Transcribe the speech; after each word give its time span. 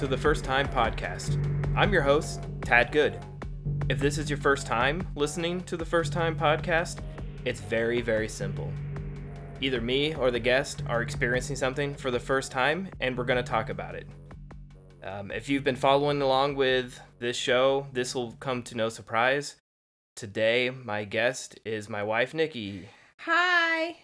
To 0.00 0.06
the 0.06 0.16
First 0.16 0.44
Time 0.46 0.66
Podcast. 0.66 1.36
I'm 1.76 1.92
your 1.92 2.00
host, 2.00 2.46
Tad 2.62 2.90
Good. 2.90 3.18
If 3.90 3.98
this 3.98 4.16
is 4.16 4.30
your 4.30 4.38
first 4.38 4.66
time 4.66 5.06
listening 5.14 5.60
to 5.64 5.76
the 5.76 5.84
First 5.84 6.10
Time 6.10 6.34
Podcast, 6.34 7.00
it's 7.44 7.60
very, 7.60 8.00
very 8.00 8.26
simple. 8.26 8.72
Either 9.60 9.82
me 9.82 10.14
or 10.14 10.30
the 10.30 10.40
guest 10.40 10.82
are 10.86 11.02
experiencing 11.02 11.54
something 11.54 11.94
for 11.94 12.10
the 12.10 12.18
first 12.18 12.50
time, 12.50 12.88
and 13.00 13.14
we're 13.14 13.26
going 13.26 13.44
to 13.44 13.50
talk 13.50 13.68
about 13.68 13.94
it. 13.94 14.08
Um, 15.04 15.30
if 15.30 15.50
you've 15.50 15.64
been 15.64 15.76
following 15.76 16.22
along 16.22 16.56
with 16.56 16.98
this 17.18 17.36
show, 17.36 17.86
this 17.92 18.14
will 18.14 18.32
come 18.40 18.62
to 18.62 18.74
no 18.74 18.88
surprise. 18.88 19.56
Today, 20.16 20.70
my 20.70 21.04
guest 21.04 21.60
is 21.66 21.90
my 21.90 22.02
wife, 22.02 22.32
Nikki. 22.32 22.88
Hi. 23.18 23.98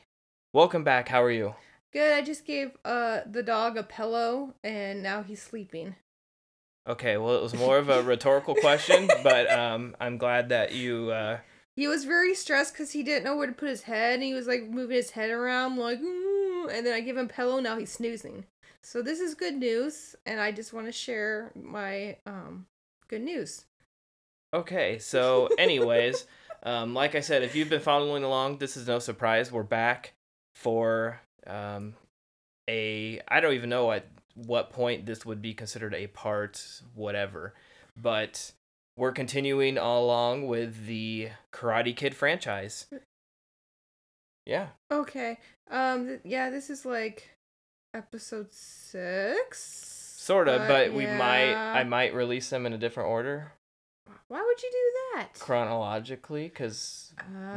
Welcome 0.52 0.84
back. 0.84 1.08
How 1.08 1.22
are 1.22 1.30
you? 1.30 1.54
Good. 1.96 2.12
I 2.12 2.20
just 2.20 2.44
gave 2.44 2.72
uh 2.84 3.20
the 3.24 3.42
dog 3.42 3.78
a 3.78 3.82
pillow 3.82 4.52
and 4.62 5.02
now 5.02 5.22
he's 5.22 5.40
sleeping. 5.42 5.96
Okay, 6.86 7.16
well, 7.16 7.34
it 7.34 7.42
was 7.42 7.54
more 7.64 7.78
of 7.78 7.88
a 7.88 8.02
rhetorical 8.02 8.54
question, 8.54 9.08
but 9.22 9.50
um, 9.50 9.96
I'm 9.98 10.18
glad 10.18 10.50
that 10.50 10.72
you. 10.72 11.10
Uh, 11.10 11.38
He 11.74 11.88
was 11.88 12.04
very 12.04 12.34
stressed 12.34 12.74
because 12.74 12.90
he 12.90 13.02
didn't 13.02 13.24
know 13.24 13.34
where 13.34 13.46
to 13.46 13.52
put 13.54 13.70
his 13.70 13.84
head 13.84 14.12
and 14.12 14.22
he 14.22 14.34
was 14.34 14.46
like 14.46 14.68
moving 14.68 14.98
his 14.98 15.12
head 15.12 15.30
around 15.30 15.78
like 15.78 15.98
"Ooh," 16.02 16.68
and 16.70 16.84
then 16.84 16.92
I 16.92 17.00
give 17.00 17.16
him 17.16 17.28
pillow 17.28 17.60
now 17.60 17.78
he's 17.78 17.92
snoozing. 17.92 18.44
So 18.82 19.00
this 19.00 19.18
is 19.18 19.34
good 19.34 19.54
news 19.54 20.14
and 20.26 20.38
I 20.38 20.52
just 20.52 20.74
want 20.74 20.84
to 20.88 20.92
share 20.92 21.50
my 21.54 22.18
um 22.26 22.66
good 23.08 23.22
news. 23.22 23.64
Okay, 24.52 24.98
so 24.98 25.48
anyways, 25.56 26.26
um, 26.62 26.92
like 26.92 27.14
I 27.14 27.20
said, 27.20 27.42
if 27.42 27.56
you've 27.56 27.70
been 27.70 27.80
following 27.80 28.22
along, 28.22 28.58
this 28.58 28.76
is 28.76 28.86
no 28.86 28.98
surprise. 28.98 29.50
We're 29.50 29.62
back 29.62 30.12
for 30.54 31.22
um, 31.46 31.94
a 32.68 33.20
I 33.28 33.40
don't 33.40 33.54
even 33.54 33.70
know 33.70 33.92
at 33.92 34.06
what 34.34 34.70
point 34.70 35.06
this 35.06 35.24
would 35.24 35.40
be 35.40 35.54
considered 35.54 35.94
a 35.94 36.06
part, 36.08 36.82
whatever, 36.94 37.54
but 38.00 38.52
we're 38.96 39.12
continuing 39.12 39.78
all 39.78 40.04
along 40.04 40.46
with 40.46 40.86
the 40.86 41.30
Karate 41.52 41.94
Kid 41.94 42.14
franchise. 42.14 42.86
Yeah. 44.44 44.68
Okay. 44.92 45.38
Um 45.70 46.06
th- 46.06 46.20
yeah, 46.24 46.50
this 46.50 46.70
is 46.70 46.84
like 46.84 47.30
episode 47.94 48.52
6. 48.52 50.12
Sort 50.18 50.48
of, 50.48 50.58
But, 50.60 50.88
but 50.88 50.92
we 50.92 51.06
might. 51.06 51.54
I 51.54 51.84
might 51.84 52.14
release 52.14 52.50
them 52.50 52.66
in 52.66 52.72
a 52.72 52.78
different 52.78 53.08
order 53.08 53.52
Why 54.28 54.42
would 54.42 54.62
you 54.62 54.70
do 54.70 54.92
that? 55.18 55.34
chronologically 55.38 56.48
cuz 56.48 57.12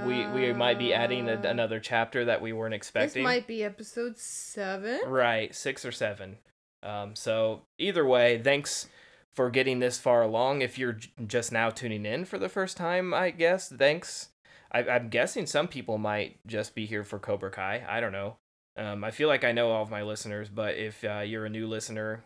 we 0.06 0.26
we 0.28 0.54
might 0.54 0.78
be 0.80 0.94
adding 0.94 1.28
a, 1.30 1.34
Uh, 1.34 1.42
another 1.44 1.80
chapter 1.80 2.26
that 2.26 2.42
we 2.42 2.54
weren't 2.54 2.74
expecting. 2.74 3.24
This 3.24 3.28
might 3.28 3.48
be 3.48 3.64
episode 3.64 4.18
7. 4.18 5.02
Right, 5.08 5.54
six 5.54 5.84
or 5.86 5.92
seven. 5.92 6.38
Um, 6.84 7.16
so 7.16 7.64
either 7.78 8.06
way, 8.06 8.40
thanks 8.42 8.88
for 9.34 9.50
getting 9.50 9.80
this 9.80 10.00
far 10.00 10.22
along. 10.22 10.62
If 10.62 10.78
you're 10.80 10.94
j- 10.94 11.12
just 11.28 11.52
now 11.52 11.70
tuning 11.70 12.06
in 12.06 12.26
for 12.26 12.38
the 12.40 12.50
first 12.50 12.78
time, 12.78 13.14
I 13.14 13.32
guess 13.32 13.70
thanks. 13.70 14.30
I, 14.72 14.84
I'm 14.88 15.10
guessing 15.10 15.46
some 15.46 15.68
people 15.68 15.98
might 15.98 16.40
just 16.46 16.76
be 16.76 16.86
here 16.86 17.04
for 17.04 17.20
Cobra 17.20 17.50
Kai. 17.52 17.84
I 17.88 18.00
don't 18.00 18.12
know. 18.12 18.38
Um, 18.78 19.04
I 19.04 19.12
feel 19.12 19.28
like 19.28 19.44
I 19.44 19.52
know 19.52 19.72
all 19.72 19.84
of 19.84 19.90
my 19.90 20.04
listeners, 20.04 20.48
but 20.50 20.76
if 20.76 21.04
uh, 21.04 21.20
you're 21.20 21.46
a 21.46 21.50
new 21.50 21.68
listener, 21.68 22.24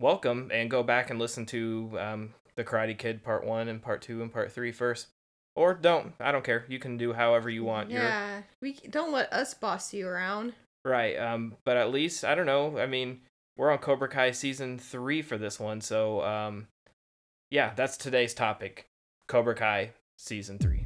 welcome 0.00 0.50
and 0.52 0.70
go 0.70 0.82
back 0.82 1.08
and 1.08 1.18
listen 1.18 1.46
to 1.46 1.96
um, 1.98 2.34
the 2.56 2.64
Karate 2.64 2.96
Kid 2.96 3.22
Part 3.22 3.44
One 3.44 3.68
and 3.68 3.82
Part 3.82 4.02
Two 4.02 4.22
and 4.22 4.32
Part 4.32 4.52
Three 4.52 4.72
first, 4.72 5.08
or 5.56 5.74
don't. 5.74 6.12
I 6.20 6.32
don't 6.32 6.44
care. 6.44 6.64
You 6.68 6.78
can 6.78 6.96
do 6.96 7.12
however 7.12 7.48
you 7.50 7.64
want. 7.64 7.90
You're- 7.90 8.04
Yeah, 8.04 8.42
we 8.60 8.74
don't 8.90 9.12
let 9.12 9.32
us 9.32 9.54
boss 9.54 9.92
you 9.94 10.06
around. 10.06 10.54
Right. 10.84 11.16
Um, 11.18 11.56
but 11.64 11.76
at 11.76 11.90
least 11.90 12.24
I 12.24 12.34
don't 12.34 12.46
know. 12.46 12.78
I 12.78 12.86
mean, 12.86 13.20
we're 13.56 13.70
on 13.70 13.78
Cobra 13.78 14.08
Kai 14.08 14.32
season 14.32 14.78
three 14.78 15.22
for 15.22 15.38
this 15.38 15.58
one, 15.58 15.80
so 15.80 16.22
um, 16.22 16.68
yeah, 17.50 17.72
that's 17.74 17.96
today's 17.96 18.34
topic. 18.34 18.86
Cobra 19.28 19.54
Kai 19.54 19.92
season 20.18 20.58
three. 20.58 20.84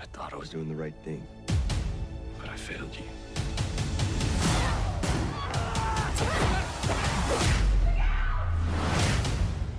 I 0.00 0.04
thought 0.06 0.32
I 0.32 0.36
was 0.36 0.48
doing 0.50 0.68
the 0.68 0.74
right 0.74 0.94
thing, 1.04 1.26
but 2.40 2.48
I 2.50 2.56
failed 2.56 2.94
you. 2.96 3.04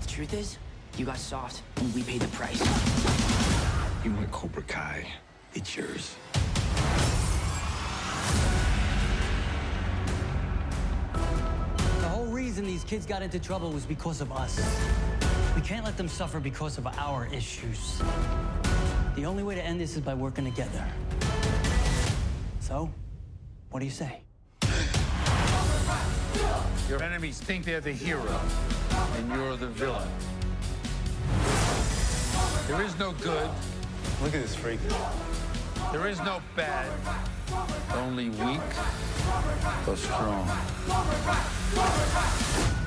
The 0.02 0.08
truth 0.08 0.34
is, 0.34 0.58
you 1.00 1.06
got 1.06 1.18
soft, 1.18 1.62
and 1.78 1.94
we 1.94 2.02
paid 2.02 2.22
the 2.22 2.28
price. 2.30 2.60
You 4.04 4.12
want 4.14 4.32
Cobra 4.32 4.64
Kai? 4.64 5.06
It's 5.54 5.76
yours. 5.76 6.16
The 12.02 12.10
whole 12.10 12.26
reason 12.26 12.66
these 12.66 12.84
kids 12.84 13.06
got 13.06 13.22
into 13.22 13.38
trouble 13.40 13.72
was 13.72 13.86
because 13.86 14.22
of 14.22 14.32
us. 14.32 14.60
We 15.56 15.62
can't 15.62 15.86
let 15.86 15.98
them 15.98 16.08
suffer 16.08 16.40
because 16.40 16.78
of 16.80 16.88
our 16.88 17.28
issues. 17.32 18.02
The 19.16 19.26
only 19.26 19.44
way 19.44 19.56
to 19.56 19.64
end 19.64 19.80
this 19.80 19.96
is 19.96 20.02
by 20.02 20.16
working 20.16 20.46
together. 20.46 20.84
So, 22.60 22.92
what 23.70 23.80
do 23.80 23.86
you 23.86 23.92
say? 23.92 24.22
Your 26.90 27.04
enemies 27.04 27.40
think 27.40 27.66
they're 27.66 27.82
the 27.82 27.92
hero, 27.92 28.40
and 29.18 29.34
you're 29.34 29.58
the 29.58 29.68
villain. 29.68 30.08
There 32.68 32.82
is 32.82 33.00
no 33.00 33.14
good, 33.14 33.50
Look 34.22 34.36
at 34.36 34.42
this 34.42 34.54
freak. 34.56 34.80
there 35.94 36.06
is 36.08 36.20
no 36.20 36.42
bad, 36.56 36.92
only 37.96 38.30
weak 38.30 38.60
or 39.88 39.96
strong. 39.96 40.46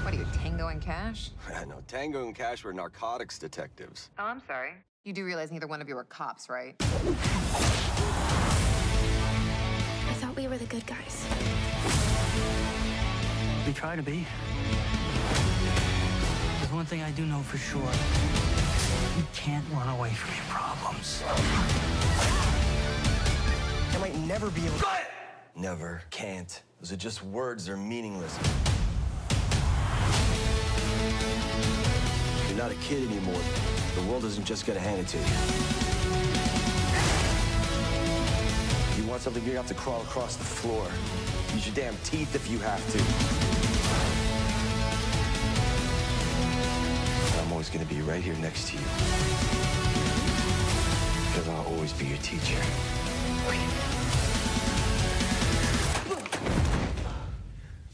What 0.03 0.13
are 0.13 0.17
you, 0.19 0.27
Tango 0.35 0.69
and 0.69 0.83
Cash? 0.83 1.31
I 1.55 1.65
know 1.65 1.83
Tango 1.89 2.27
and 2.27 2.35
Cash 2.35 2.63
were 2.63 2.75
narcotics 2.75 3.39
detectives. 3.39 4.11
Oh, 4.19 4.25
I'm 4.25 4.43
sorry. 4.47 4.73
You 5.05 5.15
do 5.15 5.25
realize 5.25 5.51
neither 5.51 5.67
one 5.67 5.81
of 5.81 5.89
you 5.89 5.97
are 5.97 6.05
cops, 6.05 6.51
right? 6.51 6.75
I 6.81 6.85
thought 10.19 10.37
we 10.37 10.47
were 10.47 10.59
the 10.59 10.67
good 10.67 10.87
guys. 10.87 11.27
We 13.67 13.73
try 13.73 13.97
to 13.97 14.03
be. 14.03 14.27
There's 16.91 17.03
one 17.03 17.09
thing 17.09 17.15
I 17.15 17.17
do 17.17 17.27
know 17.27 17.43
for 17.43 17.57
sure. 17.57 17.81
You 19.17 19.25
can't 19.33 19.65
run 19.73 19.89
away 19.97 20.11
from 20.11 20.35
your 20.35 20.45
problems. 20.49 21.23
I 23.95 23.99
might 23.99 24.17
never 24.27 24.51
be 24.51 24.67
able 24.67 24.79
to. 24.79 24.87
Never, 25.55 26.03
can't. 26.11 26.63
Those 26.81 26.93
are 26.93 26.97
just 26.97 27.23
words, 27.23 27.67
they're 27.67 27.77
meaningless. 27.77 28.37
You're 32.49 32.59
not 32.59 32.73
a 32.73 32.79
kid 32.83 33.09
anymore. 33.09 33.41
The 33.95 34.03
world 34.11 34.25
isn't 34.25 34.47
just 34.47 34.67
gonna 34.67 34.81
hand 34.81 35.01
it 35.01 35.07
to 35.09 35.19
you. 35.19 35.25
You 39.01 39.09
want 39.09 39.23
something, 39.23 39.45
you 39.45 39.53
have 39.57 39.69
to 39.69 39.75
crawl 39.75 40.03
across 40.03 40.35
the 40.35 40.45
floor. 40.45 40.89
Use 41.55 41.67
your 41.67 41.75
damn 41.77 41.97
teeth 42.03 42.35
if 42.35 42.51
you 42.51 42.59
have 42.59 42.85
to. 42.93 43.60
Right 48.11 48.23
here 48.23 48.35
next 48.37 48.67
to 48.69 48.75
you. 48.75 48.83
Because 51.29 51.49
I'll 51.49 51.67
always 51.67 51.93
be 51.93 52.07
your 52.07 52.19
teacher. 52.19 52.59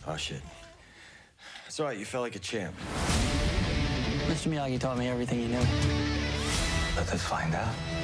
Oh, 0.06 0.16
shit. 0.16 0.40
It's 1.66 1.78
all 1.78 1.86
right, 1.86 1.98
you 1.98 2.06
felt 2.06 2.22
like 2.22 2.36
a 2.36 2.38
champ. 2.38 2.74
Mr. 4.26 4.50
Miyagi 4.50 4.80
taught 4.80 4.96
me 4.96 5.08
everything 5.08 5.40
he 5.40 5.48
knew. 5.48 5.58
Let 6.96 7.12
us 7.12 7.22
find 7.22 7.54
out. 7.54 7.95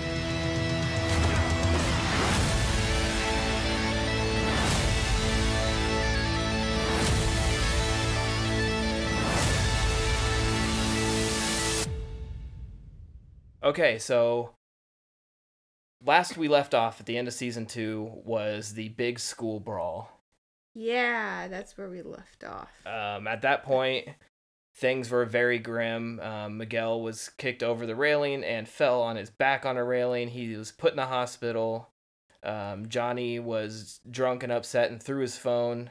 Okay, 13.64 13.98
so 13.98 14.50
last 16.04 16.36
we 16.36 16.48
left 16.48 16.74
off 16.74 17.00
at 17.00 17.06
the 17.06 17.16
end 17.16 17.28
of 17.28 17.34
season 17.34 17.66
two 17.66 18.10
was 18.24 18.74
the 18.74 18.88
big 18.90 19.18
school 19.18 19.60
brawl. 19.60 20.20
Yeah, 20.74 21.48
that's 21.48 21.76
where 21.76 21.88
we 21.88 22.02
left 22.02 22.44
off. 22.44 22.70
Um, 22.86 23.26
at 23.26 23.42
that 23.42 23.62
point, 23.62 24.08
things 24.74 25.10
were 25.10 25.24
very 25.24 25.58
grim. 25.58 26.18
Um, 26.20 26.56
Miguel 26.58 27.02
was 27.02 27.30
kicked 27.36 27.62
over 27.62 27.86
the 27.86 27.94
railing 27.94 28.42
and 28.42 28.68
fell 28.68 29.02
on 29.02 29.16
his 29.16 29.30
back 29.30 29.66
on 29.66 29.76
a 29.76 29.84
railing. 29.84 30.28
He 30.28 30.56
was 30.56 30.72
put 30.72 30.92
in 30.92 30.96
the 30.96 31.06
hospital. 31.06 31.90
Um, 32.42 32.88
Johnny 32.88 33.38
was 33.38 34.00
drunk 34.10 34.42
and 34.42 34.50
upset 34.50 34.90
and 34.90 35.00
threw 35.00 35.20
his 35.20 35.36
phone. 35.36 35.90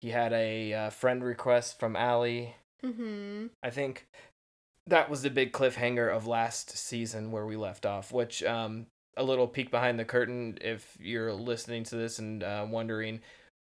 He 0.00 0.10
had 0.10 0.32
a 0.32 0.72
uh, 0.72 0.90
friend 0.90 1.22
request 1.22 1.78
from 1.78 1.96
Allie. 1.96 2.56
Mm-hmm. 2.82 3.46
I 3.62 3.70
think 3.70 4.08
that 4.86 5.08
was 5.08 5.22
the 5.22 5.30
big 5.30 5.52
cliffhanger 5.52 6.14
of 6.14 6.26
last 6.26 6.76
season 6.76 7.30
where 7.30 7.46
we 7.46 7.56
left 7.56 7.86
off, 7.86 8.12
which 8.12 8.42
um, 8.42 8.86
a 9.16 9.22
little 9.22 9.46
peek 9.46 9.70
behind 9.70 9.98
the 9.98 10.04
curtain 10.04 10.58
if 10.60 10.96
you're 11.00 11.32
listening 11.32 11.84
to 11.84 11.96
this 11.96 12.18
and 12.18 12.42
uh, 12.42 12.66
wondering 12.68 13.20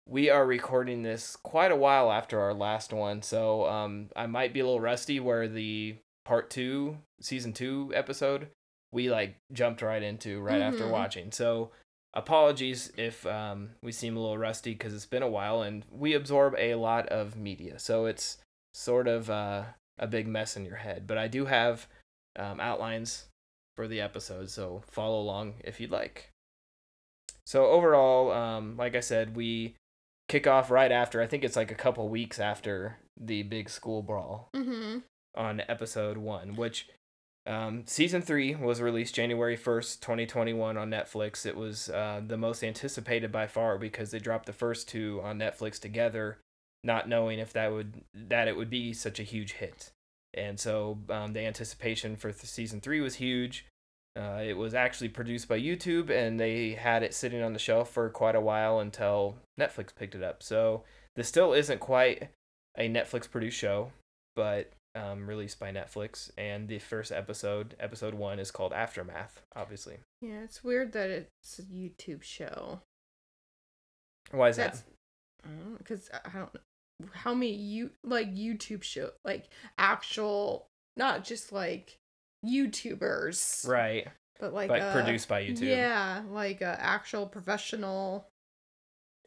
we 0.07 0.30
are 0.30 0.45
recording 0.45 1.01
this 1.04 1.36
quite 1.38 1.71
a 1.71 1.75
while 1.77 2.12
after 2.12 2.39
our 2.42 2.54
last 2.54 2.92
one, 2.92 3.21
so 3.21 3.65
um, 3.68 4.10
I 4.15 4.25
might 4.27 4.54
be 4.54 4.60
a 4.60 4.65
little 4.65 4.81
rusty. 4.81 5.19
Where 5.21 5.48
the 5.48 5.95
part 6.25 6.50
two, 6.50 6.98
season 7.21 7.54
two 7.54 7.92
episode, 7.95 8.48
we 8.92 9.10
like 9.10 9.38
jumped 9.54 9.81
right 9.81 10.04
into 10.04 10.42
right 10.42 10.62
after 10.62 10.83
Mhm. 10.86 10.92
watching. 10.92 11.31
So 11.31 11.71
apologies 12.13 12.92
if 12.98 13.25
um, 13.25 13.71
we 13.81 13.94
seem 13.94 14.18
a 14.18 14.19
little 14.19 14.38
rusty 14.38 14.74
because 14.74 14.94
it's 14.94 15.06
been 15.06 15.24
a 15.24 15.30
while 15.30 15.62
and 15.62 15.86
we 15.89 16.13
absorb 16.13 16.54
a 16.57 16.75
lot 16.75 17.07
of 17.07 17.38
media, 17.38 17.80
so 17.80 18.06
it's 18.06 18.39
sort 18.74 19.07
of 19.07 19.30
uh, 19.30 19.63
a 20.00 20.07
big 20.07 20.28
mess 20.28 20.56
in 20.57 20.66
your 20.66 20.78
head. 20.78 21.07
But 21.07 21.18
I 21.18 21.28
do 21.28 21.45
have 21.45 21.88
um, 22.38 22.60
outlines 22.60 23.25
for 23.75 23.88
the 23.88 24.01
episode, 24.01 24.50
so 24.50 24.84
follow 24.90 25.19
along 25.19 25.56
if 25.63 25.80
you'd 25.80 25.92
like. 25.92 26.30
So 27.45 27.66
overall, 27.68 28.31
um, 28.31 28.78
like 28.78 28.95
I 28.95 29.00
said, 29.01 29.36
we 29.36 29.75
kick 30.30 30.48
off 30.48 30.72
right 30.72 30.92
after. 30.92 31.22
I 31.22 31.28
think 31.28 31.44
it's 31.44 31.56
like 31.56 31.72
a 31.72 31.75
couple 31.75 32.07
weeks 32.10 32.40
after 32.40 32.98
the 33.19 33.44
big 33.44 33.69
school 33.69 34.01
brawl 34.01 34.50
Mm-hmm. 34.56 35.00
on 35.36 35.62
episode 35.68 36.18
one, 36.18 36.56
which 36.56 36.88
um, 37.46 37.84
season 37.86 38.22
three 38.22 38.56
was 38.56 38.81
released 38.81 39.16
January 39.16 39.57
1st, 39.57 40.00
2021 40.00 40.78
on 40.78 40.89
Netflix. 40.89 41.46
It 41.46 41.57
was 41.57 41.89
uh, 41.89 42.22
the 42.25 42.38
most 42.38 42.63
anticipated 42.63 43.31
by 43.31 43.48
far 43.48 43.78
because 43.78 44.12
they 44.12 44.19
dropped 44.19 44.46
the 44.46 44.54
first 44.54 44.88
two 44.88 45.19
on 45.22 45.38
Netflix 45.39 45.78
together, 45.80 46.38
not 46.84 47.08
knowing 47.08 47.40
if 47.40 47.54
that 47.54 47.72
would 47.72 48.04
that 48.14 48.48
it 48.48 48.58
would 48.58 48.70
be 48.70 48.94
such 48.94 49.20
a 49.20 49.24
huge 49.24 49.54
hit. 49.54 49.92
And 50.34 50.60
so 50.60 50.98
um, 51.10 51.34
the 51.34 51.42
anticipation 51.42 52.16
for 52.16 52.32
th- 52.32 52.46
season 52.46 52.82
three 52.82 53.02
was 53.02 53.16
huge. 53.16 53.66
Uh, 54.16 54.42
it 54.44 54.58
was 54.58 54.74
actually 54.74 55.10
produced 55.10 55.48
by 55.48 55.60
YouTube, 55.60 56.10
and 56.10 56.40
they 56.40 56.72
had 56.74 57.02
it 57.02 57.14
sitting 57.14 57.42
on 57.42 57.54
the 57.54 57.60
shelf 57.60 57.90
for 57.90 58.10
quite 58.10 58.36
a 58.36 58.42
while 58.42 58.80
until 58.80 59.38
Netflix 59.60 59.96
picked 59.96 60.16
it 60.16 60.24
up. 60.24 60.44
So 60.44 60.84
this 61.16 61.28
still 61.28 61.54
isn't 61.54 61.80
quite 61.80 62.30
a 62.78 62.90
Netflix 62.90 63.30
produced 63.30 63.58
show, 63.58 63.92
but 64.36 64.72
um, 64.96 65.28
released 65.28 65.60
by 65.60 65.72
Netflix. 65.72 66.30
And 66.38 66.68
the 66.68 66.80
first 66.80 67.12
episode, 67.12 67.76
episode 67.80 68.14
one, 68.14 68.38
is 68.40 68.52
called 68.52 68.74
Aftermath, 68.74 69.42
obviously. 69.56 69.98
Yeah, 70.22 70.44
it's 70.44 70.64
weird 70.64 70.92
that 70.94 71.10
it's 71.10 71.60
a 71.60 71.64
YouTube 71.64 72.22
show. 72.22 72.82
Why 74.32 74.50
is 74.50 74.58
That's 74.58 74.82
that? 74.82 75.78
because 75.78 76.10
I 76.14 76.30
don't 76.30 76.54
know 76.54 76.60
how 77.13 77.34
many 77.34 77.54
you 77.54 77.92
like 78.04 78.34
YouTube 78.34 78.84
show 78.84 79.10
like 79.25 79.50
actual 79.78 80.68
not 80.95 81.24
just 81.24 81.51
like 81.51 81.98
YouTubers 82.45 83.68
Right. 83.68 84.07
but 84.40 84.54
like 84.54 84.69
Like 84.69 84.81
uh, 84.81 84.94
produced 84.94 85.28
by 85.28 85.44
YouTube. 85.44 85.62
Yeah, 85.69 86.22
like 86.30 86.62
uh, 86.62 86.75
actual 86.78 87.25
professional 87.28 88.28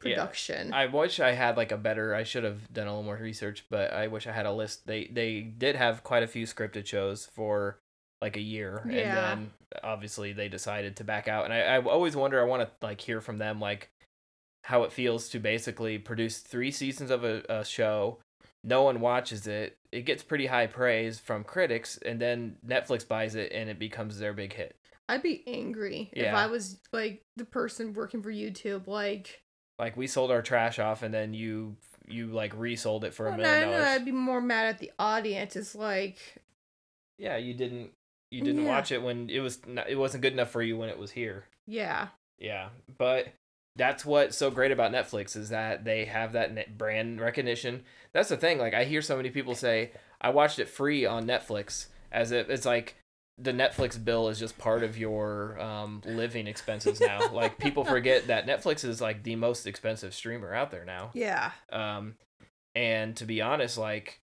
Yeah. 0.03 0.15
production. 0.15 0.73
I 0.73 0.85
wish 0.87 1.19
I 1.19 1.31
had 1.33 1.57
like 1.57 1.71
a 1.71 1.77
better. 1.77 2.13
I 2.15 2.23
should 2.23 2.43
have 2.43 2.71
done 2.73 2.87
a 2.87 2.91
little 2.91 3.03
more 3.03 3.17
research, 3.17 3.65
but 3.69 3.93
I 3.93 4.07
wish 4.07 4.27
I 4.27 4.31
had 4.31 4.45
a 4.45 4.51
list. 4.51 4.85
They 4.87 5.05
they 5.05 5.41
did 5.41 5.75
have 5.75 6.03
quite 6.03 6.23
a 6.23 6.27
few 6.27 6.45
scripted 6.45 6.85
shows 6.85 7.25
for 7.25 7.79
like 8.21 8.37
a 8.37 8.41
year, 8.41 8.83
Yeah. 8.89 9.31
and 9.33 9.41
then 9.41 9.51
obviously 9.83 10.33
they 10.33 10.47
decided 10.49 10.95
to 10.97 11.03
back 11.03 11.27
out. 11.27 11.45
And 11.45 11.53
I, 11.53 11.59
I 11.61 11.81
always 11.83 12.15
wonder. 12.15 12.39
I 12.39 12.45
want 12.45 12.63
to 12.63 12.85
like 12.85 13.01
hear 13.01 13.21
from 13.21 13.37
them 13.37 13.59
like 13.59 13.89
how 14.67 14.83
it 14.83 14.91
feels 14.91 15.29
to 15.29 15.39
basically 15.39 15.97
produce 15.97 16.39
three 16.39 16.71
seasons 16.71 17.09
of 17.09 17.23
a, 17.23 17.41
a 17.47 17.63
show. 17.63 18.17
No 18.63 18.83
one 18.83 18.99
watches 18.99 19.47
it. 19.47 19.77
It 19.93 20.01
gets 20.01 20.23
pretty 20.23 20.47
high 20.47 20.67
praise 20.67 21.19
from 21.19 21.45
critics, 21.45 21.97
and 22.05 22.19
then 22.19 22.57
Netflix 22.67 23.07
buys 23.07 23.35
it, 23.35 23.51
and 23.53 23.69
it 23.69 23.79
becomes 23.79 24.19
their 24.19 24.33
big 24.33 24.51
hit. 24.51 24.75
I'd 25.07 25.23
be 25.23 25.41
angry 25.47 26.09
if 26.11 26.33
I 26.33 26.47
was 26.47 26.81
like 26.91 27.21
the 27.37 27.45
person 27.45 27.93
working 27.93 28.21
for 28.21 28.29
YouTube. 28.29 28.87
Like, 28.87 29.41
Like 29.79 29.95
we 29.95 30.05
sold 30.05 30.31
our 30.31 30.41
trash 30.41 30.79
off, 30.79 31.01
and 31.01 31.13
then 31.13 31.33
you 31.33 31.77
you 32.09 32.27
like 32.27 32.53
resold 32.57 33.05
it 33.05 33.13
for 33.13 33.27
a 33.27 33.33
oh, 33.33 33.37
million 33.37 33.61
no, 33.61 33.65
no, 33.67 33.71
dollars. 33.71 33.87
I'd 33.87 34.05
be 34.05 34.11
more 34.11 34.41
mad 34.41 34.67
at 34.67 34.79
the 34.79 34.91
audience. 34.99 35.55
It's 35.55 35.75
like, 35.75 36.17
yeah 37.17 37.37
you 37.37 37.53
didn't 37.53 37.91
you 38.31 38.41
didn't 38.41 38.63
Yeah. 38.63 38.69
watch 38.69 38.91
it 38.91 39.01
when 39.01 39.29
it 39.29 39.39
was 39.39 39.65
not, 39.65 39.89
it 39.89 39.95
wasn't 39.95 40.23
good 40.23 40.33
enough 40.33 40.51
for 40.51 40.61
you 40.61 40.77
when 40.77 40.89
it 40.89 40.97
was 40.97 41.11
here 41.11 41.45
yeah, 41.65 42.09
yeah 42.37 42.69
but 42.97 43.27
that's 43.77 44.05
what's 44.05 44.37
so 44.37 44.51
great 44.51 44.71
about 44.71 44.91
netflix 44.91 45.35
is 45.35 45.49
that 45.49 45.85
they 45.85 46.05
have 46.05 46.33
that 46.33 46.77
brand 46.77 47.21
recognition 47.21 47.83
that's 48.13 48.29
the 48.29 48.37
thing 48.37 48.57
like 48.57 48.73
i 48.73 48.83
hear 48.83 49.01
so 49.01 49.15
many 49.15 49.29
people 49.29 49.55
say 49.55 49.91
i 50.19 50.29
watched 50.29 50.59
it 50.59 50.67
free 50.67 51.05
on 51.05 51.25
netflix 51.25 51.87
as 52.11 52.31
if 52.31 52.49
it's 52.49 52.65
like 52.65 52.95
the 53.37 53.53
netflix 53.53 54.03
bill 54.03 54.29
is 54.29 54.39
just 54.39 54.57
part 54.57 54.83
of 54.83 54.97
your 54.97 55.59
um, 55.61 56.01
living 56.05 56.47
expenses 56.47 56.99
now 56.99 57.19
like 57.31 57.57
people 57.59 57.85
forget 57.85 58.27
that 58.27 58.47
netflix 58.47 58.83
is 58.83 58.99
like 58.99 59.23
the 59.23 59.35
most 59.35 59.67
expensive 59.67 60.13
streamer 60.13 60.53
out 60.53 60.71
there 60.71 60.85
now 60.85 61.11
yeah, 61.13 61.51
um, 61.71 62.15
and 62.77 63.15
to 63.15 63.25
be 63.25 63.41
honest, 63.41 63.75
like, 63.75 64.19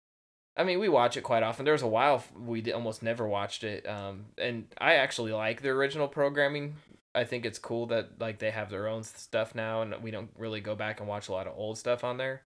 I 0.56 0.64
mean, 0.64 0.80
we 0.80 0.88
watch 0.88 1.18
it 1.18 1.24
quite 1.24 1.42
often. 1.42 1.66
There 1.66 1.74
was 1.74 1.82
a 1.82 1.88
while 1.88 2.24
we 2.38 2.72
almost 2.72 3.02
never 3.02 3.28
watched 3.28 3.64
it. 3.64 3.88
Um, 3.88 4.26
and 4.38 4.68
I 4.78 4.96
actually 4.96 5.32
like 5.32 5.64
the 5.64 5.70
original 5.70 6.08
programming. 6.08 6.76
I 7.16 7.24
think 7.26 7.46
it's 7.46 7.60
cool 7.60 7.86
that 7.88 8.20
like 8.20 8.40
they 8.40 8.52
have 8.52 8.70
their 8.70 8.88
own 8.88 9.04
stuff 9.04 9.54
now, 9.56 9.82
and 9.82 9.96
we 10.02 10.12
don't 10.12 10.32
really 10.38 10.62
go 10.62 10.76
back 10.76 11.00
and 11.00 11.08
watch 11.08 11.28
a 11.28 11.32
lot 11.32 11.48
of 11.48 11.54
old 11.56 11.78
stuff 11.78 12.04
on 12.04 12.18
there. 12.18 12.44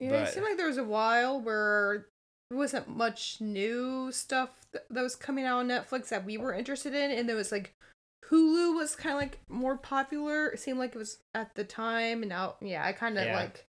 yeah. 0.00 0.10
But- 0.10 0.28
It 0.28 0.34
seemed 0.34 0.46
like 0.46 0.56
there 0.56 0.66
was 0.66 0.78
a 0.78 0.84
while 0.84 1.40
where 1.40 2.06
there 2.50 2.58
wasn't 2.58 2.88
much 2.88 3.40
new 3.40 4.10
stuff 4.10 4.50
that 4.72 5.02
was 5.02 5.14
coming 5.16 5.44
out 5.44 5.58
on 5.58 5.68
Netflix 5.68 6.08
that 6.08 6.24
we 6.24 6.36
were 6.38 6.52
interested 6.54 6.94
in, 6.94 7.10
and 7.10 7.28
there 7.28 7.36
was 7.36 7.52
like 7.52 7.74
Hulu 8.30 8.74
was 8.74 8.94
kind 8.96 9.14
of 9.14 9.20
like 9.20 9.38
more 9.48 9.76
popular. 9.76 10.48
It 10.48 10.60
seemed 10.60 10.78
like 10.78 10.94
it 10.94 10.98
was 10.98 11.18
at 11.34 11.54
the 11.54 11.64
time, 11.64 12.22
and 12.22 12.28
now 12.28 12.56
yeah, 12.60 12.84
I 12.84 12.92
kind 12.92 13.16
of 13.18 13.24
Yeah. 13.24 13.36
like 13.36 13.64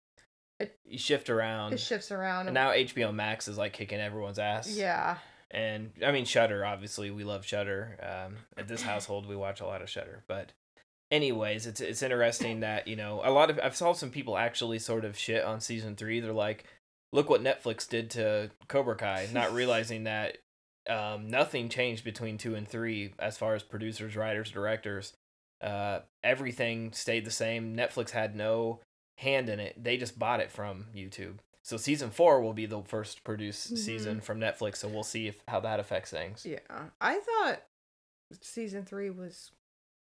it. 0.60 0.76
You 0.84 0.98
shift 0.98 1.28
around. 1.30 1.72
it 1.74 1.78
shifts 1.80 2.10
around. 2.10 2.46
and 2.48 2.54
now 2.54 2.70
HBO 2.70 3.12
Max 3.14 3.46
is 3.48 3.58
like 3.58 3.72
kicking 3.74 4.00
everyone's 4.00 4.38
ass. 4.38 4.68
yeah, 4.74 5.18
And 5.50 5.92
I 6.04 6.12
mean, 6.12 6.24
Shudder. 6.24 6.64
Obviously, 6.64 7.10
we 7.10 7.24
love 7.24 7.44
Shudder. 7.44 7.98
Um, 8.02 8.36
at 8.56 8.68
this 8.68 8.82
household, 8.82 9.26
we 9.26 9.36
watch 9.36 9.60
a 9.60 9.66
lot 9.66 9.82
of 9.82 9.88
Shudder. 9.88 10.24
But, 10.28 10.52
anyways, 11.10 11.66
it's 11.66 11.80
it's 11.80 12.02
interesting 12.02 12.60
that 12.60 12.86
you 12.86 12.96
know 12.96 13.20
a 13.24 13.30
lot 13.30 13.50
of 13.50 13.58
I've 13.62 13.76
saw 13.76 13.92
some 13.92 14.10
people 14.10 14.36
actually 14.36 14.78
sort 14.78 15.04
of 15.04 15.18
shit 15.18 15.44
on 15.44 15.60
season 15.60 15.96
three. 15.96 16.20
They're 16.20 16.32
like, 16.32 16.64
"Look 17.12 17.30
what 17.30 17.42
Netflix 17.42 17.88
did 17.88 18.10
to 18.10 18.50
Cobra 18.68 18.96
Kai," 18.96 19.28
not 19.32 19.52
realizing 19.54 20.04
that 20.04 20.38
um, 20.88 21.28
nothing 21.30 21.68
changed 21.68 22.04
between 22.04 22.38
two 22.38 22.54
and 22.54 22.68
three 22.68 23.14
as 23.18 23.38
far 23.38 23.54
as 23.54 23.62
producers, 23.62 24.16
writers, 24.16 24.50
directors. 24.50 25.14
Uh, 25.60 26.00
everything 26.22 26.92
stayed 26.92 27.24
the 27.24 27.30
same. 27.30 27.76
Netflix 27.76 28.10
had 28.10 28.36
no 28.36 28.80
hand 29.18 29.48
in 29.48 29.60
it. 29.60 29.82
They 29.82 29.96
just 29.96 30.18
bought 30.18 30.40
it 30.40 30.50
from 30.50 30.86
YouTube. 30.94 31.38
So 31.68 31.76
season 31.76 32.08
four 32.10 32.40
will 32.40 32.54
be 32.54 32.64
the 32.64 32.80
first 32.80 33.24
produced 33.24 33.76
season 33.76 34.22
from 34.22 34.40
Netflix. 34.40 34.76
So 34.76 34.88
we'll 34.88 35.02
see 35.02 35.26
if 35.28 35.42
how 35.48 35.60
that 35.60 35.78
affects 35.78 36.10
things. 36.10 36.46
yeah. 36.46 36.60
I 36.98 37.18
thought 37.20 37.60
season 38.40 38.86
three 38.86 39.10
was 39.10 39.50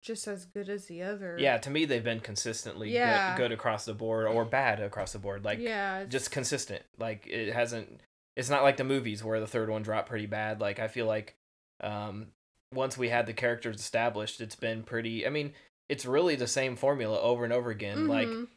just 0.03 0.27
as 0.27 0.45
good 0.45 0.69
as 0.69 0.85
the 0.85 1.01
other. 1.01 1.37
Yeah, 1.39 1.57
to 1.57 1.71
me 1.71 1.85
they've 1.85 2.03
been 2.03 2.19
consistently 2.19 2.91
Yeah. 2.93 3.35
good, 3.35 3.43
good 3.45 3.51
across 3.51 3.85
the 3.85 3.95
board 3.95 4.27
or 4.27 4.45
bad 4.45 4.79
across 4.79 5.13
the 5.13 5.17
board. 5.17 5.43
Like 5.43 5.57
yeah, 5.57 6.05
just 6.05 6.29
consistent. 6.29 6.83
Like 6.99 7.25
it 7.25 7.51
hasn't. 7.51 7.99
It's 8.35 8.51
not 8.51 8.61
like 8.61 8.77
the 8.77 8.83
movies 8.83 9.23
where 9.23 9.39
the 9.39 9.47
third 9.47 9.71
one 9.71 9.81
dropped 9.81 10.07
pretty 10.07 10.27
bad. 10.27 10.61
Like 10.61 10.77
I 10.77 10.87
feel 10.87 11.07
like 11.07 11.35
um, 11.81 12.27
once 12.75 12.95
we 12.95 13.09
had 13.09 13.25
the 13.25 13.33
characters 13.33 13.77
established, 13.79 14.39
it's 14.39 14.55
been 14.55 14.83
pretty. 14.83 15.25
I 15.25 15.31
mean, 15.31 15.53
it's 15.89 16.05
really 16.05 16.35
the 16.35 16.45
same 16.45 16.75
formula 16.75 17.19
over 17.19 17.43
and 17.43 17.51
over 17.51 17.71
again. 17.71 18.07
Like 18.07 18.27
Mhm. 18.27 18.47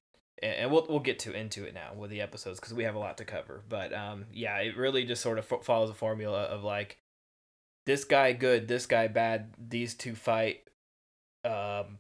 And 0.43 0.71
we'll 0.71 0.87
we'll 0.89 0.99
get 1.01 1.19
to 1.21 1.33
into 1.33 1.65
it 1.65 1.75
now 1.75 1.93
with 1.97 2.11
the 2.11 2.21
episodes 2.21 2.59
because 2.61 2.75
we 2.75 2.85
have 2.85 2.95
a 2.95 2.99
lot 2.99 3.19
to 3.19 3.25
cover. 3.25 3.63
But 3.69 3.93
um, 3.95 4.27
yeah, 4.33 4.57
it 4.59 4.77
really 4.77 5.05
just 5.05 5.23
sort 5.23 5.39
of 5.39 5.45
fo- 5.45 5.61
follows 5.61 5.91
a 5.91 5.95
formula 5.95 6.43
of 6.45 6.65
like 6.65 6.99
this 7.87 8.05
guy 8.05 8.33
good, 8.33 8.69
this 8.69 8.87
guy 8.87 9.09
bad, 9.09 9.55
these 9.59 9.95
two 9.95 10.15
fight. 10.15 10.65
Um, 11.45 11.99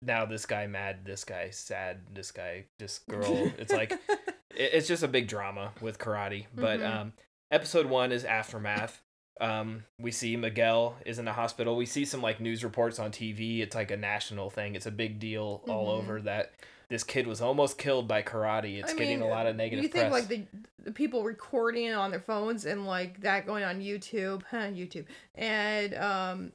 now 0.00 0.24
this 0.26 0.46
guy 0.46 0.66
mad, 0.66 1.04
this 1.04 1.24
guy 1.24 1.50
sad, 1.50 2.00
this 2.14 2.30
guy 2.32 2.64
this 2.78 2.98
girl. 3.08 3.50
It's 3.58 3.72
like 3.72 3.92
it, 4.08 4.30
it's 4.56 4.88
just 4.88 5.02
a 5.02 5.08
big 5.08 5.28
drama 5.28 5.72
with 5.80 5.98
karate. 5.98 6.46
But 6.54 6.80
Mhm. 6.80 6.94
um, 7.00 7.12
episode 7.50 7.86
one 7.86 8.12
is 8.12 8.24
aftermath. 8.24 9.00
Um, 9.40 9.84
we 9.98 10.10
see 10.10 10.36
Miguel 10.36 10.96
is 11.06 11.18
in 11.18 11.24
the 11.24 11.32
hospital. 11.32 11.76
We 11.76 11.86
see 11.86 12.04
some 12.04 12.20
like 12.22 12.40
news 12.40 12.62
reports 12.64 12.98
on 12.98 13.10
TV. 13.12 13.60
It's 13.60 13.74
like 13.74 13.90
a 13.90 13.96
national 13.96 14.50
thing. 14.50 14.74
It's 14.74 14.86
a 14.86 14.90
big 14.90 15.18
deal 15.18 15.62
all 15.68 15.86
Mhm. 15.86 15.98
over 15.98 16.20
that 16.22 16.52
this 16.92 17.02
kid 17.04 17.26
was 17.26 17.40
almost 17.40 17.78
killed 17.78 18.06
by 18.06 18.22
karate. 18.22 18.78
It's 18.78 18.92
I 18.92 18.96
getting 18.96 19.20
mean, 19.20 19.28
a 19.28 19.30
lot 19.30 19.46
of 19.46 19.56
negative 19.56 19.82
You 19.82 19.88
think 19.88 20.10
press. 20.10 20.12
like 20.12 20.28
the 20.28 20.46
the 20.84 20.92
people 20.92 21.24
recording 21.24 21.86
it 21.86 21.92
on 21.92 22.10
their 22.10 22.20
phones 22.20 22.66
and 22.66 22.86
like 22.86 23.22
that 23.22 23.46
going 23.46 23.64
on 23.64 23.80
YouTube, 23.80 24.42
huh, 24.50 24.68
YouTube, 24.68 25.06
and 25.34 25.94
um, 25.94 26.52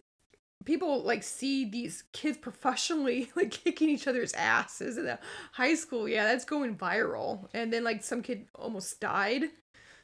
people 0.65 1.01
like 1.03 1.23
see 1.23 1.65
these 1.65 2.03
kids 2.13 2.37
professionally 2.37 3.29
like 3.35 3.51
kicking 3.51 3.89
each 3.89 4.07
other's 4.07 4.33
asses 4.33 4.97
in 4.97 5.05
the 5.05 5.17
high 5.53 5.75
school. 5.75 6.07
Yeah, 6.07 6.25
that's 6.25 6.45
going 6.45 6.77
viral, 6.77 7.47
and 7.53 7.73
then 7.73 7.83
like 7.83 8.03
some 8.03 8.21
kid 8.21 8.47
almost 8.55 8.99
died. 8.99 9.43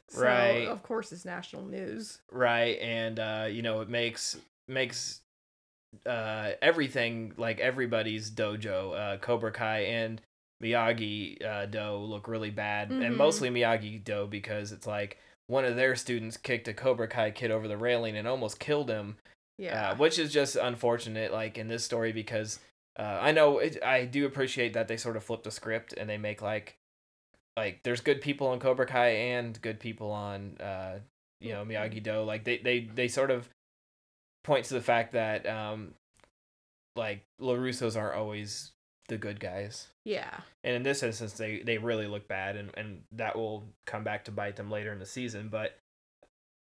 So, 0.08 0.22
Right. 0.22 0.66
Of 0.68 0.82
course, 0.82 1.12
it's 1.12 1.24
national 1.24 1.64
news. 1.64 2.18
right 2.30 2.78
and 2.80 3.18
uh 3.20 3.46
you 3.50 3.62
know 3.62 3.80
it 3.80 3.88
makes 3.88 4.36
makes 4.68 5.20
uh 6.06 6.52
everything 6.62 7.32
like 7.36 7.60
everybody's 7.60 8.30
dojo 8.30 8.94
uh 8.98 9.16
cobra 9.18 9.52
kai 9.52 9.80
and 9.80 10.20
Miyagi 10.62 11.44
uh, 11.44 11.66
Do 11.66 11.96
look 11.96 12.26
really 12.28 12.50
bad, 12.50 12.90
and 12.90 13.02
Mhm. 13.02 13.16
mostly 13.16 13.50
Miyagi 13.50 14.02
Do 14.02 14.26
because 14.26 14.72
it's 14.72 14.86
like 14.86 15.18
one 15.46 15.64
of 15.64 15.76
their 15.76 15.94
students 15.94 16.38
kicked 16.38 16.68
a 16.68 16.72
Cobra 16.72 17.06
Kai 17.06 17.32
kid 17.32 17.50
over 17.50 17.68
the 17.68 17.76
railing 17.76 18.16
and 18.16 18.26
almost 18.26 18.58
killed 18.58 18.88
him. 18.88 19.18
Yeah. 19.58 19.90
Uh, 19.90 19.96
which 19.96 20.18
is 20.18 20.32
just 20.32 20.56
unfortunate, 20.56 21.32
like 21.32 21.58
in 21.58 21.68
this 21.68 21.84
story, 21.84 22.12
because 22.12 22.60
uh, 22.98 23.18
I 23.20 23.32
know 23.32 23.58
it, 23.58 23.82
I 23.82 24.04
do 24.06 24.24
appreciate 24.26 24.72
that 24.72 24.88
they 24.88 24.96
sort 24.96 25.16
of 25.16 25.24
flip 25.24 25.42
the 25.42 25.50
script 25.50 25.92
and 25.92 26.08
they 26.08 26.18
make 26.18 26.40
like, 26.40 26.76
like 27.56 27.82
there's 27.82 28.00
good 28.00 28.20
people 28.22 28.46
on 28.46 28.58
Cobra 28.58 28.86
Kai 28.86 29.08
and 29.10 29.60
good 29.60 29.80
people 29.80 30.10
on, 30.12 30.56
uh, 30.60 31.00
you 31.40 31.52
know, 31.52 31.64
Miyagi 31.64 32.02
Do. 32.02 32.22
Like 32.22 32.44
they 32.44 32.58
they 32.58 32.80
they 32.80 33.08
sort 33.08 33.30
of 33.30 33.48
point 34.44 34.66
to 34.66 34.74
the 34.74 34.80
fact 34.80 35.12
that 35.12 35.46
um, 35.48 35.94
like 36.94 37.24
Larussos 37.40 37.96
aren't 38.00 38.16
always 38.16 38.70
the 39.08 39.18
good 39.18 39.40
guys. 39.40 39.88
yeah. 40.04 40.40
And 40.62 40.76
in 40.76 40.82
this 40.82 41.02
instance, 41.02 41.34
they, 41.34 41.60
they 41.60 41.78
really 41.78 42.06
look 42.06 42.28
bad, 42.28 42.56
and, 42.56 42.70
and 42.76 43.02
that 43.12 43.36
will 43.36 43.64
come 43.86 44.04
back 44.04 44.24
to 44.24 44.30
bite 44.30 44.56
them 44.56 44.70
later 44.70 44.92
in 44.92 44.98
the 44.98 45.06
season. 45.06 45.48
But 45.48 45.76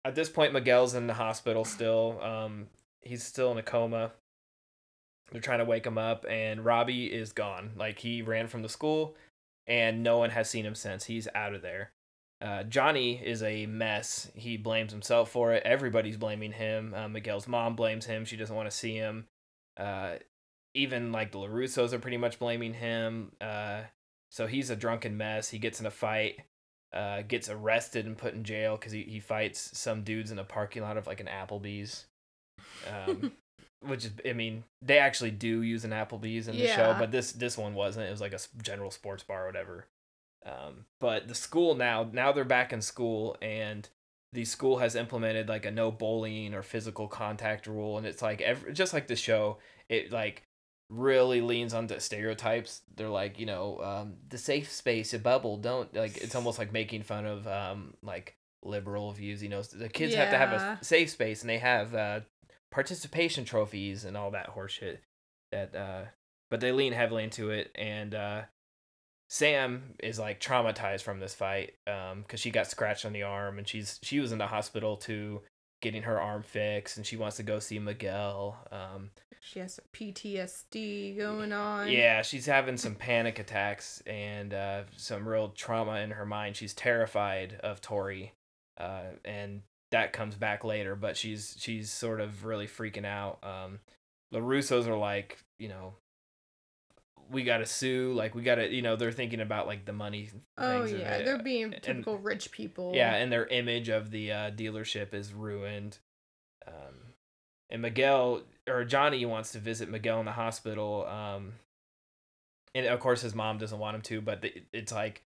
at 0.04 0.14
this 0.14 0.28
point, 0.28 0.52
Miguel's 0.52 0.94
in 0.94 1.06
the 1.06 1.14
hospital 1.14 1.64
still. 1.64 2.20
Um, 2.22 2.66
he's 3.00 3.22
still 3.22 3.52
in 3.52 3.58
a 3.58 3.62
coma. 3.62 4.12
They're 5.30 5.40
trying 5.40 5.58
to 5.60 5.64
wake 5.64 5.86
him 5.86 5.98
up, 5.98 6.26
and 6.28 6.64
Robbie 6.64 7.06
is 7.06 7.32
gone. 7.32 7.72
Like 7.76 7.98
he 7.98 8.22
ran 8.22 8.48
from 8.48 8.62
the 8.62 8.68
school, 8.68 9.14
and 9.66 10.02
no 10.02 10.18
one 10.18 10.30
has 10.30 10.50
seen 10.50 10.66
him 10.66 10.74
since. 10.74 11.04
He's 11.04 11.28
out 11.34 11.54
of 11.54 11.62
there. 11.62 11.92
Uh, 12.40 12.62
Johnny 12.62 13.20
is 13.22 13.42
a 13.42 13.66
mess. 13.66 14.30
He 14.34 14.56
blames 14.56 14.92
himself 14.92 15.30
for 15.30 15.52
it. 15.52 15.62
Everybody's 15.64 16.16
blaming 16.16 16.52
him. 16.52 16.94
Uh, 16.94 17.08
Miguel's 17.08 17.48
mom 17.48 17.74
blames 17.74 18.06
him. 18.06 18.24
She 18.24 18.36
doesn't 18.36 18.54
want 18.54 18.70
to 18.70 18.76
see 18.76 18.94
him. 18.94 19.26
Uh, 19.76 20.16
even 20.74 21.10
like 21.10 21.32
the 21.32 21.38
LaRussos 21.38 21.92
are 21.92 21.98
pretty 21.98 22.16
much 22.16 22.38
blaming 22.38 22.74
him. 22.74 23.32
Uh, 23.40 23.80
so 24.30 24.46
he's 24.46 24.70
a 24.70 24.76
drunken 24.76 25.16
mess. 25.16 25.48
He 25.48 25.58
gets 25.58 25.80
in 25.80 25.86
a 25.86 25.90
fight, 25.90 26.40
uh, 26.92 27.22
gets 27.22 27.48
arrested 27.48 28.06
and 28.06 28.16
put 28.16 28.34
in 28.34 28.44
jail 28.44 28.76
because 28.76 28.92
he, 28.92 29.02
he 29.02 29.18
fights 29.18 29.76
some 29.76 30.02
dudes 30.04 30.30
in 30.30 30.38
a 30.38 30.44
parking 30.44 30.82
lot 30.82 30.96
of 30.96 31.06
like 31.06 31.20
an 31.20 31.26
Applebee's. 31.28 32.06
Um, 32.92 33.32
which 33.80 34.04
is, 34.04 34.12
I 34.28 34.32
mean, 34.32 34.64
they 34.82 34.98
actually 34.98 35.30
do 35.30 35.62
use 35.62 35.84
an 35.84 35.90
Applebee's 35.90 36.48
in 36.48 36.56
the 36.56 36.66
show, 36.76 36.96
but 36.98 37.10
this 37.10 37.32
this 37.32 37.56
one 37.56 37.74
wasn't. 37.74 38.06
It 38.06 38.10
was 38.10 38.20
like 38.20 38.32
a 38.32 38.38
general 38.62 38.90
sports 38.90 39.22
bar 39.22 39.44
or 39.44 39.46
whatever. 39.46 39.86
Um, 40.44 40.86
but 41.00 41.28
the 41.28 41.34
school 41.34 41.74
now, 41.74 42.08
now 42.12 42.32
they're 42.32 42.44
back 42.44 42.72
in 42.72 42.80
school, 42.80 43.36
and 43.42 43.88
the 44.32 44.44
school 44.44 44.78
has 44.78 44.94
implemented 44.94 45.48
like 45.48 45.64
a 45.64 45.70
no 45.70 45.90
bullying 45.90 46.54
or 46.54 46.62
physical 46.62 47.08
contact 47.08 47.66
rule, 47.66 47.98
and 47.98 48.06
it's 48.06 48.22
like 48.22 48.40
every, 48.40 48.72
just 48.72 48.92
like 48.92 49.06
the 49.06 49.16
show, 49.16 49.58
it 49.88 50.12
like 50.12 50.44
really 50.90 51.40
leans 51.40 51.74
onto 51.74 51.98
stereotypes. 51.98 52.82
They're 52.94 53.08
like, 53.08 53.38
you 53.38 53.46
know, 53.46 53.80
um, 53.82 54.14
the 54.28 54.38
safe 54.38 54.70
space, 54.70 55.12
a 55.14 55.18
bubble. 55.18 55.56
Don't 55.56 55.92
like. 55.94 56.16
It's 56.18 56.34
almost 56.34 56.58
like 56.58 56.72
making 56.72 57.02
fun 57.02 57.26
of 57.26 57.46
um, 57.46 57.94
like 58.02 58.36
liberal 58.62 59.12
views. 59.12 59.42
You 59.42 59.48
know, 59.48 59.62
the 59.62 59.88
kids 59.88 60.14
have 60.14 60.30
to 60.30 60.38
have 60.38 60.52
a 60.52 60.84
safe 60.84 61.10
space, 61.10 61.42
and 61.42 61.50
they 61.50 61.58
have 61.58 61.94
uh, 61.94 62.20
participation 62.70 63.44
trophies 63.44 64.04
and 64.04 64.16
all 64.16 64.30
that 64.32 64.54
horseshit. 64.54 64.98
That, 65.52 65.74
uh, 65.74 66.02
but 66.50 66.60
they 66.60 66.72
lean 66.72 66.92
heavily 66.92 67.24
into 67.24 67.50
it, 67.50 67.70
and 67.74 68.14
uh, 68.14 68.42
Sam 69.30 69.94
is 70.02 70.18
like 70.18 70.40
traumatized 70.40 71.02
from 71.02 71.20
this 71.20 71.34
fight 71.34 71.74
um 71.86 72.22
because 72.22 72.40
she 72.40 72.50
got 72.50 72.66
scratched 72.66 73.04
on 73.04 73.12
the 73.12 73.22
arm 73.22 73.58
and 73.58 73.68
she's 73.68 73.98
she 74.02 74.20
was 74.20 74.32
in 74.32 74.38
the 74.38 74.46
hospital 74.46 74.96
too 74.96 75.42
getting 75.82 76.02
her 76.02 76.20
arm 76.20 76.42
fixed 76.42 76.96
and 76.96 77.06
she 77.06 77.16
wants 77.16 77.36
to 77.36 77.42
go 77.42 77.58
see 77.58 77.78
Miguel 77.78 78.56
um 78.72 79.10
She 79.40 79.60
has 79.60 79.74
some 79.74 79.84
PTSD 79.94 81.16
going 81.16 81.52
on. 81.52 81.88
yeah 81.88 82.22
she's 82.22 82.46
having 82.46 82.76
some 82.76 82.94
panic 82.94 83.38
attacks 83.38 84.02
and 84.06 84.54
uh 84.54 84.82
some 84.96 85.28
real 85.28 85.48
trauma 85.50 85.96
in 86.00 86.10
her 86.12 86.26
mind 86.26 86.56
she's 86.56 86.74
terrified 86.74 87.60
of 87.62 87.80
Tori 87.80 88.32
uh 88.78 89.02
and 89.24 89.62
that 89.90 90.12
comes 90.12 90.34
back 90.36 90.64
later 90.64 90.94
but 90.96 91.16
she's 91.16 91.56
she's 91.58 91.90
sort 91.90 92.20
of 92.20 92.44
really 92.44 92.66
freaking 92.66 93.06
out 93.06 93.38
um 93.42 93.80
the 94.32 94.40
Russos 94.40 94.86
are 94.86 94.96
like 94.98 95.38
you 95.58 95.68
know 95.68 95.94
we 97.30 97.44
gotta 97.44 97.66
sue 97.66 98.12
like 98.14 98.34
we 98.34 98.42
gotta 98.42 98.72
you 98.72 98.82
know 98.82 98.96
they're 98.96 99.12
thinking 99.12 99.40
about 99.40 99.66
like 99.66 99.84
the 99.84 99.92
money 99.92 100.30
Oh 100.56 100.84
yeah, 100.84 101.22
they're 101.22 101.42
being 101.42 101.74
and- 101.74 101.82
typical 101.82 102.18
rich 102.18 102.50
people. 102.50 102.92
yeah, 102.94 103.14
and 103.16 103.30
their 103.32 103.46
image 103.46 103.88
of 103.88 104.10
the 104.10 104.32
uh, 104.32 104.50
dealership 104.50 105.12
is 105.14 105.32
ruined. 105.34 105.98
Um, 106.66 106.94
and 107.70 107.82
Miguel 107.82 108.42
or 108.68 108.84
Johnny 108.84 109.24
wants 109.26 109.52
to 109.52 109.58
visit 109.58 109.88
Miguel 109.88 110.20
in 110.20 110.26
the 110.26 110.32
hospital. 110.32 111.06
Um, 111.06 111.52
and 112.74 112.86
of 112.86 113.00
course 113.00 113.22
his 113.22 113.34
mom 113.34 113.58
doesn't 113.58 113.78
want 113.78 113.96
him 113.96 114.02
to, 114.02 114.20
but 114.20 114.44
it's 114.72 114.92
like 114.92 115.22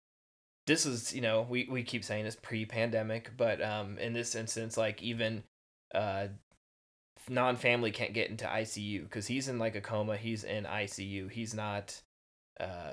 this 0.67 0.85
is 0.87 1.15
you 1.15 1.21
know 1.21 1.47
we 1.49 1.69
we 1.71 1.83
keep 1.83 2.05
saying 2.05 2.27
it's 2.27 2.37
pre-pandemic, 2.37 3.33
but 3.37 3.63
um, 3.63 3.99
in 3.99 4.13
this 4.13 4.35
instance, 4.35 4.77
like 4.77 5.03
even 5.03 5.43
uh, 5.95 6.27
non-family 7.29 7.91
can't 7.91 8.13
get 8.15 8.31
into 8.31 8.45
ICU 8.47 9.03
because 9.03 9.27
he's 9.27 9.49
in 9.49 9.59
like 9.59 9.75
a 9.77 9.81
coma. 9.81 10.17
He's 10.17 10.45
in 10.45 10.65
ICU. 10.65 11.31
He's 11.31 11.55
not. 11.55 12.01
Uh, 12.59 12.93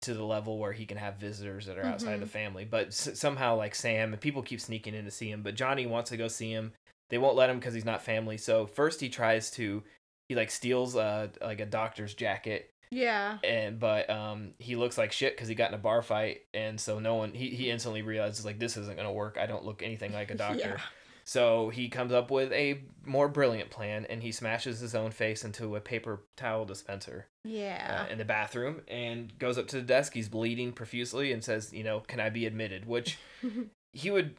to 0.00 0.14
the 0.14 0.24
level 0.24 0.58
where 0.58 0.72
he 0.72 0.84
can 0.84 0.96
have 0.96 1.14
visitors 1.18 1.66
that 1.66 1.78
are 1.78 1.84
outside 1.84 2.18
the 2.18 2.26
Mhm. 2.26 2.30
family. 2.30 2.64
But 2.64 2.88
s- 2.88 3.20
somehow, 3.20 3.54
like 3.54 3.72
Sam, 3.72 4.12
and 4.12 4.20
people 4.20 4.42
keep 4.42 4.60
sneaking 4.60 4.94
in 4.96 5.04
to 5.04 5.12
see 5.12 5.30
him. 5.30 5.44
But 5.44 5.54
Johnny 5.54 5.86
wants 5.86 6.10
to 6.10 6.16
go 6.16 6.26
see 6.26 6.50
him. 6.50 6.72
They 7.08 7.18
won't 7.18 7.36
let 7.36 7.48
him 7.48 7.60
because 7.60 7.72
he's 7.72 7.84
not 7.84 8.02
family. 8.02 8.36
So 8.36 8.66
first 8.66 9.00
he 9.00 9.08
tries 9.08 9.48
to, 9.52 9.84
he 10.28 10.34
like 10.34 10.50
steals 10.50 10.96
uh 10.96 11.28
like 11.40 11.60
a 11.60 11.66
doctor's 11.66 12.14
jacket, 12.14 12.70
Yeah. 12.90 13.38
and 13.44 13.78
but 13.78 14.10
um 14.10 14.54
he 14.58 14.74
looks 14.74 14.98
like 14.98 15.12
shit 15.12 15.36
because 15.36 15.46
he 15.46 15.54
got 15.54 15.68
in 15.68 15.74
a 15.74 15.78
bar 15.78 16.02
fight, 16.02 16.46
and 16.52 16.80
so 16.80 16.98
no 16.98 17.14
one 17.14 17.32
he 17.32 17.50
he 17.50 17.70
instantly 17.70 18.02
realizes 18.02 18.44
like 18.44 18.58
this 18.58 18.76
isn't 18.76 18.96
gonna 18.96 19.12
work. 19.12 19.36
I 19.38 19.46
don't 19.46 19.64
look 19.64 19.84
anything 19.84 20.12
like 20.12 20.32
a 20.32 20.34
doctor. 20.48 20.58
Yeah. 20.78 20.80
So 21.24 21.68
he 21.70 21.88
comes 21.88 22.12
up 22.12 22.30
with 22.30 22.52
a 22.52 22.82
more 23.04 23.28
brilliant 23.28 23.70
plan, 23.70 24.06
and 24.10 24.22
he 24.22 24.32
smashes 24.32 24.80
his 24.80 24.94
own 24.94 25.10
face 25.10 25.44
into 25.44 25.76
a 25.76 25.80
paper 25.80 26.22
towel 26.36 26.64
dispenser 26.64 27.26
Yeah. 27.44 28.06
uh, 28.08 28.12
in 28.12 28.18
the 28.18 28.24
bathroom 28.24 28.82
and 28.88 29.36
goes 29.38 29.58
up 29.58 29.68
to 29.68 29.76
the 29.76 29.82
desk. 29.82 30.14
He's 30.14 30.28
bleeding 30.28 30.72
profusely 30.72 31.32
and 31.32 31.42
says, 31.42 31.72
"You 31.72 31.84
know, 31.84 32.00
can 32.00 32.20
I 32.20 32.30
be 32.30 32.46
admitted?" 32.46 32.86
Which 32.86 33.18
he 33.92 34.10
would 34.10 34.36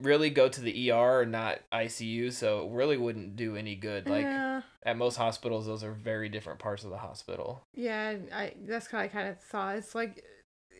really 0.00 0.30
go 0.30 0.48
to 0.48 0.60
the 0.60 0.90
ER 0.92 1.22
and 1.22 1.32
not 1.32 1.58
ICU, 1.72 2.32
so 2.32 2.66
it 2.66 2.72
really 2.72 2.96
wouldn't 2.96 3.34
do 3.36 3.56
any 3.56 3.74
good. 3.74 4.08
Like 4.08 4.22
yeah. 4.22 4.62
at 4.84 4.96
most 4.96 5.16
hospitals, 5.16 5.66
those 5.66 5.82
are 5.82 5.92
very 5.92 6.28
different 6.28 6.60
parts 6.60 6.84
of 6.84 6.90
the 6.90 6.98
hospital. 6.98 7.64
Yeah, 7.74 8.14
I 8.32 8.52
that's 8.66 8.88
kind 8.88 9.06
of 9.06 9.12
kind 9.12 9.28
of 9.28 9.40
thought. 9.40 9.76
It's 9.76 9.94
like 9.94 10.24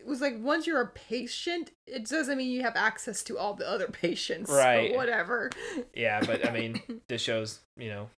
was 0.07 0.21
like 0.21 0.37
once 0.39 0.67
you're 0.67 0.81
a 0.81 0.89
patient, 0.89 1.71
it 1.87 2.09
doesn't 2.09 2.37
mean 2.37 2.51
you 2.51 2.63
have 2.63 2.77
access 2.77 3.23
to 3.25 3.39
all 3.39 3.55
the 3.55 3.69
other 3.69 3.87
patients. 3.93 4.51
Right. 4.51 4.91
But 4.91 4.97
whatever. 4.97 5.51
Yeah, 5.95 6.21
but 6.25 6.47
I 6.47 6.53
mean, 6.53 6.81
this 7.09 7.23
show's 7.23 7.61
you 7.77 7.89
know 7.89 8.11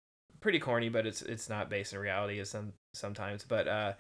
pretty 0.41 0.59
corny, 0.59 0.89
but 0.89 1.07
it's 1.07 1.23
it's 1.23 1.49
not 1.49 1.71
based 1.71 1.93
in 1.93 1.99
reality 1.99 2.39
as 2.41 2.51
some 2.51 2.73
sometimes. 2.95 3.45
But 3.45 3.69
uh, 3.69 3.93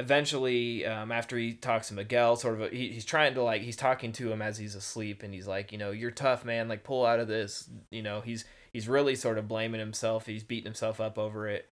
eventually, 0.00 0.86
um, 0.86 1.12
after 1.12 1.36
he 1.36 1.54
talks 1.54 1.88
to 1.88 1.94
Miguel, 1.94 2.36
sort 2.36 2.60
of, 2.60 2.70
he, 2.72 2.88
he's 2.88 3.04
trying 3.04 3.34
to 3.34 3.42
like 3.42 3.62
he's 3.62 3.76
talking 3.76 4.12
to 4.12 4.32
him 4.32 4.42
as 4.42 4.58
he's 4.58 4.74
asleep, 4.74 5.22
and 5.22 5.34
he's 5.34 5.46
like, 5.46 5.72
you 5.72 5.78
know, 5.78 5.90
you're 5.90 6.10
tough, 6.10 6.44
man. 6.44 6.68
Like 6.68 6.84
pull 6.84 7.04
out 7.04 7.20
of 7.20 7.28
this. 7.28 7.68
You 7.90 8.02
know, 8.02 8.20
he's 8.20 8.44
he's 8.72 8.88
really 8.88 9.14
sort 9.14 9.38
of 9.38 9.48
blaming 9.48 9.80
himself. 9.80 10.26
He's 10.26 10.44
beating 10.44 10.66
himself 10.66 11.00
up 11.00 11.18
over 11.18 11.48
it, 11.48 11.68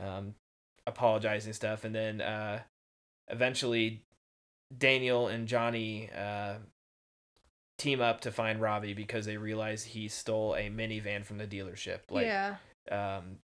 um, 0.00 0.34
apologizing 0.86 1.52
stuff, 1.52 1.84
and 1.84 1.94
then 1.94 2.20
uh, 2.20 2.60
eventually, 3.28 4.02
Daniel 4.76 5.28
and 5.28 5.46
Johnny. 5.46 6.10
Uh, 6.16 6.54
team 7.78 8.00
up 8.00 8.20
to 8.22 8.32
find 8.32 8.60
Robbie 8.60 8.94
because 8.94 9.26
they 9.26 9.36
realize 9.36 9.84
he 9.84 10.08
stole 10.08 10.54
a 10.54 10.70
minivan 10.70 11.24
from 11.24 11.38
the 11.38 11.46
dealership. 11.46 12.00
Like 12.10 12.26
yeah. 12.26 12.56
um 12.90 13.38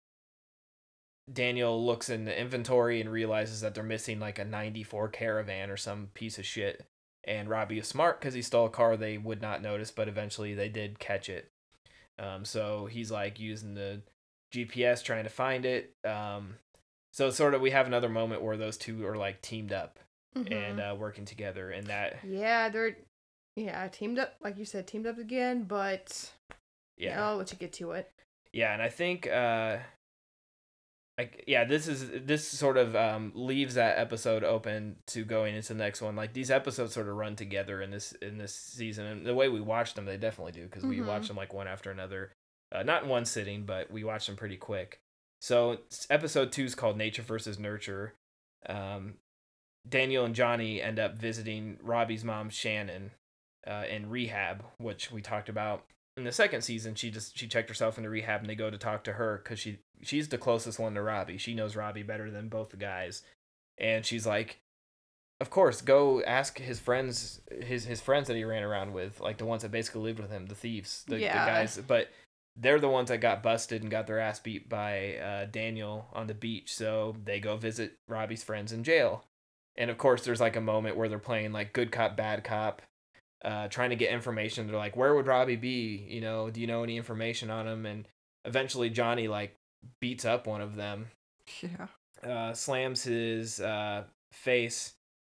Daniel 1.33 1.85
looks 1.85 2.09
in 2.09 2.25
the 2.25 2.41
inventory 2.41 3.01
and 3.01 3.11
realizes 3.11 3.61
that 3.61 3.75
they're 3.75 3.85
missing 3.85 4.19
like 4.19 4.39
a 4.39 4.45
94 4.45 5.09
caravan 5.09 5.71
or 5.71 5.77
some 5.77 6.09
piece 6.15 6.39
of 6.39 6.47
shit. 6.47 6.85
And 7.25 7.49
Robbie 7.49 7.79
is 7.79 7.87
smart 7.87 8.21
because 8.21 8.35
he 8.35 8.43
stole 8.43 8.67
a 8.67 8.71
car 8.71 8.97
they 8.97 9.19
would 9.19 9.43
not 9.43 9.63
notice, 9.63 9.91
but 9.91 10.09
eventually 10.09 10.55
they 10.55 10.69
did 10.69 10.99
catch 10.99 11.29
it. 11.29 11.51
Um, 12.19 12.45
so 12.45 12.87
he's 12.87 13.11
like 13.11 13.39
using 13.39 13.75
the 13.75 14.03
GPS 14.53 15.05
trying 15.05 15.25
to 15.25 15.31
find 15.31 15.65
it. 15.65 15.95
Um, 16.05 16.57
so 17.13 17.31
sort 17.31 17.55
of 17.55 17.61
we 17.61 17.71
have 17.71 17.87
another 17.87 18.09
moment 18.09 18.43
where 18.43 18.57
those 18.57 18.77
two 18.77 19.07
are 19.07 19.17
like 19.17 19.43
teamed 19.43 19.73
up 19.73 19.99
Mhm. 20.37 20.53
and 20.53 20.81
uh, 20.81 20.95
working 20.99 21.25
together, 21.25 21.71
and 21.71 21.87
that 21.89 22.19
yeah, 22.25 22.69
they're 22.69 22.97
yeah 23.57 23.89
teamed 23.89 24.19
up 24.19 24.35
like 24.41 24.57
you 24.59 24.65
said, 24.65 24.87
teamed 24.87 25.07
up 25.07 25.19
again. 25.19 25.65
But 25.65 26.33
yeah. 26.97 27.25
I'll 27.25 27.37
let 27.37 27.51
you 27.53 27.59
get 27.59 27.73
to 27.75 27.93
it. 27.93 28.11
Yeah, 28.53 28.73
and 28.73 28.83
I 28.83 28.89
think 28.89 29.27
uh 29.27 29.79
like 31.19 31.45
yeah, 31.47 31.65
this 31.65 31.87
is 31.89 32.09
this 32.25 32.47
sort 32.47 32.77
of 32.79 32.95
um 32.97 33.33
leaves 33.35 33.75
that 33.75 33.99
episode 33.99 34.43
open 34.45 34.97
to 35.09 35.25
going 35.25 35.55
into 35.55 35.69
the 35.75 35.79
next 35.79 36.01
one. 36.01 36.17
Like 36.17 36.33
these 36.33 36.51
episodes 36.51 36.95
sort 36.95 37.09
of 37.09 37.17
run 37.17 37.37
together 37.37 37.83
in 37.83 37.91
this 37.91 38.13
in 38.23 38.39
this 38.39 38.55
season 38.55 39.07
and 39.07 39.27
the 39.27 39.35
way 39.35 39.49
we 39.49 39.61
watch 39.61 39.95
them 39.95 40.07
they 40.07 40.17
definitely 40.17 40.53
do 40.53 40.65
because 40.65 40.85
we 40.85 40.99
Mhm. 40.99 41.07
watch 41.07 41.29
them 41.29 41.37
like 41.37 41.53
one 41.53 41.69
after 41.69 41.91
another. 41.91 42.33
Uh, 42.73 42.83
not 42.85 43.03
in 43.03 43.09
one 43.09 43.25
sitting, 43.25 43.65
but 43.67 43.91
we 43.91 44.05
watch 44.05 44.27
them 44.27 44.37
pretty 44.37 44.57
quick. 44.57 45.01
So 45.41 45.79
episode 46.09 46.53
2 46.53 46.65
is 46.65 46.75
called 46.75 46.97
Nature 46.97 47.23
versus 47.23 47.59
Nurture. 47.59 48.15
Um 48.67 49.15
Daniel 49.89 50.25
and 50.25 50.35
Johnny 50.35 50.81
end 50.81 50.99
up 50.99 51.17
visiting 51.19 51.79
Robbie's 51.83 52.25
mom 52.25 52.51
Shannon 52.51 53.13
uh, 53.67 53.85
in 53.89 54.11
rehab, 54.11 54.65
which 54.79 55.11
we 55.11 55.21
talked 55.23 55.49
about 55.49 55.85
in 56.17 56.25
the 56.25 56.33
second 56.33 56.63
season. 56.63 56.95
She 56.95 57.11
just 57.11 57.37
she 57.37 57.47
checked 57.47 57.69
herself 57.69 57.97
into 57.99 58.11
rehab, 58.11 58.41
and 58.41 58.51
they 58.51 58.55
go 58.55 58.71
to 58.71 58.79
talk 58.79 59.05
to 59.05 59.15
her 59.15 59.41
because 59.43 59.59
she 59.59 59.79
she's 60.03 60.29
the 60.29 60.39
closest 60.39 60.79
one 60.79 60.95
to 60.95 61.03
Robbie. 61.03 61.39
She 61.39 61.55
knows 61.55 61.77
Robbie 61.77 62.03
better 62.03 62.31
than 62.31 62.49
both 62.49 62.71
the 62.71 62.77
guys, 62.77 63.23
and 63.79 64.05
she's 64.05 64.27
like, 64.27 64.61
"Of 65.41 65.51
course, 65.51 65.81
go 65.81 66.23
ask 66.23 66.59
his 66.59 66.79
friends, 66.79 67.41
his 67.63 67.85
his 67.85 68.01
friends 68.01 68.29
that 68.29 68.37
he 68.37 68.45
ran 68.45 68.63
around 68.63 68.93
with, 68.93 69.21
like 69.21 69.39
the 69.39 69.47
ones 69.47 69.63
that 69.63 69.71
basically 69.71 70.03
lived 70.03 70.21
with 70.21 70.31
him, 70.31 70.47
the 70.47 70.55
thieves, 70.55 71.05
the, 71.09 71.19
Yeah. 71.19 71.45
the 71.45 71.51
guys." 71.51 71.79
But 71.87 72.11
they're 72.57 72.81
the 72.81 72.89
ones 72.89 73.09
that 73.09 73.19
got 73.19 73.43
busted 73.43 73.81
and 73.81 73.91
got 73.91 74.07
their 74.07 74.19
ass 74.19 74.41
beat 74.41 74.69
by 74.69 75.17
uh, 75.17 75.47
Daniel 75.47 76.09
on 76.13 76.27
the 76.27 76.35
beach. 76.35 76.75
So 76.75 77.17
they 77.25 77.41
go 77.41 77.57
visit 77.57 77.95
Robbie's 78.09 78.43
friends 78.43 78.73
in 78.73 78.85
jail. 78.85 79.25
And 79.81 79.91
of 79.91 79.97
course, 79.99 80.25
there's 80.25 80.41
like 80.41 80.57
a 80.57 80.61
moment 80.61 80.97
where 80.97 81.09
they're 81.09 81.19
playing 81.19 81.53
like 81.53 81.73
good 81.73 81.91
cop, 81.91 82.15
bad 82.17 82.45
cop, 82.45 82.83
uh, 83.45 83.67
trying 83.69 83.91
to 83.91 83.97
get 83.97 84.13
information. 84.13 84.67
They're 84.67 84.77
like, 84.77 84.95
where 84.95 85.15
would 85.15 85.27
Robbie 85.27 85.57
be? 85.57 86.07
You 86.09 86.21
know, 86.21 86.51
do 86.51 86.61
you 86.61 86.67
know 86.67 86.83
any 86.85 86.97
information 86.99 87.51
on 87.51 87.67
him? 87.67 87.87
And 87.87 88.07
eventually, 88.45 88.91
Johnny 88.91 89.27
like 89.27 89.57
beats 90.01 90.25
up 90.27 90.47
one 90.47 90.61
of 90.61 90.77
them, 90.77 91.07
Yeah. 91.63 91.87
uh, 92.23 92.53
slams 92.53 93.05
his 93.05 93.59
uh, 93.61 94.05
face 94.33 94.93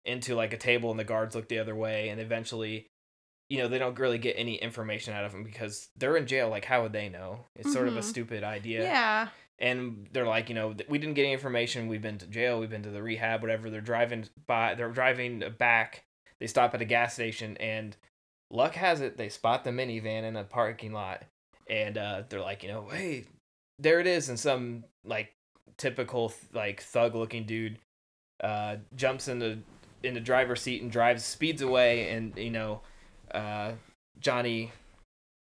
into 0.06 0.34
like 0.36 0.52
a 0.54 0.58
table, 0.58 0.90
and 0.90 1.00
the 1.00 1.04
guards 1.04 1.36
look 1.36 1.48
the 1.48 1.60
other 1.60 1.76
way. 1.76 2.10
And 2.10 2.20
eventually, 2.20 2.88
you 3.50 3.60
know, 3.60 3.68
they 3.68 3.78
don't 3.78 4.00
really 4.00 4.18
get 4.18 4.34
any 4.40 4.56
information 4.56 5.14
out 5.14 5.26
of 5.26 5.34
him 5.34 5.44
because 5.44 5.90
they're 5.96 6.18
in 6.18 6.26
jail. 6.26 6.50
Like, 6.50 6.66
how 6.66 6.82
would 6.82 6.94
they 6.94 7.10
know? 7.10 7.46
It's 7.56 7.72
sort 7.72 7.88
of 7.88 7.96
a 7.96 8.00
Mhm. 8.00 8.06
stupid 8.06 8.44
idea 8.44 8.82
Yeah. 8.82 9.28
And 9.62 10.08
they're 10.12 10.26
like, 10.26 10.50
you 10.50 10.56
know, 10.56 10.74
we 10.90 10.98
didn't 10.98 11.14
get 11.14 11.22
any 11.24 11.34
information. 11.34 11.88
We've 11.88 12.02
been 12.02 12.18
to 12.18 12.26
jail. 12.26 12.60
We've 12.60 12.70
been 12.70 12.82
to 12.84 12.90
the 12.90 13.04
rehab, 13.04 13.42
whatever. 13.42 13.70
They're 13.70 13.80
driving 13.80 14.26
by. 14.48 14.74
They're 14.74 14.90
driving 14.90 15.44
back. 15.58 16.04
They 16.40 16.48
stop 16.48 16.74
at 16.74 16.82
a 16.82 16.86
gas 16.86 17.14
station, 17.14 17.56
and 17.58 17.96
luck 18.50 18.74
has 18.74 19.02
it 19.02 19.18
they 19.18 19.30
spot 19.30 19.64
the 19.64 19.70
minivan 19.70 20.24
in 20.24 20.36
a 20.36 20.44
parking 20.44 20.94
lot, 20.94 21.24
and 21.70 21.96
uh, 21.96 22.24
they're 22.28 22.42
like, 22.42 22.64
you 22.64 22.70
know, 22.70 22.90
hey, 22.90 23.26
there 23.78 24.00
it 24.00 24.08
is, 24.08 24.30
and 24.30 24.40
some 24.40 24.84
like 25.06 25.32
typical 25.78 26.34
like 26.54 26.82
thug 26.82 27.14
looking 27.14 27.46
dude 27.46 27.78
uh, 28.44 28.78
jumps 28.96 29.28
in 29.28 29.38
the 29.38 29.60
in 30.02 30.16
the 30.16 30.20
driver's 30.20 30.62
seat 30.62 30.82
and 30.82 30.92
drives 30.92 31.24
speeds 31.24 31.62
away, 31.62 32.10
and 32.10 32.36
you 32.36 32.50
know, 32.50 32.82
uh, 33.32 33.74
Johnny 34.20 34.72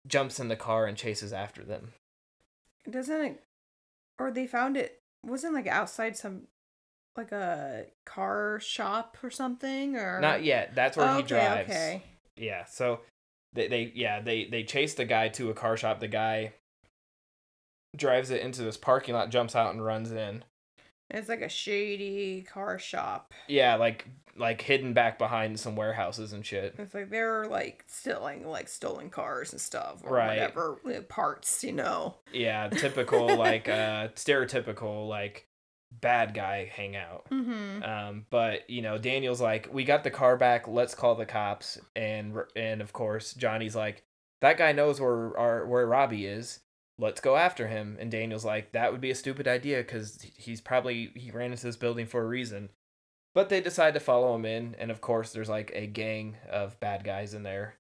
jumps 0.09 0.41
in 0.41 0.49
the 0.49 0.57
car 0.57 0.87
and 0.87 0.97
chases 0.97 1.33
after 1.33 1.63
them. 1.63 1.93
Doesn't 2.91 3.21
it? 3.21 3.43
Or 4.21 4.31
they 4.31 4.47
found 4.47 4.77
it. 4.77 5.01
Wasn't 5.25 5.55
like 5.55 5.67
outside 5.67 6.17
some, 6.17 6.43
like 7.17 7.33
a 7.33 7.87
car 8.07 8.61
shop 8.61 9.17
or 9.23 9.31
something, 9.31 9.97
or 9.97 10.21
Not 10.21 10.45
yet. 10.45 10.75
That's 10.75 10.97
where 10.97 11.09
Oh, 11.09 11.13
he 11.15 11.19
okay, 11.21 11.27
drives. 11.27 11.71
Okay. 11.71 12.03
Yeah. 12.37 12.65
So 12.67 13.01
they, 13.53 13.67
they 13.67 13.93
yeah 13.95 14.21
they 14.21 14.45
they 14.45 14.63
chase 14.63 14.95
the 14.95 15.05
guy 15.05 15.29
to 15.31 15.51
a 15.51 15.55
car 15.55 15.77
shop. 15.77 16.01
The 16.01 16.09
guy 16.09 16.53
drives 17.97 18.31
it 18.31 18.43
into 18.43 18.63
this 18.63 18.77
parking 18.77 19.15
lot, 19.15 19.31
jumps 19.31 19.57
out 19.57 19.73
and 19.73 19.85
runs 19.85 20.13
in. 20.13 20.45
It's 21.11 21.29
like 21.29 21.43
a 21.43 21.49
shady 21.49 22.43
car 22.43 22.79
shop. 22.79 23.33
Yeah, 23.49 23.75
like 23.77 24.07
like 24.37 24.63
hidden 24.63 24.93
back 24.95 25.19
behind 25.19 25.59
some 25.61 25.77
warehouses 25.77 26.33
and 26.33 26.47
shit. 26.47 26.75
It's 26.79 26.95
like 26.95 27.11
they're 27.11 27.47
like 27.47 27.85
stealing 27.89 28.47
like 28.47 28.69
stolen 28.69 29.11
cars 29.11 29.53
and 29.53 29.61
stuff 29.61 30.03
or 30.05 30.15
Right. 30.17 30.29
whatever 30.39 30.79
uh, 30.87 31.01
parts, 31.09 31.63
you 31.65 31.73
know. 31.73 32.17
Yeah, 32.33 32.69
typical 32.69 33.37
like 33.37 33.69
uh 33.69 34.09
stereotypical 34.15 35.09
like 35.09 35.47
bad 36.01 36.35
guy 36.35 36.71
hangout. 36.73 37.29
Mm-hmm. 37.31 37.83
Um, 37.83 38.27
but 38.31 38.71
you 38.71 38.81
know, 38.83 38.97
Daniel's 38.99 39.41
like, 39.41 39.69
"We 39.73 39.85
got 39.85 40.05
the 40.05 40.11
car 40.11 40.37
back. 40.37 40.69
Let's 40.69 40.95
call 40.95 41.17
the 41.17 41.27
cops." 41.27 41.79
And 41.97 42.35
and 42.55 42.81
of 42.81 42.93
course, 42.93 43.35
Johnny's 43.35 43.75
like, 43.77 44.05
"That 44.41 44.57
guy 44.57 44.73
knows 44.73 45.01
where 45.01 45.37
our 45.37 45.67
where 45.67 45.87
Robbie 45.87 46.27
is. 46.27 46.61
Let's 47.01 47.21
go 47.21 47.37
after 47.37 47.67
him." 47.69 47.97
And 47.99 48.11
Daniel's 48.11 48.45
like, 48.45 48.73
"That 48.73 48.93
would 48.93 49.01
be 49.01 49.11
a 49.11 49.15
stupid 49.15 49.49
idea 49.49 49.79
because 49.79 50.21
he's 50.37 50.61
probably 50.61 51.11
he 51.17 51.31
ran 51.31 51.51
into 51.53 51.65
this 51.67 51.77
building 51.77 52.07
for 52.07 52.21
a 52.23 52.27
reason." 52.27 52.69
But 53.35 53.49
they 53.49 53.61
decide 53.61 53.95
to 53.95 54.01
follow 54.01 54.35
him 54.35 54.45
in, 54.45 54.75
and 54.79 54.91
of 54.91 55.01
course, 55.01 55.33
there's 55.33 55.49
like 55.49 55.71
a 55.75 55.87
gang 55.87 56.37
of 56.51 56.79
bad 56.81 57.05
guys 57.05 57.33
in 57.33 57.43
there, 57.45 57.77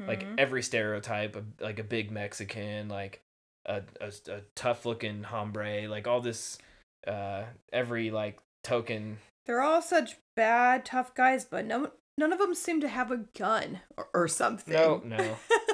like 0.00 0.24
Mhm. 0.24 0.34
every 0.38 0.62
stereotype, 0.62 1.36
like 1.60 1.78
a 1.78 1.84
big 1.84 2.10
Mexican, 2.10 2.88
like 2.88 3.22
a 3.64 3.82
a, 4.00 4.12
a 4.30 4.40
tough 4.56 4.84
looking 4.86 5.22
hombre, 5.22 5.86
like 5.88 6.08
all 6.08 6.20
this, 6.20 6.58
uh, 7.06 7.44
every 7.72 8.10
like 8.10 8.38
token 8.64 9.18
They're 9.46 9.62
all 9.62 9.80
such 9.82 10.16
bad, 10.36 10.84
tough 10.84 11.14
guys, 11.14 11.44
but 11.44 11.64
no, 11.64 11.92
none 12.18 12.32
of 12.32 12.38
them 12.40 12.54
seem 12.54 12.80
to 12.80 12.88
have 12.88 13.10
a 13.12 13.18
gun 13.38 13.80
or, 13.96 14.08
or 14.12 14.28
something. 14.28 14.74
No, 14.74 15.00
no. 15.04 15.36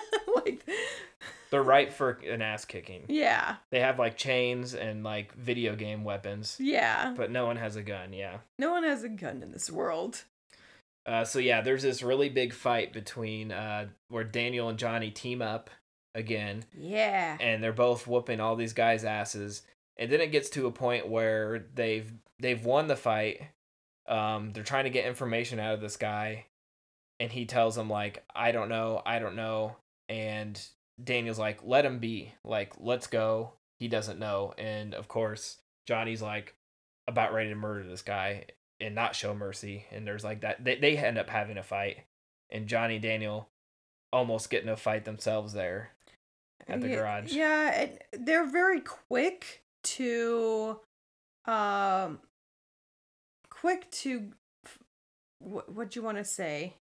They're 1.54 1.62
ripe 1.62 1.92
for 1.92 2.18
an 2.28 2.42
ass 2.42 2.64
kicking. 2.64 3.04
yeah, 3.08 3.56
They 3.70 3.78
have 3.78 3.96
like 3.98 4.16
chains 4.16 4.74
and 4.74 5.04
like 5.04 5.32
video 5.34 5.76
game 5.76 6.02
weapons, 6.02 6.56
yeah. 6.58 7.14
but 7.16 7.30
no 7.30 7.46
one 7.46 7.54
has 7.56 7.76
a 7.76 7.82
gun. 7.82 8.12
Yeah. 8.12 8.38
No 8.58 8.72
one 8.72 8.82
has 8.82 9.04
a 9.04 9.08
gun 9.08 9.40
in 9.40 9.52
this 9.52 9.70
world. 9.70 10.24
Uh, 11.06 11.24
so 11.24 11.38
yeah, 11.38 11.60
there's 11.60 11.82
this 11.84 12.02
really 12.02 12.28
big 12.28 12.52
fight 12.52 12.92
between 12.92 13.52
uh, 13.52 13.86
where 14.08 14.24
Daniel 14.24 14.68
and 14.68 14.78
Johnny 14.78 15.10
team 15.12 15.40
up 15.42 15.70
again, 16.14 16.64
Yeah. 16.76 17.36
and 17.40 17.62
they're 17.62 17.72
both 17.72 18.06
whooping 18.08 18.40
all 18.40 18.56
these 18.56 18.72
guys' 18.72 19.04
asses. 19.04 19.62
And 19.96 20.10
then 20.10 20.20
it 20.20 20.32
gets 20.32 20.50
to 20.50 20.66
a 20.66 20.72
point 20.72 21.08
where 21.08 21.66
they've 21.74 22.12
they've 22.40 22.64
won 22.64 22.88
the 22.88 22.96
fight. 22.96 23.42
Um, 24.08 24.52
they're 24.52 24.64
trying 24.64 24.84
to 24.84 24.90
get 24.90 25.06
information 25.06 25.60
out 25.60 25.74
of 25.74 25.80
this 25.80 25.96
guy, 25.96 26.46
and 27.20 27.30
he 27.30 27.44
tells 27.46 27.76
them 27.76 27.88
like, 27.88 28.24
"I 28.34 28.50
don't 28.50 28.68
know, 28.68 29.00
I 29.06 29.18
don't 29.20 29.36
know." 29.36 29.76
And 30.08 30.60
Daniel's 31.02 31.38
like, 31.38 31.60
"Let 31.62 31.84
him 31.84 31.98
be. 31.98 32.32
Like, 32.44 32.72
let's 32.78 33.06
go." 33.06 33.54
He 33.80 33.88
doesn't 33.88 34.18
know, 34.18 34.54
and 34.56 34.94
of 34.94 35.08
course, 35.08 35.58
Johnny's 35.86 36.22
like 36.22 36.54
about 37.06 37.32
ready 37.32 37.50
to 37.50 37.56
murder 37.56 37.86
this 37.88 38.02
guy 38.02 38.46
and 38.80 38.94
not 38.94 39.16
show 39.16 39.34
mercy. 39.34 39.86
And 39.90 40.06
there's 40.06 40.24
like 40.24 40.42
that 40.42 40.64
they 40.64 40.76
they 40.76 40.96
end 40.96 41.18
up 41.18 41.28
having 41.28 41.58
a 41.58 41.62
fight, 41.62 41.98
and 42.50 42.68
Johnny 42.68 42.94
and 42.94 43.02
Daniel 43.02 43.48
almost 44.12 44.48
get 44.48 44.62
in 44.62 44.68
a 44.68 44.76
fight 44.76 45.04
themselves 45.04 45.52
there 45.52 45.90
at 46.68 46.80
the 46.80 46.88
garage. 46.88 47.32
Yeah, 47.32 47.88
and 48.12 48.26
they're 48.26 48.46
very 48.46 48.80
quick 48.80 49.62
to, 49.82 50.80
um, 51.46 52.20
quick 53.50 53.90
to, 53.90 54.30
what 55.40 55.72
what 55.72 55.96
you 55.96 56.02
want 56.02 56.18
to 56.18 56.24
say, 56.24 56.76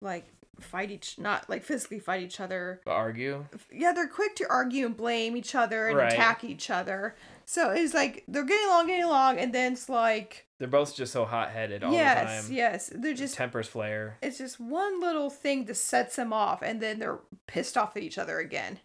like 0.00 0.26
fight 0.60 0.90
each, 0.90 1.18
not 1.18 1.48
like 1.50 1.64
physically 1.64 1.98
fight 1.98 2.22
each 2.22 2.38
other. 2.40 2.80
argue. 2.86 3.44
Yeah, 3.72 3.92
they're 3.92 4.06
quick 4.08 4.36
to 4.36 4.46
argue 4.48 4.86
and 4.86 4.96
blame 4.96 5.36
each 5.36 5.54
other 5.54 5.88
and 5.88 5.96
Right. 5.98 6.12
attack 6.12 6.44
each 6.44 6.70
other. 6.70 7.16
So 7.44 7.70
it's 7.72 7.92
like 7.94 8.24
they're 8.28 8.44
getting 8.44 8.66
along, 8.68 8.86
getting 8.86 9.04
along, 9.04 9.38
and 9.38 9.52
then 9.52 9.72
it's 9.72 9.88
like, 9.88 10.46
They're 10.60 10.68
both 10.68 10.94
just 10.94 11.12
so 11.12 11.24
hot 11.24 11.50
headed 11.50 11.82
all 11.82 11.92
yes, 11.92 12.44
the 12.44 12.48
time. 12.48 12.56
yes, 12.56 12.92
they're 12.94 13.14
just 13.14 13.34
tempers 13.34 13.66
flare. 13.68 14.16
it's 14.22 14.38
just 14.38 14.60
one 14.60 15.00
little 15.00 15.28
thing 15.28 15.64
that 15.64 15.74
sets 15.74 16.16
them 16.16 16.32
off 16.32 16.62
and 16.62 16.80
then 16.80 16.98
they're 17.00 17.18
pissed 17.48 17.76
off 17.76 17.96
at 17.96 18.02
each 18.04 18.16
other 18.18 18.38
again 18.38 18.78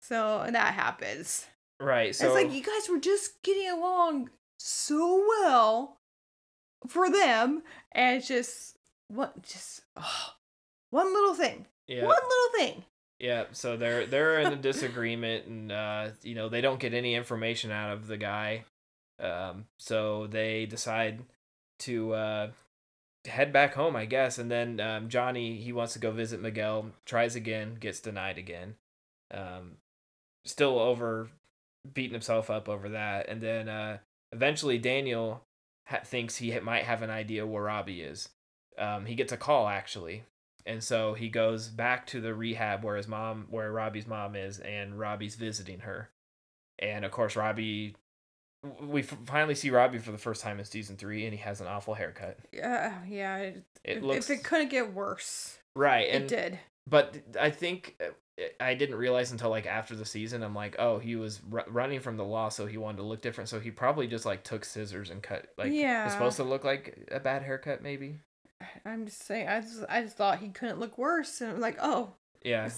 so 0.00 0.40
and 0.40 0.54
that 0.56 0.74
happens 0.74 1.46
Right. 1.80 2.14
So 2.14 2.26
it's 2.26 2.34
like 2.34 2.52
you 2.54 2.62
guys 2.62 2.88
were 2.88 3.00
just 3.00 3.42
getting 3.42 3.68
along 3.70 4.30
so 4.58 5.24
well 5.40 5.98
for 6.88 7.10
them 7.10 7.62
and 7.92 8.18
it's 8.18 8.28
just 8.28 8.76
what 9.08 9.42
just 9.42 9.81
oh, 9.96 10.34
one 10.90 11.12
little 11.12 11.34
thing 11.34 11.66
yeah, 11.86 12.04
one 12.04 12.14
little 12.14 12.58
thing 12.58 12.84
yeah. 13.22 13.44
So 13.52 13.76
they're 13.76 14.04
they're 14.04 14.40
in 14.40 14.52
a 14.52 14.56
disagreement, 14.56 15.46
and 15.46 15.72
uh, 15.72 16.08
you 16.22 16.34
know 16.34 16.48
they 16.48 16.60
don't 16.60 16.80
get 16.80 16.92
any 16.92 17.14
information 17.14 17.70
out 17.70 17.92
of 17.92 18.08
the 18.08 18.16
guy. 18.16 18.64
Um, 19.20 19.66
so 19.78 20.26
they 20.26 20.66
decide 20.66 21.22
to 21.80 22.14
uh, 22.14 22.50
head 23.24 23.52
back 23.52 23.74
home, 23.74 23.94
I 23.94 24.06
guess. 24.06 24.38
And 24.38 24.50
then 24.50 24.80
um, 24.80 25.08
Johnny 25.08 25.56
he 25.56 25.72
wants 25.72 25.92
to 25.92 26.00
go 26.00 26.10
visit 26.10 26.42
Miguel. 26.42 26.86
Tries 27.06 27.36
again, 27.36 27.76
gets 27.78 28.00
denied 28.00 28.38
again. 28.38 28.74
Um, 29.32 29.76
still 30.44 30.80
over 30.80 31.28
beating 31.94 32.12
himself 32.12 32.50
up 32.50 32.68
over 32.68 32.88
that. 32.88 33.28
And 33.28 33.40
then 33.40 33.68
uh, 33.68 33.98
eventually 34.32 34.78
Daniel 34.78 35.44
ha- 35.86 36.00
thinks 36.04 36.36
he 36.36 36.58
might 36.58 36.84
have 36.84 37.02
an 37.02 37.10
idea 37.10 37.46
where 37.46 37.62
Robbie 37.62 38.02
is. 38.02 38.28
Um, 38.78 39.06
he 39.06 39.14
gets 39.14 39.32
a 39.32 39.36
call 39.36 39.68
actually, 39.68 40.24
and 40.66 40.82
so 40.82 41.14
he 41.14 41.28
goes 41.28 41.68
back 41.68 42.06
to 42.08 42.20
the 42.20 42.34
rehab 42.34 42.82
where 42.84 42.96
his 42.96 43.08
mom, 43.08 43.46
where 43.50 43.70
Robbie's 43.72 44.06
mom 44.06 44.34
is, 44.36 44.58
and 44.60 44.98
Robbie's 44.98 45.34
visiting 45.34 45.80
her. 45.80 46.08
And 46.78 47.04
of 47.04 47.10
course, 47.10 47.36
Robbie, 47.36 47.94
we 48.80 49.02
finally 49.02 49.54
see 49.54 49.70
Robbie 49.70 49.98
for 49.98 50.12
the 50.12 50.18
first 50.18 50.42
time 50.42 50.58
in 50.58 50.64
season 50.64 50.96
three, 50.96 51.24
and 51.24 51.34
he 51.34 51.40
has 51.40 51.60
an 51.60 51.66
awful 51.66 51.94
haircut. 51.94 52.38
yeah 52.52 52.94
yeah 53.08 53.36
it, 53.38 53.62
It 53.84 54.02
looks 54.02 54.30
if 54.30 54.38
it 54.38 54.44
couldn't 54.44 54.70
get 54.70 54.92
worse 54.94 55.58
right 55.74 56.06
it 56.08 56.14
and 56.14 56.28
did. 56.28 56.58
but 56.86 57.16
i 57.40 57.48
think 57.48 57.96
uh, 58.04 58.42
i 58.60 58.74
didn't 58.74 58.96
realize 58.96 59.32
until 59.32 59.48
like 59.48 59.64
after 59.66 59.96
the 59.96 60.04
season 60.04 60.42
i'm 60.42 60.54
like 60.54 60.76
oh 60.78 60.98
he 60.98 61.16
was 61.16 61.40
r- 61.50 61.64
running 61.66 61.98
from 61.98 62.18
the 62.18 62.24
law 62.24 62.50
so 62.50 62.66
he 62.66 62.76
wanted 62.76 62.98
to 62.98 63.02
look 63.04 63.22
different 63.22 63.48
so 63.48 63.58
he 63.58 63.70
probably 63.70 64.06
just 64.06 64.26
like 64.26 64.44
took 64.44 64.66
scissors 64.66 65.08
and 65.08 65.22
cut 65.22 65.46
like 65.56 65.72
Yeah. 65.72 66.04
it's 66.04 66.12
supposed 66.12 66.36
to 66.36 66.44
look 66.44 66.62
like 66.62 67.08
a 67.10 67.18
bad 67.20 67.42
haircut 67.42 67.82
maybe 67.82 68.18
I'm 68.84 69.06
just 69.06 69.24
saying. 69.24 69.48
I 69.48 69.60
just, 69.60 69.84
I 69.88 70.02
just 70.02 70.16
thought 70.16 70.38
he 70.38 70.48
couldn't 70.48 70.78
look 70.80 70.98
worse, 70.98 71.40
and 71.40 71.50
I'm 71.52 71.60
like, 71.60 71.78
oh, 71.80 72.14
yeah 72.44 72.68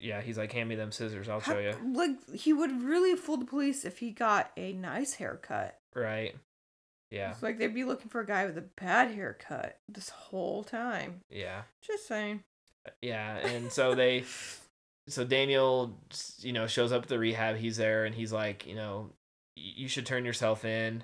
yeah 0.00 0.20
he's 0.20 0.38
like 0.38 0.52
hand 0.52 0.68
me 0.68 0.76
them 0.76 0.92
scissors 0.92 1.28
i'll 1.28 1.40
how- 1.40 1.52
show 1.54 1.58
you 1.58 1.74
Like 1.92 2.10
he 2.32 2.52
would 2.52 2.82
really 2.82 3.16
fool 3.16 3.36
the 3.36 3.44
police 3.44 3.84
if 3.84 3.98
he 3.98 4.10
got 4.12 4.50
a 4.56 4.72
nice 4.72 5.14
haircut. 5.14 5.76
right 5.94 6.36
yeah 7.10 7.32
It's 7.32 7.42
like 7.42 7.58
they'd 7.58 7.74
be 7.74 7.82
looking 7.84 8.08
for 8.08 8.20
a 8.20 8.26
guy 8.26 8.46
with 8.46 8.56
a 8.56 8.64
bad 8.80 9.10
haircut 9.10 9.78
this 9.88 10.10
whole 10.10 10.62
time. 10.62 11.22
yeah 11.30 11.62
Just 11.82 12.06
saying. 12.06 12.44
Uh, 12.86 12.90
yeah 13.02 13.38
and 13.38 13.72
so 13.72 13.94
they 13.96 14.24
so 15.08 15.24
daniel 15.24 15.98
you 16.38 16.52
know 16.52 16.66
shows 16.68 16.92
up 16.92 17.02
at 17.02 17.08
the 17.08 17.18
rehab 17.18 17.56
he's 17.56 17.76
there 17.76 18.04
and 18.04 18.14
he's 18.14 18.32
like 18.32 18.66
you 18.66 18.76
know 18.76 19.10
you 19.56 19.88
should 19.88 20.06
turn 20.06 20.24
yourself 20.24 20.64
in 20.64 21.02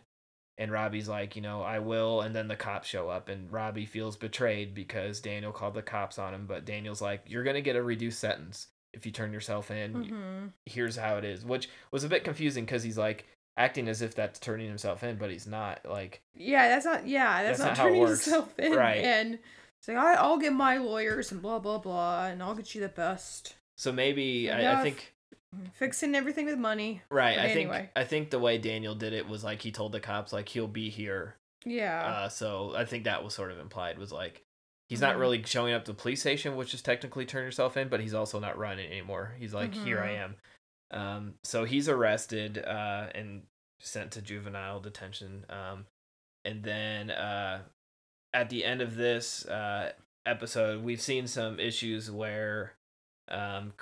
and 0.59 0.71
robbie's 0.71 1.09
like 1.09 1.35
you 1.37 1.43
know 1.43 1.63
i 1.63 1.79
will 1.79 2.21
and 2.21 2.35
then 2.35 2.49
the 2.49 2.57
cops 2.57 2.89
show 2.89 3.09
up 3.09 3.29
and 3.29 3.51
robbie 3.53 3.87
feels 3.87 4.17
betrayed 4.17 4.75
because 4.75 5.21
daniel 5.21 5.53
called 5.53 5.75
the 5.75 5.83
cops 5.83 6.19
on 6.19 6.33
him 6.35 6.47
but 6.47 6.65
daniel's 6.65 7.03
like 7.03 7.23
you're 7.27 7.45
gonna 7.45 7.61
get 7.61 7.77
a 7.77 7.83
reduced 7.83 8.21
sentence 8.21 8.69
if 8.93 9.05
you 9.05 9.11
turn 9.13 9.33
yourself 9.33 9.71
in 9.71 9.93
hmm 9.93 10.47
here's 10.67 10.97
how 10.97 11.17
it 11.17 11.25
is 11.25 11.45
which 11.45 11.69
was 11.91 12.05
a 12.05 12.09
bit 12.09 12.23
confusing 12.25 12.65
because 12.65 12.83
he's 12.83 12.99
like 12.99 13.25
acting 13.57 13.89
as 13.89 14.03
if 14.03 14.15
that's 14.15 14.39
turning 14.41 14.69
himself 14.69 15.03
in 15.05 15.17
but 15.17 15.31
he's 15.31 15.47
not 15.47 15.81
like 15.89 16.21
Yeah, 16.35 16.69
that's 16.69 16.85
not. 16.85 17.07
Yeah, 17.07 17.45
that's, 17.45 17.61
That's 17.61 17.79
not, 17.79 17.85
not 17.85 17.89
turning 17.89 18.03
yourself 18.03 18.59
in. 18.59 18.73
Right. 18.73 19.05
And 19.05 19.39
say, 19.81 19.95
like, 19.95 20.19
I'll 20.19 20.39
get 20.39 20.53
my 20.53 20.79
lawyers 20.79 21.31
and 21.31 21.41
blah 21.41 21.61
blah 21.61 21.79
blah, 21.79 22.27
and 22.27 22.43
I'll 22.43 22.57
get 22.57 22.75
you 22.75 22.81
the 22.81 22.89
best. 22.89 23.55
so 23.77 23.93
maybe 23.93 24.51
I, 24.51 24.81
I 24.81 24.83
think 24.83 25.14
Fixing 25.75 26.15
everything 26.15 26.47
with 26.47 26.59
money. 26.59 27.03
Right. 27.11 27.37
But 27.37 27.47
I 27.47 27.55
think. 27.55 27.73
I 27.97 28.05
think 28.05 28.31
the 28.31 28.39
way 28.39 28.59
Daniel 28.59 28.95
did 28.95 29.13
it 29.13 29.29
was 29.29 29.43
like 29.45 29.63
he 29.63 29.73
told 29.73 29.93
the 29.93 30.01
cops 30.01 30.33
like 30.33 30.49
he'll 30.49 30.69
be 30.69 30.91
here. 30.91 31.37
Yeah. 31.65 32.05
Uh, 32.07 32.29
so 32.29 32.75
I 32.77 32.85
think 32.85 33.05
that 33.05 33.25
was 33.25 33.35
sort 33.35 33.51
of 33.51 33.59
implied 33.59 33.99
was 33.99 34.13
like 34.13 34.43
he's 34.89 35.01
not 35.01 35.17
Mhm. 35.17 35.21
really 35.21 35.43
showing 35.45 35.73
up 35.73 35.85
to 35.87 35.93
the 35.93 35.97
police 35.99 36.21
station, 36.21 36.57
which 36.57 36.75
is 36.75 36.83
technically 36.83 37.25
turn 37.27 37.45
yourself 37.45 37.77
in, 37.77 37.89
but 37.89 38.01
he's 38.01 38.15
also 38.15 38.39
not 38.39 38.59
running 38.59 38.87
anymore. 38.91 39.35
He's 39.39 39.55
like 39.55 39.75
here 39.75 40.01
I 40.01 40.11
am. 40.13 40.37
Um, 40.91 41.35
so 41.43 41.65
he's 41.65 41.89
arrested 41.89 42.59
uh, 42.59 43.09
and 43.15 43.43
sent 43.81 44.13
to 44.13 44.23
juvenile 44.23 44.81
detention. 44.81 45.45
Um, 45.49 45.87
and 46.45 46.63
then 46.63 47.11
uh, 47.11 47.63
at 48.35 48.51
the 48.51 48.65
end 48.65 48.83
of 48.83 48.95
this 48.95 49.47
uh, 49.47 49.93
episode, 50.27 50.85
we've 50.85 51.01
seen 51.01 51.27
some 51.27 51.59
issues 51.59 52.11
where 52.11 52.75
um, 53.29 53.73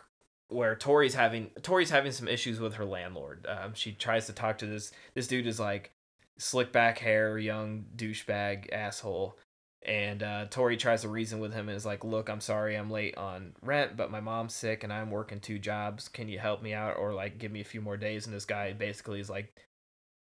where 0.53 0.75
Tori's 0.75 1.15
having 1.15 1.51
Tori's 1.63 1.91
having 1.91 2.13
some 2.13 2.29
issues 2.29 2.61
with 2.61 2.75
her 2.75 2.85
landlord. 2.85 3.47
Um, 3.49 3.75
she 3.75 3.93
tries 3.93 4.27
to 4.27 4.33
talk 4.33 4.59
to 4.59 4.67
this 4.67 4.93
this 5.15 5.27
dude 5.27 5.47
is 5.47 5.61
like 5.61 5.93
slick 6.39 6.73
back 6.73 6.99
hair, 6.99 7.39
young 7.39 7.85
douchebag 7.97 8.73
asshole. 8.73 9.39
And 9.85 10.23
uh, 10.23 10.47
Tori 10.49 10.77
tries 10.77 11.03
to 11.03 11.09
reason 11.09 11.41
with 11.41 11.53
him 11.53 11.69
and 11.69 11.77
is 11.77 11.85
like, 11.85 12.05
"Look, 12.05 12.29
I'm 12.29 12.41
sorry, 12.41 12.77
I'm 12.77 12.91
late 12.91 13.17
on 13.17 13.55
rent, 13.63 13.97
but 13.97 14.13
my 14.13 14.21
mom's 14.21 14.55
sick 14.55 14.85
and 14.85 14.93
I'm 14.93 15.11
working 15.11 15.41
two 15.41 15.59
jobs. 15.59 16.09
Can 16.09 16.29
you 16.29 16.39
help 16.39 16.63
me 16.63 16.73
out 16.73 16.99
or 16.99 17.13
like 17.13 17.39
give 17.39 17.51
me 17.51 17.61
a 17.61 17.65
few 17.65 17.81
more 17.81 17.97
days?" 17.97 18.27
And 18.27 18.35
this 18.35 18.45
guy 18.45 18.73
basically 18.75 19.19
is 19.19 19.29
like 19.29 19.53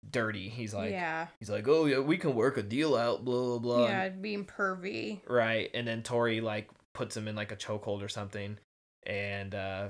dirty. 0.09 0.49
He's 0.49 0.73
like, 0.73 0.91
yeah. 0.91 1.27
he's 1.39 1.49
like, 1.49 1.67
"Oh 1.67 1.85
yeah, 1.85 1.99
we 1.99 2.17
can 2.17 2.35
work 2.35 2.57
a 2.57 2.63
deal 2.63 2.95
out." 2.95 3.25
Blah 3.25 3.57
blah 3.57 3.59
blah. 3.59 3.87
Yeah, 3.87 4.09
being 4.09 4.45
pervy. 4.45 5.19
Right. 5.27 5.69
And 5.73 5.87
then 5.87 6.03
Tori 6.03 6.39
like 6.39 6.69
puts 6.93 7.15
him 7.15 7.27
in 7.27 7.35
like 7.35 7.51
a 7.51 7.57
chokehold 7.57 8.01
or 8.01 8.09
something. 8.09 8.57
And 9.05 9.55
uh 9.55 9.89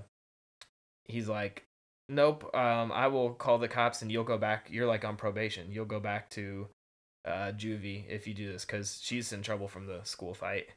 he's 1.10 1.28
like, 1.28 1.66
Nope, 2.08 2.56
um, 2.56 2.92
I 2.92 3.08
will 3.08 3.32
call 3.34 3.60
the 3.60 3.68
cops 3.68 4.02
and 4.02 4.12
you'll 4.12 4.24
go 4.24 4.38
back 4.38 4.68
you're 4.72 4.88
like 4.88 5.06
on 5.06 5.16
probation. 5.16 5.72
You'll 5.72 5.86
go 5.86 6.00
back 6.00 6.30
to 6.32 6.68
uh 7.26 7.52
juvie 7.52 8.06
if 8.10 8.26
you 8.28 8.34
do 8.34 8.52
this 8.52 8.66
because 8.66 9.00
she's 9.04 9.34
in 9.34 9.42
trouble 9.42 9.68
from 9.68 9.86
the 9.86 10.02
school 10.04 10.34
fight. 10.34 10.70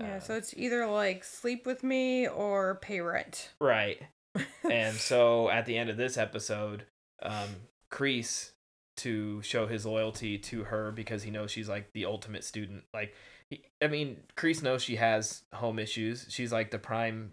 Yeah, 0.00 0.16
Uh, 0.16 0.20
so 0.20 0.34
it's 0.34 0.54
either 0.56 0.86
like 0.86 1.22
sleep 1.24 1.66
with 1.66 1.82
me 1.84 2.26
or 2.26 2.76
pay 2.76 3.00
rent. 3.00 3.50
Right. 3.60 4.00
and 4.68 4.96
so 5.10 5.48
at 5.50 5.66
the 5.66 5.76
end 5.76 5.90
of 5.90 5.96
this 5.96 6.16
episode, 6.16 6.84
um, 7.22 7.48
Kreese 7.90 8.50
to 8.96 9.42
show 9.42 9.66
his 9.66 9.84
loyalty 9.84 10.38
to 10.38 10.64
her 10.64 10.92
because 10.92 11.22
he 11.24 11.30
knows 11.30 11.50
she's 11.50 11.68
like 11.68 11.92
the 11.92 12.06
ultimate 12.06 12.44
student. 12.44 12.84
Like, 12.92 13.14
he, 13.50 13.64
I 13.82 13.88
mean, 13.88 14.18
Kreese 14.36 14.62
knows 14.62 14.82
she 14.82 14.96
has 14.96 15.42
home 15.52 15.78
issues. 15.78 16.26
She's 16.28 16.52
like 16.52 16.70
the 16.70 16.78
prime 16.78 17.32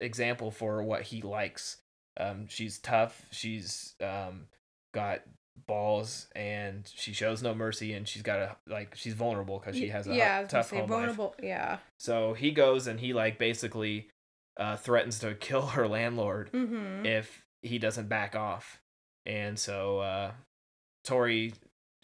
example 0.00 0.50
for 0.50 0.82
what 0.82 1.02
he 1.02 1.22
likes. 1.22 1.78
Um, 2.18 2.46
she's 2.48 2.78
tough. 2.78 3.26
She's 3.30 3.94
um, 4.02 4.46
got 4.94 5.20
balls 5.66 6.28
and 6.36 6.90
she 6.94 7.12
shows 7.14 7.42
no 7.42 7.54
mercy 7.54 7.94
and 7.94 8.06
she's 8.06 8.22
got 8.22 8.38
a 8.38 8.56
like 8.66 8.94
she's 8.94 9.14
vulnerable 9.14 9.58
because 9.58 9.74
she 9.74 9.88
has 9.88 10.06
a 10.06 10.14
yeah, 10.14 10.34
I 10.34 10.36
hu- 10.36 10.42
was 10.42 10.50
gonna 10.52 10.62
tough 10.62 10.70
say 10.70 10.76
home 10.78 10.90
life. 10.90 10.98
vulnerable. 10.98 11.34
Yeah. 11.42 11.78
So 11.98 12.34
he 12.34 12.50
goes 12.50 12.86
and 12.86 13.00
he 13.00 13.12
like 13.14 13.38
basically 13.38 14.08
uh, 14.58 14.76
threatens 14.76 15.18
to 15.20 15.34
kill 15.34 15.62
her 15.68 15.86
landlord 15.88 16.50
Mm-hmm. 16.52 17.06
if 17.06 17.42
he 17.62 17.78
doesn't 17.78 18.08
back 18.08 18.34
off. 18.36 18.80
And 19.24 19.58
so 19.58 19.98
uh, 20.00 20.30
Tori 21.04 21.52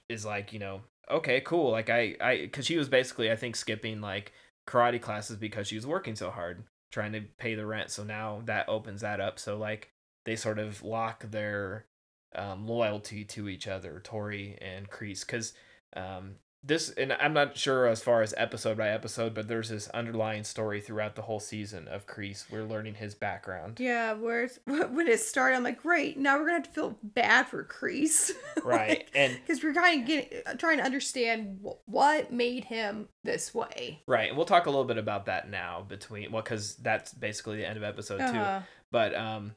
is 0.09 0.25
like, 0.25 0.53
you 0.53 0.59
know, 0.59 0.81
okay, 1.11 1.41
cool. 1.41 1.71
Like 1.71 1.89
I, 1.91 2.17
I, 2.21 2.37
because 2.43 2.67
she 2.67 2.77
was 2.77 2.89
basically, 2.89 3.31
I 3.31 3.37
think, 3.37 3.55
skipping 3.57 4.01
like 4.01 4.33
karate 4.69 5.01
classes 5.01 5.37
because 5.37 5.69
she 5.69 5.77
was 5.77 5.87
working 5.87 6.17
so 6.17 6.31
hard 6.31 6.65
trying 6.93 7.13
to 7.13 7.23
pay 7.39 7.57
the 7.57 7.67
rent. 7.67 7.91
So 7.91 8.05
now 8.05 8.43
that 8.45 8.69
opens 8.69 9.01
that 9.01 9.21
up. 9.21 9.39
So 9.39 9.57
like 9.57 9.91
they 10.25 10.37
sort 10.37 10.59
of 10.59 10.85
lock 10.85 11.29
their 11.31 11.87
um, 12.35 12.67
loyalty 12.67 13.25
to 13.25 13.49
each 13.49 13.67
other, 13.67 14.01
Tori 14.05 14.57
and 14.61 14.89
Kreese, 14.89 15.27
because 15.27 15.55
um, 15.97 16.37
this, 16.65 16.91
and 16.91 17.13
I'm 17.15 17.33
not 17.33 17.57
sure 17.59 17.87
as 17.87 18.03
far 18.03 18.23
as 18.23 18.33
episode 18.37 18.77
by 18.77 18.89
episode, 18.91 19.35
but 19.35 19.49
there's 19.49 19.69
this 19.71 19.89
underlying 19.89 20.45
story 20.45 20.81
throughout 20.81 21.17
the 21.17 21.23
whole 21.23 21.41
season 21.41 21.89
of 21.89 22.07
Kreese. 22.07 22.51
We're 22.51 22.63
learning 22.65 22.95
his 22.95 23.15
background. 23.15 23.81
Yeah, 23.81 24.13
whereas 24.13 24.61
when 24.67 25.09
it 25.09 25.19
started, 25.21 25.57
I'm 25.57 25.65
like, 25.65 25.83
great, 25.83 26.19
now 26.19 26.37
we're 26.39 26.45
gonna 26.47 26.59
have 26.59 26.63
to 26.65 26.71
feel 26.71 26.99
bad 27.03 27.49
for 27.49 27.65
Kreese, 27.65 28.31
Right. 28.65 29.09
And 29.15 29.35
Because 29.45 29.63
we're 29.63 29.75
kind 29.75 30.01
of 30.03 30.07
getting 30.07 30.43
trying 30.59 30.79
to 30.79 30.85
understand 30.85 31.59
wh- 31.65 31.89
what 31.89 32.33
made 32.33 32.65
him 32.65 33.09
this 33.25 33.53
way. 33.53 34.03
Right, 34.07 34.29
and 34.29 34.37
we'll 34.37 34.47
talk 34.47 34.67
a 34.67 34.71
little 34.71 34.85
bit 34.85 34.99
about 34.99 35.27
that 35.27 35.51
now 35.51 35.85
between 35.89 36.31
well, 36.31 36.43
because 36.43 36.77
that's 36.77 37.13
basically 37.13 37.57
the 37.57 37.67
end 37.69 37.77
of 37.77 37.83
episode 37.83 38.21
Uh-huh. 38.21 38.61
two. 38.61 38.67
But 38.93 39.15
um, 39.17 39.55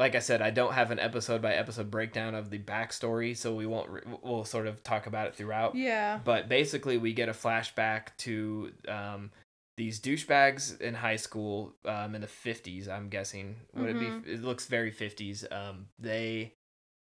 like 0.00 0.14
I 0.16 0.18
said, 0.18 0.40
I 0.42 0.50
don't 0.50 0.72
have 0.72 0.90
an 0.90 0.98
episode 0.98 1.40
by 1.42 1.54
episode 1.54 1.90
breakdown 1.90 2.34
of 2.34 2.50
the 2.50 2.58
backstory, 2.58 3.36
so 3.36 3.54
we 3.54 3.66
won't. 3.66 3.88
Re- 3.90 4.02
we'll 4.22 4.44
sort 4.46 4.66
of 4.66 4.82
talk 4.82 5.06
about 5.06 5.28
it 5.28 5.36
throughout. 5.36 5.76
Yeah. 5.76 6.18
But 6.24 6.48
basically, 6.48 6.96
we 6.98 7.12
get 7.12 7.28
a 7.28 7.32
flashback 7.32 8.16
to 8.18 8.72
um 8.88 9.30
these 9.76 10.00
douchebags 10.00 10.80
in 10.80 10.94
high 10.94 11.16
school 11.16 11.74
um 11.84 12.14
in 12.14 12.22
the 12.22 12.26
fifties. 12.26 12.88
I'm 12.88 13.08
guessing 13.08 13.56
would 13.74 13.90
it 13.90 13.96
Mhm. 13.96 14.24
be? 14.24 14.32
It 14.32 14.42
looks 14.42 14.66
very 14.66 14.90
fifties. 14.90 15.44
Um, 15.50 15.86
they 15.98 16.54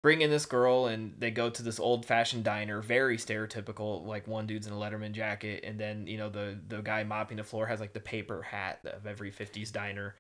bring 0.04 0.22
in 0.22 0.30
this 0.30 0.46
girl 0.46 0.86
and 0.86 1.16
they 1.18 1.32
go 1.32 1.50
to 1.50 1.64
this 1.64 1.80
old 1.80 2.06
fashioned 2.06 2.44
diner, 2.44 2.80
very 2.82 3.18
stereotypical. 3.18 4.06
Like 4.06 4.28
one 4.28 4.46
dude's 4.46 4.68
in 4.68 4.74
a 4.74 4.76
Letterman 4.76 5.12
jacket, 5.14 5.64
and 5.66 5.80
then 5.80 6.06
you 6.06 6.18
know 6.20 6.30
the 6.30 6.60
the 6.68 6.82
guy 6.82 7.04
mopping 7.04 7.38
the 7.38 7.44
floor 7.44 7.66
has 7.66 7.80
like 7.80 7.94
the 7.94 8.00
paper 8.00 8.44
hat 8.44 8.80
of 8.86 9.08
every 9.08 9.32
fifties 9.32 9.72
diner, 9.72 10.16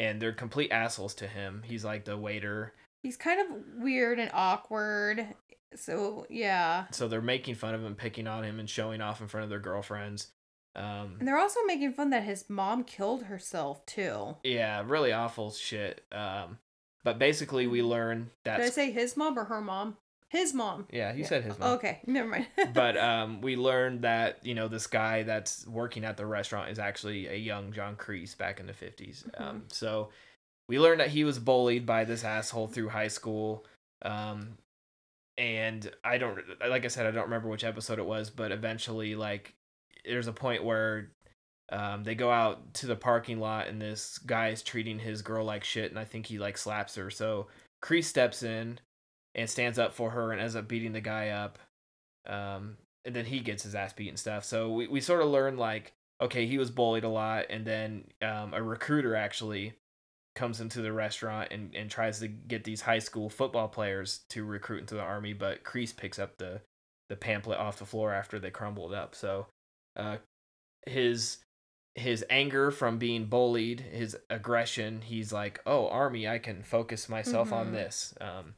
and 0.00 0.20
they're 0.20 0.32
complete 0.32 0.72
assholes 0.72 1.14
to 1.16 1.28
him. 1.28 1.62
He's 1.64 1.84
like 1.84 2.04
the 2.06 2.16
waiter, 2.16 2.72
He's 3.02 3.16
kind 3.16 3.40
of 3.40 3.82
weird 3.82 4.18
and 4.18 4.30
awkward. 4.34 5.26
So 5.74 6.26
yeah. 6.28 6.86
so 6.90 7.06
they're 7.06 7.22
making 7.22 7.54
fun 7.54 7.74
of 7.74 7.84
him, 7.84 7.94
picking 7.94 8.26
on 8.26 8.44
him, 8.44 8.58
and 8.58 8.68
showing 8.68 9.00
off 9.00 9.20
in 9.20 9.28
front 9.28 9.44
of 9.44 9.50
their 9.50 9.60
girlfriends. 9.60 10.32
Um, 10.74 11.16
And 11.18 11.26
they're 11.28 11.38
also 11.38 11.60
making 11.66 11.92
fun 11.92 12.10
that 12.10 12.24
his 12.24 12.48
mom 12.48 12.84
killed 12.84 13.24
herself 13.24 13.84
too. 13.86 14.36
Yeah, 14.42 14.82
really 14.86 15.12
awful 15.12 15.50
shit. 15.50 16.04
Um, 16.12 16.58
but 17.04 17.18
basically, 17.18 17.66
we 17.66 17.82
learn 17.82 18.30
that. 18.44 18.58
Did 18.58 18.66
I 18.66 18.70
say 18.70 18.90
his 18.90 19.16
mom 19.16 19.38
or 19.38 19.44
her 19.44 19.60
mom? 19.60 19.96
His 20.30 20.54
mom. 20.54 20.86
Yeah, 20.92 21.12
you 21.12 21.24
said 21.24 21.42
his 21.42 21.58
mom. 21.58 21.72
Okay, 21.72 21.98
never 22.06 22.28
mind. 22.28 22.46
but 22.72 22.96
um, 22.96 23.40
we 23.40 23.56
learned 23.56 24.02
that 24.02 24.38
you 24.46 24.54
know 24.54 24.68
this 24.68 24.86
guy 24.86 25.24
that's 25.24 25.66
working 25.66 26.04
at 26.04 26.16
the 26.16 26.24
restaurant 26.24 26.70
is 26.70 26.78
actually 26.78 27.26
a 27.26 27.34
young 27.34 27.72
John 27.72 27.96
Kreese 27.96 28.38
back 28.38 28.60
in 28.60 28.66
the 28.66 28.72
50s. 28.72 29.24
Um, 29.40 29.64
so 29.68 30.10
we 30.68 30.78
learned 30.78 31.00
that 31.00 31.08
he 31.08 31.24
was 31.24 31.40
bullied 31.40 31.84
by 31.84 32.04
this 32.04 32.22
asshole 32.22 32.68
through 32.68 32.90
high 32.90 33.08
school. 33.08 33.66
Um, 34.02 34.58
and 35.36 35.90
I 36.04 36.18
don't, 36.18 36.38
like 36.64 36.84
I 36.84 36.88
said, 36.88 37.06
I 37.06 37.10
don't 37.10 37.24
remember 37.24 37.48
which 37.48 37.64
episode 37.64 37.98
it 37.98 38.06
was, 38.06 38.30
but 38.30 38.52
eventually, 38.52 39.16
like, 39.16 39.54
there's 40.04 40.28
a 40.28 40.32
point 40.32 40.62
where 40.62 41.10
um, 41.72 42.04
they 42.04 42.14
go 42.14 42.30
out 42.30 42.72
to 42.74 42.86
the 42.86 42.94
parking 42.94 43.40
lot 43.40 43.66
and 43.66 43.82
this 43.82 44.18
guy 44.18 44.48
is 44.50 44.62
treating 44.62 45.00
his 45.00 45.22
girl 45.22 45.44
like 45.44 45.64
shit, 45.64 45.90
and 45.90 45.98
I 45.98 46.04
think 46.04 46.26
he 46.26 46.38
like 46.38 46.56
slaps 46.56 46.94
her. 46.94 47.10
So 47.10 47.48
Kreese 47.82 48.04
steps 48.04 48.44
in 48.44 48.78
and 49.34 49.48
stands 49.48 49.78
up 49.78 49.92
for 49.92 50.10
her 50.10 50.32
and 50.32 50.40
ends 50.40 50.56
up 50.56 50.68
beating 50.68 50.92
the 50.92 51.00
guy 51.00 51.28
up. 51.28 51.58
Um, 52.26 52.76
and 53.04 53.14
then 53.14 53.24
he 53.24 53.40
gets 53.40 53.62
his 53.62 53.74
ass 53.74 53.92
beat 53.92 54.08
and 54.08 54.18
stuff. 54.18 54.44
So 54.44 54.72
we, 54.72 54.86
we 54.86 55.00
sort 55.00 55.22
of 55.22 55.28
learn 55.28 55.56
like 55.56 55.94
okay, 56.22 56.46
he 56.46 56.58
was 56.58 56.70
bullied 56.70 57.04
a 57.04 57.08
lot, 57.08 57.46
and 57.48 57.64
then 57.64 58.04
um, 58.20 58.52
a 58.52 58.62
recruiter 58.62 59.16
actually 59.16 59.72
comes 60.34 60.60
into 60.60 60.80
the 60.80 60.92
restaurant 60.92 61.48
and, 61.50 61.74
and 61.74 61.90
tries 61.90 62.20
to 62.20 62.28
get 62.28 62.64
these 62.64 62.82
high 62.82 62.98
school 62.98 63.28
football 63.28 63.68
players 63.68 64.20
to 64.28 64.44
recruit 64.44 64.80
into 64.80 64.94
the 64.94 65.00
army, 65.00 65.32
but 65.32 65.64
Kreese 65.64 65.96
picks 65.96 66.18
up 66.18 66.38
the 66.38 66.60
the 67.08 67.16
pamphlet 67.16 67.58
off 67.58 67.78
the 67.78 67.86
floor 67.86 68.12
after 68.12 68.38
they 68.38 68.50
crumbled 68.50 68.94
up. 68.94 69.14
So 69.16 69.46
uh, 69.96 70.18
his 70.86 71.38
his 71.96 72.24
anger 72.30 72.70
from 72.70 72.98
being 72.98 73.24
bullied, 73.26 73.80
his 73.80 74.16
aggression, 74.28 75.00
he's 75.02 75.32
like, 75.32 75.60
"Oh, 75.66 75.88
army, 75.88 76.28
I 76.28 76.38
can 76.38 76.62
focus 76.62 77.08
myself 77.08 77.52
on 77.52 77.68
Mhm. 77.68 77.72
this." 77.72 78.14
Um, 78.20 78.54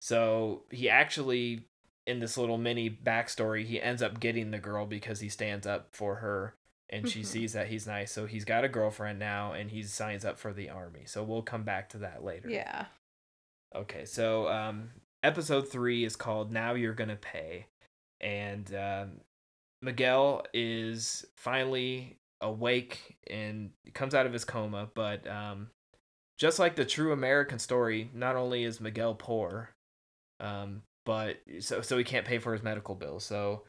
so 0.00 0.62
he 0.70 0.88
actually, 0.88 1.64
in 2.06 2.18
this 2.20 2.36
little 2.36 2.58
mini 2.58 2.90
backstory, 2.90 3.64
he 3.64 3.80
ends 3.80 4.02
up 4.02 4.18
getting 4.20 4.50
the 4.50 4.58
girl 4.58 4.86
because 4.86 5.20
he 5.20 5.28
stands 5.28 5.66
up 5.66 5.88
for 5.92 6.16
her, 6.16 6.54
and 6.88 7.08
she 7.08 7.20
Mhm. 7.20 7.26
sees 7.26 7.52
that 7.52 7.68
he's 7.68 7.86
nice. 7.86 8.10
So 8.10 8.26
he's 8.26 8.44
got 8.44 8.64
a 8.64 8.68
girlfriend 8.68 9.18
now, 9.18 9.52
and 9.52 9.70
he 9.70 9.82
signs 9.82 10.24
up 10.24 10.38
for 10.38 10.52
the 10.52 10.70
army. 10.70 11.04
So 11.06 11.22
we'll 11.22 11.42
come 11.42 11.62
back 11.62 11.88
to 11.90 11.98
that 11.98 12.24
later. 12.24 12.48
Yeah. 12.50 12.86
Okay, 13.74 14.04
so 14.04 14.48
um, 14.48 14.90
episode 15.22 15.68
three 15.68 16.04
is 16.04 16.16
called 16.16 16.50
"Now 16.50 16.74
You're 16.74 16.94
Gonna 16.94 17.14
Pay," 17.16 17.66
and 18.20 18.74
um, 18.74 19.20
Miguel 19.82 20.44
is 20.52 21.24
finally 21.36 22.16
awake 22.40 23.16
and 23.28 23.70
comes 23.94 24.14
out 24.14 24.26
of 24.26 24.32
his 24.32 24.44
coma. 24.44 24.90
But 24.94 25.26
um, 25.28 25.70
just 26.38 26.58
like 26.58 26.74
the 26.74 26.84
true 26.84 27.12
American 27.12 27.58
story, 27.60 28.10
not 28.12 28.34
only 28.34 28.64
is 28.64 28.80
Miguel 28.80 29.14
poor, 29.14 29.70
um, 30.40 30.82
but 31.06 31.38
so 31.60 31.80
so 31.82 31.96
he 31.98 32.04
can't 32.04 32.26
pay 32.26 32.38
for 32.38 32.52
his 32.52 32.62
medical 32.62 32.94
bills. 32.94 33.24
So 33.24 33.62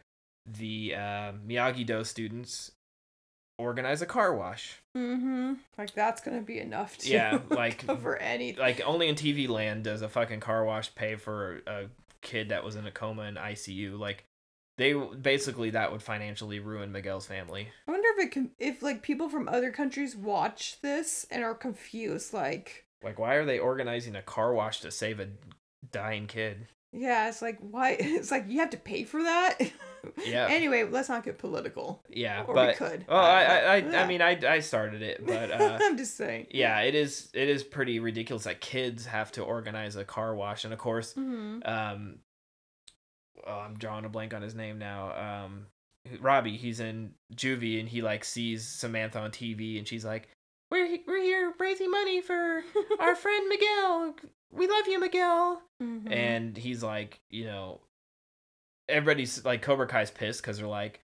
the 0.45 0.95
uh, 0.95 1.31
Miyagi 1.47 1.85
Do 1.85 2.03
students 2.03 2.71
organize 3.57 4.01
a 4.01 4.05
car 4.07 4.35
wash. 4.35 4.79
Mm-hmm. 4.97 5.53
Like 5.77 5.93
that's 5.93 6.21
gonna 6.21 6.41
be 6.41 6.59
enough 6.59 6.97
to 6.99 7.09
Yeah, 7.09 7.39
like- 7.49 7.85
cover 7.85 8.17
anything. 8.17 8.59
like 8.61 8.81
only 8.85 9.07
in 9.07 9.15
TV 9.15 9.47
land 9.47 9.83
does 9.83 10.01
a 10.01 10.09
fucking 10.09 10.39
car 10.39 10.65
wash 10.65 10.93
pay 10.95 11.15
for 11.15 11.61
a 11.67 11.85
kid 12.21 12.49
that 12.49 12.63
was 12.63 12.75
in 12.75 12.85
a 12.85 12.91
coma 12.91 13.23
in 13.23 13.35
ICU. 13.35 13.97
Like 13.99 14.25
they 14.77 14.93
basically 14.93 15.71
that 15.71 15.91
would 15.91 16.01
financially 16.01 16.59
ruin 16.59 16.91
Miguel's 16.91 17.27
family. 17.27 17.67
I 17.87 17.91
wonder 17.91 18.07
if 18.17 18.25
it 18.25 18.31
can 18.31 18.51
if 18.57 18.81
like 18.81 19.01
people 19.03 19.29
from 19.29 19.47
other 19.47 19.69
countries 19.71 20.15
watch 20.15 20.77
this 20.81 21.27
and 21.29 21.43
are 21.43 21.53
confused, 21.53 22.33
like 22.33 22.85
Like 23.03 23.19
why 23.19 23.35
are 23.35 23.45
they 23.45 23.59
organizing 23.59 24.15
a 24.15 24.21
car 24.23 24.53
wash 24.53 24.79
to 24.81 24.89
save 24.91 25.19
a 25.19 25.27
dying 25.91 26.27
kid? 26.27 26.67
yeah, 26.93 27.29
it's 27.29 27.41
like 27.41 27.57
why 27.61 27.91
it's 27.99 28.31
like 28.31 28.45
you 28.49 28.59
have 28.59 28.71
to 28.71 28.77
pay 28.77 29.03
for 29.03 29.23
that. 29.23 29.57
Yeah. 30.25 30.47
anyway, 30.49 30.83
let's 30.83 31.09
not 31.09 31.23
get 31.23 31.37
political. 31.37 32.03
Yeah, 32.09 32.41
Or 32.47 32.55
we 32.55 32.61
but 32.61 32.75
could. 32.77 33.05
Well, 33.07 33.19
I 33.23 33.43
I 33.43 33.57
I, 33.57 33.75
Yeah. 33.77 34.01
I 34.03 34.07
mean 34.07 34.19
I 34.19 34.31
I 34.47 34.59
started 34.59 35.03
it, 35.03 35.23
but 35.23 35.51
uh 35.51 35.77
I'm 35.79 35.95
just 35.95 36.17
saying. 36.17 36.47
yeah, 36.49 36.79
it 36.79 36.95
is 36.95 37.29
it 37.35 37.47
is 37.47 37.63
pretty 37.63 37.99
ridiculous 37.99 38.45
that 38.45 38.61
kids 38.61 39.05
have 39.05 39.31
to 39.33 39.43
organize 39.43 39.95
a 39.95 40.03
car 40.03 40.33
wash 40.33 40.63
and 40.63 40.73
of 40.73 40.79
course 40.79 41.13
hmm 41.13 41.59
um 41.65 42.17
oh, 43.45 43.51
I'm 43.59 43.75
drawing 43.77 44.05
a 44.05 44.09
blank 44.09 44.33
on 44.33 44.41
his 44.41 44.55
name 44.55 44.79
now. 44.79 45.43
Um 45.45 45.67
Robbie, 46.19 46.57
he's 46.57 46.79
in 46.79 47.11
juvie 47.35 47.79
and 47.79 47.87
he 47.87 48.01
like 48.01 48.23
sees 48.23 48.67
Samantha 48.67 49.19
on 49.19 49.29
TV 49.29 49.77
and 49.77 49.87
she's 49.87 50.03
like, 50.03 50.29
"We're 50.71 50.97
we're 51.07 51.21
here 51.21 51.53
raising 51.59 51.91
money 51.91 52.21
for 52.21 52.63
our 52.99 53.15
friend 53.15 53.47
Miguel. 53.47 54.15
We 54.51 54.67
love 54.67 54.87
you, 54.87 54.99
Miguel." 54.99 55.61
Mm-hmm. 55.81 56.11
And 56.11 56.57
he's 56.57 56.83
like, 56.83 57.19
you 57.29 57.45
know, 57.45 57.81
everybody's 58.89 59.43
like 59.45 59.61
Cobra 59.61 59.87
Kai's 59.87 60.11
pissed 60.11 60.43
cuz 60.43 60.57
they're 60.57 60.67
like 60.67 61.01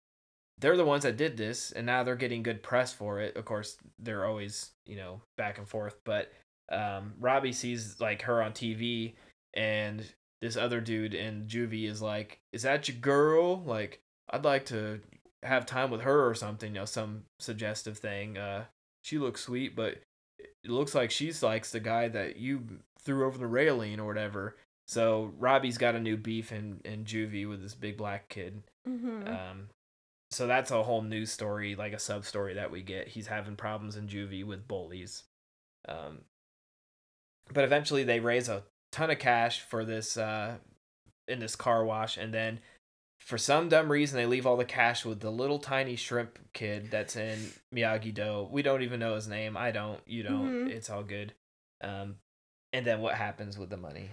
they're 0.59 0.77
the 0.77 0.85
ones 0.85 1.03
that 1.03 1.17
did 1.17 1.37
this 1.37 1.71
and 1.71 1.85
now 1.85 2.03
they're 2.03 2.15
getting 2.15 2.43
good 2.43 2.63
press 2.63 2.93
for 2.93 3.19
it. 3.19 3.35
Of 3.35 3.45
course, 3.45 3.77
they're 3.99 4.25
always, 4.25 4.71
you 4.85 4.95
know, 4.95 5.21
back 5.37 5.57
and 5.57 5.67
forth, 5.67 5.99
but 6.03 6.31
um 6.69 7.13
Robbie 7.19 7.53
sees 7.53 7.99
like 7.99 8.23
her 8.23 8.41
on 8.41 8.53
TV 8.53 9.15
and 9.53 10.03
this 10.41 10.57
other 10.57 10.81
dude 10.81 11.15
in 11.15 11.47
juvie 11.47 11.89
is 11.89 12.01
like, 12.01 12.39
"Is 12.53 12.61
that 12.63 12.87
your 12.87 12.97
girl? 12.97 13.63
Like, 13.63 14.01
I'd 14.29 14.45
like 14.45 14.65
to 14.67 15.01
have 15.43 15.65
time 15.65 15.89
with 15.89 16.01
her 16.01 16.27
or 16.27 16.35
something, 16.35 16.73
you 16.73 16.81
know, 16.81 16.85
some 16.85 17.23
suggestive 17.39 17.97
thing. 17.97 18.37
Uh, 18.37 18.65
she 19.03 19.17
looks 19.17 19.41
sweet, 19.41 19.75
but 19.75 20.01
it 20.39 20.69
looks 20.69 20.93
like 20.93 21.11
she's 21.11 21.41
likes 21.41 21.71
the 21.71 21.79
guy 21.79 22.07
that 22.09 22.37
you 22.37 22.79
threw 23.07 23.25
over 23.25 23.37
the 23.39 23.47
railing 23.47 23.99
or 23.99 24.05
whatever." 24.05 24.57
So 24.87 25.33
Robbie's 25.37 25.77
got 25.79 25.95
a 25.95 25.99
new 25.99 26.15
beef 26.17 26.51
in 26.51 26.81
in 26.85 27.05
juvie 27.05 27.49
with 27.49 27.61
this 27.63 27.73
big 27.75 27.97
black 27.97 28.29
kid. 28.29 28.61
hmm 28.85 29.27
Um, 29.27 29.69
so 30.29 30.45
that's 30.45 30.71
a 30.71 30.83
whole 30.83 31.01
new 31.01 31.25
story, 31.25 31.75
like 31.75 31.93
a 31.93 31.99
sub 31.99 32.23
story 32.25 32.53
that 32.53 32.69
we 32.71 32.83
get. 32.83 33.07
He's 33.07 33.27
having 33.27 33.55
problems 33.55 33.95
in 33.95 34.07
juvie 34.07 34.45
with 34.45 34.67
bullies. 34.67 35.23
Um, 35.87 36.21
but 37.53 37.63
eventually 37.63 38.03
they 38.03 38.19
raise 38.19 38.49
a 38.49 38.63
ton 38.91 39.09
of 39.09 39.19
cash 39.19 39.61
for 39.61 39.83
this 39.85 40.17
uh 40.17 40.57
in 41.27 41.39
this 41.39 41.55
car 41.55 41.83
wash, 41.83 42.17
and 42.17 42.33
then 42.33 42.59
for 43.19 43.37
some 43.37 43.67
dumb 43.67 43.91
reason 43.91 44.15
they 44.17 44.25
leave 44.25 44.45
all 44.45 44.55
the 44.57 44.63
cash 44.65 45.03
with 45.03 45.19
the 45.19 45.31
little 45.31 45.59
tiny 45.59 45.95
shrimp 45.97 46.39
kid 46.53 46.89
that's 46.91 47.15
in 47.17 47.51
Miyagi 47.75 48.13
Do. 48.13 48.47
We 48.49 48.61
don't 48.61 48.83
even 48.83 48.99
know 49.01 49.15
his 49.15 49.27
name. 49.27 49.57
I 49.57 49.71
don't. 49.71 49.99
You 50.05 50.23
don't. 50.23 50.67
Mhm. 50.67 50.69
It's 50.69 50.89
all 50.89 51.03
good. 51.03 51.33
Um, 51.81 52.17
and 52.77 52.85
then 52.85 53.01
what 53.01 53.15
happens 53.15 53.57
with 53.57 53.69
the 53.69 53.77
money? 53.77 54.09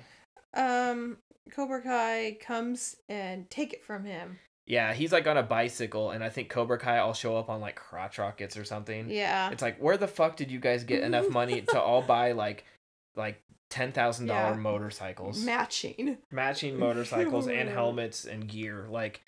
Um, 0.54 1.18
Cobra 1.54 1.82
Kai 1.82 2.38
comes 2.40 2.96
and 3.08 3.48
take 3.50 3.72
it 3.72 3.84
from 3.84 4.04
him. 4.04 4.38
Yeah, 4.66 4.94
he's 4.94 5.12
like 5.12 5.26
on 5.26 5.36
a 5.36 5.42
bicycle, 5.42 6.10
and 6.10 6.24
I 6.24 6.30
think 6.30 6.48
Cobra 6.48 6.78
Kai 6.78 6.98
all 6.98 7.12
show 7.12 7.36
up 7.36 7.50
on 7.50 7.60
like 7.60 7.76
crotch 7.76 8.18
rockets 8.18 8.56
or 8.56 8.64
something. 8.64 9.10
Yeah. 9.10 9.50
It's 9.50 9.60
like, 9.60 9.78
where 9.78 9.98
the 9.98 10.08
fuck 10.08 10.36
did 10.36 10.50
you 10.50 10.58
guys 10.58 10.84
get 10.84 11.02
enough 11.02 11.28
money 11.40 11.60
to 11.60 11.80
all 11.80 12.00
buy 12.00 12.32
like, 12.32 12.64
like 13.14 13.42
ten 13.68 13.92
thousand 13.92 14.28
Yeah. 14.28 14.42
dollar 14.44 14.56
motorcycles, 14.56 15.44
Matching. 15.44 16.16
matching 16.30 16.78
motorcycles 16.78 17.46
and 17.46 17.68
helmets 17.68 18.24
and 18.24 18.48
gear? 18.48 18.86
Like, 18.88 19.20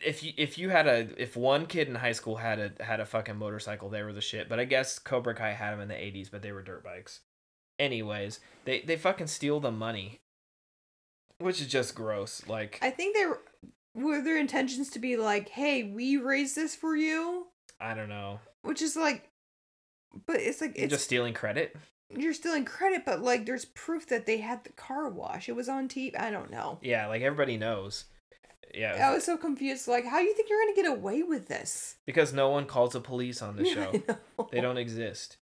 if 0.00 0.24
you 0.24 0.32
if 0.36 0.58
you 0.58 0.70
had 0.70 0.88
a 0.88 1.08
if 1.16 1.36
one 1.36 1.66
kid 1.66 1.86
in 1.86 1.94
high 1.94 2.10
school 2.12 2.34
had 2.36 2.58
a 2.58 2.82
had 2.82 2.98
a 2.98 3.06
fucking 3.06 3.36
motorcycle, 3.36 3.88
they 3.88 4.02
were 4.02 4.12
the 4.12 4.20
shit. 4.20 4.48
But 4.48 4.58
I 4.58 4.64
guess 4.64 4.98
Cobra 4.98 5.34
Kai 5.34 5.52
had 5.52 5.72
them 5.72 5.80
in 5.80 5.86
the 5.86 5.96
eighties, 6.02 6.28
but 6.28 6.42
they 6.42 6.50
were 6.50 6.62
dirt 6.62 6.82
bikes. 6.82 7.20
Anyways, 7.78 8.40
they 8.64 8.80
they 8.82 8.96
fucking 8.96 9.26
steal 9.28 9.60
the 9.60 9.70
money, 9.72 10.20
which 11.38 11.60
is 11.60 11.66
just 11.66 11.94
gross. 11.94 12.46
Like, 12.46 12.78
I 12.82 12.90
think 12.90 13.16
they 13.16 13.26
were 13.26 13.40
were 13.94 14.22
their 14.22 14.38
intentions 14.38 14.90
to 14.90 14.98
be 14.98 15.16
like, 15.16 15.48
"Hey, 15.50 15.82
we 15.82 16.16
raised 16.16 16.54
this 16.56 16.74
for 16.74 16.96
you," 16.96 17.46
I 17.80 17.94
don't 17.94 18.08
know. 18.08 18.40
which 18.62 18.80
is 18.82 18.96
like, 18.96 19.28
but 20.26 20.36
it's 20.36 20.60
like 20.60 20.76
You're 20.76 20.84
it's 20.84 20.92
just 20.94 21.04
stealing 21.04 21.34
credit. 21.34 21.76
you're 22.10 22.34
stealing 22.34 22.64
credit, 22.64 23.04
but 23.04 23.20
like 23.20 23.46
there's 23.46 23.64
proof 23.64 24.06
that 24.08 24.26
they 24.26 24.38
had 24.38 24.64
the 24.64 24.72
car 24.72 25.08
wash. 25.08 25.48
It 25.48 25.56
was 25.56 25.68
on 25.68 25.88
TV. 25.88 26.18
I 26.18 26.30
don't 26.30 26.50
know. 26.50 26.78
Yeah, 26.82 27.06
like 27.08 27.22
everybody 27.22 27.56
knows. 27.56 28.04
Yeah, 28.74 29.06
I 29.10 29.12
was 29.12 29.24
so 29.24 29.36
confused. 29.36 29.86
Like, 29.88 30.06
how 30.06 30.18
do 30.20 30.24
you 30.24 30.34
think 30.34 30.48
you're 30.48 30.60
gonna 30.62 30.74
get 30.74 30.86
away 30.98 31.22
with 31.22 31.48
this? 31.48 31.96
because 32.06 32.32
no 32.32 32.48
one 32.48 32.64
calls 32.64 32.92
the 32.94 33.00
police 33.00 33.42
on 33.42 33.56
the 33.56 33.64
show. 33.66 33.92
They 34.50 34.60
don't 34.62 34.78
exist. 34.78 35.36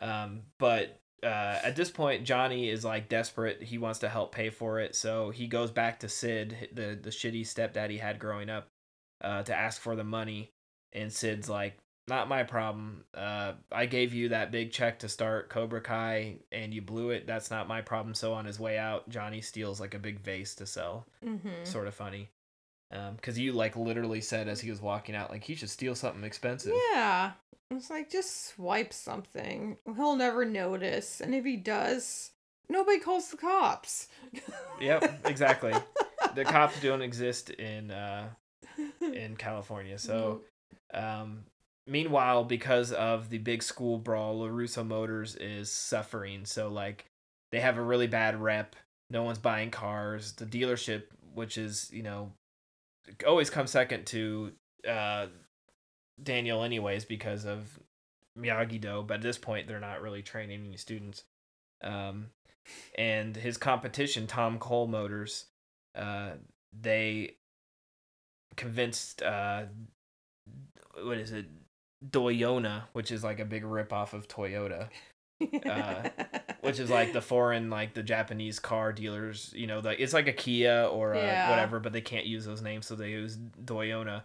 Um, 0.00 0.42
but 0.58 0.98
uh, 1.22 1.58
at 1.62 1.76
this 1.76 1.90
point, 1.90 2.24
Johnny 2.24 2.68
is 2.68 2.84
like 2.84 3.08
desperate. 3.08 3.62
He 3.62 3.78
wants 3.78 4.00
to 4.00 4.08
help 4.08 4.32
pay 4.34 4.50
for 4.50 4.80
it, 4.80 4.94
so 4.96 5.30
he 5.30 5.46
goes 5.46 5.70
back 5.70 6.00
to 6.00 6.08
Sid, 6.08 6.70
the 6.72 6.98
the 7.00 7.10
shitty 7.10 7.42
stepdad 7.42 7.90
he 7.90 7.98
had 7.98 8.18
growing 8.18 8.50
up, 8.50 8.68
uh, 9.22 9.42
to 9.44 9.54
ask 9.54 9.80
for 9.80 9.96
the 9.96 10.04
money. 10.04 10.50
And 10.92 11.12
Sid's 11.12 11.48
like, 11.48 11.78
"Not 12.08 12.28
my 12.28 12.42
problem. 12.42 13.04
Uh, 13.14 13.52
I 13.70 13.86
gave 13.86 14.12
you 14.12 14.30
that 14.30 14.50
big 14.50 14.72
check 14.72 14.98
to 15.00 15.08
start 15.08 15.48
Cobra 15.48 15.80
Kai, 15.80 16.38
and 16.50 16.74
you 16.74 16.82
blew 16.82 17.10
it. 17.10 17.26
That's 17.26 17.50
not 17.50 17.68
my 17.68 17.80
problem." 17.82 18.14
So 18.14 18.34
on 18.34 18.44
his 18.44 18.58
way 18.60 18.76
out, 18.76 19.08
Johnny 19.08 19.40
steals 19.40 19.80
like 19.80 19.94
a 19.94 19.98
big 19.98 20.18
vase 20.20 20.54
to 20.56 20.66
sell. 20.66 21.06
Mhm. 21.24 21.66
Sort 21.66 21.86
of 21.86 21.94
funny. 21.94 22.28
Um, 22.92 23.14
because 23.16 23.38
you 23.38 23.52
like 23.52 23.74
literally 23.76 24.20
said 24.20 24.48
as 24.48 24.60
he 24.60 24.70
was 24.70 24.82
walking 24.82 25.14
out, 25.14 25.30
like 25.30 25.44
he 25.44 25.54
should 25.54 25.70
steal 25.70 25.94
something 25.94 26.24
expensive. 26.24 26.74
Yeah. 26.92 27.32
It's 27.70 27.90
like 27.90 28.10
just 28.10 28.48
swipe 28.48 28.92
something. 28.92 29.78
He'll 29.96 30.16
never 30.16 30.44
notice, 30.44 31.20
and 31.22 31.34
if 31.34 31.44
he 31.44 31.56
does, 31.56 32.32
nobody 32.68 32.98
calls 32.98 33.30
the 33.30 33.38
cops. 33.38 34.08
Yep, 34.80 35.20
exactly. 35.24 35.72
the 36.34 36.44
cops 36.44 36.80
don't 36.80 37.02
exist 37.02 37.50
in 37.50 37.90
uh 37.90 38.28
in 39.00 39.36
California. 39.36 39.98
So 39.98 40.42
um 40.92 41.44
meanwhile 41.86 42.44
because 42.44 42.92
of 42.92 43.30
the 43.30 43.38
big 43.38 43.62
school 43.62 43.98
brawl, 43.98 44.40
LaRusso 44.40 44.86
Motors 44.86 45.34
is 45.36 45.70
suffering. 45.70 46.44
So 46.44 46.68
like 46.68 47.06
they 47.52 47.60
have 47.60 47.78
a 47.78 47.82
really 47.82 48.06
bad 48.06 48.40
rep. 48.40 48.76
No 49.10 49.22
one's 49.22 49.38
buying 49.38 49.70
cars. 49.70 50.32
The 50.32 50.46
dealership, 50.46 51.04
which 51.34 51.58
is, 51.58 51.90
you 51.92 52.02
know, 52.02 52.32
always 53.26 53.50
comes 53.50 53.70
second 53.70 54.06
to 54.06 54.52
uh 54.88 55.26
Daniel 56.22 56.62
anyways 56.62 57.04
because 57.04 57.44
of 57.44 57.78
Miyagi 58.38 58.80
Do, 58.80 59.04
but 59.06 59.14
at 59.14 59.22
this 59.22 59.38
point 59.38 59.66
they're 59.66 59.80
not 59.80 60.02
really 60.02 60.22
training 60.22 60.64
any 60.66 60.76
students. 60.76 61.24
Um 61.82 62.28
and 62.96 63.36
his 63.36 63.56
competition, 63.56 64.26
Tom 64.26 64.58
Cole 64.58 64.86
Motors, 64.86 65.46
uh, 65.94 66.32
they 66.78 67.36
convinced 68.56 69.22
uh, 69.22 69.64
what 71.02 71.18
is 71.18 71.32
it, 71.32 71.46
Doyona, 72.08 72.84
which 72.92 73.10
is 73.10 73.24
like 73.24 73.40
a 73.40 73.44
big 73.44 73.64
rip 73.64 73.92
off 73.92 74.14
of 74.14 74.28
Toyota. 74.28 74.88
Uh, 75.66 76.08
which 76.60 76.78
is 76.78 76.90
like 76.90 77.12
the 77.12 77.20
foreign 77.20 77.70
like 77.70 77.94
the 77.94 78.02
japanese 78.02 78.58
car 78.58 78.92
dealers 78.92 79.52
you 79.56 79.66
know 79.66 79.80
like 79.80 80.00
it's 80.00 80.12
like 80.12 80.28
a 80.28 80.32
kia 80.32 80.88
or 80.90 81.12
a 81.12 81.18
Yeah. 81.18 81.50
whatever 81.50 81.80
but 81.80 81.92
they 81.92 82.00
can't 82.00 82.26
use 82.26 82.44
those 82.44 82.62
names 82.62 82.86
so 82.86 82.94
they 82.94 83.10
use 83.10 83.36
doyona 83.64 84.22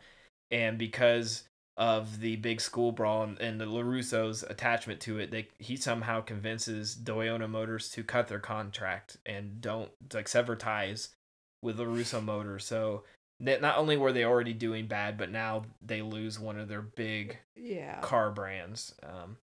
and 0.51 0.77
because 0.77 1.43
of 1.77 2.19
the 2.21 2.37
big 2.37 2.59
school 2.59 2.91
brawl 2.91 3.23
and, 3.23 3.39
and 3.39 3.61
the 3.61 3.65
larusso's 3.65 4.43
attachment 4.43 4.99
to 5.01 5.19
it 5.19 5.31
they 5.31 5.47
he 5.59 5.75
somehow 5.75 6.21
convinces 6.21 6.95
doyona 6.95 7.49
motors 7.49 7.89
to 7.89 8.03
cut 8.03 8.27
their 8.27 8.39
contract 8.39 9.17
and 9.25 9.61
don't 9.61 9.91
like 10.13 10.27
sever 10.27 10.55
ties 10.55 11.09
with 11.61 11.77
larusso 11.77 12.23
motors 12.23 12.65
so 12.65 13.03
not 13.39 13.77
only 13.77 13.97
were 13.97 14.11
they 14.11 14.23
already 14.23 14.53
doing 14.53 14.87
bad 14.87 15.17
but 15.17 15.29
now 15.29 15.63
they 15.85 16.01
lose 16.01 16.39
one 16.39 16.57
of 16.57 16.67
their 16.67 16.81
big 16.81 17.37
yeah. 17.55 17.99
car 18.01 18.31
brands. 18.31 18.93
Um, 19.03 19.37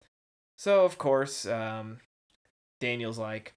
so 0.62 0.86
of 0.86 1.00
course, 1.00 1.48
um, 1.48 1.98
Daniel's 2.80 3.18
like, 3.18 3.56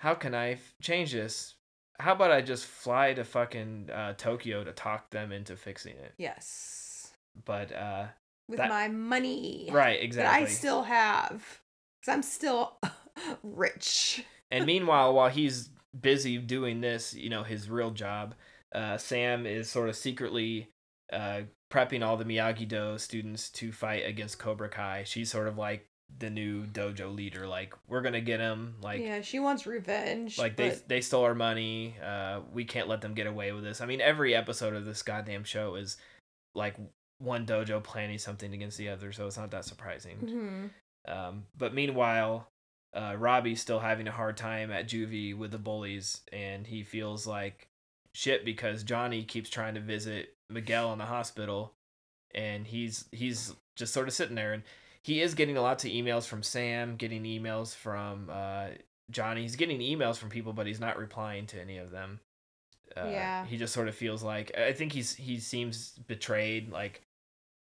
"How 0.00 0.14
can 0.14 0.34
I 0.34 0.52
f- 0.52 0.74
change 0.82 1.12
this? 1.12 1.54
How 1.98 2.12
about 2.12 2.30
I 2.30 2.42
just 2.42 2.66
fly 2.66 3.14
to 3.14 3.24
fucking 3.24 3.88
uh, 3.90 4.12
Tokyo 4.18 4.62
to 4.62 4.72
talk 4.72 5.10
them 5.10 5.32
into 5.32 5.56
fixing 5.56 5.96
it?" 5.96 6.12
Yes. 6.18 7.12
But 7.46 7.72
uh, 7.72 8.08
With 8.48 8.58
That- 8.58 8.68
my 8.68 8.88
money. 8.88 9.68
right, 9.72 9.98
That 9.98 10.04
exactly. 10.04 10.42
I 10.44 10.48
still 10.48 10.82
have. 10.82 11.60
Because 12.00 12.14
I'm 12.14 12.22
still 12.22 12.76
rich. 13.42 14.22
and 14.50 14.66
meanwhile, 14.66 15.14
while 15.14 15.28
he's 15.30 15.70
busy 15.98 16.36
doing 16.38 16.80
this, 16.82 17.14
you 17.14 17.30
know, 17.30 17.42
his 17.42 17.68
real 17.70 17.90
job, 17.90 18.34
uh, 18.74 18.98
Sam 18.98 19.46
is 19.46 19.68
sort 19.70 19.88
of 19.88 19.96
secretly 19.96 20.68
uh, 21.12 21.42
prepping 21.72 22.04
all 22.06 22.16
the 22.16 22.24
Miyagi 22.24 22.68
Do 22.68 22.98
students 22.98 23.48
to 23.50 23.72
fight 23.72 24.04
against 24.06 24.38
Cobra 24.38 24.68
Kai. 24.68 25.04
She's 25.04 25.30
sort 25.30 25.48
of 25.48 25.56
like 25.58 25.87
the 26.18 26.30
new 26.30 26.64
dojo 26.66 27.14
leader. 27.14 27.46
Like, 27.46 27.74
we're 27.88 28.00
gonna 28.02 28.20
get 28.20 28.40
him. 28.40 28.76
Like, 28.82 29.00
yeah, 29.00 29.20
she 29.20 29.38
wants 29.38 29.66
revenge. 29.66 30.38
like 30.38 30.56
they 30.56 30.70
but- 30.70 30.88
they 30.88 31.00
stole 31.00 31.24
our 31.24 31.34
money 31.34 31.96
uh 32.04 32.40
we 32.52 32.64
can't 32.64 32.88
let 32.88 33.00
them 33.00 33.14
get 33.14 33.26
away 33.26 33.52
with 33.52 33.62
this 33.64 33.80
i 33.80 33.86
mean 33.86 34.00
every 34.00 34.34
episode 34.34 34.74
of 34.74 34.84
this 34.84 35.02
goddamn 35.02 35.44
show 35.44 35.74
is 35.76 35.96
like 36.54 36.76
one 37.18 37.44
dojo 37.46 37.82
planning 37.82 38.18
something 38.18 38.52
against 38.54 38.78
the 38.78 38.88
other 38.88 39.12
so 39.12 39.26
it's 39.26 39.36
not 39.36 39.50
that 39.50 39.64
surprising 39.64 40.70
Mhm. 41.06 41.12
um 41.12 41.44
but 41.56 41.74
meanwhile 41.74 42.48
uh 42.94 43.14
robbie's 43.18 43.60
still 43.60 43.80
having 43.80 44.06
a 44.08 44.12
hard 44.12 44.36
time 44.36 44.70
at 44.70 44.88
juvie 44.88 45.36
with 45.36 45.50
the 45.50 45.58
bullies 45.58 46.22
and 46.32 46.66
he 46.66 46.82
feels 46.82 47.26
like 47.26 47.66
shit 48.14 48.44
because 48.44 48.82
johnny 48.82 49.24
keeps 49.24 49.50
trying 49.50 49.74
to 49.74 49.80
visit 49.80 50.34
miguel 50.50 50.92
in 50.92 50.98
the 50.98 51.06
hospital 51.06 51.74
and 52.34 52.66
he's 52.66 53.04
he's 53.12 53.54
just 53.76 53.92
sort 53.92 54.08
of 54.08 54.14
sitting 54.14 54.36
there 54.36 54.52
and 54.52 54.62
he 55.04 55.20
is 55.20 55.34
getting 55.34 55.56
lots 55.56 55.84
of 55.84 55.90
emails 55.90 56.26
from 56.26 56.42
sam 56.42 56.96
getting 56.96 57.24
emails 57.24 57.74
from 57.74 58.28
uh 58.30 58.68
Johnny. 59.10 59.42
He's 59.42 59.56
getting 59.56 59.80
emails 59.80 60.16
from 60.18 60.28
people, 60.28 60.52
but 60.52 60.66
he's 60.66 60.80
not 60.80 60.98
replying 60.98 61.46
to 61.46 61.60
any 61.60 61.78
of 61.78 61.90
them. 61.90 62.20
Uh, 62.96 63.06
Yeah. 63.06 63.46
He 63.46 63.56
just 63.56 63.72
sort 63.72 63.88
of 63.88 63.94
feels 63.94 64.22
like 64.22 64.56
I 64.56 64.72
think 64.72 64.92
he's 64.92 65.14
he 65.14 65.38
seems 65.38 65.92
betrayed. 66.06 66.70
Like 66.70 67.02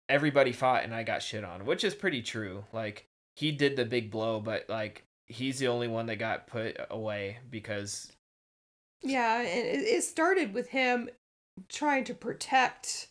everybody 0.09 0.53
fought 0.53 0.85
and 0.85 0.95
I 0.95 1.03
got 1.03 1.23
shit 1.23 1.45
on, 1.45 1.67
which 1.67 1.85
is 1.85 1.95
pretty 1.95 2.23
true. 2.23 2.65
Like 2.73 3.07
he 3.35 3.53
did 3.53 3.77
the 3.77 3.85
big 3.85 4.11
blow, 4.11 4.41
but 4.41 4.69
like 4.69 5.05
he's 5.27 5.59
the 5.59 5.69
only 5.69 5.89
one 5.89 6.07
that 6.07 6.17
got 6.17 6.47
put 6.47 6.77
away 6.91 7.39
because 7.51 8.13
Yeah, 9.03 9.41
and 9.41 9.67
it, 9.67 9.83
it 9.83 10.05
started 10.05 10.55
with 10.55 10.69
him 10.69 11.11
trying 11.69 12.05
to 12.05 12.15
protect 12.15 13.09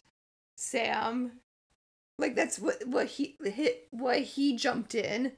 Sam. 0.56 1.34
Like 2.18 2.36
that's 2.36 2.60
what 2.60 2.86
what 2.88 3.08
he 3.08 3.36
hit 3.44 3.88
why 3.92 4.20
he 4.20 4.56
jumped 4.56 4.96
in 4.96 5.34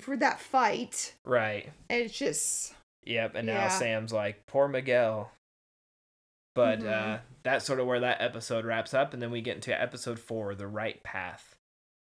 for 0.00 0.16
that 0.16 0.40
fight. 0.40 1.14
right. 1.24 1.70
And 1.90 2.02
it's 2.02 2.16
just 2.18 2.74
Yep, 3.04 3.34
and 3.36 3.46
now 3.46 3.54
Yeah. 3.54 3.68
Sam's 3.68 4.12
like, 4.12 4.46
poor 4.46 4.66
Miguel. 4.68 5.30
But 6.54 6.80
Mhm. 6.80 6.92
uh, 6.92 7.18
that's 7.42 7.64
sort 7.64 7.80
of 7.80 7.86
where 7.86 8.00
that 8.00 8.20
episode 8.20 8.64
wraps 8.64 8.94
up, 8.94 9.12
and 9.12 9.22
then 9.22 9.30
we 9.30 9.40
get 9.42 9.56
into 9.56 9.78
episode 9.80 10.18
four, 10.18 10.54
the 10.54 10.66
right 10.66 11.02
path. 11.02 11.54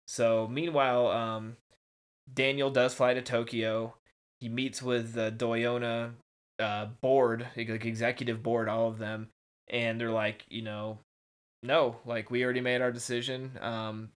So 0.07 0.47
meanwhile, 0.47 1.07
um, 1.07 1.57
Daniel 2.33 2.71
does 2.71 2.93
fly 2.95 3.13
to 3.13 3.21
Tokyo. 3.21 3.95
He 4.39 4.49
meets 4.49 4.81
with 4.81 5.13
the 5.13 5.31
Doyona 5.31 6.13
uh, 6.57 6.85
board, 7.01 7.47
like 7.57 7.69
executive 7.69 8.41
board, 8.41 8.69
all 8.69 8.87
of 8.87 8.97
them, 8.97 9.29
and 9.67 9.99
they're 9.99 10.09
like, 10.11 10.45
you 10.47 10.61
know, 10.61 10.99
no, 11.65 11.97
like 12.05 12.31
we 12.31 12.43
already 12.43 12.61
made 12.61 12.81
our 12.81 12.91
decision. 12.91 13.57
Um, 13.61 14.09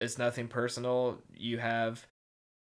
it's 0.00 0.18
nothing 0.18 0.48
personal. 0.48 1.18
You 1.34 1.58
have 1.58 2.06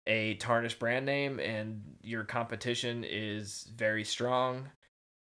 a 0.06 0.34
tarnished 0.34 0.78
brand 0.78 1.04
name 1.04 1.38
and 1.38 1.82
your 2.02 2.24
competition 2.24 3.04
is 3.04 3.70
very 3.76 4.04
strong. 4.04 4.70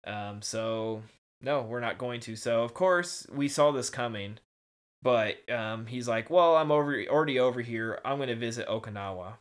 Um, 0.08 0.42
so 0.42 1.04
no, 1.42 1.62
we're 1.64 1.82
not 1.82 1.98
going 1.98 2.20
to. 2.22 2.36
So 2.36 2.64
of 2.64 2.74
course 2.74 3.28
we 3.32 3.48
saw 3.48 3.72
this 3.72 3.90
coming, 3.90 4.38
but 5.02 5.38
um, 5.50 5.86
he's 5.86 6.08
like, 6.08 6.30
well, 6.30 6.56
I'm 6.56 6.72
over 6.72 7.04
already 7.10 7.40
over 7.40 7.62
here. 7.62 8.00
I'm 8.06 8.20
gonna 8.20 8.36
visit 8.36 8.68
Okinawa. 8.68 9.34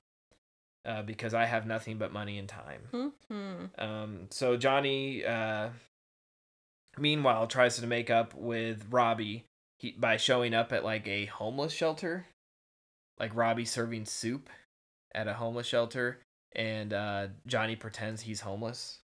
Uh, 0.85 1.03
because 1.03 1.35
I 1.35 1.45
have 1.45 1.67
nothing 1.67 1.99
but 1.99 2.13
money 2.13 2.39
and 2.39 2.49
time. 2.49 2.81
mhm. 3.31 3.69
Um, 3.79 4.27
so 4.31 4.57
Johnny, 4.57 5.23
uh, 5.23 5.69
meanwhile, 7.01 7.47
tries 7.47 7.77
to 7.79 7.87
make 7.87 8.11
up 8.11 8.35
with 8.35 8.87
Robbie 8.91 9.45
he, 9.79 9.93
by 9.93 10.17
showing 10.17 10.55
up 10.55 10.73
at 10.73 10.85
like 10.85 11.07
a 11.09 11.27
homeless 11.27 11.73
shelter, 11.73 12.27
like 13.19 13.35
Robbie 13.35 13.65
serving 13.65 14.05
soup 14.07 14.49
at 15.15 15.29
a 15.29 15.35
homeless 15.35 15.67
shelter, 15.67 16.21
and 16.55 16.93
uh, 16.93 17.29
Johnny 17.47 17.77
pretends 17.77 18.23
he's 18.23 18.41
homeless, 18.41 19.01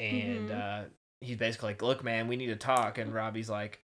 and 0.00 0.48
Mhm. 0.48 0.86
uh, 0.86 0.88
he's 1.20 1.36
basically 1.36 1.68
like, 1.70 1.82
"Look, 1.82 2.02
man, 2.04 2.28
we 2.28 2.36
need 2.36 2.46
to 2.48 2.56
talk," 2.56 2.98
and 2.98 3.12
Robbie's 3.14 3.50
like. 3.50 3.80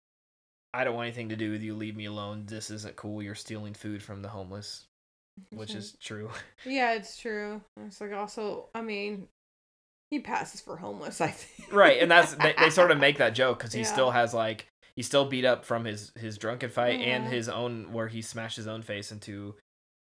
I 0.74 0.84
don't 0.84 0.94
want 0.94 1.06
anything 1.06 1.30
to 1.30 1.36
do 1.36 1.50
with 1.50 1.62
you. 1.62 1.74
Leave 1.74 1.96
me 1.96 2.04
alone. 2.04 2.44
This 2.44 2.70
isn't 2.70 2.94
cool. 2.94 3.22
You're 3.22 3.34
stealing 3.34 3.72
food 3.72 4.02
from 4.02 4.20
the 4.20 4.28
homeless, 4.28 4.86
which 5.50 5.74
is 5.74 5.96
true. 5.98 6.30
Yeah, 6.66 6.92
it's 6.92 7.16
true. 7.16 7.62
It's 7.86 8.02
like 8.02 8.12
also, 8.12 8.68
I 8.74 8.82
mean, 8.82 9.28
he 10.10 10.18
passes 10.20 10.60
for 10.60 10.76
homeless. 10.76 11.20
I 11.20 11.28
think. 11.28 11.72
right 11.72 11.98
and 12.00 12.10
that's 12.10 12.34
they, 12.34 12.54
they 12.58 12.70
sort 12.70 12.90
of 12.90 12.98
make 12.98 13.18
that 13.18 13.34
joke 13.34 13.58
because 13.58 13.72
he 13.72 13.80
Yeah. 13.82 13.86
still 13.92 14.10
has 14.10 14.32
like 14.34 14.66
he's 14.96 15.06
still 15.06 15.24
beat 15.26 15.44
up 15.44 15.64
from 15.64 15.84
his 15.84 16.12
his 16.16 16.38
drunken 16.38 16.70
fight 16.70 17.00
and 17.00 17.26
his 17.26 17.48
own 17.48 17.92
where 17.92 18.08
he 18.08 18.22
smashed 18.22 18.56
his 18.56 18.66
own 18.66 18.82
face 18.82 19.12
into 19.12 19.54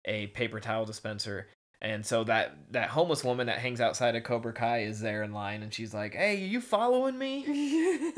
a 0.05 0.27
paper 0.27 0.59
towel 0.59 0.85
dispenser 0.85 1.47
and 1.81 2.05
so 2.05 2.23
that 2.25 2.57
that 2.71 2.89
homeless 2.89 3.23
woman 3.23 3.47
that 3.47 3.59
hangs 3.59 3.79
outside 3.81 4.15
of 4.15 4.23
cobra 4.23 4.53
kai 4.53 4.79
is 4.83 4.99
there 4.99 5.23
in 5.23 5.31
line 5.33 5.63
and 5.63 5.73
she's 5.73 5.93
like 5.93 6.13
hey 6.13 6.35
are 6.43 6.47
you 6.47 6.59
following 6.61 7.17
me 7.17 7.45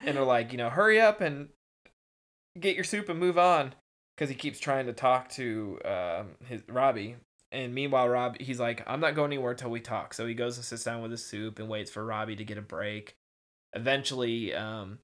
and 0.00 0.16
they're 0.16 0.22
like 0.24 0.52
you 0.52 0.58
know 0.58 0.68
hurry 0.70 1.00
up 1.00 1.20
and 1.20 1.48
get 2.60 2.74
your 2.74 2.84
soup 2.84 3.08
and 3.08 3.18
move 3.18 3.38
on 3.38 3.74
because 4.16 4.28
he 4.30 4.34
keeps 4.34 4.58
trying 4.58 4.86
to 4.86 4.92
talk 4.92 5.28
to 5.30 5.78
um, 5.84 6.28
his 6.46 6.62
robbie 6.68 7.16
and 7.52 7.74
meanwhile 7.74 8.08
rob 8.08 8.36
he's 8.40 8.58
like 8.60 8.82
i'm 8.86 9.00
not 9.00 9.14
going 9.14 9.32
anywhere 9.32 9.54
till 9.54 9.70
we 9.70 9.80
talk. 9.80 10.14
So 10.14 10.26
he 10.26 10.34
goes 10.34 10.56
and 10.56 10.64
sits 10.64 10.84
down 10.84 11.02
with 11.02 11.10
his 11.10 11.24
soup 11.24 11.58
and 11.58 11.68
waits 11.68 11.90
for 11.90 12.04
robbie 12.04 12.36
to 12.36 12.44
get 12.44 12.58
a 12.58 12.62
break. 12.62 13.16
Eventually 13.72 14.54
um, 14.54 14.98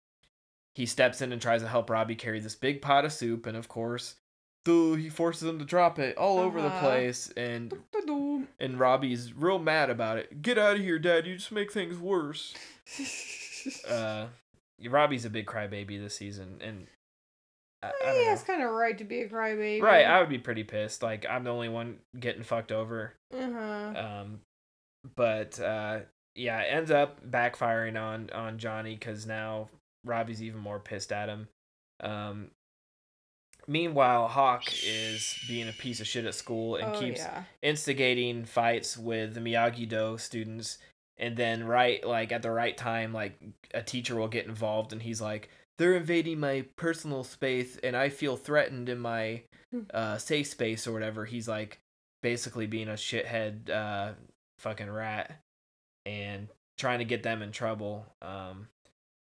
he 0.74 0.86
steps 0.86 1.20
in 1.20 1.32
and 1.32 1.40
tries 1.42 1.62
to 1.62 1.68
help 1.68 1.90
robbie 1.90 2.14
carry 2.14 2.40
this 2.40 2.54
big 2.54 2.80
pot 2.82 3.04
of 3.04 3.12
soup. 3.12 3.46
And 3.46 3.56
of 3.56 3.68
course 3.68 4.16
he 4.64 5.08
forces 5.08 5.48
him 5.48 5.58
to 5.58 5.64
drop 5.64 5.98
it 5.98 6.16
all 6.16 6.38
over 6.38 6.60
the 6.62 6.68
Uh-huh. 6.68 6.80
place. 6.80 7.30
And 7.36 7.74
and 8.60 8.78
robbie's 8.78 9.32
real 9.34 9.58
mad 9.58 9.90
about 9.90 10.18
it. 10.18 10.40
Get 10.40 10.56
out 10.58 10.76
of 10.76 10.82
here 10.82 10.98
dad. 11.00 11.26
You 11.26 11.34
just 11.36 11.52
make 11.52 11.72
things 11.72 11.98
worse. 11.98 12.54
Uh 13.88 14.26
Robbie's 14.88 15.24
a 15.24 15.30
big 15.30 15.46
crybaby 15.46 16.00
this 16.02 16.16
season, 16.16 16.58
and 16.60 16.88
I, 17.82 17.92
I 18.04 18.12
know. 18.12 18.24
has 18.26 18.42
kind 18.42 18.62
of 18.62 18.70
right 18.70 18.96
to 18.98 19.04
be 19.04 19.22
a 19.22 19.28
crybaby. 19.28 19.82
Right, 19.82 20.06
I 20.06 20.20
would 20.20 20.28
be 20.28 20.38
pretty 20.38 20.64
pissed. 20.64 21.02
Like 21.02 21.26
I'm 21.28 21.44
the 21.44 21.50
only 21.50 21.68
one 21.68 21.98
getting 22.18 22.42
fucked 22.42 22.72
over. 22.72 23.14
Uh-huh. 23.34 23.94
Um, 23.96 24.40
but 25.16 25.58
uh, 25.60 26.00
yeah, 26.34 26.60
it 26.60 26.68
ends 26.70 26.90
up 26.90 27.28
backfiring 27.28 28.00
on 28.00 28.30
on 28.32 28.58
Johnny 28.58 28.94
because 28.94 29.26
now 29.26 29.68
Robbie's 30.04 30.42
even 30.42 30.60
more 30.60 30.78
pissed 30.78 31.12
at 31.12 31.28
him. 31.28 31.48
Um, 32.00 32.50
meanwhile, 33.66 34.28
Hawk 34.28 34.64
is 34.84 35.38
being 35.48 35.68
a 35.68 35.72
piece 35.72 36.00
of 36.00 36.06
shit 36.06 36.24
at 36.24 36.34
school 36.34 36.76
and 36.76 36.96
oh, 36.96 37.00
keeps 37.00 37.20
yeah. 37.20 37.44
instigating 37.62 38.44
fights 38.44 38.96
with 38.96 39.34
the 39.34 39.40
Miyagi 39.40 39.88
Do 39.88 40.18
students 40.18 40.78
and 41.18 41.36
then 41.36 41.64
right 41.64 42.04
like 42.06 42.32
at 42.32 42.42
the 42.42 42.50
right 42.50 42.76
time 42.76 43.12
like 43.12 43.38
a 43.74 43.82
teacher 43.82 44.16
will 44.16 44.28
get 44.28 44.46
involved 44.46 44.92
and 44.92 45.02
he's 45.02 45.20
like 45.20 45.48
they're 45.82 45.96
invading 45.96 46.38
my 46.40 46.64
personal 46.76 47.24
space 47.24 47.76
and 47.82 47.96
I 47.96 48.08
feel 48.08 48.36
threatened 48.36 48.88
in 48.88 48.98
my 48.98 49.42
uh 49.92 50.18
safe 50.18 50.46
space 50.46 50.86
or 50.86 50.92
whatever 50.92 51.24
he's 51.24 51.48
like 51.48 51.80
basically 52.22 52.66
being 52.66 52.88
a 52.88 52.92
shithead 52.92 53.70
uh 53.70 54.12
fucking 54.58 54.90
rat 54.90 55.40
and 56.06 56.48
trying 56.78 56.98
to 56.98 57.04
get 57.04 57.22
them 57.22 57.42
in 57.42 57.52
trouble 57.52 58.06
um 58.20 58.68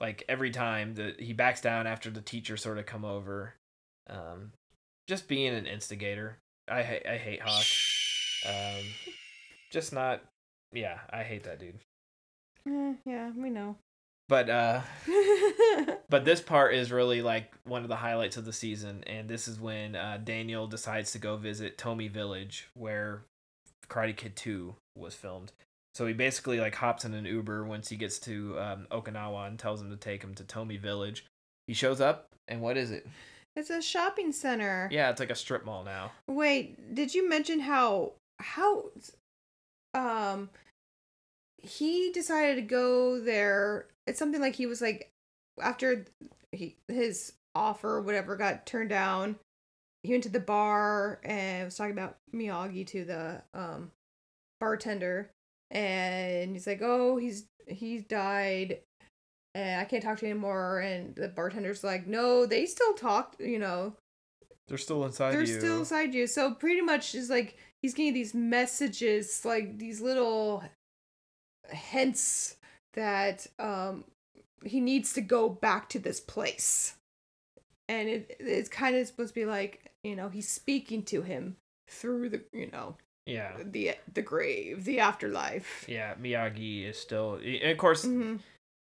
like 0.01 0.25
every 0.27 0.49
time 0.49 0.95
that 0.95 1.21
he 1.21 1.31
backs 1.31 1.61
down 1.61 1.85
after 1.87 2.09
the 2.09 2.21
teacher 2.21 2.57
sort 2.57 2.79
of 2.79 2.87
come 2.87 3.05
over. 3.05 3.53
Um, 4.09 4.51
just 5.07 5.27
being 5.27 5.53
an 5.53 5.67
instigator. 5.67 6.39
I 6.67 6.81
hate 6.81 7.05
I 7.05 7.17
hate 7.17 7.41
Hawk. 7.41 7.65
Um, 8.49 8.85
just 9.71 9.93
not. 9.93 10.23
Yeah, 10.73 10.97
I 11.11 11.23
hate 11.23 11.43
that 11.43 11.59
dude. 11.59 11.79
Eh, 12.67 12.93
yeah, 13.05 13.31
we 13.37 13.49
know. 13.49 13.75
But 14.31 14.49
uh, 14.49 14.79
but 16.09 16.23
this 16.23 16.39
part 16.39 16.73
is 16.73 16.89
really 16.89 17.21
like 17.21 17.53
one 17.65 17.81
of 17.81 17.89
the 17.89 17.97
highlights 17.97 18.37
of 18.37 18.45
the 18.45 18.53
season, 18.53 19.03
and 19.05 19.27
this 19.27 19.45
is 19.49 19.59
when 19.59 19.93
uh, 19.93 20.19
Daniel 20.23 20.67
decides 20.67 21.11
to 21.11 21.19
go 21.19 21.35
visit 21.35 21.77
tomi 21.77 22.07
Village, 22.07 22.69
where 22.73 23.23
Karate 23.89 24.15
Kid 24.15 24.37
Two 24.37 24.75
was 24.95 25.15
filmed. 25.15 25.51
So 25.95 26.07
he 26.07 26.13
basically 26.13 26.61
like 26.61 26.75
hops 26.75 27.03
in 27.03 27.13
an 27.13 27.25
Uber 27.25 27.65
once 27.65 27.89
he 27.89 27.97
gets 27.97 28.19
to 28.19 28.57
um, 28.57 28.87
Okinawa 28.89 29.49
and 29.49 29.59
tells 29.59 29.81
him 29.81 29.89
to 29.89 29.97
take 29.97 30.23
him 30.23 30.33
to 30.35 30.45
tomi 30.45 30.77
Village. 30.77 31.25
He 31.67 31.73
shows 31.73 31.99
up, 31.99 32.29
and 32.47 32.61
what 32.61 32.77
is 32.77 32.89
it? 32.89 33.05
it's 33.57 33.69
a 33.69 33.81
shopping 33.81 34.31
center. 34.31 34.87
Yeah, 34.93 35.09
it's 35.09 35.19
like 35.19 35.29
a 35.29 35.35
strip 35.35 35.65
mall 35.65 35.83
now. 35.83 36.13
Wait, 36.29 36.95
did 36.95 37.13
you 37.13 37.27
mention 37.27 37.59
how 37.59 38.13
how 38.39 38.91
um 39.93 40.49
he 41.61 42.11
decided 42.11 42.55
to 42.55 42.61
go 42.61 43.19
there? 43.19 43.87
It's 44.07 44.19
something 44.19 44.41
like 44.41 44.55
he 44.55 44.65
was 44.65 44.81
like 44.81 45.11
after 45.61 46.05
he 46.51 46.75
his 46.87 47.33
offer 47.55 48.01
whatever 48.01 48.35
got 48.35 48.65
turned 48.65 48.89
down. 48.89 49.37
He 50.03 50.11
went 50.11 50.23
to 50.23 50.29
the 50.29 50.39
bar 50.39 51.19
and 51.23 51.65
was 51.65 51.75
talking 51.75 51.91
about 51.93 52.17
Miyagi 52.33 52.85
to 52.87 53.05
the 53.05 53.41
um 53.53 53.91
bartender 54.59 55.29
and 55.69 56.51
he's 56.53 56.67
like, 56.67 56.81
"Oh, 56.81 57.17
he's 57.17 57.45
he's 57.67 58.03
died 58.03 58.79
and 59.53 59.79
I 59.81 59.85
can't 59.85 60.03
talk 60.03 60.17
to 60.19 60.25
you 60.25 60.31
anymore." 60.31 60.79
And 60.79 61.15
the 61.15 61.27
bartender's 61.29 61.83
like, 61.83 62.07
"No, 62.07 62.45
they 62.45 62.65
still 62.65 62.93
talk, 62.93 63.35
you 63.39 63.59
know, 63.59 63.95
They're 64.67 64.77
still 64.77 65.05
inside 65.05 65.31
you. 65.31 65.37
they're 65.37 65.45
you. 65.47 65.59
still 65.59 65.79
inside 65.79 66.13
you. 66.13 66.25
So 66.27 66.53
pretty 66.55 66.81
much 66.81 67.13
is 67.15 67.29
like 67.29 67.57
he's 67.81 67.93
getting 67.93 68.13
these 68.13 68.33
messages, 68.33 69.45
like 69.45 69.77
these 69.77 70.01
little 70.01 70.63
hints 71.71 72.57
that 72.93 73.47
um 73.59 74.03
he 74.63 74.79
needs 74.79 75.13
to 75.13 75.21
go 75.21 75.49
back 75.49 75.89
to 75.89 75.99
this 75.99 76.19
place. 76.19 76.95
And 77.89 78.07
it 78.07 78.35
it's 78.39 78.69
kind 78.69 78.95
of 78.95 79.07
supposed 79.07 79.33
to 79.33 79.39
be 79.39 79.45
like, 79.45 79.91
you 80.03 80.15
know, 80.15 80.29
he's 80.29 80.49
speaking 80.49 81.03
to 81.03 81.21
him 81.21 81.57
through 81.89 82.29
the, 82.29 82.41
you 82.53 82.69
know, 82.71 82.95
yeah, 83.25 83.51
the 83.63 83.95
the 84.13 84.21
grave, 84.21 84.85
the 84.85 84.99
afterlife. 84.99 85.85
yeah. 85.87 86.13
Miyagi 86.15 86.87
is 86.89 86.99
still, 86.99 87.35
and 87.35 87.71
of 87.71 87.77
course, 87.77 88.05
hmm 88.05 88.37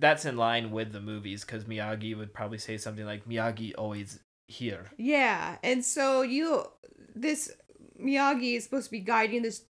that's 0.02 0.24
in 0.24 0.38
line 0.38 0.72
with 0.72 0.94
the 0.94 1.02
movies 1.02 1.44
because 1.44 1.66
Miyagi 1.66 2.18
would 2.18 2.34
probably 2.34 2.58
say 2.58 2.78
something 2.78 3.06
like 3.06 3.28
Miyagi 3.28 3.74
always 3.78 4.20
here. 4.48 4.86
Yeah, 4.98 5.58
and 5.62 5.84
so 5.84 6.22
you 6.22 6.66
this 7.16 7.52
Miyagi 8.02 8.56
is 8.56 8.64
supposed 8.64 8.86
to 8.86 8.92
be 8.92 9.02
guiding 9.02 9.42
this 9.42 9.64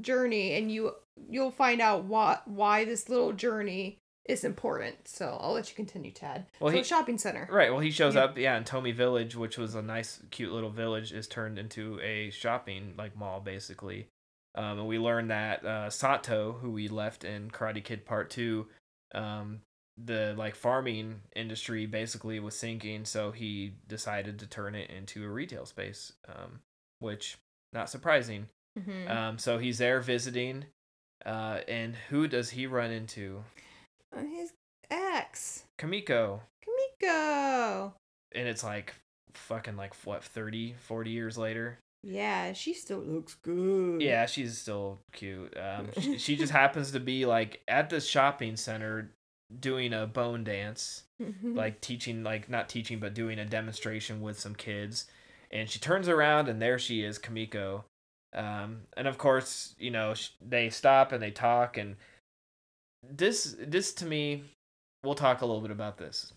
journey, 0.00 0.54
and 0.54 0.70
you 0.70 0.92
you'll 1.30 1.50
find 1.50 1.80
out 1.80 2.04
what 2.04 2.46
why 2.48 2.84
this 2.84 3.08
little 3.08 3.32
journey 3.32 3.98
is 4.26 4.42
important. 4.42 5.06
So 5.06 5.36
I'll 5.40 5.52
let 5.52 5.68
you 5.68 5.74
continue, 5.76 6.10
Tad. 6.10 6.46
Well, 6.58 6.72
so 6.72 6.78
he- 6.78 6.82
shopping 6.84 7.18
center. 7.18 7.46
Right. 7.50 7.70
Well, 7.70 7.80
he 7.80 7.90
shows 7.90 8.14
Yeah. 8.14 8.24
up, 8.24 8.38
yeah, 8.38 8.56
in 8.56 8.64
Tomi 8.64 8.90
Village, 8.92 9.36
which 9.36 9.58
was 9.58 9.74
a 9.74 9.82
nice, 9.82 10.22
cute 10.30 10.50
little 10.50 10.70
village, 10.70 11.12
is 11.12 11.28
turned 11.28 11.58
into 11.58 12.00
a 12.00 12.30
shopping 12.30 12.94
like 12.96 13.14
mall, 13.16 13.40
basically. 13.40 14.08
Um, 14.54 14.78
and 14.78 14.88
we 14.88 14.98
learn 14.98 15.28
that 15.28 15.64
uh, 15.64 15.90
Sato, 15.90 16.52
who 16.52 16.70
we 16.70 16.88
left 16.88 17.22
in 17.24 17.50
Karate 17.50 17.84
Kid 17.84 18.06
Part 18.06 18.30
Two, 18.30 18.66
um, 19.14 19.60
the 20.02 20.34
like 20.38 20.54
farming 20.56 21.20
industry 21.36 21.86
basically 21.86 22.40
was 22.40 22.56
sinking, 22.58 23.04
so 23.04 23.30
he 23.30 23.74
decided 23.86 24.38
to 24.38 24.46
turn 24.46 24.74
it 24.74 24.90
into 24.90 25.24
a 25.24 25.28
retail 25.28 25.66
space, 25.66 26.12
um, 26.28 26.60
which 26.98 27.36
not 27.72 27.90
surprising. 27.90 28.48
Mhm. 28.78 29.10
Um, 29.10 29.38
so 29.38 29.58
he's 29.58 29.78
there 29.78 30.00
visiting, 30.00 30.64
uh, 31.24 31.60
and 31.68 31.94
who 32.08 32.26
does 32.28 32.50
he 32.50 32.66
run 32.66 32.90
into? 32.90 33.44
Uh, 34.16 34.22
His 34.24 34.52
ex, 34.90 35.64
Kumiko. 35.78 36.40
Kumiko. 37.02 37.92
and 38.32 38.48
it's 38.48 38.64
like 38.64 38.94
fucking 39.32 39.76
like 39.76 39.94
what 40.04 40.22
30 40.22 40.74
40 40.78 41.10
years 41.10 41.36
later 41.36 41.78
Yeah, 42.04 42.52
she 42.52 42.72
still 42.74 43.00
looks 43.00 43.34
good. 43.34 44.00
yeah 44.00 44.26
she's 44.26 44.56
still 44.58 45.00
cute 45.12 45.56
um 45.56 45.88
she, 46.00 46.18
she 46.18 46.36
just 46.36 46.52
happens 46.62 46.92
to 46.92 47.00
be 47.00 47.26
like 47.26 47.60
at 47.66 47.90
the 47.90 48.00
shopping 48.00 48.56
center 48.56 49.10
doing 49.60 49.92
a 49.92 50.06
Bon 50.06 50.44
dance 50.44 51.02
Mhm. 51.22 51.56
like 51.56 51.80
teaching 51.80 52.22
like 52.22 52.48
not 52.48 52.68
teaching 52.68 52.98
but 53.00 53.14
doing 53.14 53.38
a 53.38 53.44
demonstration 53.44 54.20
with 54.20 54.38
some 54.38 54.54
kids 54.54 55.06
and 55.50 55.68
she 55.68 55.78
turns 55.80 56.08
around 56.08 56.48
and 56.48 56.60
there 56.62 56.78
she 56.78 57.02
is 57.02 57.18
kumiko 57.18 57.84
um 58.34 58.82
and 58.96 59.06
of 59.06 59.18
course 59.18 59.74
you 59.78 59.90
know 59.90 60.14
they 60.40 60.68
stop 60.70 61.12
and 61.12 61.22
they 61.22 61.30
talk 61.30 61.76
and 61.76 61.96
this 63.08 63.56
this 63.58 63.92
to 63.92 64.06
me 64.06 64.42
we'll 65.04 65.14
talk 65.14 65.40
a 65.42 65.46
little 65.46 65.60
bit 65.62 65.70
about 65.70 65.98
this 65.98 66.32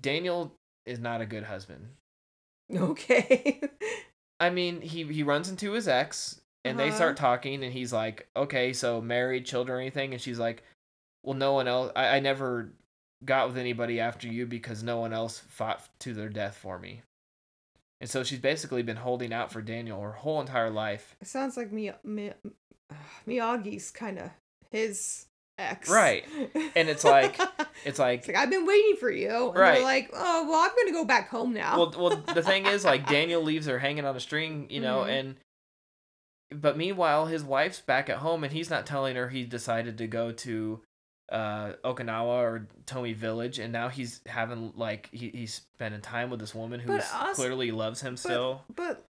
daniel 0.00 0.52
is 0.86 0.98
not 0.98 1.20
a 1.20 1.26
good 1.26 1.44
husband 1.44 1.88
okay. 2.74 3.60
I 4.40 4.50
mean, 4.50 4.80
he 4.80 5.04
he 5.04 5.22
runs 5.22 5.48
into 5.48 5.72
his 5.72 5.88
ex, 5.88 6.40
and 6.64 6.78
they 6.78 6.88
Uh-huh. 6.88 6.96
start 6.96 7.16
talking, 7.16 7.64
and 7.64 7.72
he's 7.72 7.92
like, 7.92 8.28
"Okay, 8.36 8.72
so 8.72 9.00
married, 9.00 9.46
children, 9.46 9.78
or 9.78 9.80
anything?" 9.80 10.12
And 10.12 10.22
she's 10.22 10.38
like, 10.38 10.62
"Well, 11.24 11.34
no 11.34 11.52
one 11.54 11.66
else. 11.66 11.90
I, 11.96 12.16
I 12.16 12.20
never 12.20 12.70
got 13.24 13.48
with 13.48 13.58
anybody 13.58 13.98
after 14.00 14.28
you 14.28 14.46
because 14.46 14.82
no 14.82 14.98
one 15.00 15.12
else 15.12 15.38
fought 15.40 15.88
to 16.00 16.14
their 16.14 16.28
death 16.28 16.56
for 16.56 16.78
me." 16.78 17.02
And 18.00 18.08
so 18.08 18.22
she's 18.22 18.38
basically 18.38 18.82
been 18.82 18.96
holding 18.96 19.32
out 19.32 19.50
for 19.52 19.60
Daniel 19.60 20.00
her 20.00 20.12
whole 20.12 20.40
entire 20.40 20.70
life. 20.70 21.16
It 21.20 21.26
sounds 21.26 21.56
like 21.56 21.72
Mi- 21.72 21.92
Mi- 22.04 22.32
Miyagi's 23.26 23.90
kind 23.90 24.18
of 24.18 24.30
his 24.70 25.26
ex. 25.58 25.90
Right. 25.90 26.24
And 26.76 26.88
it's 26.88 27.04
like- 27.04 27.38
It's 27.84 27.98
like, 27.98 28.20
It's 28.20 28.28
like 28.28 28.36
I've 28.36 28.50
been 28.50 28.66
waiting 28.66 28.96
for 28.96 29.10
you. 29.10 29.48
And 29.50 29.56
Right. 29.56 29.74
They're 29.76 29.84
like, 29.84 30.10
oh 30.12 30.48
well, 30.48 30.60
I'm 30.64 30.70
gonna 30.76 30.92
go 30.92 31.04
back 31.04 31.28
home 31.28 31.52
now. 31.54 31.76
well, 31.78 31.94
well, 31.96 32.16
the 32.34 32.42
thing 32.42 32.66
is, 32.66 32.84
like 32.84 33.06
Daniel 33.10 33.40
leaves 33.42 33.66
her 33.66 33.78
hanging 33.78 34.04
on 34.04 34.16
a 34.16 34.20
string, 34.20 34.66
you 34.68 34.80
know, 34.80 35.02
Mhm. 35.06 35.18
and 35.20 35.36
but 36.50 36.76
meanwhile, 36.76 37.26
his 37.26 37.44
wife's 37.44 37.80
back 37.80 38.08
at 38.08 38.18
home, 38.18 38.42
and 38.42 38.52
he's 38.52 38.70
not 38.70 38.84
telling 38.86 39.14
her 39.16 39.28
he 39.28 39.44
decided 39.44 39.96
to 39.98 40.06
go 40.06 40.32
to 40.32 40.80
uh 41.30 41.72
Okinawa 41.84 42.26
or 42.26 42.66
Tomi 42.86 43.12
Village, 43.12 43.58
and 43.58 43.72
now 43.72 43.88
he's 43.88 44.20
having 44.26 44.72
like 44.76 45.08
he, 45.12 45.30
he's 45.30 45.54
spending 45.74 46.00
time 46.00 46.30
with 46.30 46.40
this 46.40 46.54
woman 46.54 46.80
who 46.80 46.98
clearly 47.34 47.70
loves 47.70 48.00
him 48.00 48.14
but, 48.14 48.20
still. 48.20 48.62
but 48.74 49.04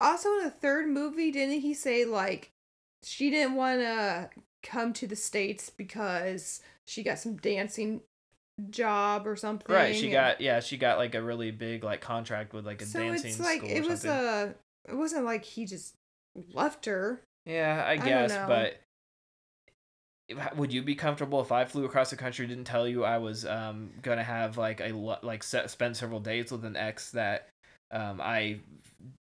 also 0.00 0.28
in 0.38 0.44
the 0.44 0.50
third 0.50 0.88
movie, 0.88 1.30
didn't 1.30 1.60
he 1.60 1.74
say 1.74 2.04
like 2.04 2.50
she 3.02 3.30
didn't 3.30 3.54
want 3.54 3.80
to 3.80 4.30
come 4.62 4.92
to 4.92 5.06
the 5.06 5.16
states 5.16 5.70
because 5.70 6.60
she 6.86 7.02
got 7.02 7.18
some 7.18 7.36
dancing 7.36 8.00
job 8.70 9.26
or 9.26 9.36
something? 9.36 9.74
Right, 9.74 9.94
she 9.94 10.06
and- 10.06 10.12
got 10.12 10.40
yeah, 10.40 10.60
she 10.60 10.76
got 10.76 10.98
like 10.98 11.14
a 11.14 11.22
really 11.22 11.50
big 11.50 11.84
like 11.84 12.00
contract 12.00 12.52
with 12.52 12.66
like 12.66 12.82
a 12.82 12.86
so 12.86 13.00
dancing 13.00 13.30
it's 13.30 13.40
like 13.40 13.62
it 13.62 13.86
was 13.86 14.02
something. 14.02 14.10
a. 14.10 14.54
It 14.88 14.96
wasn't 14.96 15.26
like 15.26 15.44
he 15.44 15.66
just 15.66 15.94
left 16.54 16.86
her. 16.86 17.22
Yeah, 17.44 17.84
I 17.86 17.96
guess, 17.96 18.30
know. 18.30 18.46
but 18.48 18.80
would 20.56 20.72
you 20.72 20.82
be 20.82 20.94
comfortable 20.94 21.40
if 21.40 21.52
I 21.52 21.64
flew 21.64 21.84
across 21.84 22.10
the 22.10 22.16
country 22.16 22.46
didn't 22.46 22.64
tell 22.64 22.86
you 22.86 23.04
I 23.04 23.18
was 23.18 23.46
um 23.46 23.90
gonna 24.02 24.24
have 24.24 24.58
like 24.58 24.80
a 24.80 24.92
like 25.22 25.42
set, 25.42 25.70
spend 25.70 25.96
several 25.96 26.20
days 26.20 26.50
with 26.52 26.64
an 26.64 26.76
ex 26.76 27.10
that 27.12 27.48
um 27.90 28.20
I 28.20 28.60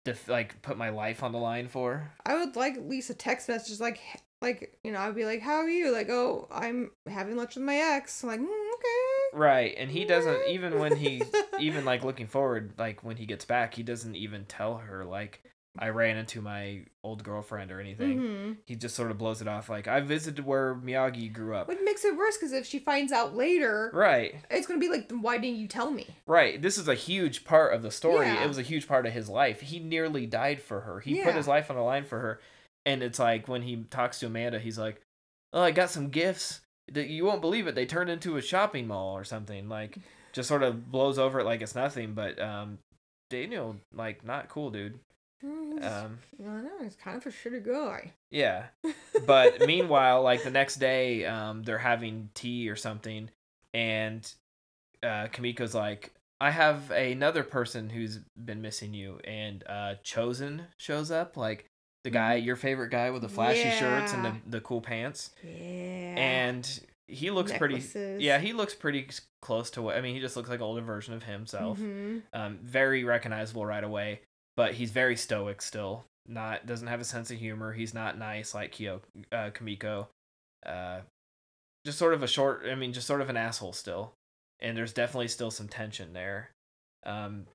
def- 0.04 0.28
like 0.28 0.62
put 0.62 0.78
my 0.78 0.88
life 0.88 1.22
on 1.22 1.32
the 1.32 1.38
line 1.38 1.68
for? 1.68 2.10
I 2.24 2.36
would 2.36 2.56
like 2.56 2.76
at 2.76 2.88
least 2.88 3.10
a 3.10 3.14
text 3.14 3.48
message 3.48 3.78
like 3.80 4.00
like 4.40 4.78
you 4.84 4.92
know 4.92 5.00
I'd 5.00 5.14
be 5.14 5.24
like 5.24 5.42
how 5.42 5.56
are 5.56 5.68
you? 5.68 5.92
Like 5.92 6.08
oh 6.08 6.48
I'm 6.50 6.90
having 7.06 7.36
lunch 7.36 7.56
with 7.56 7.64
my 7.64 7.76
ex. 7.76 8.22
I'm 8.22 8.30
like 8.30 8.40
mm, 8.40 8.44
okay. 8.44 9.36
Right, 9.38 9.74
and 9.76 9.90
he 9.90 10.04
doesn't 10.06 10.48
even 10.48 10.78
when 10.78 10.96
he 10.96 11.22
even 11.60 11.84
like 11.84 12.04
looking 12.04 12.26
forward 12.26 12.72
like 12.78 13.04
when 13.04 13.16
he 13.16 13.26
gets 13.26 13.44
back 13.44 13.74
he 13.74 13.82
doesn't 13.82 14.16
even 14.16 14.46
tell 14.46 14.78
her 14.78 15.04
like 15.04 15.42
I 15.78 15.88
ran 15.90 16.16
into 16.16 16.40
my 16.40 16.82
old 17.04 17.22
girlfriend 17.24 17.70
or 17.70 17.80
anything. 17.80 18.18
Mhm. 18.20 18.56
He 18.66 18.74
just 18.76 18.94
sort 18.94 19.10
of 19.10 19.18
blows 19.18 19.40
it 19.40 19.48
off 19.48 19.68
like 19.68 19.86
I 19.88 20.00
visited 20.00 20.44
where 20.44 20.74
Miyagi 20.74 21.32
grew 21.32 21.54
up. 21.54 21.68
What 21.68 21.82
makes 21.84 22.04
it 22.04 22.16
worse 22.16 22.36
because 22.36 22.52
if 22.52 22.66
she 22.66 22.78
finds 22.78 23.12
out 23.12 23.36
later 23.36 23.90
Right. 23.94 24.34
it's 24.50 24.66
gonna 24.66 24.80
be 24.80 24.88
like 24.88 25.10
why 25.12 25.38
didn't 25.38 25.58
you 25.58 25.68
tell 25.68 25.90
me 25.90 26.06
Right. 26.26 26.60
This 26.60 26.78
is 26.78 26.88
a 26.88 26.94
huge 26.94 27.44
part 27.44 27.72
of 27.74 27.82
the 27.82 27.90
story. 27.90 28.26
Yeah. 28.26 28.42
It 28.44 28.48
was 28.48 28.58
a 28.58 28.62
huge 28.62 28.88
part 28.88 29.06
of 29.06 29.12
his 29.12 29.28
life. 29.28 29.60
He 29.60 29.78
nearly 29.78 30.26
died 30.26 30.60
for 30.60 30.80
her. 30.80 31.00
He 31.00 31.22
put 31.22 31.34
his 31.34 31.48
life 31.48 31.70
on 31.70 31.76
the 31.76 31.82
line 31.82 32.04
for 32.04 32.18
her. 32.20 32.40
And 32.84 33.02
it's 33.02 33.18
like 33.18 33.48
when 33.48 33.62
he 33.62 33.84
talks 33.90 34.20
to 34.20 34.26
Amanda, 34.26 34.58
he's 34.60 34.78
like, 34.78 35.00
"Oh, 35.52 35.62
I 35.62 35.70
got 35.72 35.90
some 35.90 36.08
gifts 36.10 36.60
that 36.92 37.08
you 37.08 37.24
won't 37.24 37.40
believe 37.40 37.66
it. 37.66 37.74
They 37.74 37.84
turned 37.86 38.10
into 38.10 38.36
a 38.36 38.42
shopping 38.42 38.86
mall 38.86 39.16
or 39.16 39.24
something." 39.24 39.68
Like 39.68 39.98
just 40.32 40.48
sort 40.48 40.62
of 40.62 40.90
blows 40.92 41.18
over 41.18 41.40
it 41.40 41.44
like 41.44 41.62
it's 41.62 41.74
nothing, 41.74 42.14
but 42.14 42.38
um 42.40 42.78
Daniel 43.30 43.76
like 43.92 44.24
not 44.24 44.48
cool, 44.48 44.70
dude. 44.70 45.00
Mm, 45.44 45.84
Um 45.84 46.18
know 46.38 46.70
he's 46.82 46.96
kind 46.96 47.16
of 47.16 47.26
a 47.26 47.30
shitty 47.30 47.64
guy 47.66 48.12
yeah. 48.30 48.66
But 49.26 49.66
meanwhile, 49.66 50.22
like 50.22 50.42
the 50.44 50.50
next 50.50 50.76
day, 50.76 51.24
um, 51.24 51.62
they're 51.62 51.78
having 51.78 52.28
tea 52.34 52.68
or 52.68 52.76
something, 52.76 53.30
and 53.74 54.30
uh, 55.02 55.26
Kumiko's 55.32 55.74
like, 55.74 56.12
I 56.40 56.50
have 56.50 56.90
another 56.90 57.42
person 57.42 57.88
who's 57.90 58.18
been 58.36 58.60
missing 58.62 58.92
you, 58.94 59.18
and 59.24 59.64
uh, 59.66 59.94
Chozen 60.04 60.66
shows 60.76 61.10
up, 61.10 61.36
like 61.36 61.66
the 62.04 62.10
guy, 62.10 62.34
your 62.34 62.56
favorite 62.56 62.90
guy 62.90 63.10
with 63.10 63.22
the 63.22 63.28
flashy 63.28 63.70
shirts 63.70 64.12
and 64.12 64.24
the, 64.24 64.32
the 64.46 64.60
cool 64.60 64.80
pants, 64.82 65.30
Yeah. 65.42 65.50
and 66.18 66.80
he 67.08 67.30
looks 67.30 67.52
pretty. 67.52 67.82
Yeah, 68.22 68.38
he 68.38 68.52
looks 68.52 68.74
pretty 68.74 69.08
close 69.40 69.70
to 69.70 69.82
what 69.82 69.96
I 69.96 70.00
mean. 70.02 70.14
He 70.14 70.20
just 70.20 70.36
looks 70.36 70.48
like 70.50 70.58
an 70.60 70.64
older 70.64 70.82
version 70.82 71.14
of 71.14 71.22
himself. 71.22 71.78
Mhm. 71.78 72.22
Um, 72.34 72.58
very 72.62 73.02
recognizable 73.04 73.64
right 73.64 73.84
away, 73.84 74.20
but 74.56 74.74
he's 74.74 74.90
very 74.90 75.16
stoic 75.16 75.62
still. 75.62 76.04
Not 76.26 76.66
doesn't 76.66 76.88
have 76.88 77.00
a 77.00 77.04
sense 77.04 77.30
of 77.30 77.38
humor. 77.38 77.72
He's 77.72 77.94
not 77.94 78.18
nice 78.18 78.54
like 78.54 78.72
Kyo, 78.72 79.00
uh, 79.30 79.50
Kumiko. 79.50 80.08
Uh, 80.64 81.00
just 81.84 81.98
sort 81.98 82.14
of 82.14 82.22
a 82.22 82.26
short. 82.26 82.62
I 82.68 82.74
mean, 82.74 82.92
just 82.92 83.06
sort 83.06 83.20
of 83.20 83.30
an 83.30 83.36
asshole 83.36 83.72
still. 83.72 84.12
And 84.60 84.76
there's 84.76 84.92
definitely 84.92 85.28
still 85.28 85.50
some 85.50 85.68
tension 85.68 86.12
there. 86.14 86.50
Um, 87.04 87.46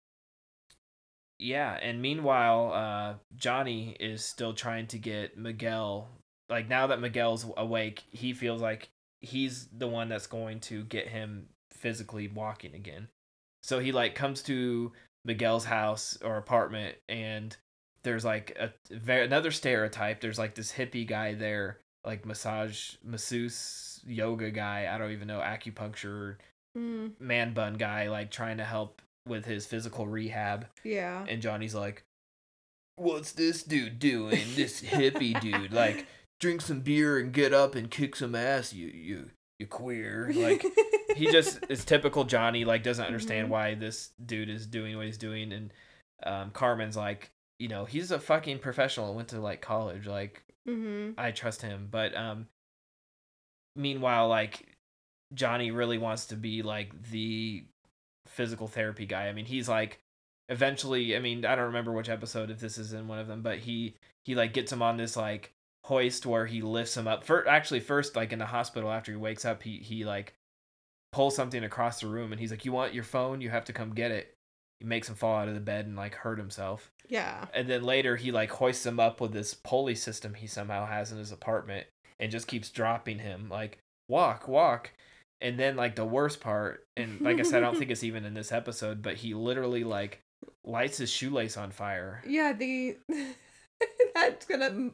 yeah, 1.37 1.77
and 1.81 2.01
meanwhile, 2.01 2.71
uh, 2.71 3.13
Johnny 3.35 3.97
is 3.99 4.23
still 4.23 4.53
trying 4.53 4.87
to 4.87 4.99
get 4.99 5.37
Miguel. 5.37 6.07
Like 6.49 6.69
now 6.69 6.87
that 6.87 7.01
Miguel's 7.01 7.45
awake, 7.57 8.03
he 8.11 8.33
feels 8.33 8.61
like 8.61 8.89
he's 9.21 9.67
the 9.75 9.87
one 9.87 10.07
that's 10.07 10.27
going 10.27 10.59
to 10.61 10.83
get 10.83 11.07
him 11.07 11.47
physically 11.71 12.27
walking 12.27 12.75
again. 12.75 13.07
So 13.63 13.79
he 13.79 13.91
like 13.91 14.15
comes 14.15 14.41
to 14.43 14.91
Miguel's 15.25 15.65
house 15.65 16.17
or 16.23 16.37
apartment, 16.37 16.95
and 17.09 17.55
there's 18.03 18.25
like 18.25 18.57
a 18.59 18.73
another 19.11 19.51
stereotype. 19.51 20.21
There's 20.21 20.39
like 20.39 20.55
this 20.55 20.71
hippie 20.71 21.07
guy 21.07 21.33
there, 21.33 21.79
like 22.05 22.25
massage 22.25 22.95
masseuse 23.03 23.99
yoga 24.05 24.51
guy. 24.51 24.89
I 24.93 24.97
don't 24.97 25.11
even 25.11 25.27
know 25.27 25.39
acupuncture 25.39 26.37
Mm, 26.77 27.19
man 27.19 27.53
bun 27.53 27.73
guy, 27.73 28.07
like 28.09 28.31
trying 28.31 28.57
to 28.57 28.63
help 28.63 29.01
with 29.27 29.43
his 29.45 29.65
physical 29.65 30.07
rehab. 30.07 30.67
yeah. 30.85 31.25
And 31.27 31.41
Johnny's 31.41 31.75
like, 31.75 32.03
"What's 32.95 33.33
this 33.33 33.61
dude 33.63 33.99
doing? 33.99 34.39
This 34.55 34.81
hippie 34.81 35.39
dude, 35.41 35.73
like." 35.73 36.05
Drink 36.39 36.61
some 36.61 36.79
beer 36.79 37.19
and 37.19 37.31
get 37.31 37.53
up 37.53 37.75
and 37.75 37.91
kick 37.91 38.15
some 38.15 38.33
ass, 38.33 38.73
you 38.73 38.87
you 38.87 39.29
you 39.59 39.67
queer. 39.67 40.31
Like 40.35 40.65
he 41.15 41.31
just 41.31 41.59
is 41.69 41.83
typical 41.85 42.23
Johnny. 42.23 42.65
Like 42.65 42.83
doesn't 42.83 43.05
understand 43.05 43.47
Mhm. 43.47 43.51
why 43.51 43.75
this 43.75 44.11
dude 44.25 44.49
is 44.49 44.65
doing 44.67 44.95
what 44.97 45.05
he's 45.05 45.17
doing, 45.17 45.51
and 45.53 45.73
um, 46.23 46.51
Carmen's 46.51 46.95
like, 46.97 47.31
you 47.59 47.67
know, 47.67 47.85
he's 47.85 48.11
a 48.11 48.19
fucking 48.19 48.59
professional. 48.59 49.13
Went 49.13 49.29
to 49.29 49.39
like 49.39 49.61
college. 49.61 50.07
Like 50.07 50.43
Mhm. 50.67 51.15
I 51.17 51.31
trust 51.31 51.61
him. 51.61 51.87
But 51.89 52.15
um, 52.15 52.47
meanwhile, 53.75 54.27
like 54.27 54.77
Johnny 55.33 55.71
really 55.71 55.97
wants 55.97 56.25
to 56.27 56.35
be 56.35 56.61
like 56.61 57.09
the 57.09 57.63
physical 58.27 58.67
therapy 58.67 59.05
guy. 59.05 59.27
I 59.27 59.33
mean, 59.33 59.45
he's 59.45 59.69
like 59.69 59.99
eventually. 60.49 61.15
I 61.15 61.19
mean, 61.19 61.45
I 61.45 61.55
don't 61.55 61.65
remember 61.65 61.91
which 61.91 62.09
episode 62.09 62.49
if 62.49 62.59
this 62.59 62.77
is 62.77 62.93
in 62.93 63.07
one 63.07 63.19
of 63.19 63.27
them, 63.27 63.41
but 63.41 63.59
he 63.59 63.95
he 64.25 64.35
like 64.35 64.53
gets 64.53 64.71
him 64.71 64.81
on 64.81 64.97
this 64.97 65.15
like 65.15 65.53
hoist 65.85 66.25
where 66.25 66.45
he 66.45 66.61
lifts 66.61 66.95
him 66.95 67.07
up. 67.07 67.23
For 67.23 67.47
actually, 67.47 67.79
first 67.79 68.15
like 68.15 68.31
in 68.33 68.39
the 68.39 68.45
hospital 68.45 68.91
after 68.91 69.11
he 69.11 69.17
wakes 69.17 69.45
up, 69.45 69.63
he 69.63 69.77
he 69.77 70.03
like 70.05 70.33
pulls 71.11 71.35
something 71.35 71.63
across 71.63 71.99
the 71.99 72.07
room 72.07 72.31
and 72.31 72.39
he's 72.39 72.51
like, 72.51 72.65
"You 72.65 72.71
want 72.71 72.93
your 72.93 73.03
phone? 73.03 73.41
You 73.41 73.49
have 73.49 73.65
to 73.65 73.73
come 73.73 73.93
get 73.93 74.11
it." 74.11 74.33
He 74.79 74.85
makes 74.85 75.07
him 75.07 75.15
fall 75.15 75.37
out 75.37 75.47
of 75.47 75.53
the 75.53 75.59
bed 75.59 75.85
and 75.85 75.95
like 75.95 76.15
hurt 76.15 76.39
himself. 76.39 76.91
Yeah. 77.07 77.45
And 77.53 77.69
then 77.69 77.83
later 77.83 78.15
he 78.15 78.31
like 78.31 78.49
hoists 78.49 78.85
him 78.85 78.99
up 78.99 79.21
with 79.21 79.31
this 79.31 79.53
pulley 79.53 79.95
system 79.95 80.33
he 80.33 80.47
somehow 80.47 80.87
has 80.87 81.11
in 81.11 81.19
his 81.19 81.31
apartment 81.31 81.85
and 82.19 82.31
just 82.31 82.47
keeps 82.47 82.69
dropping 82.69 83.19
him 83.19 83.47
like 83.49 83.77
walk, 84.07 84.47
walk. 84.47 84.91
And 85.39 85.59
then 85.59 85.75
like 85.75 85.95
the 85.95 86.05
worst 86.05 86.39
part, 86.39 86.85
and 86.95 87.19
like 87.21 87.39
I 87.39 87.43
said, 87.43 87.63
I 87.63 87.65
don't 87.65 87.77
think 87.77 87.89
it's 87.91 88.03
even 88.03 88.25
in 88.25 88.35
this 88.35 88.51
episode, 88.51 89.01
but 89.01 89.15
he 89.15 89.33
literally 89.33 89.83
like 89.83 90.21
lights 90.63 90.97
his 90.97 91.11
shoelace 91.11 91.57
on 91.57 91.71
fire. 91.71 92.23
Yeah, 92.27 92.53
the 92.53 92.97
that's 94.15 94.45
gonna 94.45 94.91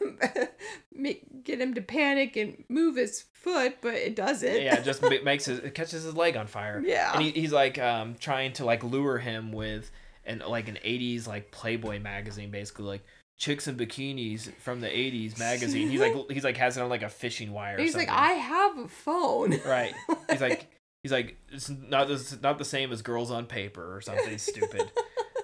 make 0.92 1.44
get 1.44 1.60
him 1.60 1.74
to 1.74 1.82
panic 1.82 2.36
and 2.36 2.64
move 2.68 2.96
his 2.96 3.24
foot, 3.32 3.76
but 3.80 3.94
it 3.94 4.16
doesn't. 4.16 4.62
Yeah, 4.62 4.76
it 4.76 4.84
just 4.84 5.02
ma- 5.02 5.10
makes 5.24 5.44
his 5.46 5.58
it 5.60 5.74
catches 5.74 6.04
his 6.04 6.14
leg 6.14 6.36
on 6.36 6.46
fire. 6.46 6.82
Yeah. 6.84 7.12
And 7.14 7.22
he, 7.22 7.30
he's 7.30 7.52
like 7.52 7.78
um 7.78 8.16
trying 8.18 8.52
to 8.54 8.64
like 8.64 8.82
lure 8.84 9.18
him 9.18 9.52
with 9.52 9.90
an 10.24 10.42
like 10.46 10.68
an 10.68 10.78
80s 10.84 11.26
like 11.26 11.50
Playboy 11.50 12.00
magazine 12.00 12.50
basically 12.50 12.84
like 12.86 13.04
chicks 13.36 13.66
in 13.66 13.76
bikinis 13.76 14.52
from 14.56 14.80
the 14.80 14.86
80s 14.88 15.38
magazine. 15.38 15.88
He's 15.90 16.00
like 16.00 16.14
he's 16.30 16.44
like 16.44 16.56
has 16.56 16.76
it 16.76 16.82
on 16.82 16.88
like 16.88 17.02
a 17.02 17.08
fishing 17.08 17.52
wire 17.52 17.76
or 17.76 17.80
He's 17.80 17.92
something. 17.92 18.08
like, 18.08 18.16
I 18.18 18.32
have 18.32 18.78
a 18.78 18.88
phone. 18.88 19.58
Right. 19.66 19.94
He's 20.30 20.40
like 20.40 20.68
he's 21.02 21.12
like 21.12 21.36
it's 21.52 21.68
not 21.68 22.08
this 22.08 22.40
not 22.40 22.58
the 22.58 22.64
same 22.64 22.92
as 22.92 23.02
girls 23.02 23.30
on 23.30 23.46
paper 23.46 23.94
or 23.96 24.00
something 24.00 24.38
stupid. 24.38 24.90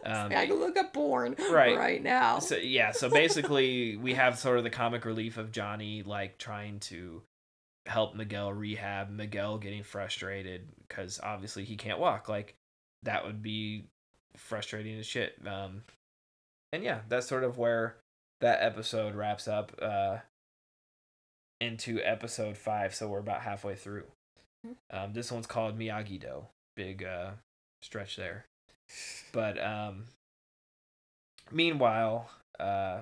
Um, 0.05 0.33
I 0.37 0.47
can 0.47 0.59
look 0.61 0.77
up 0.77 0.93
porn 0.93 1.37
Right. 1.51 1.77
right 1.77 2.03
now. 2.03 2.39
so 2.39 2.57
yeah, 2.57 2.91
so 2.93 3.09
basically 3.11 3.97
we 3.97 4.15
have 4.15 4.39
sort 4.39 4.59
of 4.59 4.65
the 4.65 4.71
comic 4.71 5.05
relief 5.05 5.37
of 5.37 5.53
Johnny 5.53 6.03
like 6.03 6.39
trying 6.39 6.81
to 6.81 7.23
help 7.87 8.15
Miguel 8.15 8.53
rehab, 8.53 9.11
Miguel 9.11 9.59
getting 9.59 9.83
frustrated 9.83 10.69
cuz 10.89 11.19
obviously 11.23 11.65
he 11.65 11.77
can't 11.77 11.99
walk. 11.99 12.29
Like 12.29 12.55
that 13.03 13.25
would 13.25 13.43
be 13.43 13.87
frustrating 14.37 14.99
as 14.99 15.07
shit. 15.07 15.35
Um 15.47 15.83
and 16.73 16.85
yeah, 16.85 17.01
that's 17.09 17.27
sort 17.27 17.45
of 17.45 17.59
where 17.59 17.97
that 18.41 18.63
episode 18.63 19.15
wraps 19.15 19.49
up 19.49 19.73
uh 19.83 20.19
into 21.61 22.01
episode 22.03 22.57
5, 22.57 22.95
so 22.95 23.09
we're 23.09 23.19
about 23.19 23.43
halfway 23.43 23.75
through. 23.75 24.07
Um 24.91 25.13
this 25.13 25.33
one's 25.33 25.47
called 25.47 25.79
Miyagi-Do. 25.79 26.47
Big 26.77 27.03
uh 27.05 27.33
stretch 27.83 28.17
there. 28.17 28.47
But 29.33 29.63
um 29.63 30.05
meanwhile, 31.51 32.31
uh 32.59 33.01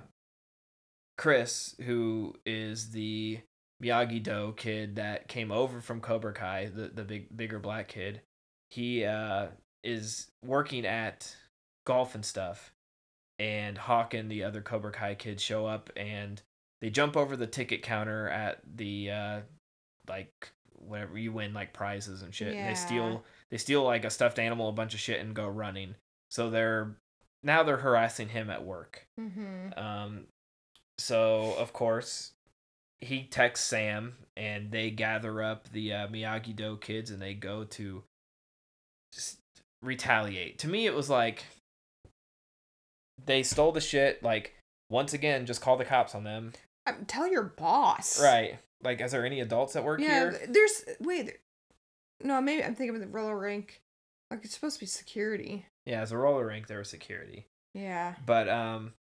Chris, 1.16 1.74
who 1.84 2.34
is 2.47 2.91
the 2.91 3.41
Miyagi 3.82 4.22
Do 4.22 4.55
kid 4.57 4.97
that 4.97 5.28
came 5.28 5.51
over 5.51 5.80
from 5.80 6.01
Cobra 6.01 6.32
Kai, 6.32 6.70
the, 6.74 6.89
the 6.89 7.05
big 7.05 7.36
bigger 7.36 7.59
black 7.59 7.89
kid, 7.89 8.22
he 8.70 9.05
uh 9.05 9.49
is 9.84 10.30
working 10.45 10.86
at 10.86 11.34
Golf 11.86 12.14
N' 12.14 12.22
Stuff. 12.22 12.72
And 13.41 13.78
Hawk 13.78 14.14
and 14.14 14.28
the 14.28 14.43
other 14.43 14.61
Cobra 14.61 14.91
Kai 14.91 15.14
kids 15.14 15.43
show 15.43 15.64
up 15.64 15.91
and 15.97 16.43
they 16.80 16.91
jump 16.91 17.16
over 17.16 17.36
the 17.36 17.47
ticket 17.47 17.82
counter 17.82 18.28
at 18.28 18.59
the 18.76 19.11
uh 19.11 19.41
like 20.09 20.51
whatever 20.72 21.18
you 21.18 21.32
win 21.32 21.55
like 21.55 21.72
prizes 21.72 22.22
and 22.22 22.34
shit. 22.34 22.55
And 22.55 22.68
they 22.68 22.74
steal 22.74 23.24
they 23.51 23.57
steal 23.59 23.82
like 23.82 24.05
a 24.05 24.11
stuffed 24.11 24.38
animal, 24.38 24.68
a 24.68 24.72
bunch 24.72 24.94
of 24.94 25.01
shit, 25.01 25.20
and 25.20 25.34
go 25.34 25.46
running. 25.49 25.94
So 26.30 26.51
they're 26.51 26.96
now 27.42 27.62
they're 27.62 27.78
harassing 27.78 28.28
him 28.28 28.51
at 28.51 28.64
work. 28.64 29.07
Mm-hmm. 29.18 29.78
Um, 29.78 30.26
so 30.99 31.55
of 31.59 31.72
course 31.72 32.32
he 33.01 33.22
texts 33.22 33.66
Sam, 33.68 34.14
and 34.36 34.70
they 34.70 34.90
gather 34.90 35.42
up 35.42 35.70
the 35.70 35.92
uh, 35.92 36.09
Miyagi 36.09 36.55
Do 36.55 36.76
kids, 36.80 37.11
and 37.11 37.22
they 37.22 37.34
go 37.34 37.64
to 37.64 38.03
just 39.14 39.38
retaliate. 39.82 40.59
To 40.61 40.68
me, 40.68 40.86
it 40.86 40.94
was 40.94 41.09
like 41.09 41.44
they 43.24 43.42
stole 43.42 43.72
the 43.72 43.80
shit. 43.80 44.22
Like 44.22 44.55
once 44.90 45.12
again, 45.12 45.46
just 45.46 45.61
call 45.61 45.76
the 45.76 45.84
cops 45.84 46.14
on 46.14 46.24
them. 46.24 46.53
Um, 46.86 47.05
tell 47.07 47.30
your 47.30 47.44
boss. 47.44 48.20
Right? 48.22 48.59
Like, 48.82 49.01
is 49.01 49.12
there 49.12 49.26
any 49.26 49.40
adults 49.40 49.72
that 49.74 49.84
work 49.84 50.01
Yeah. 50.01 50.30
here? 50.30 50.40
There's 50.49 50.84
wait. 51.01 51.38
No, 52.23 52.41
maybe 52.41 52.64
I'm 52.64 52.75
thinking 52.75 52.97
of 52.97 53.01
the 53.01 53.09
roller 53.09 53.39
rink. 53.39 53.81
Like 54.31 54.45
it's 54.45 54.55
supposed 54.55 54.77
to 54.77 54.81
be 54.81 54.87
security. 54.87 55.66
Yeah, 55.87 56.03
as 56.03 56.12
a 56.12 56.19
roller 56.19 56.47
rink, 56.47 56.66
there 56.66 56.79
was 56.79 56.89
security. 56.91 57.47
Yeah. 57.75 58.14
But 58.27 58.49
um, 58.49 58.93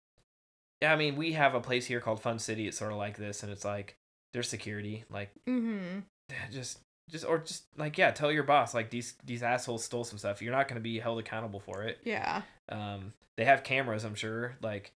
yeah, 0.82 0.94
I 0.94 0.96
mean, 0.96 1.16
we 1.16 1.34
have 1.34 1.56
a 1.56 1.60
place 1.60 1.86
here 1.86 2.00
called 2.00 2.22
Fun 2.22 2.40
City. 2.40 2.68
It's 2.68 2.78
sort 2.78 2.92
of 2.92 2.98
like 2.98 3.18
this, 3.18 3.44
and 3.44 3.52
it's 3.52 3.66
like 3.66 3.98
there's 4.34 4.50
security. 4.50 5.04
Like 5.10 5.32
Mm-hmm. 5.50 6.00
just 6.52 6.80
just 7.10 7.26
or 7.26 7.40
just 7.40 7.64
like 7.78 7.98
yeah, 7.98 8.12
tell 8.12 8.32
your 8.32 8.44
boss 8.44 8.74
like 8.74 8.90
these 8.90 9.16
these 9.26 9.44
assholes 9.44 9.84
stole 9.84 10.04
some 10.04 10.18
stuff. 10.18 10.42
You're 10.42 10.54
not 10.54 10.68
going 10.68 10.76
to 10.76 10.82
be 10.82 11.00
held 11.00 11.20
accountable 11.20 11.60
for 11.60 11.84
it. 11.84 12.00
Yeah. 12.04 12.44
Um, 12.70 13.14
they 13.38 13.46
have 13.46 13.64
cameras, 13.64 14.04
I'm 14.04 14.16
sure. 14.16 14.56
Like, 14.62 14.92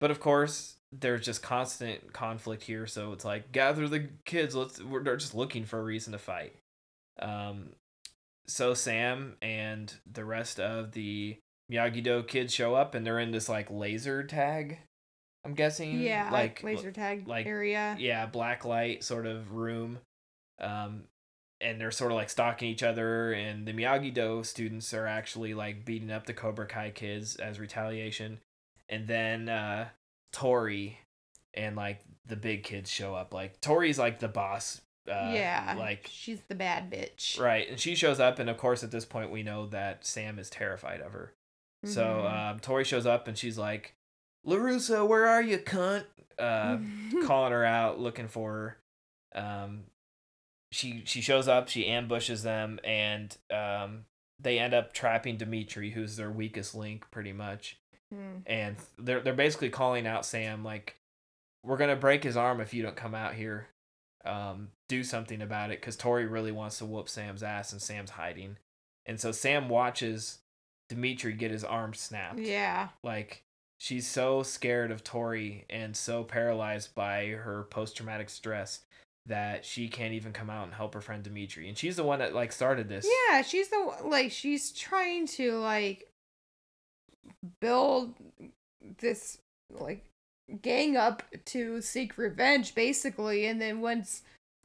but 0.00 0.10
of 0.10 0.20
course, 0.20 0.76
there's 0.92 1.24
just 1.24 1.42
constant 1.42 2.12
conflict 2.12 2.62
here. 2.62 2.86
So 2.86 3.12
it's 3.12 3.24
like 3.24 3.52
gather 3.52 3.88
the 3.88 4.08
kids. 4.24 4.54
Let's 4.54 4.80
we're 4.82 5.02
they're 5.02 5.16
just 5.16 5.34
looking 5.34 5.64
for 5.64 5.78
a 5.78 5.84
reason 5.84 6.12
to 6.12 6.18
fight. 6.18 6.54
Um, 7.20 7.70
so 8.46 8.74
Sam 8.74 9.36
and 9.40 9.92
the 10.10 10.24
rest 10.24 10.60
of 10.60 10.92
the 10.92 11.38
Miyagi 11.70 12.02
Do 12.02 12.22
kids 12.22 12.52
show 12.52 12.74
up, 12.74 12.94
and 12.94 13.06
they're 13.06 13.20
in 13.20 13.30
this 13.30 13.48
like 13.48 13.70
laser 13.70 14.22
tag. 14.24 14.78
I'm 15.44 15.54
guessing. 15.54 16.00
Yeah. 16.00 16.30
Like 16.32 16.62
laser 16.62 16.92
tag 16.92 17.28
like 17.28 17.46
area. 17.46 17.96
yeah, 17.98 18.26
black 18.26 18.64
light 18.64 19.04
sort 19.04 19.26
of 19.26 19.52
room. 19.52 19.98
Um, 20.60 21.04
and 21.60 21.80
they're 21.80 21.90
sort 21.90 22.12
of 22.12 22.16
like 22.16 22.30
stalking 22.30 22.68
each 22.68 22.82
other, 22.82 23.32
and 23.32 23.66
the 23.66 23.72
Miyagi 23.72 24.12
Do 24.12 24.42
students 24.44 24.92
are 24.92 25.06
actually 25.06 25.54
like 25.54 25.84
beating 25.84 26.10
up 26.10 26.26
the 26.26 26.34
Cobra 26.34 26.66
Kai 26.66 26.90
kids 26.90 27.36
as 27.36 27.58
retaliation. 27.58 28.40
And 28.88 29.08
then 29.08 29.48
uh, 29.48 29.88
Tori 30.32 30.98
and 31.54 31.76
like 31.76 32.00
the 32.26 32.36
big 32.36 32.64
kids 32.64 32.90
show 32.90 33.14
up. 33.14 33.32
Like 33.32 33.60
Tori's 33.60 33.98
like 33.98 34.18
the 34.18 34.28
boss 34.28 34.82
Uh, 35.08 35.32
yeah. 35.34 35.74
like 35.78 36.08
she's 36.10 36.40
the 36.48 36.54
bad 36.54 36.90
bitch. 36.90 37.38
right, 37.38 37.68
and 37.68 37.78
she 37.78 37.94
shows 37.94 38.20
up, 38.20 38.38
and 38.38 38.48
of 38.48 38.56
course 38.56 38.82
at 38.82 38.90
this 38.90 39.04
point 39.04 39.30
we 39.30 39.42
know 39.42 39.66
that 39.66 40.06
Sam 40.06 40.38
is 40.38 40.48
terrified 40.48 41.00
of 41.00 41.12
her. 41.12 41.34
So 41.84 42.02
Mhm. 42.04 42.32
um, 42.52 42.60
Tori 42.60 42.84
shows 42.84 43.04
up 43.04 43.28
and 43.28 43.36
she's 43.36 43.58
like, 43.58 43.94
"LaRusso, 44.46 45.06
where 45.06 45.26
are 45.26 45.42
you, 45.42 45.58
cunt?" 45.58 46.06
Uh, 46.38 46.78
calling 47.26 47.52
her 47.52 47.64
out, 47.64 48.00
looking 48.00 48.28
for 48.28 48.78
her. 49.34 49.40
Um, 49.42 49.84
she 50.72 51.02
she 51.04 51.20
shows 51.20 51.46
up, 51.48 51.68
she 51.68 51.86
ambushes 51.86 52.42
them, 52.42 52.80
and 52.82 53.36
um, 53.52 54.06
they 54.40 54.58
end 54.58 54.72
up 54.74 54.92
trapping 54.94 55.36
Demetri, 55.36 55.90
who's 55.90 56.16
their 56.16 56.30
weakest 56.30 56.74
link, 56.74 57.10
pretty 57.10 57.32
much. 57.32 57.78
Hmm. 58.12 58.38
And 58.46 58.76
they're 58.98 59.20
they're 59.20 59.34
basically 59.34 59.68
calling 59.70 60.06
out 60.06 60.24
Sam 60.24 60.64
like, 60.64 60.96
"We're 61.62 61.76
gonna 61.76 61.94
break 61.96 62.24
his 62.24 62.36
arm 62.36 62.60
if 62.60 62.72
you 62.72 62.82
don't 62.82 62.96
come 62.96 63.14
out 63.14 63.34
here, 63.34 63.68
um, 64.24 64.70
do 64.88 65.02
something 65.02 65.42
about 65.42 65.70
it." 65.70 65.80
Because 65.80 65.96
Tori 65.96 66.26
really 66.26 66.52
wants 66.52 66.78
to 66.78 66.86
whoop 66.86 67.08
Sam's 67.08 67.42
ass, 67.42 67.72
and 67.72 67.80
Sam's 67.80 68.10
hiding. 68.10 68.58
And 69.06 69.20
so 69.20 69.32
Sam 69.32 69.68
watches 69.68 70.38
Demetri 70.88 71.32
get 71.32 71.50
his 71.50 71.64
arm 71.64 71.94
snapped. 71.94 72.40
Yeah. 72.40 72.88
Like 73.02 73.42
she's 73.78 74.06
so 74.06 74.42
scared 74.42 74.90
of 74.90 75.04
Tori 75.04 75.64
and 75.68 75.96
so 75.96 76.24
paralyzed 76.24 76.94
by 76.94 77.28
her 77.28 77.64
post 77.64 77.96
traumatic 77.96 78.30
stress 78.30 78.80
that 79.26 79.64
she 79.64 79.88
can't 79.88 80.12
even 80.12 80.32
come 80.32 80.50
out 80.50 80.64
and 80.64 80.74
help 80.74 80.94
her 80.94 81.00
friend 81.00 81.22
Demetri. 81.22 81.68
And 81.68 81.78
she's 81.78 81.96
the 81.96 82.04
one 82.04 82.18
that 82.18 82.34
like 82.34 82.52
started 82.52 82.88
this. 82.88 83.06
Yeah, 83.30 83.42
she's 83.42 83.68
the 83.68 83.92
like 84.04 84.30
she's 84.30 84.70
trying 84.70 85.26
to 85.28 85.58
like 85.58 86.08
build 87.60 88.14
this 88.98 89.38
like 89.70 90.04
gang 90.60 90.96
up 90.96 91.22
to 91.46 91.80
seek 91.80 92.18
revenge 92.18 92.74
basically 92.74 93.46
and 93.46 93.60
then 93.60 93.80
once 93.80 94.22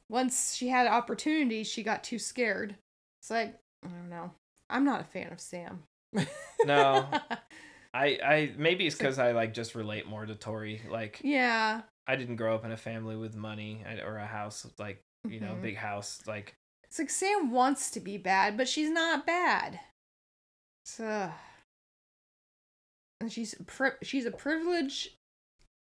once 0.09 0.55
she 0.55 0.67
had 0.69 0.87
opportunity 0.87 1.63
she 1.63 1.83
got 1.83 2.03
too 2.03 2.19
scared. 2.19 2.75
It's 3.21 3.29
like 3.29 3.55
I 3.83 3.87
don't 3.87 4.09
know. 4.09 4.31
I'm 4.69 4.83
not 4.85 5.01
a 5.01 5.05
fan 5.05 5.31
of 5.31 5.39
Sam. 5.39 5.83
No. 6.65 7.07
I 7.93 8.05
I 8.23 8.53
maybe 8.57 8.85
it's 8.85 8.95
cuz 8.95 9.17
I 9.17 9.31
like 9.31 9.53
just 9.53 9.73
relate 9.75 10.05
more 10.07 10.25
to 10.25 10.35
Tori. 10.35 10.81
Like 10.89 11.21
yeah. 11.23 11.81
I 12.07 12.15
didn't 12.15 12.35
grow 12.35 12.53
up 12.55 12.65
in 12.65 12.71
a 12.71 12.77
family 12.77 13.15
with 13.15 13.35
money 13.35 13.83
or 14.05 14.17
a 14.17 14.25
house 14.25 14.67
like, 14.77 15.01
you 15.27 15.39
know, 15.39 15.53
Mhm. 15.53 15.61
big 15.61 15.75
house 15.77 16.21
like 16.27 16.55
It's 16.83 16.99
like 16.99 17.09
Sam 17.09 17.51
wants 17.51 17.91
to 17.91 17.99
be 17.99 18.17
bad, 18.17 18.57
but 18.57 18.67
she's 18.67 18.89
not 18.89 19.25
bad. 19.27 19.79
So, 20.85 21.31
and 23.21 23.31
she's 23.31 23.55
pri- 23.67 23.97
she's 24.01 24.25
a 24.25 24.31
privileged 24.31 25.11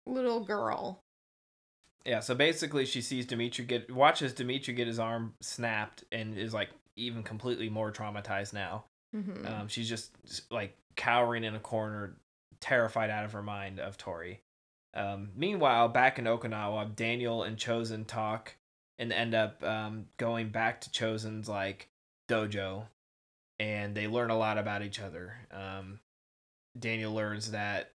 little 0.07 0.43
girl. 0.43 0.99
Yeah, 2.05 2.21
so 2.21 2.33
basically 2.33 2.85
she 2.85 3.01
sees 3.01 3.25
Demetri 3.25 3.65
get 3.65 3.91
watches 3.93 4.33
Demetri 4.33 4.73
get 4.73 4.87
his 4.87 4.99
arm 4.99 5.33
snapped 5.41 6.03
and 6.11 6.37
is 6.37 6.53
like 6.53 6.69
even 6.95 7.23
completely 7.23 7.69
more 7.69 7.91
traumatized 7.91 8.53
now. 8.53 8.85
Mhm. 9.15 9.45
Um, 9.45 9.67
she's 9.67 9.89
just 9.89 10.11
like 10.51 10.77
cowering 10.95 11.43
in 11.43 11.55
a 11.55 11.59
corner, 11.59 12.17
terrified 12.59 13.09
out 13.09 13.25
of 13.25 13.33
her 13.33 13.43
mind 13.43 13.79
of 13.79 13.97
Tori. 13.97 14.41
Um, 14.93 15.31
meanwhile, 15.35 15.87
back 15.87 16.17
in 16.19 16.25
Okinawa, 16.25 16.95
Daniel 16.95 17.43
and 17.43 17.57
Chozen 17.57 18.07
talk 18.07 18.55
and 18.97 19.13
end 19.13 19.33
up 19.33 19.63
um, 19.63 20.07
going 20.17 20.49
back 20.49 20.81
to 20.81 20.89
Chozen's 20.89 21.47
like 21.47 21.89
dojo, 22.27 22.87
and 23.59 23.95
they 23.95 24.07
learn 24.07 24.29
a 24.29 24.37
lot 24.37 24.57
about 24.57 24.81
each 24.81 24.99
other. 24.99 25.35
Um, 25.51 25.99
Daniel 26.77 27.13
learns 27.13 27.51
that 27.51 27.91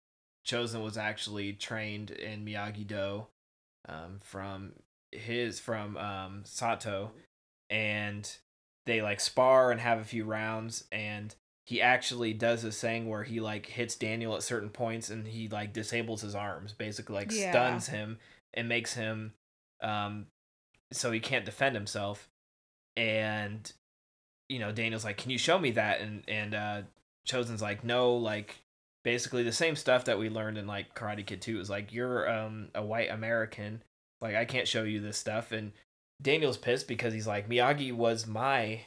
Chozen 0.45 0.83
was 0.83 0.97
actually 0.97 1.53
trained 1.53 2.11
in 2.11 2.45
Miyagi 2.45 2.85
Do 2.85 3.27
um, 3.87 4.19
from 4.21 4.73
his 5.11 5.59
from 5.59 5.97
um, 5.97 6.41
Sato, 6.45 7.11
and 7.69 8.29
they 8.85 9.01
like 9.01 9.19
spar 9.19 9.71
and 9.71 9.79
have 9.79 9.99
a 9.99 10.03
few 10.03 10.25
rounds 10.25 10.83
and 10.91 11.35
he 11.65 11.81
actually 11.81 12.33
does 12.33 12.61
this 12.61 12.81
thing 12.81 13.07
where 13.07 13.23
he 13.23 13.39
like 13.39 13.65
hits 13.67 13.95
Daniel 13.95 14.35
at 14.35 14.43
certain 14.43 14.69
points 14.69 15.09
and 15.09 15.25
he 15.25 15.47
like 15.47 15.71
disables 15.71 16.21
his 16.21 16.35
arms, 16.35 16.73
basically 16.73 17.15
like 17.15 17.31
Yeah. 17.31 17.51
stuns 17.51 17.87
him 17.87 18.17
and 18.53 18.67
makes 18.67 18.93
him 18.93 19.33
um 19.81 20.25
so 20.91 21.11
he 21.11 21.19
can't 21.19 21.45
defend 21.45 21.75
himself. 21.75 22.27
And 22.97 23.71
you 24.49 24.59
know, 24.59 24.71
Daniel's 24.71 25.05
like, 25.05 25.17
"Can 25.17 25.31
you 25.31 25.37
show 25.37 25.57
me 25.57 25.71
that?" 25.71 26.01
and 26.01 26.23
and 26.27 26.53
uh 26.53 26.81
Chozen's 27.25 27.61
like, 27.61 27.83
"No, 27.83 28.15
like 28.15 28.57
basically 29.03 29.43
the 29.43 29.51
same 29.51 29.75
stuff 29.75 30.05
that 30.05 30.17
we 30.19 30.29
learned 30.29 30.57
in 30.57 30.67
like 30.67 30.95
Karate 30.95 31.25
Kid 31.25 31.41
2 31.41 31.59
is 31.59 31.69
like 31.69 31.93
you're 31.93 32.29
um 32.29 32.69
a 32.75 32.83
white 32.83 33.11
American, 33.11 33.83
like 34.21 34.35
I 34.35 34.45
can't 34.45 34.67
show 34.67 34.83
you 34.83 34.99
this 34.99 35.17
stuff." 35.17 35.51
And 35.51 35.71
Daniel's 36.21 36.57
pissed 36.57 36.87
because 36.87 37.13
he's 37.13 37.27
like, 37.27 37.49
"Miyagi 37.49 37.93
was 37.93 38.27
my 38.27 38.81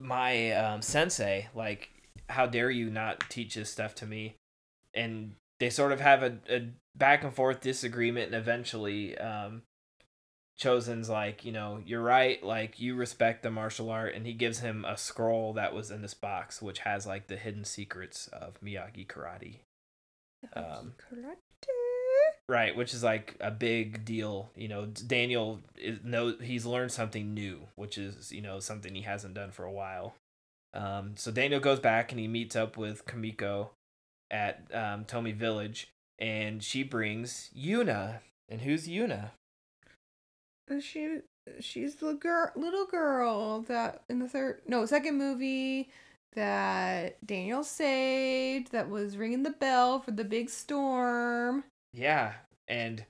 my 0.00 0.52
um, 0.52 0.82
sensei. 0.82 1.48
Like 1.54 1.90
how 2.28 2.46
dare 2.46 2.70
you 2.70 2.90
not 2.90 3.24
teach 3.28 3.54
this 3.54 3.70
stuff 3.70 3.94
to 3.96 4.06
me? 4.06 4.36
And 4.94 5.34
they 5.60 5.70
sort 5.70 5.92
of 5.92 6.00
have 6.00 6.22
a, 6.22 6.38
a 6.50 6.68
back 6.96 7.24
and 7.24 7.34
forth 7.34 7.60
disagreement 7.60 8.26
and 8.26 8.34
eventually 8.34 9.16
um 9.18 9.62
Chozen's 10.60 11.10
like 11.10 11.44
you 11.44 11.52
know 11.52 11.82
you're 11.84 12.02
right 12.02 12.42
like 12.42 12.80
you 12.80 12.94
respect 12.94 13.42
the 13.42 13.50
martial 13.50 13.90
art 13.90 14.14
and 14.14 14.26
he 14.26 14.32
gives 14.32 14.60
him 14.60 14.84
a 14.84 14.96
scroll 14.96 15.52
that 15.52 15.74
was 15.74 15.90
in 15.90 16.02
this 16.02 16.14
box 16.14 16.62
which 16.62 16.80
has 16.80 17.06
like 17.06 17.26
the 17.26 17.36
hidden 17.36 17.64
secrets 17.64 18.28
of 18.28 18.58
miyagi 18.62 19.06
karate 19.06 19.60
um 20.54 20.94
Right, 22.48 22.76
which 22.76 22.94
is 22.94 23.02
like 23.02 23.34
a 23.40 23.50
big 23.50 24.04
deal. 24.04 24.50
You 24.54 24.68
know, 24.68 24.86
Daniel 24.86 25.60
is 25.76 25.98
no 26.04 26.36
he's 26.40 26.64
learned 26.64 26.92
something 26.92 27.34
new, 27.34 27.66
which 27.74 27.98
is 27.98 28.30
you 28.30 28.40
know 28.40 28.60
something 28.60 28.94
he 28.94 29.02
hasn't 29.02 29.34
done 29.34 29.50
for 29.50 29.64
a 29.64 29.72
while. 29.72 30.14
Um, 30.72 31.14
so 31.16 31.32
Daniel 31.32 31.58
goes 31.58 31.80
back 31.80 32.12
and 32.12 32.20
he 32.20 32.28
meets 32.28 32.54
up 32.54 32.76
with 32.76 33.04
Kumiko 33.04 33.70
at 34.30 34.62
um, 34.72 35.04
Tomi 35.06 35.32
Village, 35.32 35.88
and 36.20 36.62
she 36.62 36.84
brings 36.84 37.50
Yuna. 37.56 38.20
And 38.48 38.60
who's 38.60 38.86
Yuna? 38.86 39.30
She 40.80 41.18
she's 41.60 41.96
the 41.96 42.14
girl, 42.14 42.50
little 42.56 42.86
girl 42.86 43.62
that 43.62 44.02
in 44.08 44.18
the 44.18 44.28
third 44.28 44.62
no 44.66 44.84
second 44.86 45.16
movie 45.16 45.90
that 46.34 47.24
Daniel 47.24 47.64
saved 47.64 48.72
that 48.72 48.90
was 48.90 49.16
ringing 49.16 49.42
the 49.42 49.50
bell 49.50 50.00
for 50.00 50.10
the 50.10 50.24
big 50.24 50.50
storm. 50.50 51.64
Yeah, 51.92 52.34
and 52.68 53.06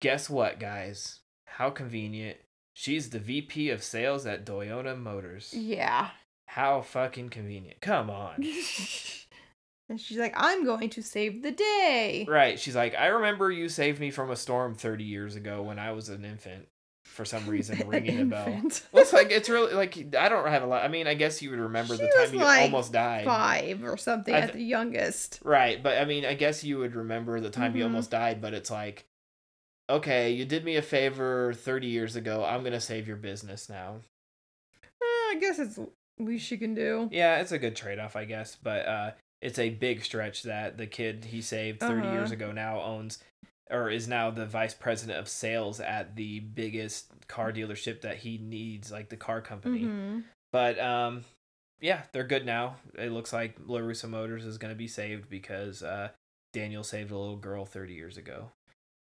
guess 0.00 0.28
what, 0.28 0.60
guys? 0.60 1.20
How 1.46 1.70
convenient. 1.70 2.38
She's 2.74 3.08
the 3.08 3.18
VP 3.18 3.70
of 3.70 3.82
sales 3.82 4.26
at 4.26 4.44
Toyota 4.44 4.98
Motors. 4.98 5.54
Yeah. 5.54 6.10
How 6.48 6.82
fucking 6.82 7.30
convenient. 7.30 7.80
Come 7.80 8.10
on. 8.10 8.44
and 9.88 10.00
she's 10.00 10.18
like, 10.18 10.34
I'm 10.36 10.64
going 10.64 10.90
to 10.90 11.02
save 11.02 11.42
the 11.42 11.52
day. 11.52 12.26
Right. 12.28 12.58
She's 12.58 12.74
like, 12.76 12.94
I 12.94 13.06
remember 13.06 13.50
you 13.50 13.68
saved 13.68 14.00
me 14.00 14.10
from 14.10 14.30
a 14.30 14.36
storm 14.36 14.74
30 14.74 15.04
years 15.04 15.36
ago 15.36 15.62
when 15.62 15.78
I 15.78 15.92
was 15.92 16.08
an 16.08 16.24
infant 16.24 16.66
for 17.04 17.24
some 17.24 17.46
reason, 17.48 17.86
ringing 17.88 18.20
a 18.20 18.24
bell. 18.24 18.60
it's 18.92 19.12
like, 19.12 19.30
it's 19.30 19.48
really 19.48 19.74
like, 19.74 19.96
I 20.16 20.28
don't 20.28 20.48
have 20.48 20.62
a 20.62 20.66
lot. 20.66 20.84
I 20.84 20.88
mean, 20.88 21.06
I 21.06 21.14
guess 21.14 21.40
you 21.40 21.50
would 21.50 21.60
remember 21.60 21.94
She 21.96 22.02
the 22.02 22.12
time 22.16 22.34
you 22.34 22.40
like 22.40 22.62
almost 22.62 22.92
died. 22.92 23.24
Five 23.24 23.84
or 23.84 23.96
something 23.96 24.34
I 24.34 24.38
at 24.40 24.52
the 24.52 24.62
youngest. 24.62 25.40
Right. 25.44 25.82
But 25.82 25.98
I 25.98 26.04
mean, 26.04 26.24
I 26.24 26.34
guess 26.34 26.64
you 26.64 26.78
would 26.78 26.94
remember 26.96 27.40
the 27.40 27.50
time 27.50 27.76
you 27.76 27.82
Mhm. 27.82 27.86
almost 27.86 28.10
died, 28.10 28.40
but 28.40 28.54
it's 28.54 28.70
like, 28.70 29.04
okay, 29.88 30.32
you 30.32 30.44
did 30.44 30.64
me 30.64 30.76
a 30.76 30.82
favor 30.82 31.52
30 31.52 31.86
years 31.86 32.16
ago. 32.16 32.44
I'm 32.44 32.60
going 32.62 32.72
to 32.72 32.80
save 32.80 33.06
your 33.06 33.16
business 33.18 33.68
now. 33.68 34.00
Uh, 34.82 35.04
I 35.30 35.36
guess 35.40 35.58
it's 35.60 35.78
least 36.18 36.50
you 36.50 36.58
can 36.58 36.74
do. 36.74 37.08
Yeah, 37.12 37.38
it's 37.40 37.52
a 37.52 37.58
good 37.58 37.76
trade 37.76 37.98
off, 37.98 38.16
I 38.16 38.24
guess. 38.24 38.56
But 38.60 38.86
uh, 38.86 39.10
it's 39.42 39.58
a 39.58 39.70
big 39.70 40.02
stretch 40.04 40.42
that 40.44 40.76
the 40.78 40.86
kid 40.86 41.26
he 41.26 41.40
saved 41.42 41.80
30 41.80 42.08
years 42.08 42.24
Uh-huh. 42.26 42.32
ago 42.34 42.52
now 42.52 42.80
owns 42.80 43.22
or 43.70 43.90
is 43.90 44.06
now 44.06 44.30
the 44.30 44.46
vice 44.46 44.74
president 44.74 45.18
of 45.18 45.28
sales 45.28 45.80
at 45.80 46.14
the 46.16 46.38
biggest 46.40 47.10
car 47.28 47.52
dealership 47.52 48.00
that 48.02 48.18
he 48.18 48.38
needs, 48.38 48.92
like 48.92 49.08
the 49.08 49.16
car 49.16 49.40
company. 49.40 49.80
Mhm. 49.80 50.22
But 50.52 50.78
um, 50.78 51.24
yeah, 51.80 52.02
they're 52.12 52.22
good 52.26 52.46
now. 52.46 52.76
It 52.96 53.10
looks 53.10 53.32
like 53.32 53.58
LaRusso 53.58 54.08
Motors 54.08 54.44
is 54.44 54.56
going 54.58 54.72
to 54.72 54.78
be 54.78 54.86
saved 54.88 55.28
because 55.28 55.82
uh, 55.82 56.10
Daniel 56.52 56.84
saved 56.84 57.10
a 57.10 57.18
little 57.18 57.36
girl 57.36 57.66
30 57.66 57.92
years 57.94 58.16
ago. 58.16 58.52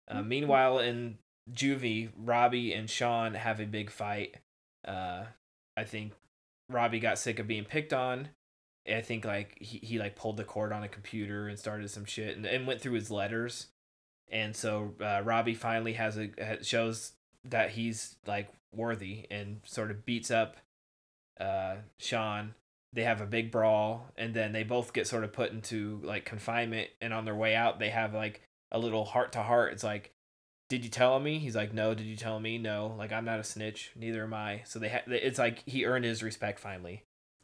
Uh, 0.09 0.23
meanwhile, 0.23 0.79
in 0.79 1.17
Juvie, 1.51 2.11
Robbie 2.17 2.73
and 2.75 2.89
Sean 2.91 3.35
have 3.35 3.61
a 3.61 3.65
big 3.67 3.91
fight. 3.91 4.37
Uh, 4.87 5.25
I 5.77 5.85
think 5.85 6.13
Robbie 6.69 7.01
got 7.01 7.19
sick 7.19 7.39
of 7.39 7.47
being 7.49 7.65
picked 7.65 7.93
on. 7.95 8.29
I 8.89 9.01
think 9.01 9.25
like 9.25 9.57
he, 9.61 9.79
he 9.79 9.99
like 9.99 10.17
pulled 10.17 10.37
the 10.37 10.45
cord 10.45 10.73
on 10.73 10.83
a 10.83 10.89
computer 10.89 11.49
and 11.49 11.59
started 11.59 11.91
some 11.91 12.05
shit 12.05 12.37
and, 12.37 12.47
and 12.47 12.67
went 12.67 12.81
through 12.81 12.95
his 12.95 13.11
letters. 13.11 13.69
And 14.31 14.55
so 14.55 14.95
uh, 15.01 15.23
Robbie 15.25 15.55
finally 15.55 15.95
has 15.95 16.17
a 16.17 16.31
shows 16.63 17.13
that 17.45 17.71
he's 17.71 18.17
like 18.27 18.49
worthy 18.75 19.27
and 19.31 19.61
sort 19.65 19.91
of 19.91 20.07
beats 20.07 20.31
up 20.31 20.57
uh, 21.41 21.77
Sean. 21.99 22.55
They 22.93 23.05
have 23.05 23.21
a 23.21 23.27
big 23.27 23.51
brawl 23.51 24.07
and 24.17 24.35
then 24.35 24.53
they 24.53 24.63
both 24.63 24.93
get 24.93 25.07
sort 25.07 25.25
of 25.25 25.33
put 25.33 25.53
into 25.53 26.01
like 26.05 26.25
confinement. 26.25 26.91
And 27.01 27.13
on 27.13 27.25
their 27.25 27.35
way 27.35 27.55
out, 27.55 27.79
they 27.79 27.91
have 27.91 28.15
like 28.15 28.43
a 28.73 28.79
little 28.79 29.05
heart 29.05 29.33
to 29.33 29.43
heart. 29.43 29.73
It's 29.73 29.85
like 29.85 30.13
did 30.71 30.85
you 30.85 30.91
tell 30.91 31.19
me? 31.19 31.41
He's 31.41 31.57
like, 31.57 31.75
no. 31.75 31.95
Did 31.95 32.07
you 32.07 32.17
tell 32.17 32.39
me? 32.39 32.57
No. 32.57 32.95
Like, 32.97 33.13
I'm 33.13 33.25
not 33.25 33.41
a 33.41 33.45
snitch. 33.45 33.91
Neither 33.97 34.23
am 34.23 34.33
I. 34.33 34.63
So 34.65 34.79
they, 34.79 34.89
ha- 34.89 35.03
it's 35.07 35.39
like 35.39 35.65
he 35.67 35.85
earned 35.85 36.05
his 36.05 36.23
respect 36.23 36.61
finally. 36.61 37.03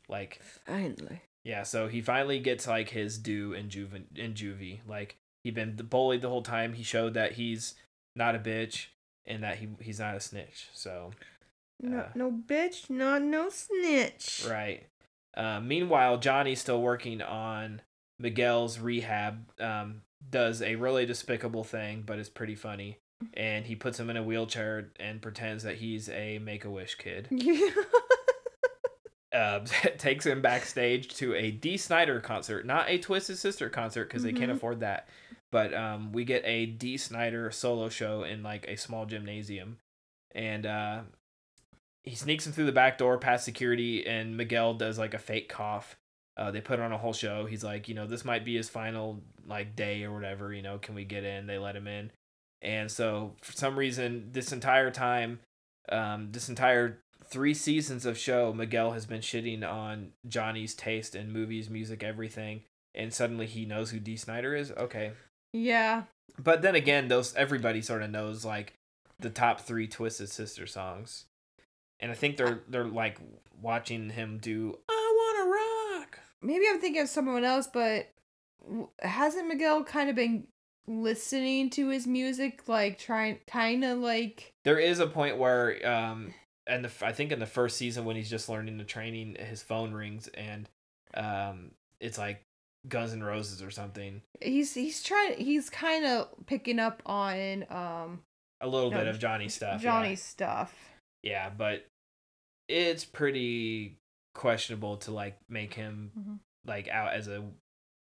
Like, 0.08 0.40
Finally. 0.66 1.22
yeah. 1.44 1.62
So 1.62 1.88
he 1.88 2.00
finally 2.00 2.38
gets 2.38 2.66
like 2.66 2.90
his 2.90 3.18
due 3.18 3.52
in 3.52 3.68
juve 3.70 3.94
in 4.14 4.34
juvie. 4.34 4.80
Like 4.86 5.16
he'd 5.44 5.54
been 5.54 5.74
bullied 5.76 6.22
the 6.22 6.28
whole 6.28 6.42
time. 6.42 6.74
He 6.74 6.82
showed 6.82 7.14
that 7.14 7.32
he's 7.32 7.74
not 8.14 8.34
a 8.34 8.38
bitch 8.38 8.86
and 9.26 9.42
that 9.42 9.58
he 9.58 9.68
he's 9.80 9.98
not 10.00 10.14
a 10.16 10.20
snitch. 10.20 10.68
So 10.72 11.10
No, 11.82 11.98
Uh, 11.98 12.08
no 12.14 12.30
bitch, 12.30 12.88
not 12.88 13.22
no 13.22 13.48
snitch. 13.50 14.44
right. 14.48 14.86
Uh, 15.36 15.60
meanwhile, 15.60 16.16
Johnny's 16.18 16.60
still 16.60 16.80
working 16.80 17.20
on 17.20 17.82
Miguel's 18.18 18.78
rehab. 18.78 19.50
Um, 19.60 20.02
does 20.30 20.62
a 20.62 20.76
really 20.76 21.04
despicable 21.04 21.62
thing, 21.62 22.02
but 22.06 22.18
it's 22.18 22.30
pretty 22.30 22.54
funny. 22.54 22.98
And 23.34 23.66
he 23.66 23.76
puts 23.76 24.00
him 24.00 24.08
in 24.10 24.16
a 24.16 24.22
wheelchair 24.22 24.90
and 24.98 25.20
pretends 25.20 25.62
that 25.64 25.76
he's 25.76 26.08
a 26.08 26.38
Make 26.38 26.64
a 26.64 26.70
Wish 26.70 26.94
kid. 26.96 27.28
Yeah. 27.30 27.68
uh, 29.36 29.60
takes 29.98 30.26
him 30.26 30.40
backstage 30.42 31.08
to 31.16 31.34
a 31.34 31.50
Dee 31.50 31.76
Snider 31.76 32.20
concert, 32.20 32.64
not 32.66 32.88
a 32.88 32.98
Twisted 32.98 33.38
Sister 33.38 33.68
concert 33.68 34.04
because 34.08 34.22
they 34.22 34.32
can't 34.32 34.50
Mhm. 34.50 34.56
afford 34.56 34.80
that. 34.80 35.08
But 35.52 35.72
um, 35.74 36.12
we 36.12 36.24
get 36.24 36.42
a 36.44 36.66
Dee 36.66 36.96
Snider 36.96 37.50
solo 37.50 37.88
show 37.88 38.24
in 38.24 38.42
like 38.42 38.66
a 38.68 38.76
small 38.76 39.06
gymnasium, 39.06 39.78
and 40.34 40.66
uh, 40.66 41.00
he 42.02 42.14
sneaks 42.14 42.46
him 42.46 42.52
through 42.52 42.66
the 42.66 42.72
back 42.72 42.98
door 42.98 43.18
past 43.18 43.44
security, 43.44 44.06
and 44.06 44.36
Miguel 44.36 44.74
does 44.74 44.98
like 44.98 45.14
a 45.14 45.18
fake 45.18 45.48
cough. 45.48 45.96
Uh, 46.36 46.50
they 46.50 46.60
put 46.60 46.80
on 46.80 46.92
a 46.92 46.98
whole 46.98 47.12
show. 47.14 47.46
He's 47.46 47.64
like, 47.64 47.88
you 47.88 47.94
know, 47.94 48.06
this 48.06 48.24
might 48.24 48.44
be 48.44 48.56
his 48.56 48.68
final 48.68 49.22
like 49.46 49.76
day 49.76 50.04
or 50.04 50.12
whatever. 50.12 50.52
You 50.52 50.62
know, 50.62 50.78
can 50.78 50.94
we 50.94 51.04
get 51.04 51.24
in? 51.24 51.46
They 51.46 51.58
let 51.58 51.76
him 51.76 51.86
in, 51.86 52.10
and 52.60 52.90
so 52.90 53.34
for 53.40 53.52
some 53.52 53.78
reason, 53.78 54.30
this 54.32 54.52
entire 54.52 54.90
time, 54.90 55.40
um, 55.88 56.32
this 56.32 56.48
entire 56.48 56.98
three 57.30 57.54
seasons 57.54 58.06
of 58.06 58.18
show, 58.18 58.52
Miguel 58.52 58.92
has 58.92 59.06
been 59.06 59.20
shitting 59.20 59.68
on 59.68 60.12
Johnny's 60.26 60.74
taste 60.74 61.14
in 61.14 61.32
movies, 61.32 61.70
music, 61.70 62.02
everything, 62.02 62.62
and 62.94 63.12
suddenly 63.12 63.46
he 63.46 63.64
knows 63.64 63.90
who 63.90 64.00
Dee 64.00 64.16
Snider 64.16 64.54
is. 64.54 64.70
Okay, 64.72 65.12
yeah. 65.52 66.04
but 66.38 66.62
then 66.62 66.74
again, 66.74 67.08
those 67.08 67.34
everybody 67.34 67.82
sort 67.82 68.02
of 68.02 68.10
knows 68.10 68.44
like 68.44 68.74
the 69.18 69.30
top 69.30 69.60
three 69.60 69.86
Twisted 69.86 70.28
Sister 70.28 70.66
songs, 70.66 71.24
and 72.00 72.10
I 72.10 72.14
think 72.14 72.36
they're 72.36 72.60
they're 72.68 72.84
like 72.84 73.18
watching 73.60 74.10
him 74.10 74.38
do 74.38 74.78
"I 74.88 75.34
Wanna 75.36 76.00
Rock." 76.00 76.20
Maybe 76.42 76.66
I'm 76.68 76.80
thinking 76.80 77.02
of 77.02 77.08
someone 77.08 77.44
else, 77.44 77.66
but 77.66 78.08
hasn't 79.00 79.48
Miguel 79.48 79.84
kind 79.84 80.10
of 80.10 80.16
been 80.16 80.46
listening 80.88 81.70
to 81.70 81.88
his 81.88 82.06
music, 82.06 82.68
like 82.68 82.98
trying, 82.98 83.38
kind 83.46 83.84
of 83.84 83.98
like, 83.98 84.54
There 84.64 84.78
is 84.78 85.00
a 85.00 85.06
point 85.06 85.38
where, 85.38 85.84
um, 85.86 86.32
and 86.66 86.84
the 86.84 86.90
I 87.06 87.12
think 87.12 87.32
in 87.32 87.38
the 87.38 87.46
first 87.46 87.76
season 87.76 88.04
when 88.04 88.16
he's 88.16 88.30
just 88.30 88.48
learning 88.48 88.78
the 88.78 88.84
training, 88.84 89.36
his 89.38 89.62
phone 89.62 89.92
rings 89.92 90.28
and 90.34 90.68
um, 91.14 91.70
it's 92.00 92.18
like 92.18 92.42
Guns 92.88 93.12
N' 93.12 93.22
Roses 93.22 93.62
or 93.62 93.70
something. 93.70 94.22
he's 94.40 94.74
he's 94.74 95.02
trying, 95.02 95.36
he's 95.38 95.70
kind 95.70 96.04
of 96.04 96.28
picking 96.46 96.78
up 96.78 97.02
on 97.06 97.64
um 97.70 98.20
A 98.60 98.68
little 98.68 98.90
No, 98.90 98.98
bit 98.98 99.08
of 99.08 99.18
Johnny 99.18 99.48
stuff. 99.48 99.82
yeah. 99.82 100.14
Stuff. 100.14 100.74
Yeah, 101.22 101.50
but 101.50 101.86
it's 102.68 103.04
pretty 103.04 103.96
questionable 104.34 104.96
to 104.98 105.10
like 105.12 105.36
make 105.48 105.74
him 105.74 106.10
Mhm. 106.18 106.38
like 106.66 106.88
out 106.88 107.12
as 107.14 107.26
a 107.28 107.44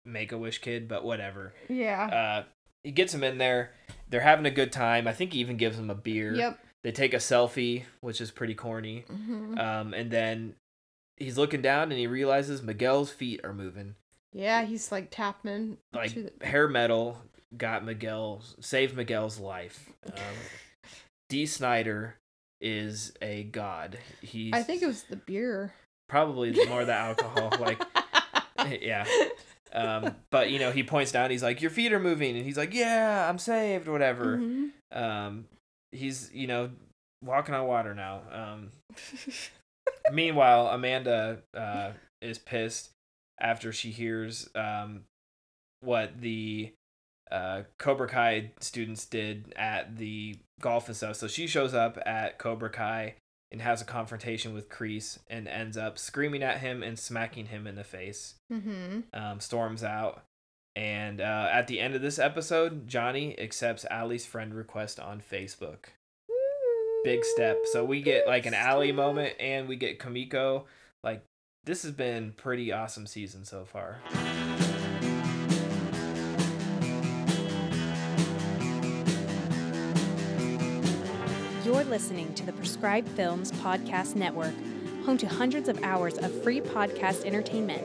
make 0.04 0.32
a 0.32 0.38
wish 0.38 0.58
kid, 0.58 0.88
but 0.88 1.04
whatever. 1.04 1.52
Yeah. 1.68 2.06
Uh 2.06 2.44
he 2.84 2.90
gets 2.90 3.14
him 3.14 3.22
in 3.22 3.38
there. 3.38 3.70
They're 4.08 4.20
having 4.22 4.46
a 4.46 4.50
good 4.50 4.72
time. 4.72 5.06
I 5.06 5.12
think 5.12 5.32
he 5.32 5.38
even 5.40 5.56
gives 5.56 5.78
him 5.78 5.90
a 5.90 5.94
beer. 5.94 6.34
yep. 6.34 6.58
They 6.84 6.92
take 6.92 7.14
a 7.14 7.18
selfie, 7.18 7.84
which 8.00 8.20
is 8.20 8.30
pretty 8.30 8.54
corny. 8.54 9.04
hmm 9.08 9.58
Um 9.58 9.94
and 9.94 10.10
then 10.10 10.54
he's 11.16 11.38
looking 11.38 11.62
down 11.62 11.90
and 11.90 11.98
he 11.98 12.06
realizes 12.06 12.62
Miguel's 12.62 13.10
feet 13.10 13.40
are 13.44 13.54
moving. 13.54 13.94
Yeah, 14.32 14.64
he's 14.64 14.90
like 14.90 15.08
tapping 15.10 15.76
Like 15.92 16.14
the- 16.14 16.32
hair 16.46 16.66
metal 16.68 17.18
got 17.56 17.84
Miguel 17.84 18.42
saved 18.60 18.96
Miguel's 18.96 19.38
life. 19.38 19.90
Um 20.06 20.14
Dee 21.28 21.46
Snider 21.46 22.16
is 22.60 23.12
a 23.22 23.44
god. 23.44 23.98
He's 24.20 24.52
I 24.52 24.62
think 24.62 24.82
it 24.82 24.86
was 24.86 25.02
the 25.04 25.16
beer. 25.16 25.72
probably 26.08 26.52
more 26.68 26.84
the 26.84 26.92
alcohol 26.94 27.52
like 27.60 27.82
yeah 28.82 29.04
um 29.72 30.14
but 30.30 30.50
you 30.50 30.58
know 30.58 30.70
he 30.70 30.82
points 30.82 31.10
down 31.10 31.30
he's 31.30 31.42
like 31.42 31.60
your 31.62 31.70
feet 31.70 31.92
are 31.92 31.98
moving 31.98 32.36
and 32.36 32.44
he's 32.44 32.56
like 32.58 32.74
yeah 32.74 33.28
i'm 33.28 33.38
saved 33.38 33.88
whatever 33.88 34.36
Mhm. 34.36 34.70
um 34.92 35.46
he's 35.92 36.30
you 36.32 36.46
know 36.46 36.70
walking 37.22 37.54
on 37.54 37.66
water 37.66 37.94
now 37.94 38.22
um 38.32 38.70
meanwhile 40.12 40.68
amanda 40.68 41.38
uh 41.56 41.90
is 42.20 42.38
pissed 42.38 42.90
after 43.40 43.72
she 43.72 43.90
hears 43.90 44.48
um 44.54 45.02
what 45.80 46.20
the 46.20 46.72
uh 47.30 47.62
cobra 47.78 48.08
kai 48.08 48.50
students 48.60 49.04
did 49.04 49.52
at 49.56 49.96
the 49.96 50.36
Golf 50.60 50.88
N' 50.88 50.94
Stuff 50.94 51.16
so 51.16 51.28
she 51.28 51.46
shows 51.46 51.74
up 51.74 51.98
at 52.04 52.38
cobra 52.38 52.70
kai 52.70 53.14
and 53.52 53.60
has 53.60 53.82
a 53.82 53.84
confrontation 53.84 54.54
with 54.54 54.70
Kreese 54.70 55.18
and 55.28 55.46
ends 55.46 55.76
up 55.76 55.98
screaming 55.98 56.42
at 56.42 56.58
him 56.58 56.82
and 56.82 56.98
smacking 56.98 57.46
him 57.46 57.66
in 57.66 57.76
the 57.76 57.84
face. 57.84 58.34
mm-hmm. 58.50 59.00
Um, 59.12 59.40
storms 59.40 59.84
out. 59.84 60.22
And 60.74 61.20
uh, 61.20 61.48
at 61.52 61.66
the 61.66 61.80
end 61.80 61.94
of 61.94 62.02
this 62.02 62.18
episode, 62.18 62.88
Johnny 62.88 63.38
accepts 63.38 63.84
Ali's 63.90 64.24
friend 64.24 64.54
request 64.54 64.98
on 64.98 65.20
Facebook. 65.20 65.84
Big 67.04 67.24
step. 67.24 67.58
So 67.72 67.84
we 67.84 68.00
get 68.00 68.26
like 68.26 68.46
an 68.46 68.54
Ali 68.54 68.92
moment 68.92 69.34
and 69.38 69.68
we 69.68 69.76
get 69.76 69.98
Kumiko. 69.98 70.64
Like, 71.02 71.24
this 71.64 71.82
has 71.82 71.92
been 71.92 72.32
pretty 72.36 72.72
awesome 72.72 73.06
season 73.06 73.44
so 73.44 73.64
far. 73.64 73.98
You're 81.64 81.84
listening 81.84 82.34
to 82.34 82.46
the 82.46 82.52
Prescribed 82.52 83.08
Films 83.10 83.52
Podcast 83.52 84.14
Network, 84.14 84.54
home 85.04 85.18
to 85.18 85.26
hundreds 85.26 85.68
of 85.68 85.82
hours 85.82 86.18
of 86.18 86.42
free 86.42 86.60
podcast 86.60 87.24
entertainment. 87.24 87.84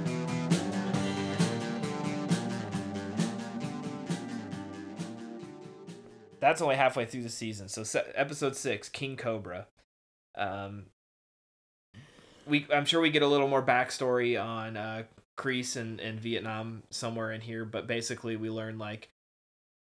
That's 6.41 6.61
only 6.61 6.75
halfway 6.75 7.05
through 7.05 7.23
the 7.23 7.29
season. 7.29 7.69
So 7.69 7.83
se- 7.83 8.11
episode 8.15 8.55
six, 8.55 8.89
King 8.89 9.15
Cobra. 9.15 9.67
Um, 10.35 10.87
we 12.47 12.65
I'm 12.73 12.85
sure 12.85 12.99
we 12.99 13.11
get 13.11 13.21
a 13.21 13.27
little 13.27 13.47
more 13.47 13.61
backstory 13.61 14.41
on 14.43 14.75
uh, 14.75 15.03
Kreese 15.37 15.77
and, 15.77 15.99
and 15.99 16.19
Vietnam 16.19 16.83
somewhere 16.89 17.31
in 17.31 17.41
here, 17.41 17.63
but 17.63 17.87
basically 17.87 18.35
we 18.35 18.49
learn 18.49 18.77
like 18.77 19.09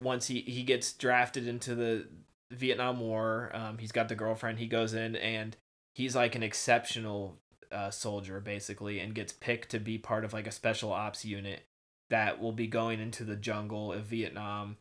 once 0.04 0.28
he 0.28 0.41
he 0.41 0.64
gets 0.64 0.93
drafted 0.93 1.47
into 1.47 1.74
the 1.74 2.08
Vietnam 2.52 2.99
War, 2.99 3.49
um, 3.54 3.78
he's 3.78 3.93
got 3.93 4.10
the 4.10 4.16
girlfriend. 4.16 4.60
He 4.60 4.68
goes 4.68 4.93
in 4.93 5.16
and 5.16 5.56
he's 5.95 6.16
like 6.16 6.36
an 6.36 6.43
exceptional 6.43 7.38
uh, 7.72 7.89
soldier 7.89 8.41
basically, 8.41 8.99
and 8.99 9.16
gets 9.16 9.32
picked 9.32 9.70
to 9.72 9.80
be 9.80 9.97
part 9.97 10.26
of 10.26 10.34
like 10.34 10.47
a 10.47 10.52
special 10.52 10.91
ops 10.91 11.24
unit 11.24 11.62
that 12.10 12.41
will 12.41 12.52
be 12.52 12.68
going 12.68 12.99
into 12.99 13.24
the 13.24 13.38
jungle 13.38 13.93
of 13.93 14.04
Vietnam 14.04 14.76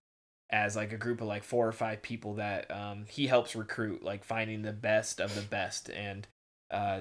as 0.53 0.75
like 0.77 0.93
a 0.93 0.97
group 0.97 1.21
of 1.21 1.29
like 1.29 1.45
four 1.45 1.67
or 1.67 1.73
five 1.73 2.03
people 2.03 2.35
that 2.35 2.71
um, 2.71 3.05
he 3.09 3.27
helps 3.29 3.55
recruit, 3.55 4.03
like 4.03 4.25
finding 4.25 4.63
the 4.63 4.73
best 4.73 5.21
of 5.21 5.35
the 5.35 5.43
best. 5.43 5.89
And 5.91 6.27
uh, 6.71 7.01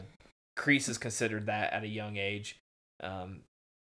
Kreese 0.58 0.88
is 0.90 0.98
considered 0.98 1.48
that 1.48 1.74
at 1.74 1.84
a 1.84 1.88
young 1.88 2.18
age. 2.18 2.60
Um, 3.02 3.42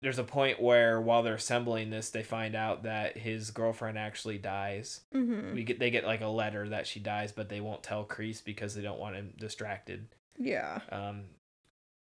there's 0.02 0.18
a 0.18 0.24
point 0.24 0.60
where 0.60 1.00
while 1.00 1.22
they're 1.22 1.34
assembling 1.34 1.88
this, 1.90 2.10
they 2.10 2.22
find 2.22 2.54
out 2.54 2.82
that 2.82 3.16
his 3.16 3.50
girlfriend 3.50 3.96
actually 3.98 4.36
dies. 4.38 5.00
Mm-hmm. 5.14 5.54
We 5.54 5.64
get 5.64 5.78
they 5.78 5.90
get 5.90 6.04
like 6.04 6.20
a 6.20 6.28
letter 6.28 6.68
that 6.68 6.86
she 6.86 7.00
dies, 7.00 7.32
but 7.32 7.48
they 7.48 7.60
won't 7.60 7.82
tell 7.82 8.04
Kreese 8.04 8.44
because 8.44 8.74
they 8.74 8.82
don't 8.82 9.00
want 9.00 9.16
him 9.16 9.32
distracted. 9.38 10.08
Yeah. 10.38 10.80
Um, 10.92 11.22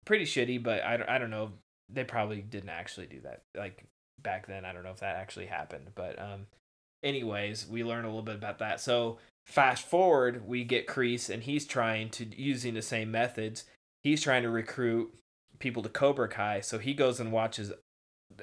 pretty 0.05 0.25
shitty, 0.25 0.61
but 0.63 0.83
I, 0.83 0.97
don't- 0.97 1.09
I 1.09 1.19
don't 1.19 1.31
know. 1.31 1.53
They 1.89 2.03
probably 2.03 2.41
didn't 2.43 2.71
actually 2.71 3.07
do 3.07 3.21
that. 3.21 3.43
Like 3.57 3.85
back 4.21 4.49
then, 4.49 4.65
I 4.65 4.73
don't 4.73 4.83
know 4.83 4.91
if 4.91 5.01
that 5.01 5.17
actually 5.17 5.47
happened. 5.47 5.91
But 5.95 6.19
um, 6.21 6.47
anyways, 7.05 7.69
we 7.69 7.85
learn 7.85 8.05
a 8.05 8.09
little 8.09 8.23
bit 8.23 8.35
about 8.35 8.59
that. 8.59 8.81
So 8.81 9.19
fast 9.47 9.87
forward, 9.87 10.49
we 10.49 10.65
get 10.65 10.89
Kreese, 10.89 11.33
and 11.33 11.43
he's 11.43 11.67
trying 11.67 12.09
to 12.11 12.25
using 12.41 12.75
the 12.75 12.83
same 12.83 13.11
methods. 13.13 13.65
He's 14.03 14.23
trying 14.23 14.43
to 14.43 14.51
recruit 14.51 15.15
people 15.61 15.83
to 15.85 15.89
Cobra 15.89 16.29
Kai, 16.29 16.61
so 16.61 16.79
he 16.79 16.95
goes 16.95 17.21
and 17.21 17.31
watches. 17.31 17.73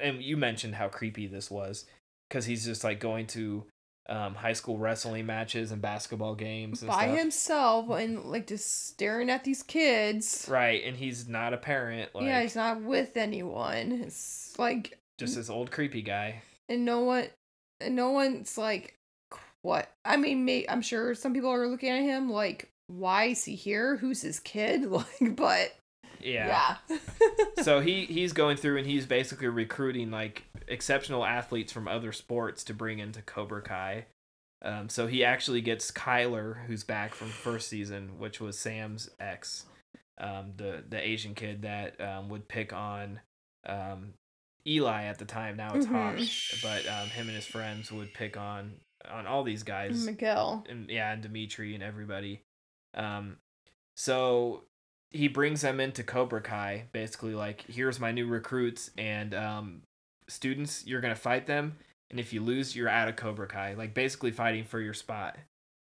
And 0.02 0.22
you 0.24 0.38
mentioned 0.38 0.76
how 0.76 0.88
creepy 0.88 1.28
this 1.28 1.52
was, 1.52 1.86
because 2.30 2.46
he's 2.46 2.64
just 2.64 2.84
like 2.84 3.00
going 3.00 3.28
to 3.28 3.66
um, 4.08 4.36
high 4.36 4.54
school 4.54 4.78
wrestling 4.78 5.26
matches 5.26 5.72
and 5.72 5.82
basketball 5.82 6.36
games 6.36 6.82
and 6.82 6.90
by 6.90 7.06
stuff. 7.06 7.18
himself 7.18 7.90
and 7.92 8.24
like 8.26 8.48
just 8.48 8.88
staring 8.88 9.30
at 9.30 9.44
these 9.44 9.64
kids. 9.64 10.48
Right, 10.50 10.84
and 10.86 10.96
he's 10.98 11.28
not 11.28 11.54
a 11.54 11.58
parent. 11.58 12.14
Like, 12.16 12.26
yeah, 12.26 12.42
he's 12.42 12.56
not 12.56 12.82
with 12.82 13.18
anyone. 13.18 13.92
It's 13.92 14.58
like 14.58 14.98
just 15.18 15.36
this 15.36 15.50
old 15.50 15.72
creepy 15.72 16.02
guy. 16.02 16.42
and 16.70 16.86
no 16.86 17.02
one 17.02 17.28
no 17.90 18.12
one's 18.12 18.58
like 18.58 18.96
what 19.64 19.92
i 20.06 20.18
mean 20.18 20.44
may, 20.46 20.66
i'm 20.70 20.82
sure 20.82 21.14
some 21.16 21.34
people 21.34 21.50
are 21.50 21.68
looking 21.68 21.90
at 21.90 22.02
him 22.02 22.30
like 22.30 22.70
why 22.88 23.26
is 23.26 23.44
he 23.46 23.56
here 23.56 23.98
who's 23.98 24.22
his 24.22 24.40
kid 24.40 24.84
like 24.92 25.36
but 25.36 25.76
Yeah. 26.20 26.78
yeah, 26.90 26.98
so 27.64 27.80
he 27.80 28.06
he's 28.06 28.34
going 28.34 28.58
through 28.58 28.78
and 28.78 28.88
he's 28.88 29.06
basically 29.06 29.48
recruiting 29.48 30.12
like 30.12 30.44
exceptional 30.68 31.26
athletes 31.26 31.72
from 31.72 31.88
other 31.88 32.12
sports 32.12 32.64
to 32.66 32.74
bring 32.74 33.00
into 33.00 33.22
Cobra 33.22 33.62
Kai. 33.62 34.06
Um, 34.64 34.90
so 34.90 35.08
he 35.08 35.24
actually 35.24 35.62
gets 35.62 35.90
Kyler, 35.92 36.66
who's 36.68 36.84
back 36.84 37.16
from 37.16 37.30
first 37.30 37.68
season, 37.68 38.20
which 38.20 38.40
was 38.40 38.60
Sam's 38.60 39.10
ex, 39.20 39.66
um, 40.20 40.54
the 40.58 40.84
the 40.88 41.00
Asian 41.06 41.34
kid 41.34 41.64
that 41.64 42.00
um, 42.00 42.30
would 42.30 42.48
pick 42.48 42.72
on 42.72 43.22
um, 43.66 44.14
Eli 44.68 45.04
at 45.04 45.18
the 45.20 45.26
time. 45.26 45.58
Now 45.58 45.74
it's 45.76 45.86
Mhm. 45.86 45.92
Hawk, 45.92 46.62
but 46.62 46.88
um, 46.92 47.10
him 47.10 47.28
and 47.28 47.36
his 47.36 47.46
friends 47.48 47.92
would 47.92 48.14
pick 48.14 48.38
on 48.38 48.74
on 49.10 49.26
all 49.26 49.44
these 49.44 49.64
guys 49.64 50.06
miguel 50.06 50.64
and 50.70 50.88
yeah, 50.90 51.12
and 51.12 51.24
Demetri 51.24 51.74
and 51.74 51.84
everybody. 51.84 52.42
Um, 52.94 53.38
so 53.96 54.64
he 55.10 55.28
brings 55.28 55.62
them 55.62 55.80
into 55.80 56.04
Cobra 56.04 56.42
Kai, 56.42 56.86
basically 56.94 57.34
like, 57.36 57.62
here's 57.68 58.00
my 58.00 58.12
new 58.12 58.28
recruits 58.28 58.92
and 58.98 59.34
um, 59.34 59.82
students. 60.30 60.86
You're 60.86 61.02
gonna 61.02 61.16
fight 61.16 61.48
them, 61.48 61.78
and 62.10 62.20
if 62.20 62.32
you 62.32 62.42
lose, 62.42 62.76
you're 62.76 62.88
out 62.90 63.10
of 63.10 63.16
Cobra 63.16 63.48
Kai. 63.48 63.74
Like 63.74 63.94
basically 63.94 64.32
fighting 64.32 64.64
for 64.64 64.80
your 64.80 64.94
spot. 64.94 65.38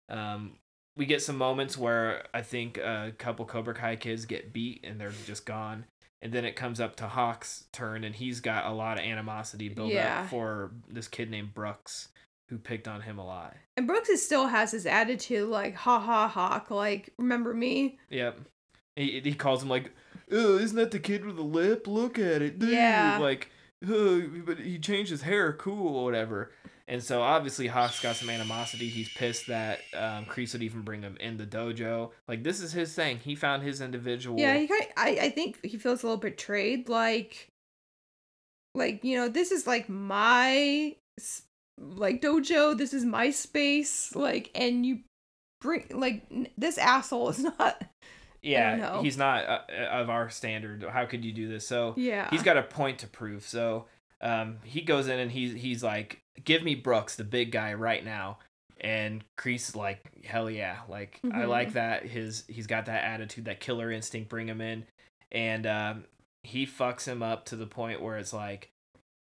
Um, 0.10 0.58
we 0.96 1.06
get 1.06 1.22
some 1.22 1.38
moments 1.38 1.78
where 1.78 2.26
I 2.34 2.42
think 2.42 2.78
a 2.78 3.14
couple 3.18 3.46
Cobra 3.46 3.74
Kai 3.74 3.96
kids 3.96 4.26
get 4.26 4.52
beat 4.54 4.82
and 4.84 5.00
they're 5.00 5.12
just 5.26 5.46
gone. 5.46 5.86
And 6.22 6.34
then 6.34 6.46
it 6.46 6.56
comes 6.56 6.80
up 6.82 6.96
to 6.98 7.08
Hawk's 7.08 7.66
turn, 7.72 8.04
and 8.04 8.16
he's 8.16 8.40
got 8.40 8.66
a 8.66 8.74
lot 8.74 8.98
of 8.98 9.06
animosity 9.06 9.70
built 9.70 9.92
Yeah. 9.92 10.22
up 10.22 10.30
for 10.30 10.72
this 10.90 11.08
kid 11.08 11.30
named 11.30 11.54
Brooks, 11.54 12.10
who 12.50 12.58
picked 12.58 12.88
on 12.88 13.02
him 13.02 13.18
a 13.20 13.26
lot. 13.26 13.56
and 13.76 13.86
brooks 13.86 14.10
is 14.10 14.26
still 14.26 14.48
has 14.48 14.72
his 14.72 14.86
attitude 14.88 15.48
like 15.50 15.76
ha 15.76 16.00
ha 16.00 16.28
hawk 16.28 16.72
like 16.72 17.14
remember 17.20 17.54
me 17.54 18.00
Yep. 18.10 18.40
He, 18.96 19.20
he 19.20 19.34
calls 19.36 19.62
him 19.62 19.70
like, 19.70 19.92
oh, 20.32 20.58
isn't 20.58 20.76
that 20.78 20.90
the 20.90 20.98
kid 20.98 21.24
with 21.24 21.36
the 21.36 21.44
lip? 21.44 21.86
Look 21.86 22.18
at 22.18 22.42
it. 22.42 22.58
dude." 22.58 22.70
Yeah. 22.72 23.20
Like, 23.22 23.52
oh, 23.88 24.24
but 24.44 24.58
he 24.58 24.80
changed 24.80 25.12
his 25.12 25.22
hair. 25.22 25.54
Cool 25.54 26.04
whatever. 26.04 26.52
And 26.90 27.04
so 27.04 27.22
obviously 27.22 27.68
Hawk's 27.68 28.00
got 28.02 28.16
some 28.16 28.30
animosity. 28.30 28.88
He's 28.88 29.10
pissed 29.10 29.48
that 29.48 29.80
um, 29.94 30.26
Kreese 30.26 30.54
would 30.54 30.64
even 30.64 30.82
bring 30.84 31.02
him 31.02 31.18
in 31.20 31.36
the 31.38 31.46
dojo. 31.46 32.12
Like 32.28 32.44
this 32.44 32.62
is 32.62 32.72
his 32.72 32.94
thing. 32.94 33.18
He 33.18 33.36
found 33.36 33.64
his 33.64 33.82
individual. 33.82 34.40
yeah 34.40 34.56
he 34.58 34.68
kind 34.68 34.88
I, 34.96 35.10
I 35.24 35.30
think 35.30 35.64
he 35.66 35.78
feels 35.78 36.04
a 36.04 36.06
little 36.08 36.20
betrayed 36.20 36.88
like 36.88 37.50
like 38.74 39.04
you 39.04 39.18
know 39.18 39.28
this 39.28 39.52
is 39.52 39.66
like 39.68 39.90
my 39.90 40.96
like 41.78 42.22
dojo 42.22 42.78
this 42.78 42.94
is 42.94 43.04
my 43.06 43.30
space 43.32 44.16
like 44.16 44.50
and 44.56 44.86
you 44.86 45.00
bring 45.62 45.86
like 45.94 46.26
this 46.58 46.78
asshole 46.78 47.30
is 47.30 47.40
not 47.60 47.84
yeah. 48.44 49.02
He's 49.02 49.18
not 49.18 49.46
uh, 49.46 49.62
of 49.92 50.10
our 50.10 50.30
standard. 50.30 50.84
How 50.84 51.06
could 51.06 51.26
you 51.26 51.34
do 51.34 51.50
this? 51.50 51.68
So 51.68 51.96
Yeah. 51.98 52.30
he's 52.30 52.44
got 52.44 52.56
a 52.56 52.64
point 52.64 53.00
to 53.00 53.08
prove. 53.08 53.44
So 53.46 53.88
um, 54.22 54.60
he 54.64 54.82
goes 54.82 55.08
in 55.08 55.20
and 55.20 55.30
he's 55.32 55.54
he's 55.54 55.84
like, 55.84 56.22
give 56.48 56.64
me 56.64 56.74
Brooks, 56.74 57.16
the 57.16 57.24
big 57.24 57.52
guy, 57.52 57.76
right 57.76 58.04
now. 58.04 58.40
And 58.82 59.24
Kreese 59.38 59.70
is 59.70 59.76
like, 59.76 60.00
hell 60.26 60.50
yeah, 60.50 60.78
like 60.90 61.20
I 61.24 61.28
Mhm. 61.44 61.48
like 61.48 61.74
that. 61.74 62.06
His 62.06 62.44
he's 62.48 62.66
got 62.68 62.86
that 62.88 63.04
attitude, 63.04 63.46
that 63.46 63.60
killer 63.60 63.92
instinct. 63.92 64.30
Bring 64.30 64.48
him 64.48 64.62
in, 64.62 64.86
and 65.32 65.66
um, 65.68 66.06
he 66.44 66.66
fucks 66.66 67.06
him 67.08 67.22
up 67.22 67.46
to 67.46 67.56
the 67.56 67.68
point 67.68 68.02
where 68.02 68.18
it's 68.18 68.34
like 68.34 68.70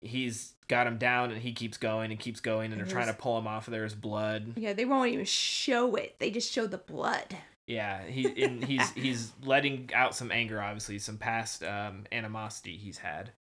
he's 0.02 0.54
got 0.68 0.86
him 0.88 0.98
down 0.98 1.32
and 1.32 1.42
he 1.42 1.54
keeps 1.54 1.78
going 1.78 2.12
and 2.12 2.20
keeps 2.20 2.40
going, 2.42 2.72
and 2.72 2.80
they're 2.82 2.88
trying 2.88 3.08
to 3.08 3.14
pull 3.14 3.38
him 3.38 3.48
off. 3.48 3.68
of 3.68 3.72
There's 3.72 3.96
blood. 3.96 4.54
Yeah, 4.58 4.74
they 4.74 4.86
won't 4.86 5.12
even 5.14 5.26
show 5.26 5.96
it. 5.96 6.16
They 6.20 6.30
just 6.32 6.52
show 6.52 6.66
the 6.68 6.78
blood. 6.80 7.38
Yeah, 7.68 8.04
he 8.08 8.44
and 8.44 8.64
he's 8.66 8.90
he's 8.96 9.34
letting 9.44 9.92
out 9.94 10.16
some 10.16 10.32
anger, 10.32 10.60
obviously, 10.62 10.98
some 11.00 11.18
past 11.20 11.64
um, 11.64 12.06
animosity 12.12 12.76
he's 12.76 12.98
had. 12.98 13.32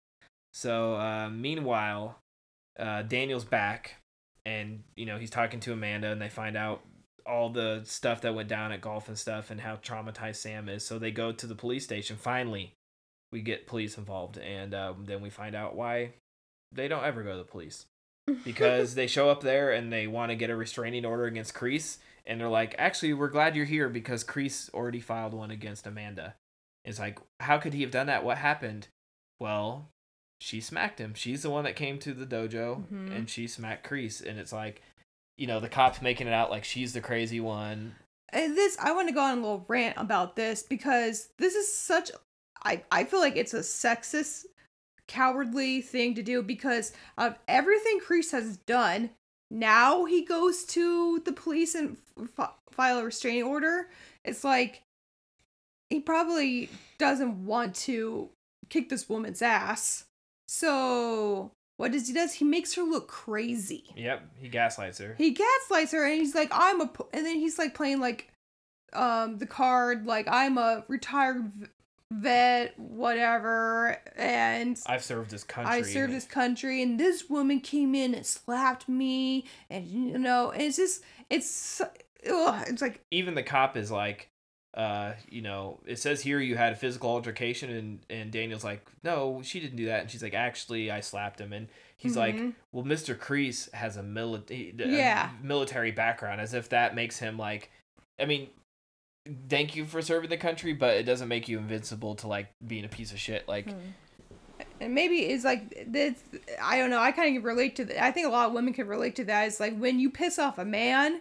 So 0.52 0.94
uh, 0.96 1.30
meanwhile, 1.30 2.18
uh, 2.78 3.02
Daniel's 3.02 3.44
back, 3.44 3.96
and 4.44 4.82
you 4.96 5.06
know 5.06 5.18
he's 5.18 5.30
talking 5.30 5.60
to 5.60 5.72
Amanda, 5.72 6.08
and 6.08 6.20
they 6.20 6.28
find 6.28 6.56
out 6.56 6.82
all 7.24 7.50
the 7.50 7.82
stuff 7.84 8.20
that 8.22 8.34
went 8.34 8.48
down 8.48 8.72
at 8.72 8.80
Golf 8.80 9.08
N' 9.08 9.16
Stuff, 9.16 9.50
and 9.50 9.60
how 9.60 9.76
traumatized 9.76 10.36
Sam 10.36 10.68
is. 10.68 10.84
So 10.84 10.98
they 10.98 11.10
go 11.10 11.32
to 11.32 11.46
the 11.46 11.54
police 11.54 11.84
station. 11.84 12.16
Finally, 12.16 12.72
we 13.30 13.40
get 13.40 13.66
police 13.66 13.98
involved, 13.98 14.38
and 14.38 14.74
um, 14.74 15.04
then 15.06 15.20
we 15.20 15.30
find 15.30 15.54
out 15.54 15.74
why 15.74 16.14
they 16.72 16.88
don't 16.88 17.04
ever 17.04 17.22
go 17.22 17.32
to 17.32 17.38
the 17.38 17.44
police 17.44 17.86
because 18.44 18.94
they 18.94 19.06
show 19.06 19.28
up 19.28 19.42
there 19.42 19.72
and 19.72 19.92
they 19.92 20.06
want 20.06 20.30
to 20.30 20.36
get 20.36 20.50
a 20.50 20.56
restraining 20.56 21.04
order 21.04 21.26
against 21.26 21.54
Kreese, 21.54 21.98
and 22.26 22.40
they're 22.40 22.48
like, 22.48 22.74
"Actually, 22.78 23.14
we're 23.14 23.28
glad 23.28 23.56
you're 23.56 23.64
here 23.64 23.88
because 23.88 24.24
Kreese 24.24 24.72
already 24.74 25.00
filed 25.00 25.34
one 25.34 25.50
against 25.50 25.86
Amanda." 25.86 26.34
It's 26.84 26.98
like, 26.98 27.18
how 27.40 27.58
could 27.58 27.74
he 27.74 27.82
have 27.82 27.90
done 27.90 28.08
that? 28.08 28.24
What 28.24 28.38
happened? 28.38 28.88
Well, 29.38 29.88
she 30.42 30.60
smacked 30.60 30.98
him. 30.98 31.14
She's 31.14 31.42
the 31.42 31.50
one 31.50 31.64
that 31.64 31.76
came 31.76 31.98
to 32.00 32.12
the 32.12 32.26
dojo, 32.26 32.84
Mhm. 32.92 33.14
and 33.16 33.30
she 33.30 33.46
smacked 33.46 33.88
Kreese, 33.88 34.24
and 34.26 34.38
it's 34.38 34.52
like, 34.52 34.82
you 35.38 35.46
know, 35.46 35.60
the 35.60 35.68
cops 35.68 36.02
making 36.02 36.26
it 36.26 36.32
out 36.32 36.50
like 36.50 36.64
she's 36.64 36.92
the 36.92 37.00
crazy 37.00 37.38
one. 37.40 37.94
And 38.30 38.56
this, 38.56 38.76
I 38.78 38.92
want 38.92 39.08
to 39.08 39.14
go 39.14 39.20
on 39.22 39.38
a 39.38 39.40
little 39.40 39.64
rant 39.68 39.96
about 39.98 40.36
this 40.36 40.62
because 40.62 41.28
this 41.38 41.54
is 41.54 41.72
such. 41.74 42.10
I 42.64 42.82
I 42.90 43.04
feel 43.04 43.20
like 43.20 43.36
it's 43.36 43.54
a 43.54 43.60
sexist, 43.60 44.46
cowardly 45.06 45.80
thing 45.82 46.14
to 46.14 46.22
do 46.22 46.42
because 46.42 46.92
of 47.18 47.38
everything 47.46 48.00
Kreese 48.00 48.32
has 48.32 48.56
done. 48.58 49.10
Now 49.50 50.06
he 50.06 50.24
goes 50.24 50.64
to 50.66 51.20
the 51.20 51.32
police 51.32 51.74
and 51.74 51.98
f- 52.38 52.54
file 52.70 52.98
a 52.98 53.04
restraining 53.04 53.42
order. 53.42 53.90
It's 54.24 54.44
like 54.44 54.82
he 55.90 56.00
probably 56.00 56.70
doesn't 56.98 57.44
want 57.44 57.74
to 57.76 58.30
kick 58.70 58.88
this 58.88 59.08
woman's 59.08 59.42
ass. 59.42 60.04
So 60.54 61.50
what 61.78 61.92
does 61.92 62.08
he 62.08 62.12
does? 62.12 62.34
He 62.34 62.44
makes 62.44 62.74
her 62.74 62.82
look 62.82 63.08
crazy. 63.08 63.84
Yep, 63.96 64.32
he 64.36 64.50
gaslights 64.50 64.98
her. 64.98 65.14
He 65.16 65.30
gaslights 65.30 65.92
her 65.92 66.04
and 66.04 66.20
he's 66.20 66.34
like, 66.34 66.50
I'm 66.52 66.82
a," 66.82 66.90
and 67.14 67.24
then 67.24 67.36
he's 67.36 67.58
like 67.58 67.74
playing 67.74 68.00
like, 68.00 68.30
um, 68.92 69.38
the 69.38 69.46
card, 69.46 70.04
like, 70.04 70.28
I'm 70.28 70.58
a 70.58 70.84
retired 70.88 71.50
v- 71.56 71.66
vet, 72.10 72.78
whatever, 72.78 73.96
and 74.14 74.78
I've 74.84 75.02
served 75.02 75.30
this 75.30 75.42
country. 75.42 75.72
I 75.72 75.80
served 75.80 76.12
this 76.12 76.26
country, 76.26 76.82
and 76.82 77.00
this 77.00 77.30
woman 77.30 77.60
came 77.60 77.94
in 77.94 78.14
and 78.14 78.26
slapped 78.26 78.90
me, 78.90 79.46
and 79.70 79.86
you 79.86 80.18
know, 80.18 80.50
and 80.50 80.60
it's 80.60 80.76
just, 80.76 81.02
it's, 81.30 81.80
ugh, 81.80 82.64
it's 82.68 82.82
like, 82.82 83.00
even 83.10 83.34
the 83.34 83.42
cop 83.42 83.78
is 83.78 83.90
like 83.90 84.28
uh 84.74 85.12
you 85.28 85.42
know 85.42 85.78
it 85.86 85.98
says 85.98 86.22
here 86.22 86.40
you 86.40 86.56
had 86.56 86.72
a 86.72 86.76
physical 86.76 87.10
altercation 87.10 87.68
and 87.70 87.98
and 88.08 88.30
daniel's 88.30 88.64
like 88.64 88.86
no 89.04 89.42
she 89.44 89.60
didn't 89.60 89.76
do 89.76 89.84
that 89.86 90.00
and 90.00 90.10
she's 90.10 90.22
like 90.22 90.32
actually 90.32 90.90
i 90.90 90.98
slapped 91.00 91.38
him 91.40 91.52
and 91.52 91.68
he's 91.98 92.16
like 92.16 92.34
Mhm. 92.36 92.54
well 92.72 92.82
mr 92.84 93.14
Kreese 93.14 93.70
has 93.74 93.98
a, 93.98 94.02
mili- 94.02 94.50
a 94.50 94.88
Yeah. 94.88 95.28
military 95.42 95.90
background 95.90 96.40
as 96.40 96.54
if 96.54 96.70
that 96.70 96.94
makes 96.94 97.18
him 97.18 97.36
like 97.36 97.70
i 98.18 98.24
mean 98.24 98.48
thank 99.48 99.76
you 99.76 99.84
for 99.84 100.00
serving 100.00 100.30
the 100.30 100.36
country 100.38 100.72
but 100.72 100.96
it 100.96 101.02
doesn't 101.04 101.28
make 101.28 101.48
you 101.48 101.58
invincible 101.58 102.14
to 102.16 102.26
like 102.26 102.48
being 102.66 102.84
a 102.84 102.88
piece 102.88 103.12
of 103.12 103.18
shit 103.20 103.46
like 103.46 103.68
and 104.80 104.94
maybe 104.94 105.16
it's 105.20 105.44
like 105.44 105.84
this. 105.92 106.14
I 106.60 106.78
don't 106.78 106.90
know. 106.90 106.98
I 106.98 107.12
kind 107.12 107.36
of 107.36 107.44
relate 107.44 107.76
to 107.76 107.84
that. 107.86 108.02
I 108.02 108.10
think 108.10 108.26
a 108.26 108.30
lot 108.30 108.48
of 108.48 108.52
women 108.52 108.72
can 108.72 108.86
relate 108.88 109.14
to 109.16 109.24
that. 109.24 109.46
It's 109.46 109.60
like 109.60 109.76
when 109.78 109.98
you 110.00 110.10
piss 110.10 110.38
off 110.40 110.58
a 110.58 110.64
man, 110.64 111.20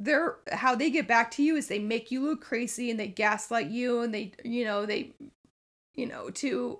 they're 0.00 0.36
how 0.50 0.74
they 0.74 0.90
get 0.90 1.06
back 1.06 1.30
to 1.32 1.42
you 1.42 1.56
is 1.56 1.68
they 1.68 1.78
make 1.78 2.10
you 2.10 2.24
look 2.24 2.40
crazy 2.40 2.90
and 2.90 2.98
they 2.98 3.06
gaslight 3.06 3.68
you 3.68 4.00
and 4.00 4.14
they, 4.14 4.32
you 4.44 4.64
know, 4.64 4.86
they, 4.86 5.12
you 5.94 6.06
know, 6.06 6.30
to, 6.30 6.78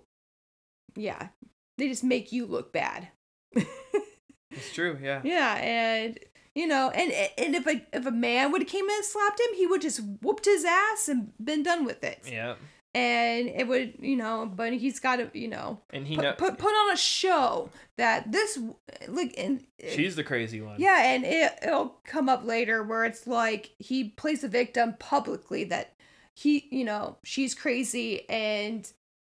yeah, 0.96 1.28
they 1.76 1.88
just 1.88 2.02
make 2.02 2.32
you 2.32 2.46
look 2.46 2.72
bad. 2.72 3.08
it's 3.54 4.72
true 4.72 4.98
yeah 5.02 5.20
Yeah, 5.24 5.54
and 5.56 6.18
you 6.54 6.66
know, 6.66 6.90
and 6.90 7.12
and 7.38 7.54
if 7.54 7.66
a 7.66 7.86
if 7.92 8.06
a 8.06 8.10
man 8.10 8.50
would 8.50 8.62
have 8.62 8.70
came 8.70 8.84
in 8.86 8.96
and 8.96 9.04
slapped 9.04 9.38
him, 9.38 9.54
he 9.54 9.66
would 9.66 9.82
just 9.82 10.00
whooped 10.22 10.46
his 10.46 10.64
ass 10.64 11.08
and 11.08 11.32
been 11.42 11.62
done 11.62 11.84
with 11.84 12.02
it. 12.02 12.20
yeah 12.26 12.54
And 12.92 13.48
it 13.48 13.68
would, 13.68 13.94
you 14.00 14.16
know, 14.16 14.50
but 14.52 14.72
he's 14.72 14.98
got 14.98 15.16
to, 15.16 15.30
you 15.32 15.46
know, 15.46 15.78
and 15.90 16.06
he 16.06 16.16
put, 16.16 16.22
know 16.22 16.32
put 16.32 16.58
put 16.58 16.72
on 16.72 16.92
a 16.92 16.96
show 16.96 17.70
that 17.96 18.32
this 18.32 18.58
like 19.06 19.34
and 19.38 19.64
she's 19.90 20.16
the 20.16 20.24
crazy 20.24 20.60
one 20.60 20.74
yeah 20.78 21.12
and 21.12 21.24
it, 21.24 21.52
it'll 21.62 22.00
come 22.04 22.28
up 22.28 22.44
later 22.44 22.82
where 22.82 23.04
it's 23.04 23.26
like 23.26 23.70
he 23.78 24.04
plays 24.04 24.40
the 24.40 24.48
victim 24.48 24.94
publicly 24.98 25.64
that 25.64 25.92
he 26.34 26.66
you 26.70 26.84
know 26.84 27.16
she's 27.22 27.54
crazy 27.54 28.28
and 28.28 28.90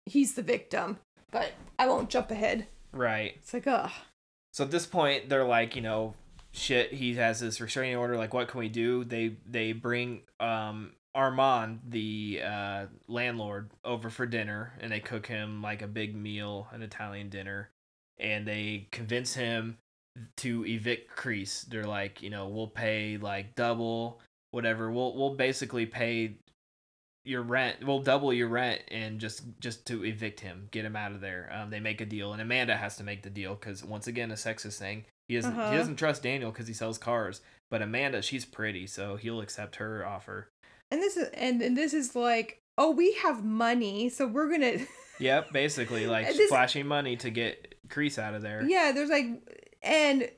he's 0.06 0.34
the 0.34 0.42
victim. 0.42 0.98
But 1.30 1.52
I 1.78 1.86
won't 1.88 2.08
jump 2.08 2.30
ahead. 2.30 2.66
Right. 2.92 3.34
It's 3.36 3.52
like, 3.52 3.66
ugh. 3.66 3.90
So 4.52 4.64
at 4.64 4.70
this 4.70 4.86
point, 4.86 5.28
they're 5.28 5.44
like, 5.44 5.76
you 5.76 5.82
know, 5.82 6.14
shit. 6.52 6.94
He 6.94 7.14
has 7.16 7.40
this 7.40 7.60
restraining 7.60 7.96
order. 7.96 8.16
Like, 8.16 8.32
what 8.32 8.48
can 8.48 8.60
we 8.60 8.70
do? 8.70 9.04
They 9.04 9.36
they 9.46 9.72
bring 9.72 10.22
um 10.40 10.92
Armand, 11.16 11.80
the 11.88 12.40
uh, 12.44 12.86
landlord, 13.08 13.70
over 13.84 14.10
for 14.10 14.26
dinner, 14.26 14.74
and 14.80 14.92
they 14.92 15.00
cook 15.00 15.26
him 15.26 15.62
like 15.62 15.80
a 15.82 15.86
big 15.88 16.14
meal, 16.14 16.68
an 16.72 16.82
Italian 16.82 17.30
dinner, 17.30 17.70
and 18.18 18.46
they 18.46 18.86
convince 18.92 19.34
him 19.34 19.78
to 20.36 20.64
evict 20.66 21.16
Kreese. 21.16 21.66
They're 21.66 21.84
like, 21.84 22.22
you 22.22 22.30
know, 22.30 22.48
we'll 22.48 22.68
pay 22.68 23.16
like 23.16 23.54
double, 23.54 24.20
whatever. 24.50 24.90
We'll 24.92 25.16
we'll 25.16 25.34
basically 25.34 25.86
pay 25.86 26.36
your 27.24 27.42
rent. 27.42 27.84
We'll 27.84 28.00
double 28.02 28.32
your 28.32 28.48
rent 28.48 28.82
and 28.88 29.18
just 29.18 29.42
just 29.58 29.86
to 29.86 30.04
evict 30.04 30.40
him, 30.40 30.68
get 30.70 30.84
him 30.84 30.96
out 30.96 31.12
of 31.12 31.20
there. 31.20 31.50
Um, 31.52 31.70
they 31.70 31.80
make 31.80 32.00
a 32.00 32.06
deal, 32.06 32.32
and 32.32 32.42
Amanda 32.42 32.76
has 32.76 32.96
to 32.98 33.04
make 33.04 33.22
the 33.22 33.30
deal 33.30 33.54
because 33.54 33.82
once 33.82 34.06
again, 34.06 34.30
a 34.30 34.34
sexist 34.34 34.78
thing. 34.78 35.06
He 35.28 35.34
doesn't 35.34 35.58
Uh-huh. 35.58 35.70
he 35.72 35.76
doesn't 35.76 35.96
trust 35.96 36.22
Daniel 36.22 36.52
because 36.52 36.68
he 36.68 36.74
sells 36.74 36.98
cars, 36.98 37.40
but 37.70 37.82
Amanda, 37.82 38.22
she's 38.22 38.44
pretty, 38.44 38.86
so 38.86 39.16
he'll 39.16 39.40
accept 39.40 39.76
her 39.76 40.06
offer. 40.06 40.50
And 40.90 41.02
this 41.02 41.16
is 41.16 41.28
and, 41.34 41.60
and 41.62 41.76
this 41.76 41.92
is 41.94 42.14
like, 42.14 42.60
oh, 42.78 42.90
we 42.90 43.14
have 43.14 43.44
money, 43.44 44.08
so 44.08 44.26
we're 44.26 44.50
gonna 44.50 44.78
Yep, 45.18 45.52
basically 45.52 46.06
like 46.06 46.26
This- 46.28 46.48
flashing 46.50 46.86
money 46.86 47.16
to 47.16 47.30
get 47.30 47.74
Kreese 47.88 48.18
out 48.18 48.34
of 48.34 48.42
there. 48.42 48.62
Yeah, 48.66 48.92
there's 48.94 49.10
like 49.10 49.26
and 49.82 50.30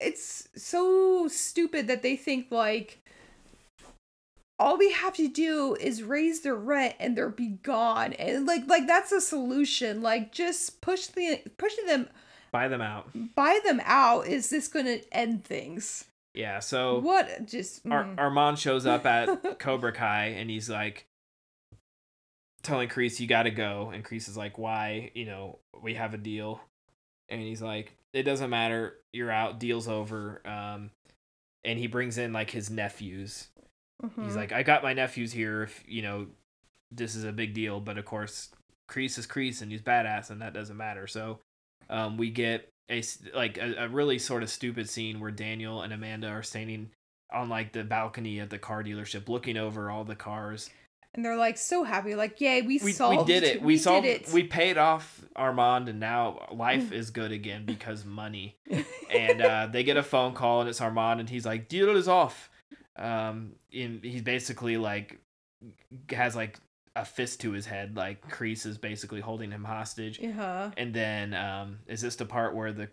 it's 0.00 0.48
so 0.56 1.28
stupid 1.28 1.86
that 1.86 2.02
they 2.02 2.16
think 2.16 2.48
like 2.50 3.00
all 4.58 4.76
we 4.76 4.92
have 4.92 5.14
to 5.14 5.28
do 5.28 5.76
is 5.80 6.02
raise 6.02 6.42
their 6.42 6.54
rent 6.54 6.94
and 7.00 7.16
they'll 7.16 7.30
be 7.30 7.58
gone. 7.62 8.12
And 8.14 8.46
like 8.46 8.66
like 8.66 8.86
that's 8.86 9.12
a 9.12 9.20
solution. 9.20 10.02
Like 10.02 10.32
just 10.32 10.80
push 10.80 11.06
the 11.06 11.40
pushing 11.58 11.86
them 11.86 12.08
Buy 12.52 12.68
them 12.68 12.80
out. 12.80 13.08
buy 13.34 13.58
them 13.64 13.80
out 13.84 14.26
is 14.28 14.50
this 14.50 14.68
gonna 14.68 14.98
end 15.10 15.44
things? 15.44 16.04
Yeah, 16.34 16.58
so 16.58 16.98
what 16.98 17.46
just 17.46 17.86
Ar- 17.88 18.04
mm. 18.04 18.18
Armand 18.18 18.58
shows 18.58 18.86
up 18.86 19.06
at 19.06 19.58
Cobra 19.60 19.92
Kai 19.92 20.26
and 20.36 20.50
he's 20.50 20.68
like 20.68 21.06
telling 22.62 22.88
Kreese, 22.88 23.20
you 23.20 23.26
gotta 23.26 23.50
go. 23.50 23.90
And 23.94 24.04
Kreese 24.04 24.28
is 24.28 24.36
like, 24.36 24.58
why? 24.58 25.10
You 25.14 25.26
know, 25.26 25.58
we 25.80 25.94
have 25.94 26.14
a 26.14 26.18
deal. 26.18 26.60
And 27.28 27.40
he's 27.40 27.62
like, 27.62 27.96
it 28.12 28.24
doesn't 28.24 28.50
matter. 28.50 28.94
You're 29.12 29.30
out. 29.30 29.60
Deal's 29.60 29.86
over. 29.88 30.42
Um, 30.46 30.90
and 31.64 31.78
he 31.78 31.86
brings 31.86 32.18
in 32.18 32.32
like 32.32 32.50
his 32.50 32.68
nephews. 32.70 33.48
He's 34.02 34.32
Mhm. 34.32 34.36
like, 34.36 34.52
I 34.52 34.62
got 34.62 34.82
my 34.82 34.92
nephews 34.92 35.32
here. 35.32 35.62
If 35.62 35.82
you 35.86 36.02
know, 36.02 36.26
this 36.90 37.14
is 37.14 37.24
a 37.24 37.32
big 37.32 37.54
deal. 37.54 37.80
But 37.80 37.96
of 37.96 38.04
course, 38.04 38.50
Kreese 38.90 39.18
is 39.18 39.26
Kreese, 39.26 39.62
and 39.62 39.70
he's 39.70 39.80
badass, 39.80 40.30
and 40.30 40.42
that 40.42 40.52
doesn't 40.52 40.76
matter. 40.76 41.06
So, 41.06 41.38
um, 41.88 42.16
we 42.18 42.30
get 42.30 42.70
a 42.90 43.02
like 43.34 43.58
a, 43.58 43.74
a 43.84 43.88
really 43.88 44.18
sort 44.18 44.42
of 44.42 44.50
stupid 44.50 44.88
scene 44.88 45.20
where 45.20 45.30
Daniel 45.30 45.82
and 45.82 45.92
Amanda 45.92 46.28
are 46.28 46.42
standing 46.42 46.90
on 47.32 47.48
like 47.48 47.72
the 47.72 47.84
balcony 47.84 48.40
at 48.40 48.50
the 48.50 48.58
car 48.58 48.82
dealership, 48.84 49.28
looking 49.28 49.56
over 49.56 49.90
all 49.90 50.04
the 50.04 50.14
cars. 50.14 50.70
and 51.14 51.24
they're 51.24 51.36
like 51.36 51.56
so 51.58 51.82
happy, 51.84 52.14
like, 52.14 52.40
yay, 52.40 52.62
we, 52.62 52.78
We, 52.82 52.92
solved 52.92 53.26
we 53.28 53.34
did 53.34 53.42
it. 53.44 53.62
We, 53.70 53.74
did 53.74 53.82
solved. 53.82 54.06
it. 54.06 54.32
We 54.32 54.44
paid 54.44 54.78
off 54.78 55.24
Armand, 55.34 55.88
and 55.88 55.98
now 55.98 56.46
life 56.52 56.92
is 57.00 57.10
good 57.10 57.32
again 57.32 57.64
because 57.64 58.04
money. 58.04 58.56
and 59.10 59.40
uh, 59.40 59.68
they 59.70 59.82
get 59.82 59.96
a 59.96 60.02
phone 60.02 60.34
call, 60.34 60.60
and 60.60 60.68
it's 60.68 60.80
Armand, 60.80 61.20
and 61.20 61.28
he's 61.28 61.46
like, 61.46 61.68
"Deal 61.68 61.96
is 61.96 62.08
off." 62.08 62.50
Um, 62.96 63.52
and 63.72 64.04
he's 64.04 64.22
basically 64.22 64.76
like 64.76 65.18
has 66.10 66.36
like 66.36 66.58
a 66.96 67.04
fist 67.04 67.40
to 67.40 67.52
his 67.52 67.66
head, 67.66 67.96
like 67.96 68.28
Kreese 68.30 68.66
is 68.66 68.78
basically 68.78 69.20
holding 69.20 69.50
him 69.50 69.64
hostage. 69.64 70.18
Yeah. 70.20 70.70
And 70.76 70.94
then, 70.94 71.34
um, 71.34 71.78
is 71.86 72.00
this 72.00 72.16
the 72.16 72.24
part 72.24 72.54
where 72.54 72.72
the 72.72 72.88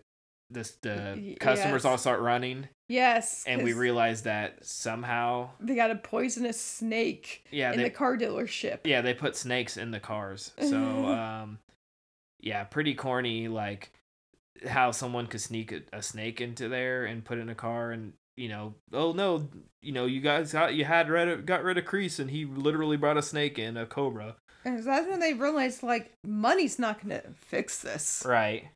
this 0.50 0.72
the 0.82 1.36
customers 1.40 1.82
yes. 1.82 1.84
all 1.84 1.98
start 1.98 2.20
running, 2.20 2.68
Yes. 2.88 3.44
and 3.46 3.62
we 3.62 3.72
realize 3.72 4.22
that 4.22 4.64
somehow, 4.66 5.50
they 5.60 5.74
got 5.74 5.90
a 5.90 5.94
poisonous 5.94 6.60
snake 6.60 7.46
yeah, 7.50 7.72
in 7.72 7.78
they 7.78 7.84
the 7.84 7.90
car 7.90 8.18
dealership. 8.18 8.80
yeah 8.84 9.00
they 9.00 9.14
put 9.14 9.34
snakes 9.36 9.76
in 9.76 9.90
the 9.92 10.00
cars. 10.00 10.52
So, 10.60 10.76
um, 11.06 11.58
yeah, 12.40 12.64
pretty 12.64 12.94
corny. 12.94 13.48
Like 13.48 13.92
how 14.68 14.90
someone 14.90 15.26
could 15.26 15.40
sneak 15.40 15.72
a, 15.72 15.80
a 15.92 16.02
snake 16.02 16.40
into 16.40 16.68
there 16.68 17.06
and 17.06 17.24
put 17.24 17.38
it 17.38 17.42
in 17.42 17.48
a 17.48 17.54
car, 17.54 17.92
and 17.92 18.12
you 18.36 18.48
know, 18.48 18.74
oh 18.92 19.12
no, 19.12 19.48
you 19.82 19.92
know, 19.92 20.06
you 20.06 20.20
guys 20.20 20.52
got 20.52 20.74
you 20.74 20.84
had 20.84 21.08
rid 21.08 21.28
of, 21.28 21.46
got 21.46 21.62
rid 21.64 21.78
of 21.78 21.84
Kreese, 21.84 22.18
and 22.18 22.30
he 22.30 22.44
literally 22.44 22.96
brought 22.96 23.16
a 23.18 23.22
snake 23.22 23.58
in 23.58 23.76
a 23.76 23.86
cobra. 23.86 24.36
And 24.64 24.82
that's 24.82 25.08
when 25.08 25.20
they 25.20 25.32
realized 25.34 25.82
like 25.82 26.12
money's 26.24 26.78
not 26.78 27.02
gonna 27.02 27.22
fix 27.34 27.80
this. 27.80 28.22
Right. 28.26 28.68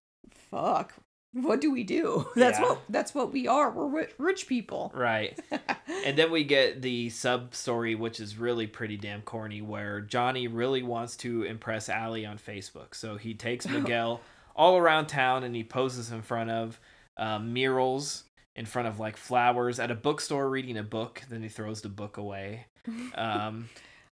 Fuck. 0.50 0.94
What 1.32 1.60
do 1.60 1.70
we 1.70 1.84
do? 1.84 2.26
That's 2.34 2.58
Yeah. 2.58 2.64
what 2.64 2.80
that's 2.88 3.14
what 3.14 3.30
we 3.30 3.46
are. 3.46 3.70
We're 3.70 3.88
ri- 3.88 4.12
rich 4.16 4.46
people. 4.46 4.90
Right. 4.94 5.38
and 6.06 6.16
then 6.16 6.30
we 6.30 6.44
get 6.44 6.80
the 6.80 7.10
sub 7.10 7.54
story, 7.54 7.94
which 7.94 8.20
is 8.20 8.38
really 8.38 8.66
pretty 8.66 8.96
damn 8.96 9.20
corny, 9.20 9.60
where 9.60 10.00
Johnny 10.00 10.48
really 10.48 10.82
wants 10.82 11.14
to 11.18 11.42
impress 11.42 11.90
Ali 11.90 12.24
on 12.24 12.38
Facebook. 12.38 12.94
So 12.94 13.16
he 13.18 13.34
takes 13.34 13.68
Miguel 13.68 14.22
all 14.54 14.78
around 14.78 15.08
town 15.08 15.44
and 15.44 15.54
he 15.54 15.62
poses 15.62 16.10
in 16.10 16.22
front 16.22 16.48
of 16.50 16.80
um, 17.18 17.52
murals, 17.52 18.24
in 18.56 18.66
front 18.66 18.88
of 18.88 18.98
like 18.98 19.16
flowers, 19.16 19.78
at 19.78 19.90
a 19.90 19.94
bookstore 19.94 20.50
reading 20.50 20.76
a 20.76 20.82
book. 20.82 21.22
Then 21.28 21.42
he 21.42 21.48
throws 21.48 21.82
the 21.82 21.88
book 21.88 22.16
away. 22.16 22.66
Um, 23.14 23.68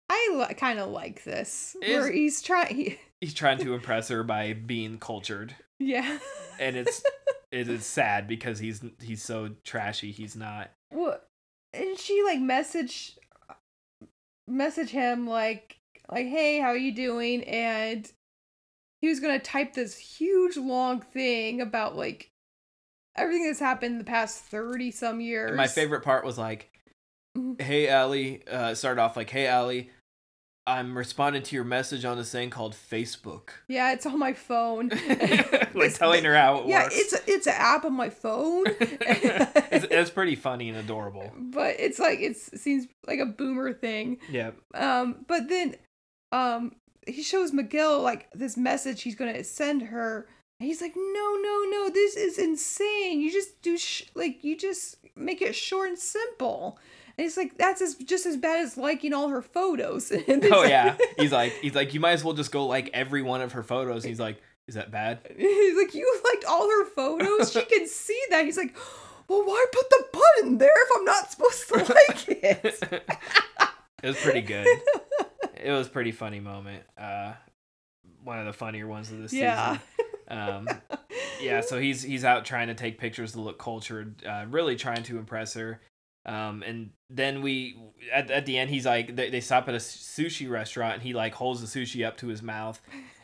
I 0.09 0.29
li- 0.33 0.53
kind 0.55 0.79
of 0.79 0.89
like 0.89 1.23
this. 1.23 1.75
Is- 1.81 1.89
where 2.03 2.11
he's 2.11 2.41
trying. 2.41 2.97
He's 3.21 3.33
trying 3.33 3.59
to 3.59 3.73
impress 3.75 4.07
her 4.09 4.23
by 4.23 4.53
being 4.53 4.97
cultured. 4.97 5.55
yeah. 5.79 6.17
And 6.59 6.75
it's 6.75 7.03
it 7.51 7.69
is 7.69 7.85
sad 7.85 8.27
because 8.27 8.59
he's 8.59 8.81
he's 9.01 9.21
so 9.23 9.51
trashy. 9.63 10.11
He's 10.11 10.35
not. 10.35 10.71
Well, 10.91 11.19
And 11.73 11.97
she 11.99 12.23
like 12.23 12.39
message 12.39 13.17
message 14.47 14.89
him 14.89 15.27
like 15.27 15.77
like 16.11 16.27
hey 16.27 16.59
how 16.59 16.67
are 16.69 16.77
you 16.77 16.93
doing 16.93 17.43
and 17.45 18.11
he 19.01 19.07
was 19.07 19.19
gonna 19.19 19.39
type 19.39 19.73
this 19.73 19.95
huge 19.97 20.57
long 20.57 20.99
thing 21.01 21.61
about 21.61 21.95
like 21.95 22.30
everything 23.15 23.45
that's 23.47 23.59
happened 23.59 23.93
in 23.93 23.97
the 23.97 24.03
past 24.03 24.43
30 24.45 24.91
some 24.91 25.21
years 25.21 25.49
And 25.49 25.57
my 25.57 25.67
favorite 25.67 26.01
part 26.01 26.23
was 26.25 26.37
like, 26.37 26.69
Mhm. 27.37 27.61
"Hey 27.61 27.89
Ali," 27.89 28.45
uh, 28.47 28.73
started 28.75 29.01
off 29.01 29.15
like, 29.15 29.29
"Hey 29.29 29.47
Ali, 29.47 29.89
I'm 30.67 30.97
responding 30.97 31.41
to 31.43 31.55
your 31.55 31.63
message 31.63 32.05
on 32.05 32.17
this 32.17 32.31
thing 32.31 32.49
called 32.49 32.73
Facebook." 32.75 33.49
yeah 33.67 33.93
it's 33.93 34.05
on 34.05 34.19
my 34.19 34.33
phone 34.33 34.89
like 35.73 35.93
telling 35.95 36.23
her 36.25 36.35
how 36.35 36.57
it 36.57 36.67
yeah 36.67 36.83
works. 36.83 36.95
it's 36.99 37.13
it's 37.27 37.47
an 37.47 37.53
app 37.55 37.83
on 37.85 37.93
my 37.93 38.09
phone 38.09 38.65
it's, 38.69 39.85
it's 39.89 40.09
pretty 40.09 40.35
funny 40.35 40.69
and 40.69 40.77
adorable. 40.77 41.31
but 41.37 41.75
it's 41.79 41.99
like 41.99 42.19
it's, 42.19 42.49
it 42.49 42.59
seems 42.59 42.87
like 43.07 43.19
a 43.19 43.25
boomer 43.25 43.73
thing 43.73 44.17
Yeah. 44.29 44.51
Um, 44.73 45.25
but 45.27 45.47
then, 45.49 45.75
um, 46.31 46.75
he 47.07 47.23
shows 47.23 47.51
Miguel 47.53 48.01
like 48.01 48.29
this 48.33 48.55
message 48.57 49.01
he's 49.03 49.15
gonna 49.15 49.43
send 49.43 49.81
her, 49.83 50.27
and 50.61 50.67
he's 50.67 50.79
like, 50.81 50.93
"No, 50.95 51.37
no, 51.41 51.65
no, 51.71 51.89
this 51.89 52.15
is 52.15 52.37
insane. 52.37 53.19
You 53.19 53.31
just 53.31 53.61
do 53.63 53.77
sh- 53.79 54.03
like 54.13 54.43
you 54.43 54.55
just 54.55 54.97
make 55.15 55.41
it 55.41 55.55
short 55.55 55.89
and 55.89 55.97
simple." 55.97 56.77
And 57.17 57.25
he's 57.25 57.35
like, 57.35 57.57
"That's 57.57 57.81
as 57.81 57.95
just 57.95 58.25
as 58.27 58.37
bad 58.37 58.59
as 58.63 58.77
liking 58.77 59.11
all 59.13 59.29
her 59.29 59.41
photos." 59.41 60.11
And 60.27 60.45
Oh 60.45 60.59
like- 60.61 60.69
yeah. 60.69 60.95
He's 61.17 61.31
like 61.31 61.53
he's 61.61 61.73
like 61.75 61.93
you 61.95 61.99
might 61.99 62.11
as 62.13 62.23
well 62.23 62.33
just 62.35 62.51
go 62.51 62.67
like 62.67 62.91
every 62.93 63.23
one 63.23 63.41
of 63.41 63.53
her 63.53 63.63
photos. 63.63 64.03
He's 64.03 64.19
like, 64.19 64.39
"Is 64.67 64.75
that 64.75 64.91
bad?" 64.91 65.19
he's 65.35 65.75
like, 65.77 65.95
"You 65.95 66.21
liked 66.31 66.45
all 66.45 66.69
her 66.69 66.85
photos. 66.85 67.51
She 67.53 67.63
can 67.63 67.87
see 67.87 68.21
that." 68.29 68.45
He's 68.45 68.57
like. 68.57 68.75
Well, 69.27 69.45
why 69.45 69.65
put 69.71 69.89
the 69.89 70.05
button 70.11 70.57
there 70.57 70.69
if 70.75 70.89
I'm 70.97 71.05
not 71.05 71.31
supposed 71.31 71.67
to 71.69 71.75
like 71.93 72.27
it? 72.27 72.83
It 74.03 74.07
was 74.07 74.17
pretty 74.17 74.41
good. 74.41 74.67
It 75.55 75.71
was 75.71 75.87
a 75.87 75.89
pretty 75.89 76.11
funny 76.11 76.41
moment. 76.41 76.83
Uh 76.97 77.33
one 78.25 78.39
of 78.39 78.45
the 78.45 78.51
funnier 78.51 78.87
ones 78.87 79.09
of 79.09 79.19
this 79.19 79.31
Yeah. 79.31 79.77
season. 79.77 80.00
Um 80.31 80.67
yeah, 81.41 81.61
so 81.61 81.79
he's 81.79 82.01
he's 82.01 82.23
out 82.23 82.45
trying 82.45 82.67
to 82.69 82.73
take 82.73 82.97
pictures 82.97 83.33
to 83.33 83.41
look 83.41 83.59
cultured, 83.59 84.23
uh, 84.25 84.45
really 84.49 84.75
trying 84.75 85.03
to 85.03 85.17
impress 85.17 85.53
her. 85.55 85.81
Um, 86.25 86.61
and 86.63 86.91
then 87.09 87.41
we 87.41 87.75
at, 88.13 88.29
at 88.29 88.45
the 88.45 88.57
end 88.57 88.69
he's 88.69 88.85
like 88.85 89.15
they, 89.15 89.29
they 89.31 89.41
stop 89.41 89.67
at 89.67 89.73
a 89.73 89.79
sushi 89.79 90.49
restaurant 90.49 90.93
and 90.95 91.03
he 91.03 91.13
like 91.13 91.33
holds 91.33 91.61
the 91.61 91.67
sushi 91.79 92.05
up 92.07 92.17
to 92.17 92.27
his 92.27 92.41
mouth, 92.43 92.79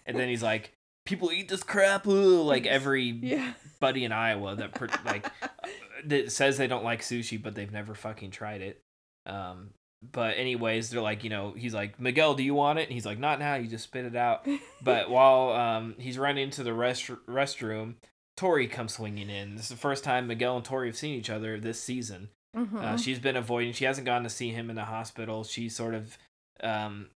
and 0.06 0.18
then 0.18 0.28
he's 0.30 0.42
like, 0.44 0.74
"People 1.06 1.32
eat 1.32 1.48
this 1.48 1.62
crap," 1.64 2.08
ooh," 2.08 2.42
like 2.42 2.66
every 2.78 3.04
Yeah. 3.04 3.54
buddy 3.80 4.04
in 4.04 4.12
Iowa 4.12 4.56
that 4.56 4.74
per- 4.74 4.90
like 5.06 5.28
that 6.06 6.32
says 6.32 6.58
they 6.58 6.68
don't 6.68 6.84
like 6.84 7.02
sushi 7.02 7.42
but 7.42 7.54
they've 7.54 7.72
never 7.72 7.94
fucking 7.94 8.32
tried 8.32 8.62
it. 8.62 8.82
Um, 9.28 9.70
but 10.02 10.38
anyways, 10.38 10.90
they're 10.90 11.02
like, 11.02 11.24
you 11.24 11.30
know, 11.30 11.54
he's 11.58 11.74
like, 11.74 12.00
Miguel, 12.00 12.36
do 12.36 12.44
you 12.44 12.54
want 12.54 12.80
it? 12.80 12.84
And 12.84 12.92
he's 12.94 13.06
like, 13.06 13.20
not 13.20 13.40
now. 13.40 13.56
You 13.56 13.68
just 13.68 13.86
spit 13.86 14.06
it 14.06 14.16
out. 14.16 14.46
But 14.84 15.10
while 15.10 15.50
um 15.52 15.96
he's 15.98 16.18
running 16.20 16.44
into 16.44 16.64
the 16.64 16.74
rest 16.74 17.08
restroom, 17.28 17.96
Tori 18.36 18.68
comes 18.68 18.94
swinging 18.94 19.30
in. 19.30 19.56
This 19.56 19.66
is 19.66 19.70
the 19.70 19.76
first 19.78 20.04
time 20.04 20.28
Miguel 20.28 20.56
and 20.56 20.64
Tori 20.66 20.88
have 20.88 20.98
seen 20.98 21.16
each 21.16 21.30
other 21.30 21.60
this 21.60 21.82
season. 21.82 22.30
Uh, 22.56 22.60
Mhm. 22.60 23.04
she's 23.04 23.20
been 23.20 23.36
avoiding. 23.36 23.74
She 23.74 23.86
hasn't 23.86 24.06
gone 24.06 24.24
to 24.24 24.30
see 24.30 24.52
him 24.52 24.70
in 24.70 24.76
the 24.76 24.86
hospital. 24.86 25.44
She's 25.44 25.76
sort 25.76 25.94
of, 25.94 26.18
um, 26.64 27.10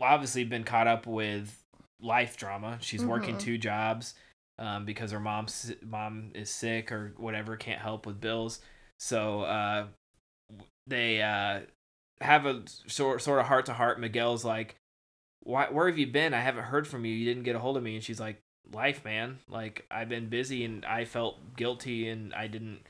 obviously 0.00 0.44
been 0.44 0.64
caught 0.64 0.86
up 0.86 1.06
with 1.06 1.62
life 2.00 2.36
drama. 2.36 2.78
She's 2.80 3.04
working 3.04 3.36
Mhm. 3.36 3.40
two 3.40 3.58
jobs 3.58 4.14
um, 4.58 4.84
because 4.84 5.10
her 5.12 5.20
mom's 5.20 5.72
mom 5.82 6.30
is 6.34 6.50
sick 6.50 6.90
or 6.90 7.12
whatever, 7.16 7.56
can't 7.56 7.80
help 7.80 8.06
with 8.06 8.20
bills. 8.20 8.60
So 8.98 9.42
uh, 9.42 9.86
they 10.86 11.22
uh, 11.22 11.60
have 12.20 12.46
a 12.46 12.62
sort 12.86 13.22
sort 13.22 13.40
of 13.40 13.46
heart 13.46 13.66
to 13.66 13.74
heart. 13.74 14.00
Miguel's 14.00 14.44
like, 14.44 14.76
"Why? 15.42 15.66
Where 15.70 15.88
have 15.88 15.98
you 15.98 16.06
been? 16.06 16.34
I 16.34 16.40
haven't 16.40 16.64
heard 16.64 16.86
from 16.88 17.04
you. 17.04 17.12
You 17.14 17.24
didn't 17.24 17.44
get 17.44 17.56
a 17.56 17.58
hold 17.60 17.76
of 17.76 17.82
me." 17.82 17.94
And 17.94 18.04
she's 18.04 18.20
like, 18.20 18.40
"Life, 18.72 19.04
man. 19.04 19.38
Like 19.48 19.86
I've 19.90 20.08
been 20.08 20.28
busy, 20.28 20.64
and 20.64 20.84
I 20.84 21.04
felt 21.04 21.56
guilty, 21.56 22.08
and 22.08 22.34
I 22.34 22.46
didn't. 22.46 22.80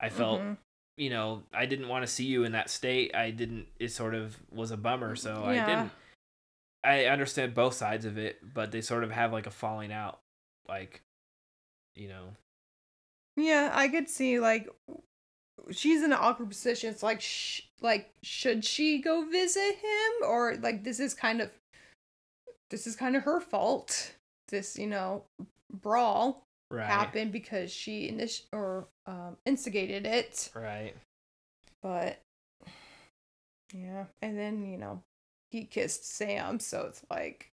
I 0.00 0.08
felt." 0.08 0.40
Mhm. 0.40 0.56
You 0.98 1.08
know, 1.08 1.42
I 1.54 1.64
didn't 1.64 1.88
want 1.88 2.02
to 2.02 2.06
see 2.12 2.26
you 2.26 2.44
in 2.44 2.52
that 2.52 2.68
state. 2.68 3.14
I 3.14 3.30
didn't. 3.30 3.66
It 3.78 3.88
sort 3.88 4.14
of 4.14 4.38
was 4.52 4.70
a 4.70 4.76
bummer, 4.76 5.16
so 5.16 5.44
I 5.44 5.54
didn't. 5.66 5.90
I 6.84 7.04
understand 7.06 7.54
both 7.54 7.74
sides 7.74 8.04
of 8.04 8.18
it, 8.18 8.40
but 8.54 8.72
they 8.72 8.80
sort 8.82 9.04
of 9.04 9.10
have 9.12 9.32
like 9.32 9.46
a 9.46 9.50
falling 9.50 9.92
out, 9.92 10.20
like, 10.68 11.00
you 11.94 12.08
know, 12.08 12.34
Yeah, 13.36 13.70
I 13.72 13.88
could 13.88 14.10
see 14.10 14.38
like 14.40 14.68
she's 15.70 16.02
in 16.02 16.12
an 16.12 16.18
awkward 16.20 16.48
position. 16.48 16.90
It's 16.90 17.02
like, 17.02 17.20
sh- 17.20 17.62
like 17.80 18.10
should 18.22 18.64
she 18.64 19.00
go 19.00 19.24
visit 19.28 19.76
him 19.76 20.28
or 20.28 20.56
like 20.56 20.84
this 20.84 21.00
is 21.00 21.14
kind 21.14 21.40
of 21.40 21.50
this 22.70 22.86
is 22.86 22.96
kind 22.96 23.16
of 23.16 23.22
her 23.24 23.40
fault. 23.40 24.14
This 24.48 24.78
you 24.78 24.86
know 24.86 25.24
brawl 25.72 26.44
right, 26.70 26.86
happened 26.86 27.32
because 27.32 27.72
she 27.72 28.10
init- 28.10 28.44
or 28.52 28.86
um, 29.06 29.36
instigated 29.46 30.06
it. 30.06 30.50
right, 30.54 30.94
But 31.82 32.20
yeah, 33.74 34.04
and 34.20 34.38
then 34.38 34.66
you 34.66 34.76
know 34.78 35.02
he 35.50 35.64
kissed 35.64 36.06
Sam, 36.08 36.60
so 36.60 36.86
it's 36.88 37.02
like 37.10 37.50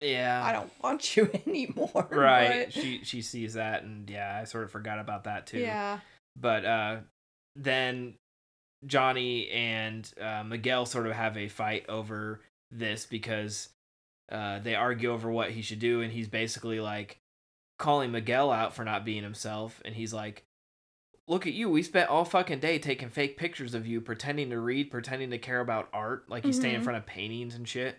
yeah, 0.00 0.42
I 0.44 0.52
don't 0.52 0.70
want 0.82 1.16
you 1.16 1.30
anymore. 1.46 2.06
right. 2.10 2.66
but- 2.66 2.72
She 2.72 3.00
she 3.04 3.22
sees 3.22 3.54
that, 3.54 3.82
and 3.82 4.08
yeah, 4.08 4.38
I 4.40 4.44
sort 4.44 4.64
of 4.64 4.70
forgot 4.70 4.98
about 4.98 5.24
that 5.24 5.46
too. 5.46 5.58
yeah. 5.58 6.00
But 6.38 6.64
uh, 6.64 6.96
then 7.54 8.14
Johnny 8.84 9.48
and 9.48 10.10
uh, 10.20 10.44
Miguel 10.44 10.86
sort 10.86 11.06
of 11.06 11.12
have 11.12 11.36
a 11.36 11.48
fight 11.48 11.86
over 11.88 12.40
this 12.70 13.06
because 13.06 13.70
uh, 14.30 14.58
they 14.58 14.74
argue 14.74 15.10
over 15.10 15.30
what 15.30 15.50
he 15.50 15.62
should 15.62 15.78
do, 15.78 16.02
and 16.02 16.12
he's 16.12 16.28
basically 16.28 16.80
like 16.80 17.18
calling 17.78 18.10
Miguel 18.12 18.50
out 18.50 18.74
for 18.74 18.84
not 18.84 19.04
being 19.04 19.22
himself, 19.22 19.80
and 19.84 19.94
he's 19.94 20.12
like, 20.12 20.44
"Look 21.28 21.46
at 21.46 21.52
you! 21.52 21.70
We 21.70 21.82
spent 21.82 22.10
all 22.10 22.24
fucking 22.24 22.60
day 22.60 22.78
taking 22.78 23.08
fake 23.08 23.36
pictures 23.36 23.74
of 23.74 23.86
you, 23.86 24.00
pretending 24.00 24.50
to 24.50 24.60
read, 24.60 24.90
pretending 24.90 25.30
to 25.30 25.38
care 25.38 25.60
about 25.60 25.88
art, 25.92 26.28
like 26.28 26.44
he's 26.44 26.56
standing 26.56 26.78
in 26.78 26.84
front 26.84 26.98
of 26.98 27.06
paintings 27.06 27.54
and 27.54 27.66
shit." 27.66 27.98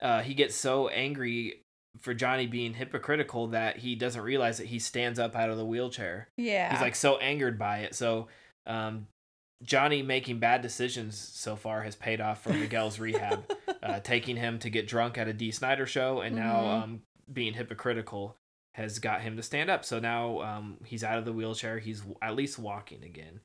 Uh, 0.00 0.20
he 0.20 0.34
gets 0.34 0.54
so 0.54 0.88
angry 0.88 1.62
for 2.00 2.14
Johnny 2.14 2.46
being 2.46 2.74
hypocritical 2.74 3.48
that 3.48 3.78
he 3.78 3.94
doesn't 3.94 4.22
realize 4.22 4.58
that 4.58 4.66
he 4.66 4.78
stands 4.78 5.18
up 5.18 5.34
out 5.36 5.50
of 5.50 5.56
the 5.56 5.64
wheelchair 5.64 6.28
Yeah. 6.36 6.70
he's 6.72 6.80
like 6.80 6.94
so 6.96 7.16
angered 7.18 7.58
by 7.58 7.78
it. 7.80 7.94
So 7.94 8.28
um, 8.66 9.06
Johnny 9.62 10.02
making 10.02 10.38
bad 10.38 10.60
decisions 10.62 11.16
so 11.16 11.56
far 11.56 11.82
has 11.82 11.96
paid 11.96 12.20
off 12.20 12.42
for 12.42 12.52
Miguel's 12.52 12.98
rehab, 12.98 13.50
uh, 13.82 14.00
taking 14.00 14.36
him 14.36 14.58
to 14.60 14.70
get 14.70 14.86
drunk 14.86 15.16
at 15.18 15.28
a 15.28 15.32
Dee 15.32 15.50
Snider 15.50 15.86
show, 15.86 16.20
and 16.20 16.36
now 16.36 16.56
Mhm. 16.62 16.82
um, 16.82 17.02
being 17.32 17.54
hypocritical 17.54 18.36
has 18.74 18.98
got 18.98 19.22
him 19.22 19.36
to 19.36 19.42
stand 19.42 19.70
up. 19.70 19.84
So 19.84 19.98
now 19.98 20.40
um, 20.42 20.76
he's 20.84 21.02
out 21.02 21.18
of 21.18 21.24
the 21.24 21.32
wheelchair. 21.32 21.78
He's 21.78 22.00
w- 22.00 22.18
at 22.20 22.36
least 22.36 22.58
walking 22.58 23.02
again. 23.02 23.40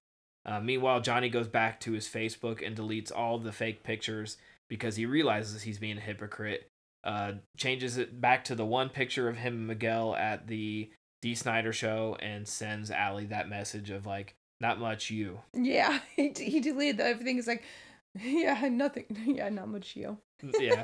Uh, 0.46 0.60
meanwhile, 0.60 1.00
Johnny 1.00 1.30
goes 1.30 1.48
back 1.48 1.80
to 1.82 1.94
his 1.94 2.08
Facebook 2.08 2.66
and 2.66 2.76
deletes 2.76 3.12
all 3.16 3.38
the 3.38 3.52
fake 3.54 3.84
pictures 3.84 4.38
because 4.70 4.96
he 4.98 5.06
realizes 5.06 5.62
he's 5.64 5.78
being 5.80 5.98
a 5.98 6.02
hypocrite. 6.02 6.68
Uh, 7.04 7.34
changes 7.58 7.98
it 7.98 8.22
back 8.22 8.44
to 8.46 8.54
the 8.56 8.66
one 8.66 8.90
picture 8.90 9.28
of 9.28 9.38
him 9.38 9.54
and 9.56 9.68
Miguel 9.68 10.16
at 10.16 10.48
the 10.48 10.92
Dee 11.22 11.36
Snider 11.36 11.74
show 11.74 12.16
and 12.20 12.48
sends 12.48 12.92
Ali 12.92 13.26
that 13.28 13.50
message 13.50 13.90
of 13.90 14.06
like, 14.06 14.36
not 14.60 14.80
much 14.80 15.10
you. 15.10 15.40
Yeah, 15.54 16.00
he, 16.16 16.30
d- 16.30 16.50
he 16.50 16.60
deleted 16.60 17.00
everything. 17.02 17.38
Is 17.38 17.48
like, 17.48 17.64
yeah, 18.22 18.68
nothing. 18.70 19.06
Yeah, 19.26 19.50
not 19.50 19.68
much 19.70 19.96
you. 19.96 20.18
Yeah. 20.60 20.84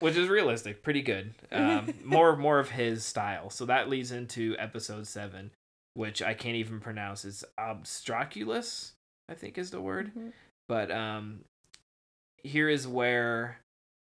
Which 0.00 0.16
is 0.16 0.28
realistic, 0.28 0.82
pretty 0.82 1.00
good. 1.02 1.32
Um, 1.50 1.92
more 2.04 2.36
more 2.36 2.58
of 2.58 2.68
his 2.70 3.02
style. 3.04 3.48
So 3.50 3.64
that 3.66 3.88
leads 3.88 4.12
into 4.12 4.54
episode 4.58 5.06
seven, 5.06 5.52
which 5.94 6.20
I 6.22 6.34
can't 6.34 6.56
even 6.56 6.80
pronounce. 6.80 7.24
It's 7.24 7.44
obstraculus, 7.58 8.92
I 9.28 9.34
think 9.34 9.56
is 9.56 9.70
the 9.70 9.80
word. 9.80 10.12
Mhm. 10.14 10.32
But 10.68 10.90
um, 10.90 11.40
here 12.42 12.68
is 12.68 12.86
where, 12.86 13.58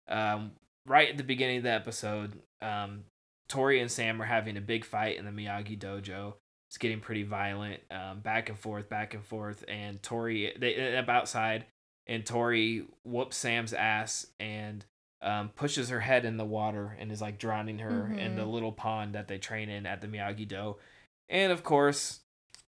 um, 0.08 0.54
right 0.86 1.10
at 1.10 1.18
the 1.18 1.24
beginning 1.24 1.58
of 1.58 1.64
the 1.64 1.72
episode, 1.72 2.40
um, 2.62 3.04
Tori 3.48 3.80
and 3.80 3.92
Sam 3.92 4.22
are 4.22 4.26
having 4.26 4.58
a 4.58 4.62
big 4.62 4.86
fight 4.86 5.18
in 5.18 5.26
the 5.26 5.32
Miyagi 5.32 5.78
dojo. 5.78 6.34
It's 6.70 6.78
getting 6.78 7.02
pretty 7.02 7.24
violent, 7.24 7.82
um, 7.92 8.22
back 8.22 8.50
and 8.50 8.58
forth, 8.58 8.90
back 8.90 9.14
and 9.14 9.24
forth, 9.24 9.64
and 9.68 10.02
Tori 10.02 10.54
they 10.60 10.74
end 10.74 10.96
up 10.96 11.08
outside, 11.10 11.66
and 12.08 12.26
Tori 12.26 12.86
whoops 13.04 13.38
Sam's 13.38 13.74
ass 13.74 14.26
and 14.40 14.84
um, 15.22 15.50
pushes 15.56 15.88
her 15.90 16.02
head 16.02 16.26
in 16.26 16.36
the 16.38 16.44
water 16.44 16.98
and 17.00 17.12
is 17.12 17.22
like 17.22 17.38
drowning 17.38 17.80
her 17.80 18.08
in 18.18 18.36
the 18.36 18.42
Mhm. 18.44 18.52
little 18.52 18.72
pond 18.74 19.16
that 19.16 19.30
they 19.30 19.38
train 19.38 19.70
in 19.70 19.86
at 19.86 20.02
the 20.02 20.08
Miyagi 20.08 20.46
Do. 20.48 20.76
And 21.30 21.52
of 21.54 21.64
course, 21.64 22.20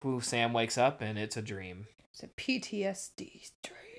who 0.02 0.20
Sam 0.20 0.52
wakes 0.52 0.78
up 0.78 1.00
and 1.00 1.18
it's 1.18 1.38
a 1.38 1.42
dream. 1.42 1.88
It's 2.14 2.24
a 2.24 2.28
PTSD. 2.28 3.50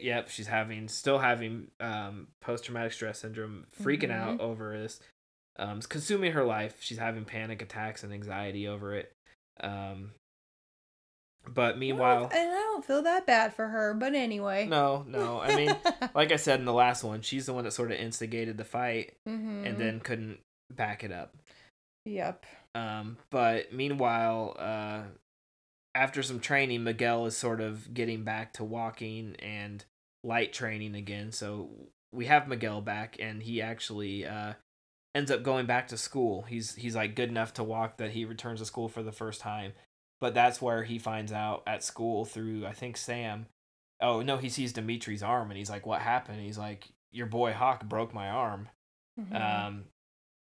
Yep, 0.01 0.29
she's 0.29 0.49
having 0.49 0.89
still 0.89 1.19
having 1.19 1.69
um, 1.81 2.29
post 2.41 2.65
traumatic 2.65 2.93
stress 2.93 3.21
syndrome, 3.21 3.67
freaking 3.81 4.11
out 4.11 4.39
Mhm. 4.39 4.41
over 4.41 4.77
this. 4.79 5.01
Um, 5.57 5.79
it's 5.79 5.87
consuming 5.87 6.33
her 6.33 6.45
life. 6.45 6.79
She's 6.81 6.99
having 6.99 7.25
panic 7.25 7.63
attacks 7.63 8.03
and 8.03 8.13
anxiety 8.13 8.67
over 8.67 8.95
it. 8.95 9.13
Um, 9.61 10.13
but 11.47 11.77
meanwhile, 11.79 12.25
and 12.33 12.51
I 12.53 12.55
don't 12.55 12.85
feel 12.85 13.03
that 13.03 13.27
bad 13.27 13.55
for 13.55 13.69
her. 13.69 13.95
But 13.95 14.15
anyway. 14.15 14.67
no, 14.67 15.05
no. 15.09 15.41
I 15.41 15.55
mean, 15.57 15.77
like 16.15 16.33
I 16.33 16.37
said 16.37 16.59
in 16.61 16.67
the 16.67 16.73
last 16.73 17.03
one, 17.05 17.23
she's 17.23 17.47
the 17.47 17.53
one 17.53 17.65
that 17.65 17.73
sort 17.73 17.91
of 17.93 17.99
instigated 17.99 18.57
the 18.59 18.65
fight 18.65 19.15
Mhm. 19.29 19.67
and 19.67 19.79
then 19.79 20.01
couldn't 20.01 20.41
back 20.71 21.03
it 21.05 21.13
up. 21.13 21.37
Yep. 22.07 22.47
Um, 22.75 23.19
but 23.31 23.73
meanwhile, 23.73 24.57
uh, 24.59 25.03
after 25.95 26.23
some 26.23 26.41
training, 26.41 26.85
Miguel 26.85 27.27
is 27.27 27.37
sort 27.37 27.61
of 27.61 27.93
getting 27.93 28.25
back 28.25 28.53
to 28.55 28.65
walking 28.65 29.37
and 29.39 29.85
light 30.25 30.53
training 30.53 30.95
again. 30.95 31.33
So 31.33 31.71
we 32.13 32.27
have 32.27 32.49
Miguel 32.49 32.81
back, 32.81 33.17
and 33.19 33.43
he 33.43 33.61
actually 33.61 34.27
uh, 34.27 34.55
ends 35.15 35.31
up 35.31 35.43
going 35.43 35.67
back 35.67 35.89
to 35.89 35.97
school. 35.97 36.43
He's 36.43 36.75
he's 36.75 36.97
like 36.97 37.15
good 37.15 37.29
enough 37.29 37.55
to 37.55 37.65
walk 37.65 37.99
that 37.99 38.11
he 38.13 38.25
returns 38.25 38.61
to 38.61 38.67
school 38.67 38.89
for 38.89 39.03
the 39.03 39.13
first 39.13 39.41
time. 39.41 39.73
But 40.21 40.35
that's 40.35 40.63
where 40.63 40.85
he 40.85 40.99
finds 40.99 41.33
out 41.33 41.63
at 41.67 41.83
school 41.83 42.25
through 42.25 42.65
I 42.67 42.73
think 42.73 42.97
Sam. 42.97 43.47
Oh 44.01 44.23
no, 44.23 44.37
he 44.37 44.49
sees 44.49 44.73
Demetri's 44.73 45.23
arm, 45.23 45.51
and 45.51 45.59
he's 45.59 45.71
like, 45.71 45.87
"What 45.87 46.01
happened?" 46.01 46.41
he's 46.41 46.59
like, 46.59 46.89
"Your 47.13 47.27
boy 47.27 47.53
Hawk 47.53 47.85
broke 47.85 48.15
my 48.15 48.29
arm." 48.29 48.69
Mhm. 49.21 49.41
Um, 49.41 49.85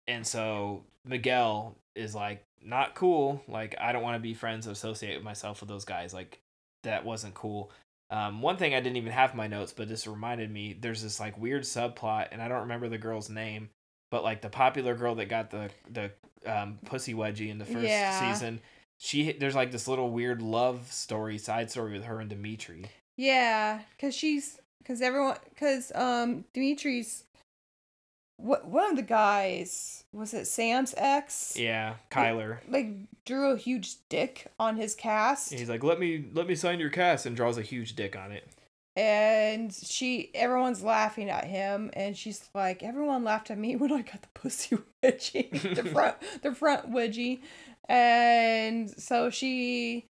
and 0.06 0.26
so 0.26 0.84
Miguel 1.04 1.76
is 1.94 2.14
like, 2.14 2.44
not 2.64 2.94
cool. 2.94 3.42
Like, 3.48 3.74
I 3.80 3.92
don't 3.92 4.02
want 4.02 4.16
to 4.16 4.20
be 4.20 4.34
friends, 4.34 4.66
or 4.66 4.72
associate 4.72 5.22
myself 5.22 5.60
with 5.60 5.68
those 5.68 5.84
guys. 5.84 6.12
Like, 6.14 6.40
that 6.84 7.04
wasn't 7.04 7.34
cool. 7.34 7.70
Um, 8.10 8.40
one 8.40 8.56
thing 8.56 8.74
I 8.74 8.80
didn't 8.80 8.96
even 8.96 9.12
have 9.12 9.34
my 9.34 9.46
notes, 9.48 9.72
but 9.72 9.88
this 9.88 10.06
reminded 10.06 10.50
me. 10.50 10.76
There's 10.78 11.02
this 11.02 11.20
like 11.20 11.38
weird 11.38 11.62
subplot, 11.64 12.28
and 12.32 12.40
I 12.40 12.48
don't 12.48 12.60
remember 12.60 12.88
the 12.88 12.96
girl's 12.98 13.28
name, 13.28 13.68
but 14.10 14.24
like 14.24 14.40
the 14.40 14.48
popular 14.48 14.94
girl 14.94 15.14
that 15.16 15.28
got 15.28 15.50
the 15.50 15.70
the 15.90 16.10
um, 16.46 16.78
pussy 16.86 17.12
wedgie 17.14 17.50
in 17.50 17.58
the 17.58 17.66
first 17.66 17.84
Yeah. 17.84 18.18
season. 18.18 18.60
She 18.98 19.32
there's 19.32 19.54
like 19.54 19.72
this 19.72 19.86
little 19.88 20.10
weird 20.10 20.40
love 20.40 20.90
story, 20.90 21.36
side 21.36 21.70
story 21.70 21.92
with 21.92 22.04
her 22.04 22.18
and 22.20 22.30
Demetri. 22.30 22.86
Yeah, 23.16 23.80
cause 24.00 24.14
she's 24.14 24.58
cause 24.86 25.02
everyone 25.02 25.36
cause 25.58 25.92
um 25.94 26.44
Demetri's 26.54 27.24
one 28.38 28.90
of 28.90 28.96
the 28.96 29.02
guys 29.02 30.04
was 30.12 30.32
it 30.32 30.46
Sam's 30.46 30.94
ex? 30.96 31.54
Yeah, 31.56 31.94
Kyler. 32.10 32.58
Like 32.68 32.88
drew 33.26 33.50
a 33.52 33.56
huge 33.58 33.96
dick 34.08 34.46
on 34.58 34.76
his 34.76 34.94
cast. 34.94 35.52
He's 35.52 35.68
like, 35.68 35.82
let 35.84 35.98
me 36.00 36.24
let 36.32 36.46
me 36.46 36.54
sign 36.54 36.80
your 36.80 36.90
cast, 36.90 37.26
and 37.26 37.36
draws 37.36 37.58
a 37.58 37.62
huge 37.62 37.94
dick 37.96 38.16
on 38.16 38.32
it. 38.32 38.48
and 38.96 39.72
she 39.72 40.30
everyone's 40.34 40.82
laughing 40.82 41.28
at 41.30 41.44
him 41.44 41.90
and 41.92 42.16
she's 42.16 42.48
like 42.54 42.82
everyone 42.82 43.22
laughed 43.22 43.48
at 43.50 43.56
me 43.58 43.76
when 43.76 43.92
i 43.92 44.02
got 44.02 44.22
the 44.22 44.28
pussy 44.34 44.76
wedgie 45.04 45.50
the 45.76 45.84
front 45.92 46.16
the 46.42 46.52
front 46.52 46.90
wedgie 46.90 47.40
and 47.88 48.90
so 49.00 49.30
she 49.30 50.06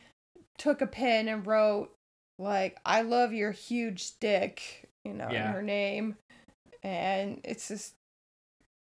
took 0.56 0.80
a 0.80 0.86
pen 0.86 1.28
and 1.28 1.46
wrote 1.46 1.90
like 2.38 2.78
i 2.86 3.02
love 3.02 3.32
your 3.34 3.50
huge 3.52 4.18
dick 4.20 4.88
you 5.04 5.12
know 5.12 5.28
Yeah. 5.30 5.48
in 5.48 5.52
her 5.52 5.62
name 5.62 6.16
and 6.82 7.40
it's 7.44 7.68
just 7.68 7.94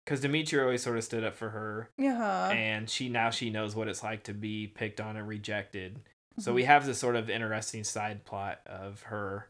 because 0.06 0.22
Demetri 0.22 0.60
always 0.61 0.82
sort 0.84 0.98
of 0.98 1.03
stood 1.03 1.23
up 1.23 1.36
for 1.36 1.49
her, 1.49 1.90
yeah 1.98 2.49
and 2.49 2.90
she 2.90 3.10
now 3.10 3.30
she 3.30 3.49
knows 3.49 3.76
what 3.76 3.88
it's 3.88 4.03
like 4.03 4.23
to 4.23 4.34
be 4.34 4.68
picked 4.68 4.99
on 5.02 5.18
and 5.18 5.28
rejected. 5.28 5.99
So 6.40 6.49
Mm-hmm. 6.49 6.56
we 6.56 6.64
have 6.64 6.86
this 6.86 6.98
sort 6.98 7.15
of 7.18 7.30
interesting 7.30 7.84
side 7.84 8.23
plot 8.23 8.61
of 8.65 9.02
her, 9.03 9.49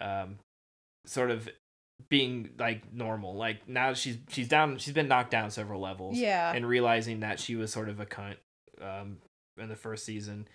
um, 0.00 0.38
sort 1.06 1.30
of 1.30 1.48
being 2.08 2.50
like 2.58 2.92
normal. 2.92 3.34
Like 3.36 3.68
now 3.68 3.92
she's 3.94 4.18
she's 4.28 4.48
down 4.48 4.78
she's 4.78 4.94
been 4.94 5.08
knocked 5.08 5.30
down 5.30 5.50
several 5.50 5.80
levels. 5.80 6.16
Yeah. 6.16 6.52
And 6.52 6.66
realizing 6.66 7.20
that 7.20 7.38
she 7.38 7.54
was 7.54 7.70
sort 7.72 7.88
of 7.88 8.00
a 8.00 8.06
cunt 8.06 8.36
um 8.80 9.18
in 9.60 9.68
the 9.68 9.76
first 9.76 10.04
season. 10.04 10.48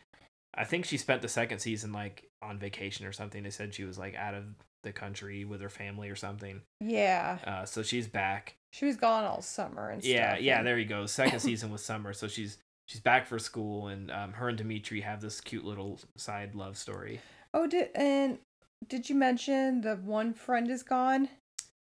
I 0.56 0.64
think 0.64 0.86
she 0.86 0.98
spent 0.98 1.22
the 1.22 1.28
second 1.30 1.60
season 1.60 1.94
like 1.94 2.28
on 2.42 2.58
vacation 2.58 3.06
or 3.06 3.12
something. 3.14 3.44
They 3.44 3.52
said 3.52 3.74
she 3.76 3.84
was 3.84 3.98
like 4.00 4.16
out 4.16 4.34
of 4.34 4.44
the 4.88 4.94
country 4.94 5.46
with 5.46 5.62
her 5.62 5.70
family 5.70 6.10
or 6.10 6.16
something. 6.16 6.62
Yeah. 6.80 7.38
Uh 7.46 7.66
so 7.66 7.84
she's 7.84 8.08
back. 8.08 8.56
She 8.74 8.86
was 8.86 8.96
gone 8.98 9.24
all 9.24 9.42
summer 9.42 9.90
and 9.90 10.04
Yeah, 10.04 10.34
stuff. 10.34 10.42
yeah, 10.44 10.58
and- 10.60 10.68
there 10.68 10.78
you 10.80 10.86
go. 10.86 11.06
Second 11.06 11.40
season 11.50 11.72
was 11.72 11.84
summer, 11.84 12.14
so 12.14 12.28
she's 12.28 12.58
she's 12.88 13.02
back 13.02 13.26
for 13.28 13.38
school 13.40 13.88
and 13.88 14.10
um 14.12 14.34
her 14.34 14.50
and 14.50 14.58
Demetri 14.58 15.02
have 15.02 15.22
this 15.22 15.42
cute 15.42 15.66
little 15.66 16.00
side 16.16 16.56
love 16.56 16.78
story. 16.78 17.22
Oh, 17.54 17.68
did 17.68 17.90
and 17.96 18.40
did 18.88 19.10
you 19.10 19.16
mention 19.16 19.82
the 19.82 19.96
one 19.96 20.34
friend 20.34 20.70
is 20.70 20.84
gone? 20.84 21.30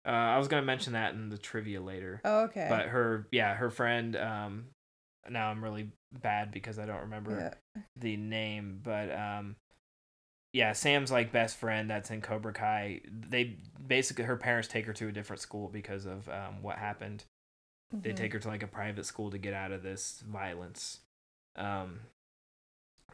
Uh, 0.06 0.10
I 0.10 0.38
was 0.40 0.48
gonna 0.48 0.64
mention 0.66 0.94
that 0.94 1.14
in 1.14 1.30
the 1.30 1.38
trivia 1.38 1.80
later. 1.80 2.22
Oh, 2.26 2.42
okay. 2.46 2.66
But 2.70 2.88
her, 2.88 3.28
yeah, 3.32 3.54
her 3.54 3.70
friend. 3.70 4.16
Um, 4.16 4.66
now 5.30 5.48
I'm 5.50 5.64
really 5.64 5.92
bad 6.24 6.52
because 6.52 6.80
I 6.80 6.86
don't 6.88 7.02
remember 7.02 7.54
the 7.96 8.18
name, 8.18 8.80
but 8.84 9.12
um, 9.16 9.56
yeah, 10.54 10.74
Sam's 10.74 11.12
like 11.12 11.32
best 11.32 11.58
friend 11.58 11.90
that's 11.90 12.12
in 12.12 12.22
Cobra 12.22 12.54
Kai. 12.54 13.02
They 13.10 13.56
basically 13.86 14.26
her 14.26 14.38
parents 14.38 14.68
take 14.68 14.86
her 14.86 14.94
to 14.94 15.08
a 15.08 15.12
different 15.12 15.42
school 15.42 15.70
because 15.70 16.06
of 16.06 16.28
um 16.30 16.62
what 16.62 16.78
happened. 16.78 17.24
They 17.94 18.12
Mhm. 18.12 18.16
take 18.16 18.34
her 18.34 18.40
to 18.40 18.48
like 18.48 18.64
a 18.64 18.68
private 18.68 19.06
school 19.06 19.32
to 19.32 19.38
get 19.38 19.54
out 19.54 19.72
of 19.72 19.84
this 19.84 20.22
violence. 20.22 21.00
Um. 21.56 22.02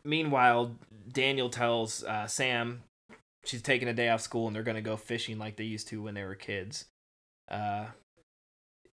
Meanwhile, 0.04 0.78
Daniel 1.12 1.50
tells 1.50 2.04
uh, 2.04 2.28
Sam 2.28 2.84
she's 3.44 3.62
taking 3.62 3.88
a 3.88 3.94
day 3.94 4.10
off 4.10 4.22
school 4.22 4.48
and 4.48 4.56
they're 4.56 4.64
gonna 4.64 4.82
go 4.82 4.96
fishing 4.98 5.38
like 5.38 5.56
they 5.58 5.64
used 5.64 5.88
to 5.90 6.02
when 6.02 6.14
they 6.14 6.24
were 6.24 6.36
kids. 6.36 6.86
Uh, 7.50 7.88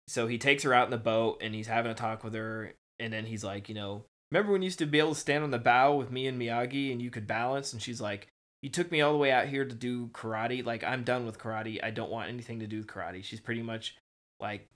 so 0.07 0.27
he 0.27 0.37
takes 0.37 0.63
her 0.63 0.73
out 0.73 0.85
in 0.85 0.91
the 0.91 0.97
boat 0.97 1.37
and 1.41 1.53
he's 1.55 1.67
having 1.67 1.91
a 1.91 1.95
talk 1.95 2.23
with 2.23 2.33
her, 2.33 2.73
and 2.99 3.13
then 3.13 3.25
he's 3.25 3.43
like, 3.43 3.69
you 3.69 3.75
know, 3.75 4.03
remember 4.31 4.51
when 4.51 4.61
you 4.61 4.67
used 4.67 4.79
to 4.79 4.85
be 4.85 4.99
able 4.99 5.13
to 5.13 5.19
stand 5.19 5.43
on 5.43 5.51
the 5.51 5.57
bow 5.57 5.95
with 5.95 6.11
me 6.11 6.27
and 6.27 6.39
Miyagi 6.39 6.91
and 6.91 7.01
you 7.01 7.09
could 7.09 7.27
balance? 7.27 7.73
And 7.73 7.81
she's 7.81 7.99
like, 8.01 8.27
you 8.61 8.69
took 8.69 8.91
me 8.91 9.01
all 9.01 9.11
the 9.13 9.17
way 9.17 9.31
out 9.31 9.47
here 9.47 9.65
to 9.65 9.75
do 9.75 10.07
karate. 10.07 10.65
Like 10.65 10.83
I'm 10.83 11.03
done 11.03 11.25
with 11.25 11.39
karate. 11.39 11.83
I 11.83 11.91
don't 11.91 12.11
want 12.11 12.29
anything 12.29 12.59
to 12.59 12.67
do 12.67 12.77
with 12.77 12.87
karate. 12.87 13.23
She's 13.23 13.39
pretty 13.39 13.61
much 13.61 13.95
like 14.39 14.67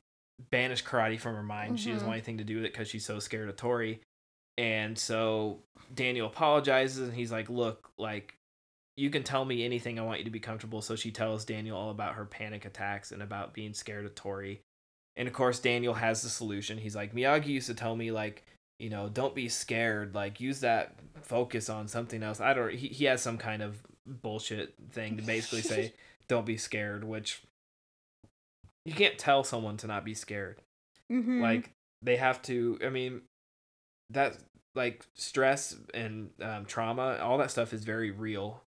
banished 0.52 0.86
karate 0.86 1.20
from 1.20 1.36
her 1.36 1.44
mind. 1.44 1.80
She 1.80 1.92
doesn't 1.92 2.06
Mhm. 2.06 2.08
want 2.08 2.18
anything 2.18 2.38
to 2.40 2.44
do 2.44 2.56
with 2.58 2.66
it 2.66 2.72
because 2.74 2.88
she's 2.90 3.06
so 3.06 3.20
scared 3.20 3.50
of 3.50 3.56
Tori. 3.56 4.00
And 4.58 4.98
so 4.98 5.60
Daniel 5.94 6.28
apologizes 6.28 7.08
and 7.08 7.18
he's 7.18 7.32
like, 7.32 7.50
look, 7.50 7.92
like 7.98 8.36
you 8.96 9.10
can 9.10 9.24
tell 9.24 9.44
me 9.44 9.66
anything. 9.66 9.98
I 10.00 10.04
want 10.04 10.20
you 10.20 10.26
to 10.26 10.32
be 10.32 10.40
comfortable. 10.40 10.82
So 10.82 10.96
she 10.96 11.12
tells 11.12 11.46
Daniel 11.46 11.78
all 11.78 11.90
about 11.90 12.16
her 12.16 12.26
panic 12.26 12.64
attacks 12.64 13.12
and 13.12 13.22
about 13.24 13.54
being 13.54 13.74
scared 13.74 14.06
of 14.06 14.14
Tori. 14.16 14.62
And 15.16 15.28
of 15.28 15.34
course, 15.34 15.60
Daniel 15.60 15.96
has 15.96 16.22
the 16.22 16.30
solution. 16.30 16.78
He's 16.78 16.96
like, 16.96 17.14
Miyagi 17.14 17.48
used 17.48 17.68
to 17.68 17.74
tell 17.74 17.96
me, 17.96 18.12
like, 18.12 18.44
you 18.80 18.90
know, 18.90 19.10
don't 19.10 19.36
be 19.36 19.50
scared. 19.50 20.16
Like, 20.16 20.40
use 20.40 20.62
that 20.62 20.96
focus 21.22 21.70
on 21.70 21.88
something 21.88 22.24
else. 22.24 22.42
I 22.42 22.54
don't, 22.54 22.74
he, 22.74 22.88
he 22.88 23.06
has 23.06 23.22
some 23.22 23.38
kind 23.38 23.62
of 23.62 23.82
bullshit 24.06 24.74
thing 24.92 25.18
to 25.18 25.24
basically 25.24 25.62
say, 25.62 25.94
don't 26.28 26.46
be 26.46 26.58
scared, 26.58 27.04
which 27.04 27.42
you 28.86 28.94
can't 28.94 29.18
tell 29.18 29.44
someone 29.44 29.78
to 29.78 29.88
not 29.88 30.04
be 30.04 30.14
scared. 30.14 30.62
Mhm. 31.12 31.42
Like, 31.42 31.72
they 32.02 32.18
have 32.18 32.42
to, 32.44 32.78
I 32.86 32.90
mean, 32.90 33.22
that, 34.10 34.38
like, 34.76 35.06
stress 35.16 35.76
and 35.94 36.32
um, 36.42 36.66
trauma, 36.66 37.18
all 37.22 37.38
that 37.38 37.52
stuff 37.52 37.74
is 37.74 37.84
very 37.84 38.12
real. 38.12 38.64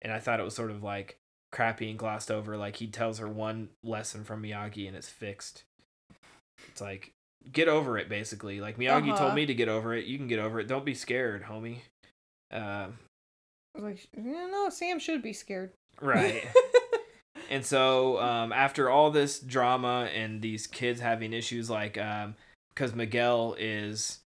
And 0.00 0.12
I 0.12 0.20
thought 0.20 0.40
it 0.40 0.44
was 0.44 0.54
sort 0.54 0.70
of 0.70 0.82
like 0.82 1.18
crappy 1.50 1.90
and 1.90 1.98
glossed 1.98 2.30
over. 2.30 2.56
Like, 2.56 2.76
he 2.76 2.86
tells 2.86 3.18
her 3.18 3.28
one 3.28 3.70
lesson 3.82 4.24
from 4.24 4.42
Miyagi 4.42 4.86
and 4.86 4.96
it's 4.96 5.08
fixed. 5.08 5.64
It's 6.68 6.80
like, 6.80 7.12
get 7.52 7.68
over 7.68 7.98
it, 7.98 8.08
basically. 8.08 8.60
Like, 8.60 8.76
Miyagi 8.78 9.10
Uh-huh. 9.10 9.18
told 9.18 9.34
me 9.34 9.46
to 9.46 9.54
get 9.54 9.68
over 9.68 9.94
it. 9.94 10.06
You 10.06 10.18
can 10.18 10.28
get 10.28 10.38
over 10.38 10.60
it. 10.60 10.68
Don't 10.68 10.84
be 10.84 10.94
scared, 10.94 11.44
homie. 11.44 11.78
Um, 12.50 12.98
I 13.74 13.80
was 13.80 13.82
like, 13.84 14.08
you 14.16 14.22
know, 14.50 14.68
Sam 14.70 14.98
should 14.98 15.22
be 15.22 15.32
scared. 15.32 15.72
right. 16.00 16.46
and 17.50 17.64
so 17.64 18.20
um, 18.20 18.52
after 18.52 18.90
all 18.90 19.10
this 19.10 19.38
drama 19.40 20.08
and 20.14 20.42
these 20.42 20.66
kids 20.66 21.00
having 21.00 21.32
issues 21.32 21.70
like 21.70 21.96
um 21.96 22.34
because 22.74 22.94
miguel 22.94 23.56
is 23.58 24.18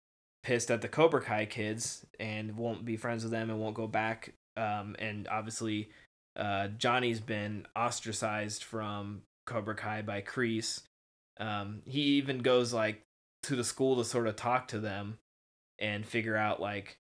pissed 0.43 0.70
at 0.73 0.81
the 0.82 0.89
cobra 0.89 1.20
kai 1.23 1.47
kids 1.47 2.05
and 2.19 2.57
won't 2.57 2.85
be 2.85 2.97
friends 2.97 3.23
with 3.23 3.31
them 3.31 3.49
and 3.49 3.61
won't 3.61 3.77
go 3.77 3.86
back 3.86 4.32
um 4.57 4.97
and 4.99 5.28
obviously 5.28 5.89
uh 6.36 6.66
johnny's 6.78 7.20
been 7.20 7.65
ostracized 7.77 8.65
from 8.65 9.23
cobra 9.47 9.74
kai 9.77 10.03
by 10.03 10.20
Kreese. 10.20 10.81
um 11.39 11.81
he 11.86 12.01
even 12.01 12.39
goes 12.40 12.73
like 12.73 13.01
to 13.44 13.56
the 13.56 13.64
school 13.64 13.97
to 13.97 14.05
sort 14.05 14.27
of 14.27 14.36
talk 14.36 14.69
to 14.69 14.78
them 14.78 15.19
and 15.78 16.06
figure 16.06 16.36
out 16.36 16.60
like 16.60 16.97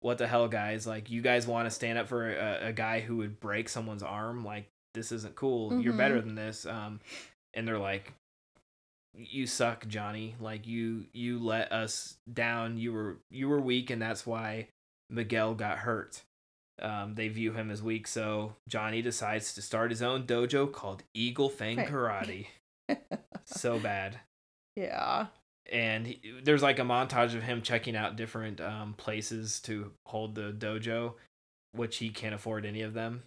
what 0.00 0.18
the 0.18 0.26
hell 0.26 0.48
guys 0.48 0.86
like 0.86 1.10
you 1.10 1.20
guys 1.22 1.46
want 1.46 1.66
to 1.66 1.70
stand 1.70 1.98
up 1.98 2.06
for 2.08 2.30
a, 2.30 2.68
a 2.68 2.72
guy 2.72 3.00
who 3.00 3.16
would 3.16 3.40
break 3.40 3.68
someone's 3.68 4.02
arm? 4.02 4.44
Like 4.44 4.68
this 4.94 5.12
isn't 5.12 5.34
cool. 5.34 5.80
You're 5.80 5.92
Mhm. 5.94 5.98
better 5.98 6.20
than 6.20 6.34
this. 6.34 6.64
Um 6.66 7.00
and 7.54 7.66
they're 7.66 7.78
like 7.78 8.12
you 9.14 9.46
suck 9.46 9.86
johnny. 9.88 10.34
Like 10.40 10.66
you 10.66 11.06
you 11.12 11.38
let 11.38 11.72
us 11.72 12.16
down. 12.32 12.76
You 12.78 12.92
were 12.92 13.16
you 13.30 13.48
were 13.48 13.60
weak 13.60 13.90
and 13.90 14.00
that's 14.00 14.26
why 14.26 14.68
miguel 15.10 15.54
got 15.54 15.78
hurt. 15.78 16.22
Um 16.80 17.14
they 17.14 17.28
view 17.28 17.52
him 17.52 17.70
as 17.70 17.82
weak 17.82 18.06
so 18.06 18.54
johnny 18.68 19.02
decides 19.02 19.54
to 19.54 19.62
start 19.62 19.90
his 19.90 20.02
own 20.02 20.24
dojo 20.26 20.70
called 20.70 21.02
eagle 21.14 21.48
fang 21.48 21.76
Fang. 21.76 21.86
karate. 21.88 22.46
So 23.44 23.78
bad. 23.78 24.18
Yeah. 24.76 25.26
And 25.72 26.06
he, 26.06 26.20
there's 26.42 26.62
like 26.62 26.78
a 26.78 26.82
montage 26.82 27.34
of 27.34 27.42
him 27.42 27.62
checking 27.62 27.96
out 27.96 28.16
different 28.16 28.60
um, 28.60 28.94
places 28.94 29.60
to 29.60 29.92
hold 30.06 30.34
the 30.34 30.52
dojo, 30.52 31.14
which 31.72 31.98
he 31.98 32.10
can't 32.10 32.34
afford 32.34 32.64
any 32.64 32.82
of 32.82 32.94
them. 32.94 33.22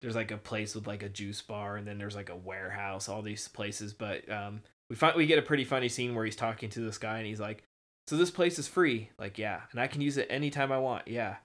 There's 0.00 0.16
like 0.16 0.30
a 0.30 0.36
place 0.36 0.74
with 0.74 0.86
like 0.86 1.02
a 1.02 1.08
juice 1.08 1.42
bar, 1.42 1.76
and 1.76 1.86
then 1.86 1.98
there's 1.98 2.16
like 2.16 2.30
a 2.30 2.36
warehouse, 2.36 3.08
all 3.08 3.22
these 3.22 3.48
places. 3.48 3.92
But 3.92 4.30
um, 4.30 4.62
we 4.88 4.96
find 4.96 5.16
we 5.16 5.26
get 5.26 5.38
a 5.38 5.42
pretty 5.42 5.64
funny 5.64 5.88
scene 5.88 6.14
where 6.14 6.24
he's 6.24 6.36
talking 6.36 6.70
to 6.70 6.80
this 6.80 6.98
guy, 6.98 7.18
and 7.18 7.26
he's 7.26 7.40
like, 7.40 7.64
"So 8.08 8.16
this 8.16 8.30
place 8.30 8.58
is 8.58 8.66
free, 8.66 9.10
like 9.18 9.38
yeah, 9.38 9.60
and 9.72 9.80
I 9.80 9.86
can 9.86 10.00
use 10.00 10.16
it 10.16 10.26
anytime 10.30 10.72
I 10.72 10.78
want, 10.78 11.06
yeah, 11.06 11.36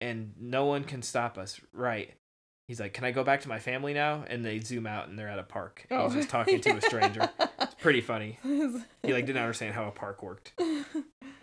and 0.00 0.32
no 0.40 0.66
one 0.66 0.84
can 0.84 1.02
stop 1.02 1.38
us, 1.38 1.60
right?" 1.72 2.12
He's 2.66 2.80
like, 2.80 2.92
"Can 2.92 3.04
I 3.04 3.12
go 3.12 3.22
back 3.22 3.42
to 3.42 3.48
my 3.48 3.60
family 3.60 3.94
now?" 3.94 4.24
And 4.26 4.44
they 4.44 4.58
zoom 4.58 4.86
out, 4.88 5.08
and 5.08 5.16
they're 5.16 5.28
at 5.28 5.38
a 5.38 5.44
park. 5.44 5.86
Oh. 5.90 6.06
He's 6.06 6.14
just 6.14 6.28
talking 6.28 6.60
to 6.62 6.76
a 6.76 6.80
stranger. 6.82 7.30
Pretty 7.80 8.00
funny 8.00 8.38
he 8.42 9.12
like 9.12 9.26
didn't 9.26 9.42
understand 9.42 9.74
how 9.74 9.86
a 9.86 9.90
park 9.90 10.22
worked. 10.22 10.52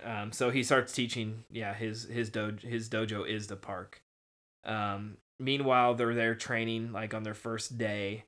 Um, 0.04 0.32
so 0.32 0.50
he 0.50 0.64
starts 0.64 0.94
teaching. 0.94 1.46
Yeah, 1.50 1.74
his 1.74 2.04
his 2.04 2.30
dojo 2.30 2.60
his 2.62 2.90
dojo 2.90 3.28
is 3.28 3.48
the 3.48 3.56
park. 3.56 4.02
Um, 4.66 5.18
meanwhile, 5.40 5.96
they're 5.96 6.14
there 6.14 6.36
training 6.36 6.92
like 6.92 7.14
on 7.14 7.24
their 7.24 7.34
first 7.34 7.78
day, 7.78 8.26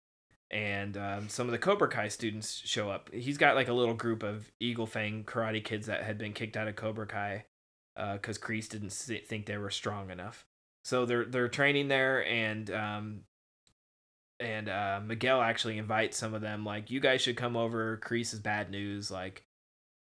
and 0.52 0.98
um, 0.98 1.30
some 1.30 1.48
of 1.48 1.52
the 1.52 1.58
Cobra 1.58 1.88
Kai 1.88 2.08
students 2.08 2.62
show 2.66 2.90
up. 2.90 3.10
He's 3.14 3.38
got 3.38 3.56
like 3.56 3.68
a 3.68 3.74
little 3.74 3.94
group 3.94 4.24
of 4.24 4.52
Eagle 4.60 4.88
Fang 4.88 5.24
karate 5.26 5.64
kids 5.64 5.88
that 5.88 6.04
had 6.04 6.18
been 6.18 6.34
kicked 6.34 6.58
out 6.58 6.68
of 6.68 6.76
Cobra 6.76 7.08
Kai 7.08 7.46
because 7.96 8.38
Kreese 8.38 8.70
didn't 8.70 8.92
think 8.92 9.46
they 9.46 9.58
were 9.58 9.70
strong 9.72 10.10
enough. 10.10 10.46
So 10.84 11.06
they're 11.06 11.26
they're 11.26 11.50
training 11.50 11.88
there, 11.88 12.26
and 12.26 12.70
um, 12.72 13.22
and 14.40 14.68
uh, 14.70 15.00
Miguel 15.06 15.42
actually 15.42 15.78
invites 15.78 16.18
some 16.18 16.34
of 16.34 16.42
them. 16.42 16.66
Like, 16.66 16.92
you 16.92 17.00
guys 17.00 17.22
should 17.22 17.38
come 17.38 17.56
over. 17.56 17.98
Kreese 18.04 18.34
is 18.34 18.40
bad 18.40 18.70
news. 18.70 19.10
Like, 19.12 19.44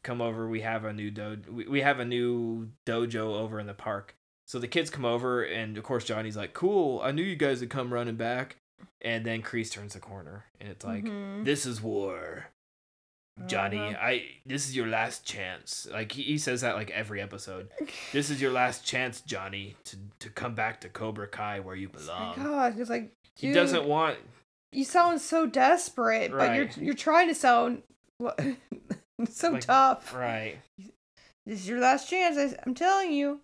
come 0.04 0.20
over. 0.20 0.48
We 0.48 0.60
have 0.60 0.84
a 0.84 0.92
new 0.92 1.10
do. 1.10 1.38
We, 1.50 1.66
we 1.66 1.80
have 1.82 2.00
a 2.00 2.04
new 2.04 2.70
dojo 2.86 3.34
over 3.38 3.58
in 3.60 3.66
the 3.66 3.74
park. 3.74 4.14
So 4.46 4.58
the 4.58 4.68
kids 4.68 4.90
come 4.90 5.04
over, 5.04 5.42
and 5.42 5.76
of 5.78 5.84
course 5.84 6.04
Johnny's 6.04 6.36
like, 6.36 6.54
"Cool. 6.54 7.00
I 7.04 7.12
knew 7.12 7.22
you 7.22 7.36
guys 7.36 7.60
would 7.60 7.70
come 7.70 7.92
running 7.92 8.16
back." 8.16 8.56
And 9.00 9.24
then 9.24 9.42
Kreese 9.42 9.70
turns 9.70 9.92
the 9.94 10.00
corner, 10.00 10.46
and 10.60 10.68
it's 10.70 10.84
like, 10.84 11.04
Mhm. 11.04 11.44
"This 11.44 11.66
is 11.66 11.80
war." 11.80 12.46
Johnny, 13.46 13.78
Uh-huh. 13.78 13.96
I 13.98 14.26
this 14.44 14.68
is 14.68 14.76
your 14.76 14.86
last 14.86 15.24
chance. 15.24 15.86
Like 15.90 16.12
he, 16.12 16.22
he 16.22 16.36
says 16.36 16.60
that 16.60 16.74
like 16.74 16.90
every 16.90 17.22
episode. 17.22 17.70
This 18.12 18.28
is 18.28 18.42
your 18.42 18.50
last 18.52 18.84
chance, 18.84 19.20
Johnny, 19.22 19.76
to 19.84 19.96
to 20.18 20.28
come 20.30 20.54
back 20.54 20.80
to 20.82 20.88
Cobra 20.90 21.26
Kai 21.28 21.60
where 21.60 21.74
you 21.76 21.88
Oh 21.94 21.98
my 21.98 22.04
belong. 22.04 22.36
God, 22.36 22.78
it's 22.78 22.90
like 22.90 23.12
he 23.40 23.52
doesn't 23.52 23.84
want 23.84 24.18
You 24.72 24.84
sound 24.84 25.20
so 25.20 25.46
desperate, 25.46 26.30
but 26.32 26.54
you're 26.54 26.68
you're 26.76 26.94
trying 26.94 27.28
to 27.28 27.34
sound 27.34 27.82
so 29.28 29.50
Like- 29.50 29.60
tough. 29.62 30.14
right. 30.14 30.58
This 31.46 31.60
is 31.60 31.68
your 31.68 31.80
last 31.80 32.08
chance. 32.08 32.36
I, 32.36 32.56
I'm 32.66 32.74
telling 32.74 33.12
you. 33.12 33.40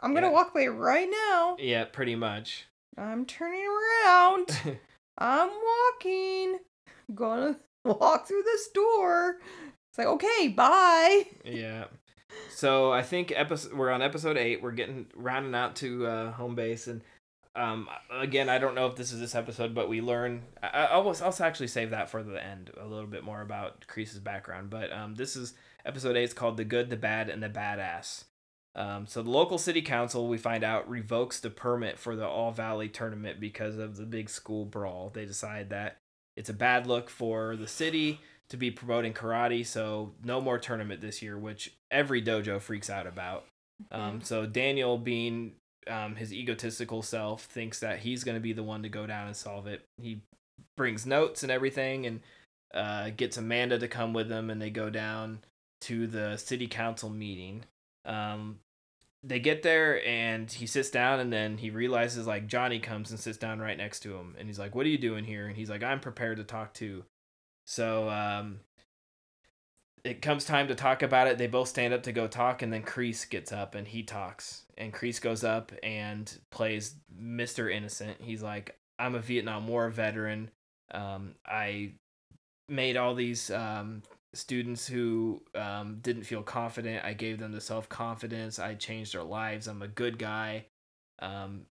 I'm 0.00 0.14
gonna 0.14 0.28
Yeah. 0.28 0.32
walk 0.32 0.50
away 0.54 0.68
right 0.68 1.08
now. 1.10 1.56
Yeah, 1.58 1.84
pretty 1.84 2.14
much. 2.14 2.66
I'm 2.96 3.26
turning 3.26 3.64
around. 3.66 4.78
I'm 5.18 5.50
walking. 5.50 6.58
Gonna 7.14 7.58
walk 7.84 8.26
through 8.28 8.42
this 8.44 8.68
door. 8.68 9.38
It's 9.90 9.98
like 9.98 10.06
okay, 10.06 10.48
bye. 10.48 11.26
yeah. 11.44 11.84
So 12.50 12.92
I 12.92 13.02
think 13.02 13.32
episode 13.34 13.72
we're 13.72 13.90
on 13.90 14.02
episode 14.02 14.36
eight. 14.36 14.62
We're 14.62 14.70
getting 14.72 15.06
rounding 15.16 15.54
out 15.54 15.74
to 15.76 16.06
uh, 16.06 16.32
home 16.32 16.54
base, 16.54 16.86
and 16.86 17.02
um, 17.58 17.88
again, 18.10 18.48
I 18.48 18.58
don't 18.58 18.74
know 18.74 18.86
if 18.86 18.94
this 18.94 19.12
is 19.12 19.20
this 19.20 19.34
episode, 19.34 19.74
but 19.74 19.88
we 19.88 20.00
learn. 20.00 20.42
I, 20.62 20.86
I'll, 20.92 21.08
I'll 21.08 21.42
actually 21.42 21.66
save 21.66 21.90
that 21.90 22.08
for 22.08 22.22
the 22.22 22.42
end 22.42 22.70
a 22.80 22.86
little 22.86 23.08
bit 23.08 23.24
more 23.24 23.40
about 23.42 23.84
Kreese's 23.88 24.20
background. 24.20 24.70
But 24.70 24.92
um, 24.92 25.16
this 25.16 25.34
is 25.34 25.54
episode 25.84 26.16
eight. 26.16 26.24
It's 26.24 26.32
called 26.32 26.56
"The 26.56 26.64
Good, 26.64 26.88
the 26.88 26.96
Bad, 26.96 27.28
and 27.28 27.42
the 27.42 27.48
Badass." 27.48 28.24
Um, 28.74 29.06
so 29.08 29.22
the 29.22 29.30
local 29.30 29.58
city 29.58 29.82
council, 29.82 30.28
we 30.28 30.38
find 30.38 30.62
out, 30.62 30.88
revokes 30.88 31.40
the 31.40 31.50
permit 31.50 31.98
for 31.98 32.14
the 32.14 32.26
All 32.26 32.52
Valley 32.52 32.88
tournament 32.88 33.40
because 33.40 33.76
of 33.76 33.96
the 33.96 34.06
big 34.06 34.30
school 34.30 34.64
brawl. 34.64 35.10
They 35.12 35.24
decide 35.24 35.70
that 35.70 35.98
it's 36.36 36.50
a 36.50 36.54
bad 36.54 36.86
look 36.86 37.10
for 37.10 37.56
the 37.56 37.66
city 37.66 38.20
to 38.50 38.56
be 38.56 38.70
promoting 38.70 39.12
karate, 39.12 39.66
so 39.66 40.14
no 40.22 40.40
more 40.40 40.58
tournament 40.58 41.00
this 41.00 41.20
year, 41.22 41.36
which 41.36 41.76
every 41.90 42.22
dojo 42.22 42.60
freaks 42.60 42.88
out 42.88 43.06
about. 43.06 43.46
Um, 43.90 44.20
so 44.22 44.46
Daniel, 44.46 44.96
being 44.96 45.54
um, 45.86 46.16
his 46.16 46.32
egotistical 46.32 47.02
self, 47.02 47.44
thinks 47.44 47.80
that 47.80 48.00
he's 48.00 48.24
going 48.24 48.36
to 48.36 48.40
be 48.40 48.52
the 48.52 48.62
one 48.62 48.82
to 48.82 48.88
go 48.88 49.06
down 49.06 49.26
and 49.26 49.36
solve 49.36 49.66
it. 49.66 49.82
He 50.00 50.22
brings 50.76 51.06
notes 51.06 51.42
and 51.42 51.52
everything, 51.52 52.06
and 52.06 52.20
uh, 52.74 53.10
gets 53.10 53.36
Amanda 53.36 53.78
to 53.78 53.88
come 53.88 54.12
with 54.12 54.30
him, 54.30 54.50
and 54.50 54.60
they 54.60 54.70
go 54.70 54.90
down 54.90 55.40
to 55.82 56.06
the 56.06 56.36
city 56.36 56.66
council 56.66 57.08
meeting. 57.08 57.64
Um, 58.04 58.60
they 59.24 59.40
get 59.40 59.62
there 59.62 60.04
and 60.06 60.50
he 60.50 60.66
sits 60.66 60.90
down 60.90 61.18
and 61.18 61.32
then 61.32 61.58
he 61.58 61.70
realizes 61.70 62.26
like 62.26 62.46
Johnny 62.46 62.78
comes 62.78 63.10
and 63.10 63.18
sits 63.18 63.36
down 63.36 63.58
right 63.58 63.76
next 63.76 64.00
to 64.00 64.16
him 64.16 64.36
and 64.38 64.48
he's 64.48 64.58
like, 64.58 64.74
"What 64.74 64.86
are 64.86 64.90
you 64.90 64.98
doing 64.98 65.24
here?" 65.24 65.48
And 65.48 65.56
he's 65.56 65.68
like, 65.68 65.82
"I'm 65.82 66.00
prepared 66.00 66.36
to 66.36 66.44
talk 66.44 66.72
too." 66.72 67.04
So 67.66 68.08
um, 68.08 68.60
it 70.04 70.22
comes 70.22 70.44
time 70.44 70.68
to 70.68 70.74
talk 70.74 71.02
about 71.02 71.26
it. 71.26 71.36
They 71.36 71.46
both 71.48 71.68
stand 71.68 71.92
up 71.92 72.02
to 72.04 72.12
go 72.12 72.26
talk, 72.26 72.62
and 72.62 72.72
then 72.72 72.82
Kreese 72.82 73.28
gets 73.28 73.52
up 73.52 73.74
and 73.74 73.86
he 73.86 74.02
talks. 74.02 74.64
And 74.78 74.94
Kreese 74.94 75.20
goes 75.20 75.44
up 75.44 75.72
and 75.82 76.32
plays 76.50 76.94
Mr. 77.20 77.70
Innocent. 77.70 78.16
He's 78.20 78.42
like, 78.42 78.78
I'm 78.98 79.14
a 79.14 79.20
Vietnam 79.20 79.68
War 79.68 79.90
veteran. 79.90 80.50
Um, 80.92 81.34
I 81.44 81.92
made 82.68 82.96
all 82.96 83.14
these 83.14 83.50
um, 83.50 84.02
students 84.32 84.86
who 84.86 85.42
um, 85.54 85.98
didn't 86.00 86.22
feel 86.22 86.42
confident. 86.42 87.04
I 87.04 87.12
gave 87.12 87.38
them 87.38 87.52
the 87.52 87.60
self 87.60 87.88
confidence. 87.88 88.58
I 88.58 88.74
changed 88.74 89.14
their 89.14 89.24
lives. 89.24 89.66
I'm 89.66 89.82
a 89.82 89.88
good 89.88 90.18
guy. 90.18 90.66
Um, 91.18 91.66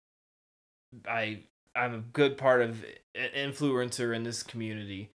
I 1.09 1.41
I'm 1.75 1.95
a 1.95 1.99
good 1.99 2.37
part 2.37 2.63
of 2.63 2.85
an 3.15 3.31
influencer 3.37 4.15
in 4.15 4.23
this 4.23 4.43
community 4.43 5.11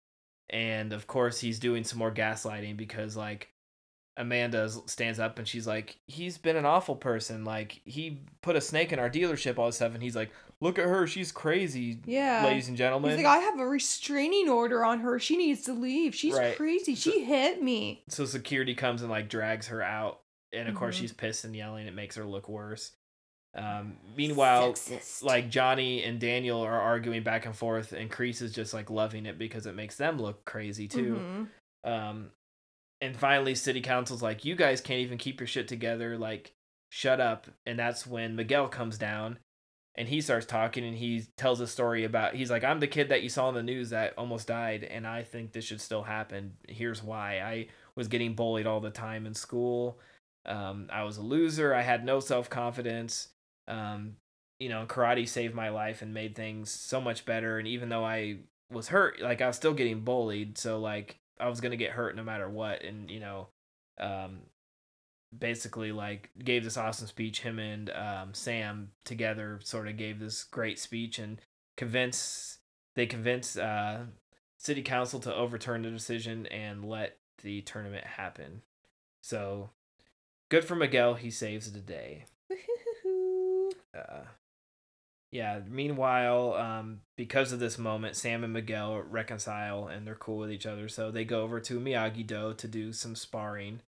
and 0.50 0.92
of 0.92 1.06
course 1.06 1.40
he's 1.40 1.58
doing 1.58 1.84
some 1.84 1.98
more 1.98 2.12
gaslighting 2.12 2.76
because 2.76 3.16
like 3.16 3.48
Amanda 4.18 4.68
stands 4.86 5.18
up 5.18 5.38
and 5.38 5.46
she's 5.46 5.66
like, 5.66 5.98
he's 6.06 6.38
been 6.38 6.56
an 6.56 6.64
awful 6.64 6.96
person. 6.96 7.44
Like 7.44 7.80
he 7.84 8.22
put 8.42 8.56
a 8.56 8.60
snake 8.60 8.92
in 8.92 8.98
our 8.98 9.10
dealership, 9.10 9.58
all 9.58 9.66
this 9.66 9.76
stuff, 9.76 9.92
and 9.94 10.02
he's 10.02 10.16
like, 10.16 10.30
look 10.60 10.78
at 10.78 10.86
her, 10.86 11.06
she's 11.06 11.30
crazy. 11.32 11.98
Yeah, 12.06 12.44
ladies 12.44 12.68
and 12.68 12.76
gentlemen. 12.76 13.10
He's 13.10 13.18
like, 13.18 13.26
I 13.26 13.38
have 13.44 13.58
a 13.60 13.66
restraining 13.66 14.48
order 14.48 14.84
on 14.84 15.00
her. 15.00 15.18
She 15.18 15.36
needs 15.36 15.62
to 15.64 15.74
leave. 15.74 16.14
She's 16.14 16.34
Right. 16.34 16.56
crazy. 16.56 16.94
She 16.94 17.24
hit 17.24 17.62
me. 17.62 18.02
so 18.08 18.24
security 18.24 18.74
comes 18.74 19.02
and 19.02 19.10
like 19.10 19.28
drags 19.28 19.66
her 19.68 19.82
out, 19.82 20.20
and 20.52 20.68
of 20.68 20.74
course 20.74 20.96
Mhm. 20.96 21.00
she's 21.00 21.12
pissed 21.12 21.44
and 21.44 21.54
yelling. 21.54 21.86
It 21.86 21.94
makes 21.94 22.16
her 22.16 22.24
look 22.24 22.48
worse. 22.48 22.92
Um, 23.54 23.96
meanwhile, 24.16 24.72
Sexist. 24.74 25.22
like 25.22 25.48
Johnny 25.48 26.02
and 26.04 26.20
Daniel 26.20 26.60
are 26.60 26.78
arguing 26.80 27.22
back 27.22 27.46
and 27.46 27.56
forth, 27.56 27.92
and 27.92 28.10
Kreese 28.10 28.42
is 28.42 28.52
just 28.52 28.74
like 28.74 28.90
loving 28.90 29.24
it 29.26 29.38
because 29.38 29.66
it 29.66 29.74
makes 29.74 29.96
them 29.96 30.18
look 30.20 30.44
crazy 30.44 30.88
too. 30.88 31.48
Mhm. 31.84 31.90
Um, 31.90 32.30
and 33.00 33.16
finally, 33.16 33.54
city 33.54 33.80
council's 33.80 34.22
like, 34.22 34.44
you 34.44 34.54
guys 34.54 34.80
can't 34.80 35.00
even 35.00 35.18
keep 35.18 35.40
your 35.40 35.46
shit 35.46 35.68
together. 35.68 36.16
Like, 36.16 36.54
shut 36.90 37.20
up. 37.20 37.46
And 37.66 37.78
that's 37.78 38.06
when 38.06 38.36
Miguel 38.36 38.68
comes 38.68 38.96
down 38.96 39.38
and 39.94 40.08
he 40.08 40.20
starts 40.20 40.46
talking 40.46 40.84
and 40.84 40.96
he 40.96 41.24
tells 41.36 41.60
a 41.60 41.66
story 41.66 42.04
about, 42.04 42.34
he's 42.34 42.50
like, 42.50 42.64
I'm 42.64 42.80
the 42.80 42.86
kid 42.86 43.10
that 43.10 43.22
you 43.22 43.28
saw 43.28 43.48
in 43.50 43.54
the 43.54 43.62
news 43.62 43.90
that 43.90 44.14
almost 44.16 44.48
died. 44.48 44.84
And 44.84 45.06
I 45.06 45.22
think 45.22 45.52
this 45.52 45.64
should 45.64 45.80
still 45.80 46.02
happen. 46.02 46.54
Here's 46.68 47.02
why 47.02 47.40
I 47.40 47.68
was 47.96 48.08
getting 48.08 48.34
bullied 48.34 48.66
all 48.66 48.80
the 48.80 48.90
time 48.90 49.26
in 49.26 49.34
school. 49.34 49.98
Um, 50.46 50.88
I 50.90 51.02
was 51.02 51.18
a 51.18 51.22
loser. 51.22 51.74
I 51.74 51.82
had 51.82 52.04
no 52.04 52.20
self 52.20 52.48
confidence. 52.48 53.28
Um, 53.68 54.16
you 54.58 54.70
know, 54.70 54.86
karate 54.86 55.28
saved 55.28 55.54
my 55.54 55.68
life 55.68 56.00
and 56.00 56.14
made 56.14 56.34
things 56.34 56.70
so 56.70 57.00
much 57.00 57.26
better. 57.26 57.58
And 57.58 57.68
even 57.68 57.90
though 57.90 58.04
I 58.04 58.38
was 58.72 58.88
hurt, 58.88 59.20
like 59.20 59.42
I 59.42 59.48
was 59.48 59.56
still 59.56 59.74
getting 59.74 60.00
bullied. 60.00 60.56
So 60.56 60.78
like 60.78 61.18
I 61.38 61.48
was 61.48 61.60
gonna 61.60 61.76
get 61.76 61.92
hurt 61.92 62.16
no 62.16 62.22
matter 62.22 62.48
what. 62.48 62.82
And 62.82 63.10
you 63.10 63.20
know, 63.20 63.48
um, 63.98 64.40
basically 65.36 65.92
like 65.92 66.30
gave 66.42 66.64
this 66.64 66.76
awesome 66.76 67.06
speech. 67.06 67.40
Him 67.40 67.58
and 67.58 67.90
um, 67.90 68.34
Sam 68.34 68.90
together 69.04 69.60
sort 69.62 69.88
of 69.88 69.96
gave 69.96 70.18
this 70.18 70.44
great 70.44 70.78
speech 70.78 71.18
and 71.18 71.40
convince 71.76 72.58
they 72.94 73.06
convinced 73.06 73.58
uh, 73.58 73.98
city 74.58 74.82
council 74.82 75.20
to 75.20 75.34
overturn 75.34 75.82
the 75.82 75.90
decision 75.90 76.46
and 76.46 76.84
let 76.84 77.18
the 77.42 77.60
tournament 77.62 78.06
happen. 78.06 78.62
So 79.22 79.70
good 80.48 80.64
for 80.64 80.74
Miguel. 80.74 81.14
He 81.14 81.30
saves 81.30 81.70
the 81.72 81.80
day 81.80 82.24
uh, 83.94 84.24
yeah. 85.36 85.60
Meanwhile, 85.68 86.54
um, 86.54 87.00
because 87.14 87.52
of 87.52 87.58
this 87.58 87.76
moment, 87.76 88.16
Sam 88.16 88.42
and 88.42 88.54
Miguel 88.54 89.02
reconcile 89.02 89.86
and 89.86 90.06
they're 90.06 90.14
cool 90.14 90.38
with 90.38 90.50
each 90.50 90.64
other. 90.64 90.88
So 90.88 91.10
they 91.10 91.26
go 91.26 91.42
over 91.42 91.60
to 91.60 91.78
Miyagi 91.78 92.26
Do 92.26 92.54
to 92.54 92.66
do 92.66 92.90
some 92.94 93.14
sparring, 93.14 93.82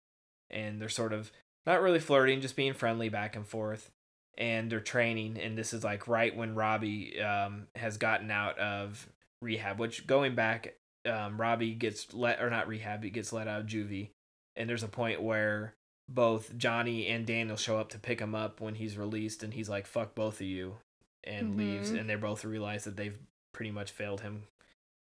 and 0.49 0.81
they're 0.81 0.89
sort 0.89 1.13
of 1.13 1.31
not 1.67 1.83
really 1.83 1.99
flirting, 1.99 2.41
just 2.41 2.55
being 2.55 2.73
friendly 2.73 3.09
back 3.09 3.35
and 3.35 3.45
forth. 3.45 3.91
And 4.39 4.71
they're 4.71 4.79
training, 4.79 5.39
and 5.39 5.55
this 5.55 5.71
is 5.71 5.83
like 5.83 6.07
right 6.07 6.35
when 6.35 6.55
Robbie 6.55 7.21
um, 7.21 7.67
has 7.75 7.97
gotten 7.97 8.31
out 8.31 8.57
of 8.57 9.07
rehab. 9.39 9.79
Which 9.79 10.07
going 10.07 10.33
back, 10.33 10.73
um, 11.05 11.39
Robbie 11.39 11.75
gets 11.75 12.11
let 12.11 12.41
or 12.41 12.49
not 12.49 12.67
rehab, 12.67 13.03
he 13.03 13.11
gets 13.11 13.31
let 13.31 13.47
out 13.47 13.61
of 13.61 13.67
juvie, 13.67 14.09
and 14.55 14.67
there's 14.67 14.83
a 14.83 14.87
point 14.87 15.21
where 15.21 15.75
both 16.09 16.57
Johnny 16.57 17.07
and 17.07 17.25
Daniel 17.25 17.55
show 17.55 17.77
up 17.77 17.89
to 17.89 17.99
pick 17.99 18.19
him 18.19 18.33
up 18.33 18.59
when 18.59 18.75
he's 18.75 18.97
released, 18.97 19.43
and 19.43 19.53
he's 19.53 19.69
like, 19.69 19.85
"Fuck 19.85 20.15
both 20.15 20.41
of 20.41 20.47
you," 20.47 20.77
and 21.25 21.57
leaves. 21.57 21.91
Mhm. 21.91 21.99
And 21.99 22.09
they 22.09 22.15
both 22.15 22.45
realize 22.45 22.83
that 22.83 22.97
they've 22.97 23.17
pretty 23.53 23.71
much 23.71 23.91
failed 23.91 24.21
him. 24.21 24.47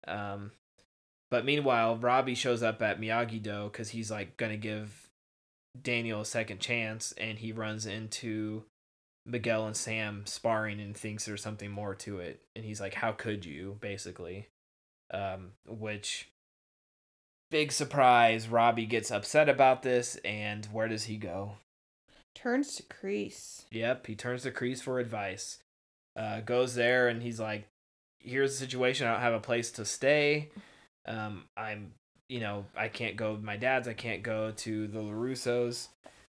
Um, 0.06 0.52
but 1.30 1.44
meanwhile, 1.44 1.96
Robbie 1.96 2.34
shows 2.34 2.62
up 2.62 2.80
at 2.82 3.00
Miyagi 3.00 3.42
Do 3.42 3.64
because 3.64 3.90
he's 3.90 4.10
like 4.10 4.36
gonna 4.36 4.56
give 4.56 5.10
Daniel 5.80 6.22
a 6.22 6.26
second 6.26 6.60
chance, 6.60 7.12
and 7.12 7.38
he 7.38 7.52
runs 7.52 7.84
into 7.86 8.64
Miguel 9.26 9.66
and 9.66 9.76
Sam 9.76 10.24
sparring 10.26 10.80
and 10.80 10.96
thinks 10.96 11.26
there's 11.26 11.42
something 11.42 11.70
more 11.70 11.94
to 11.96 12.18
it, 12.20 12.42
and 12.56 12.64
he's 12.64 12.80
like, 12.80 12.94
"How 12.94 13.12
could 13.12 13.44
you?" 13.44 13.76
Basically, 13.80 14.48
um, 15.10 15.52
which 15.66 16.28
big 17.50 17.72
surprise. 17.72 18.48
Robbie 18.48 18.86
gets 18.86 19.10
upset 19.10 19.48
about 19.48 19.82
this, 19.82 20.16
and 20.24 20.64
where 20.66 20.88
does 20.88 21.04
he 21.04 21.16
go? 21.16 21.58
Turns 22.34 22.74
to 22.76 22.82
Kreese. 22.84 23.66
Yep, 23.70 24.06
he 24.06 24.14
turns 24.14 24.44
to 24.44 24.50
Kreese 24.50 24.82
for 24.82 24.98
advice. 24.98 25.58
Uh, 26.18 26.40
goes 26.40 26.74
there 26.74 27.08
and 27.08 27.22
he's 27.22 27.38
like, 27.38 27.68
"Here's 28.18 28.50
the 28.50 28.58
situation. 28.58 29.06
I 29.06 29.12
don't 29.12 29.20
have 29.20 29.34
a 29.34 29.40
place 29.40 29.70
to 29.72 29.84
stay. 29.84 30.50
Um, 31.06 31.44
I'm, 31.56 31.92
you 32.28 32.40
know, 32.40 32.66
I 32.76 32.88
can't 32.88 33.16
go 33.16 33.32
with 33.32 33.42
my 33.42 33.56
dad's. 33.56 33.86
I 33.86 33.94
can't 33.94 34.22
go 34.22 34.50
to 34.50 34.86
the 34.88 34.98
LaRussos. 34.98 35.88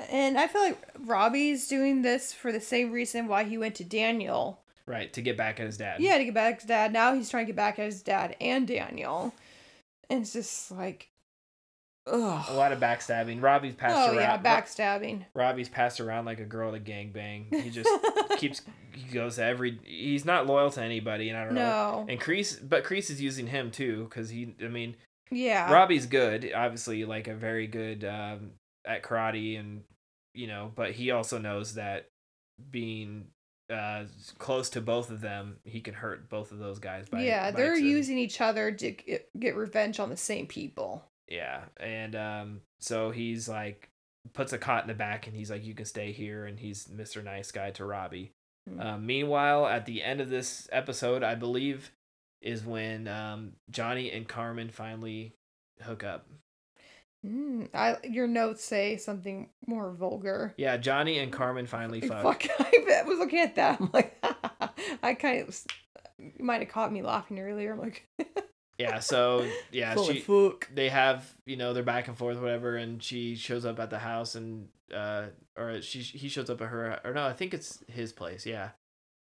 And 0.10 0.38
I 0.38 0.48
feel 0.48 0.62
like 0.62 0.78
Robbie's 1.06 1.68
doing 1.68 2.02
this 2.02 2.34
for 2.34 2.52
the 2.52 2.62
same 2.62 2.92
reason 2.92 3.28
why 3.28 3.46
he 3.46 3.58
went 3.58 3.76
to 3.76 3.84
Daniel. 3.84 4.60
Right 4.86 5.12
to 5.14 5.22
get 5.22 5.38
back 5.38 5.60
at 5.60 5.66
his 5.66 5.78
dad. 5.78 6.00
Yeah, 6.00 6.18
to 6.18 6.26
get 6.26 6.34
back 6.34 6.56
at 6.56 6.62
his 6.62 6.68
dad. 6.68 6.94
Now 6.94 7.14
he's 7.14 7.30
trying 7.30 7.46
to 7.46 7.52
get 7.52 7.56
back 7.56 7.80
at 7.80 7.86
his 7.86 8.02
dad 8.02 8.36
and 8.40 8.68
Daniel. 8.68 9.34
And 10.10 10.22
it's 10.22 10.34
just 10.34 10.72
like, 10.72 11.10
ugh. 12.10 12.46
a 12.50 12.54
lot 12.54 12.72
of 12.72 12.80
backstabbing. 12.80 13.42
Robbie's 13.42 13.76
passed 13.76 13.96
Oh 13.96 14.16
around. 14.16 14.20
yeah, 14.20 14.38
backstabbing. 14.38 15.26
Robbie's 15.34 15.70
passed 15.70 16.00
around 16.00 16.26
like 16.26 16.40
a 16.40 16.46
girl 16.46 16.72
to 16.72 16.80
gangbang. 16.80 17.54
He 17.62 17.70
just 17.70 17.90
keeps 18.38 18.62
he 18.94 19.12
goes 19.14 19.36
to 19.36 19.44
every. 19.44 19.80
He's 19.84 20.26
not 20.26 20.48
loyal 20.48 20.70
to 20.72 20.82
anybody, 20.82 21.30
and 21.30 21.38
I 21.38 21.46
don't 21.46 21.54
know. 21.56 21.62
No. 21.62 22.06
And 22.10 22.20
Kreese, 22.20 22.58
but 22.68 22.84
Kreese 22.84 23.10
is 23.10 23.22
using 23.22 23.48
him 23.48 23.72
too 23.72 24.06
because 24.10 24.30
he. 24.30 24.56
I 24.64 24.68
mean, 24.68 24.96
Yeah. 25.30 25.72
Robbie's 25.72 26.06
good, 26.06 26.52
obviously, 26.56 27.06
like 27.06 27.28
a 27.28 27.36
very 27.36 27.68
good 27.68 28.04
um, 28.06 28.52
at 28.86 29.04
karate, 29.04 29.60
and 29.60 29.84
you 30.34 30.48
know, 30.48 30.72
but 30.76 30.92
he 30.92 31.12
also 31.12 31.38
knows 31.38 31.76
that 31.76 32.08
being 32.72 33.28
uh, 33.72 34.06
close 34.38 34.70
to 34.72 34.82
both 34.82 35.12
of 35.12 35.22
them, 35.22 35.58
he 35.64 35.82
can 35.82 35.94
hurt 35.94 36.30
both 36.30 36.52
of 36.52 36.58
those 36.60 36.80
guys. 36.80 37.10
By 37.10 37.24
yeah, 37.24 37.52
they're 37.52 37.78
using 37.78 38.18
each 38.18 38.40
other 38.42 38.72
to 38.72 38.96
get 39.38 39.56
revenge 39.56 40.00
on 40.00 40.10
the 40.10 40.18
same 40.18 40.48
people. 40.48 41.04
Yeah, 41.28 41.62
and 41.80 42.16
um, 42.16 42.62
so 42.80 43.12
he's 43.12 43.50
like 43.50 43.90
puts 44.34 44.54
a 44.54 44.58
cot 44.58 44.84
in 44.84 44.88
the 44.88 44.94
back, 44.94 45.28
and 45.28 45.36
he's 45.36 45.52
like, 45.52 45.66
"You 45.66 45.74
can 45.74 45.86
stay 45.86 46.12
here," 46.12 46.46
and 46.46 46.60
he's 46.60 46.90
Mister 46.90 47.22
Nice 47.22 47.52
Guy 47.52 47.72
to 47.72 47.86
Robbie. 47.86 48.34
Hmm. 48.68 48.80
Um, 48.80 49.06
meanwhile, 49.06 49.66
at 49.68 49.86
the 49.86 50.04
end 50.04 50.22
of 50.22 50.30
this 50.30 50.68
episode, 50.72 51.24
I 51.24 51.36
believe, 51.36 51.92
is 52.42 52.64
when 52.64 53.08
um, 53.08 53.54
Johnny 53.70 54.12
and 54.12 54.28
Carmen 54.28 54.70
finally 54.70 55.34
hook 55.82 56.04
up. 56.04 56.28
Mm, 57.26 57.70
I 57.74 57.98
your 58.04 58.28
notes 58.28 58.64
say 58.64 58.98
something 58.98 59.50
more 59.66 59.92
vulgar. 59.92 60.54
Yeah, 60.58 60.78
Johnny 60.78 61.20
and 61.20 61.32
Carmen 61.32 61.66
finally 61.66 62.02
fuck. 62.02 62.24
Fuck, 62.24 62.48
I 62.60 63.04
was 63.06 63.20
looking 63.20 63.40
at 63.40 63.56
that. 63.56 63.82
I'm 63.82 63.90
like, 63.92 64.18
I 65.04 65.14
kind 65.16 65.48
of 65.48 65.60
you 66.20 66.44
might 66.44 66.62
have 66.62 66.70
caught 66.70 66.94
me 66.94 67.02
laughing 67.02 67.40
earlier. 67.40 67.74
I'm 67.74 67.80
like, 67.80 68.08
yeah 68.80 69.00
so 69.00 69.46
yeah 69.72 69.96
she 69.96 70.20
fuck. 70.20 70.70
they 70.74 70.90
have 70.90 71.32
you 71.46 71.56
know 71.58 71.74
they're 71.74 71.84
back 71.84 72.08
and 72.08 72.18
forth 72.18 72.38
whatever 72.40 72.78
and 72.78 73.02
she 73.02 73.36
shows 73.36 73.66
up 73.66 73.80
at 73.80 73.90
the 73.90 74.00
house 74.00 74.36
and 74.36 74.68
uh 74.94 75.26
or 75.58 75.82
she 75.82 76.00
he 76.00 76.30
shows 76.30 76.50
up 76.50 76.62
at 76.62 76.68
her 76.68 77.00
or 77.04 77.14
no 77.14 77.26
i 77.26 77.34
think 77.34 77.54
it's 77.54 77.84
his 77.88 78.12
place 78.14 78.46
yeah. 78.46 78.70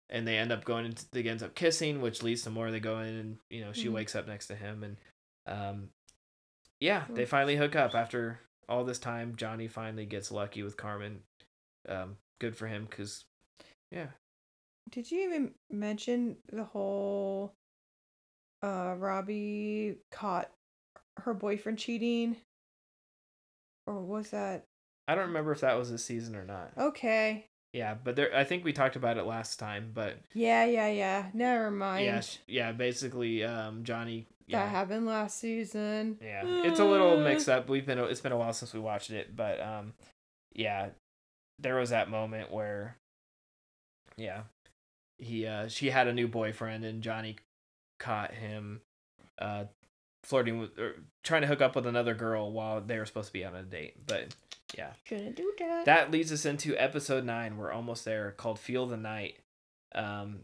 And 0.08 0.24
they 0.24 0.38
end 0.38 0.52
up 0.52 0.64
going 0.64 0.84
into 0.86 1.04
they 1.10 1.24
ends 1.24 1.42
up 1.42 1.56
kissing 1.56 2.00
which 2.00 2.22
leads 2.22 2.42
to 2.42 2.50
more. 2.50 2.70
They 2.70 2.78
go 2.78 3.00
in 3.00 3.08
and 3.16 3.36
you 3.50 3.64
know 3.64 3.72
she 3.72 3.88
Mhm. 3.88 3.92
wakes 3.94 4.14
up 4.14 4.28
next 4.28 4.46
to 4.46 4.54
him 4.54 4.84
and 4.84 4.96
um 5.48 5.88
yeah 6.78 7.06
they 7.10 7.24
finally 7.24 7.56
hook 7.56 7.74
up 7.74 7.92
after 7.96 8.38
all 8.68 8.84
this 8.84 9.00
time. 9.00 9.34
Johnny 9.34 9.66
finally 9.66 10.06
gets 10.06 10.30
lucky 10.30 10.62
with 10.62 10.76
carmen 10.76 11.22
um 11.88 12.18
good 12.40 12.56
for 12.56 12.68
him 12.68 12.86
because 12.88 13.24
yeah. 13.90 14.06
Did 14.90 15.10
you 15.10 15.24
even 15.24 15.54
mention 15.72 16.36
the 16.52 16.62
whole 16.62 17.54
uh 18.62 18.94
Robbie 18.98 19.96
caught 20.10 20.50
her 21.20 21.34
boyfriend 21.34 21.78
cheating? 21.78 22.36
Or 23.86 24.00
was 24.00 24.30
that 24.30 24.64
i 25.08 25.14
don't 25.14 25.28
remember 25.28 25.52
if 25.52 25.60
that 25.60 25.78
was 25.78 25.90
this 25.92 26.04
season 26.04 26.34
or 26.34 26.44
not 26.44 26.72
okay? 26.76 27.46
yeah 27.72 27.94
but 27.94 28.16
there 28.16 28.34
i 28.36 28.42
think 28.42 28.64
we 28.64 28.72
talked 28.72 28.96
about 28.96 29.16
it 29.18 29.24
last 29.24 29.60
time 29.60 29.92
but 29.94 30.18
Yeah, 30.34 30.64
yeah, 30.64 30.88
yeah. 30.88 31.26
Never 31.32 31.70
mind. 31.70 32.04
yeah 32.04 32.22
yeah 32.48 32.72
basically 32.72 33.44
um 33.44 33.84
johnny 33.84 34.26
That 34.48 34.58
yeah 34.58 34.68
happened 34.68 35.06
last 35.06 35.38
season. 35.38 36.18
yeah 36.20 36.42
it's 36.64 36.80
a 36.80 36.84
little 36.84 37.20
Uh, 37.20 37.22
mixed 37.22 37.48
up 37.48 37.68
we've 37.68 37.86
been 37.86 37.98
it's 38.00 38.20
been 38.20 38.32
a 38.32 38.36
while 38.36 38.52
since 38.52 38.74
we 38.74 38.80
watched 38.80 39.10
it 39.10 39.36
but 39.36 39.60
um 39.60 39.92
yeah 40.52 40.88
there 41.60 41.76
was 41.76 41.90
that 41.90 42.10
moment 42.10 42.50
where 42.50 42.96
yeah 44.16 44.42
he 45.18 45.46
uh 45.46 45.68
she 45.68 45.90
had 45.90 46.08
a 46.08 46.12
new 46.12 46.26
boyfriend 46.26 46.84
and 46.84 47.00
johnny 47.02 47.36
caught 47.98 48.32
him 48.34 48.80
uh 49.38 49.64
flirting 50.24 50.58
with 50.58 50.76
or 50.78 50.96
trying 51.22 51.42
to 51.42 51.46
hook 51.48 51.60
up 51.60 51.76
with 51.76 51.86
another 51.86 52.14
girl 52.14 52.50
while 52.50 52.80
they 52.80 52.98
were 52.98 53.06
supposed 53.06 53.28
to 53.28 53.32
be 53.32 53.44
on 53.44 53.54
a 53.54 53.62
date 53.62 53.94
but 54.06 54.34
yeah 54.76 54.90
Shouldn't 55.04 55.36
do 55.36 55.52
that. 55.58 55.84
that 55.84 56.10
leads 56.10 56.32
us 56.32 56.44
into 56.44 56.76
episode 56.76 57.24
nine. 57.24 57.56
We're 57.56 57.70
almost 57.72 58.04
there, 58.04 58.32
called 58.32 58.58
"Feel 58.58 58.86
the 58.86 58.96
Night," 58.96 59.36
um, 59.94 60.40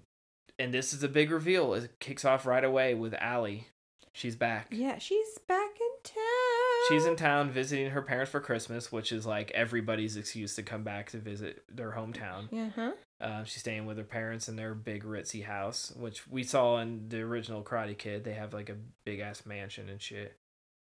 and 0.60 0.72
this 0.72 0.92
is 0.92 1.02
a 1.02 1.08
big 1.08 1.32
reveal. 1.32 1.74
It 1.74 1.98
kicks 1.98 2.24
off 2.24 2.46
right 2.46 2.62
away 2.62 2.94
with 2.94 3.14
Ali. 3.20 3.66
She's 4.12 4.36
back. 4.36 4.68
Yeah, 4.70 4.98
she's 4.98 5.38
back 5.48 5.70
in 5.80 6.02
town. 6.04 6.88
She's 6.88 7.06
in 7.06 7.16
town 7.16 7.50
visiting 7.50 7.90
her 7.90 8.02
parents 8.02 8.30
for 8.30 8.40
Christmas, 8.40 8.92
which 8.92 9.10
is 9.10 9.26
like 9.26 9.50
everybody's 9.52 10.16
excuse 10.16 10.54
to 10.56 10.62
come 10.62 10.84
back 10.84 11.10
to 11.10 11.18
visit 11.18 11.64
their 11.68 11.90
hometown. 11.92 12.46
Yeah, 12.52 12.68
huh? 12.76 12.92
Uh, 13.22 13.44
she's 13.44 13.60
staying 13.60 13.86
with 13.86 13.96
her 13.96 14.04
parents 14.04 14.48
in 14.48 14.56
their 14.56 14.74
big 14.74 15.04
ritzy 15.04 15.44
house, 15.44 15.92
which 15.96 16.26
we 16.26 16.42
saw 16.42 16.78
in 16.78 17.08
the 17.08 17.20
original 17.20 17.62
Karate 17.62 17.96
Kid. 17.96 18.24
They 18.24 18.32
have 18.32 18.52
like 18.52 18.68
a 18.68 18.76
big 19.04 19.20
ass 19.20 19.46
mansion 19.46 19.88
and 19.88 20.02
shit. 20.02 20.36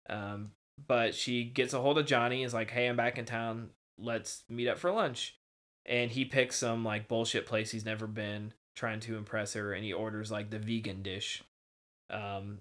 Um, 0.10 0.52
but 0.86 1.16
she 1.16 1.45
gets 1.45 1.74
a 1.74 1.80
hold 1.80 1.98
of 1.98 2.06
Johnny. 2.06 2.44
Is 2.44 2.53
like, 2.53 2.72
"Hey, 2.72 2.88
I'm 2.88 2.98
back 2.98 3.18
in 3.18 3.24
town. 3.24 3.70
Let's 3.98 4.44
meet 4.49 4.68
up 4.68 4.78
for 4.78 4.91
lunch." 4.91 5.38
And 5.86 6.12
he 6.12 6.26
picks 6.26 6.57
some 6.57 6.84
like 6.84 7.07
bullshit 7.07 7.45
place 7.45 7.72
he's 7.72 7.86
never 7.86 8.06
been, 8.06 8.53
trying 8.76 8.99
to 9.02 9.16
impress 9.16 9.53
her, 9.53 9.72
and 9.72 9.86
he 9.86 9.94
orders 9.94 10.30
like 10.30 10.49
the 10.49 10.60
vegan 10.60 11.03
dish. 11.03 11.41
Um, 12.10 12.60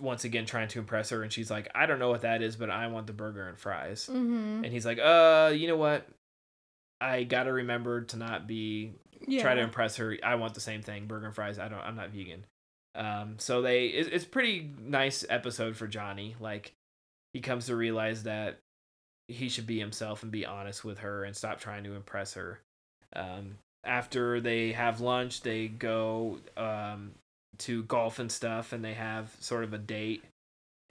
once 0.00 0.24
again 0.24 0.46
trying 0.46 0.68
to 0.68 0.78
impress 0.78 1.10
her, 1.10 1.22
and 1.22 1.30
she's 1.30 1.50
like, 1.50 1.68
"I 1.74 1.84
don't 1.84 1.98
know 1.98 2.08
what 2.08 2.22
that 2.22 2.40
is, 2.40 2.56
but 2.56 2.70
I 2.70 2.86
want 2.86 3.06
the 3.06 3.12
burger 3.12 3.46
and 3.48 3.58
fries." 3.58 4.08
Mm-hmm. 4.10 4.64
And 4.64 4.72
he's 4.72 4.86
like, 4.86 4.98
"Uh, 4.98 5.52
you 5.54 5.68
know 5.68 5.76
what? 5.76 6.08
I 7.02 7.24
gotta 7.24 7.52
remember 7.52 8.02
to 8.02 8.16
not 8.16 8.46
be 8.46 8.92
try 9.40 9.54
to 9.54 9.60
impress 9.60 9.96
her. 9.96 10.16
I 10.22 10.36
want 10.36 10.54
the 10.54 10.60
same 10.60 10.82
thing, 10.82 11.06
burger 11.06 11.26
and 11.26 11.34
fries. 11.34 11.58
I 11.58 11.68
don't. 11.68 11.80
I'm 11.80 11.96
not 11.96 12.10
vegan." 12.10 12.44
Um, 12.94 13.36
so 13.38 13.62
they 13.62 13.86
it, 13.86 14.12
it's 14.12 14.24
pretty 14.24 14.70
nice 14.80 15.24
episode 15.28 15.76
for 15.76 15.86
Johnny. 15.86 16.36
Like 16.40 16.72
he 17.32 17.40
comes 17.40 17.66
to 17.66 17.76
realize 17.76 18.24
that 18.24 18.58
he 19.28 19.48
should 19.48 19.66
be 19.66 19.78
himself 19.78 20.22
and 20.22 20.30
be 20.30 20.44
honest 20.44 20.84
with 20.84 20.98
her 20.98 21.24
and 21.24 21.36
stop 21.36 21.58
trying 21.58 21.84
to 21.84 21.94
impress 21.94 22.34
her. 22.34 22.60
Um, 23.14 23.56
after 23.84 24.40
they 24.40 24.72
have 24.72 25.00
lunch, 25.00 25.42
they 25.42 25.68
go 25.68 26.38
um, 26.56 27.12
to 27.58 27.82
Golf 27.84 28.20
N' 28.20 28.28
Stuff, 28.28 28.72
and 28.72 28.84
they 28.84 28.94
have 28.94 29.34
sort 29.40 29.64
of 29.64 29.72
a 29.72 29.78
date. 29.78 30.24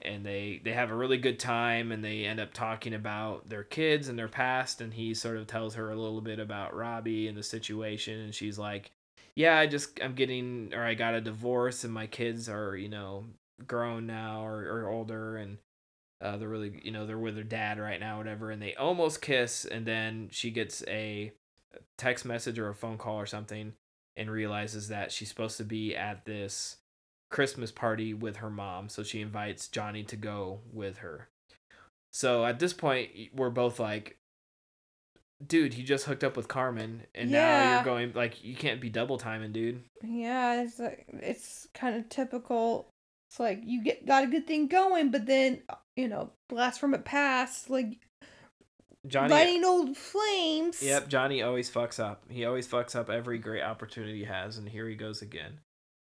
And 0.03 0.25
they 0.25 0.61
they 0.63 0.71
have 0.73 0.91
a 0.91 0.95
really 0.95 1.17
good 1.17 1.39
time, 1.39 1.91
and 1.91 2.03
they 2.03 2.25
end 2.25 2.39
up 2.39 2.53
talking 2.53 2.93
about 2.93 3.49
their 3.49 3.63
kids 3.63 4.07
and 4.07 4.17
their 4.17 4.27
past. 4.27 4.81
And 4.81 4.93
he 4.93 5.13
sort 5.13 5.37
of 5.37 5.47
tells 5.47 5.75
her 5.75 5.91
a 5.91 5.95
little 5.95 6.21
bit 6.21 6.39
about 6.39 6.75
Robbie 6.75 7.27
and 7.27 7.37
the 7.37 7.43
situation, 7.43 8.19
and 8.19 8.33
she's 8.33 8.57
like, 8.57 8.91
"Yeah, 9.35 9.57
I 9.57 9.67
just 9.67 9.99
I'm 10.01 10.15
getting 10.15 10.73
or 10.73 10.83
I 10.83 10.93
got 10.93 11.13
a 11.13 11.21
divorce, 11.21 11.83
and 11.83 11.93
my 11.93 12.07
kids 12.07 12.49
are 12.49 12.75
you 12.75 12.89
know 12.89 13.25
grown 13.67 14.07
now 14.07 14.45
or, 14.45 14.63
or 14.63 14.89
older, 14.89 15.37
and 15.37 15.57
uh, 16.21 16.37
they're 16.37 16.49
really 16.49 16.79
you 16.83 16.91
know 16.91 17.05
they're 17.05 17.17
with 17.17 17.35
their 17.35 17.43
dad 17.43 17.79
right 17.79 17.99
now, 17.99 18.17
whatever." 18.17 18.51
And 18.51 18.61
they 18.61 18.75
almost 18.75 19.21
kiss, 19.21 19.65
and 19.65 19.85
then 19.85 20.29
she 20.31 20.51
gets 20.51 20.83
a 20.87 21.31
text 21.97 22.25
message 22.25 22.59
or 22.59 22.69
a 22.69 22.75
phone 22.75 22.97
call 22.97 23.17
or 23.17 23.25
something, 23.25 23.73
and 24.17 24.29
realizes 24.29 24.87
that 24.89 25.11
she's 25.11 25.29
supposed 25.29 25.57
to 25.57 25.63
be 25.63 25.95
at 25.95 26.25
this 26.25 26.77
Christmas 27.31 27.71
party 27.71 28.13
with 28.13 28.37
her 28.37 28.49
mom, 28.49 28.89
so 28.89 29.03
she 29.03 29.21
invites 29.21 29.67
Johnny 29.67 30.03
to 30.03 30.15
go 30.15 30.59
with 30.71 30.97
her. 30.97 31.29
So 32.11 32.45
at 32.45 32.59
this 32.59 32.73
point, 32.73 33.09
we're 33.33 33.49
both 33.49 33.79
like, 33.79 34.17
dude, 35.45 35.73
he 35.73 35.83
just 35.83 36.05
hooked 36.05 36.23
up 36.23 36.35
with 36.35 36.49
Carmen, 36.49 37.03
and 37.15 37.31
now 37.31 37.75
you're 37.75 37.83
going 37.83 38.11
like, 38.13 38.43
you 38.43 38.55
can't 38.55 38.81
be 38.81 38.89
double 38.89 39.17
timing, 39.17 39.53
dude. 39.53 39.81
Yeah, 40.03 40.61
it's 40.61 40.77
like 40.77 41.05
it's 41.13 41.67
kind 41.73 41.95
of 41.95 42.09
typical. 42.09 42.89
It's 43.29 43.39
like 43.39 43.61
you 43.63 43.81
get 43.81 44.05
got 44.05 44.25
a 44.25 44.27
good 44.27 44.45
thing 44.45 44.67
going, 44.67 45.09
but 45.09 45.25
then 45.25 45.61
uh, 45.69 45.75
you 45.95 46.09
know, 46.09 46.31
blast 46.49 46.81
from 46.81 46.93
it 46.93 47.05
past, 47.05 47.69
like 47.69 47.97
Johnny. 49.07 49.29
lighting 49.29 49.63
old 49.63 49.95
flames. 49.95 50.83
Yep, 50.83 51.07
Johnny 51.07 51.41
always 51.41 51.71
fucks 51.71 51.97
up. 51.97 52.23
He 52.29 52.43
always 52.43 52.67
fucks 52.67 52.93
up 52.93 53.09
every 53.09 53.39
great 53.39 53.63
opportunity 53.63 54.19
he 54.19 54.25
has, 54.25 54.57
and 54.57 54.67
here 54.67 54.87
he 54.89 54.95
goes 54.95 55.21
again. 55.21 55.59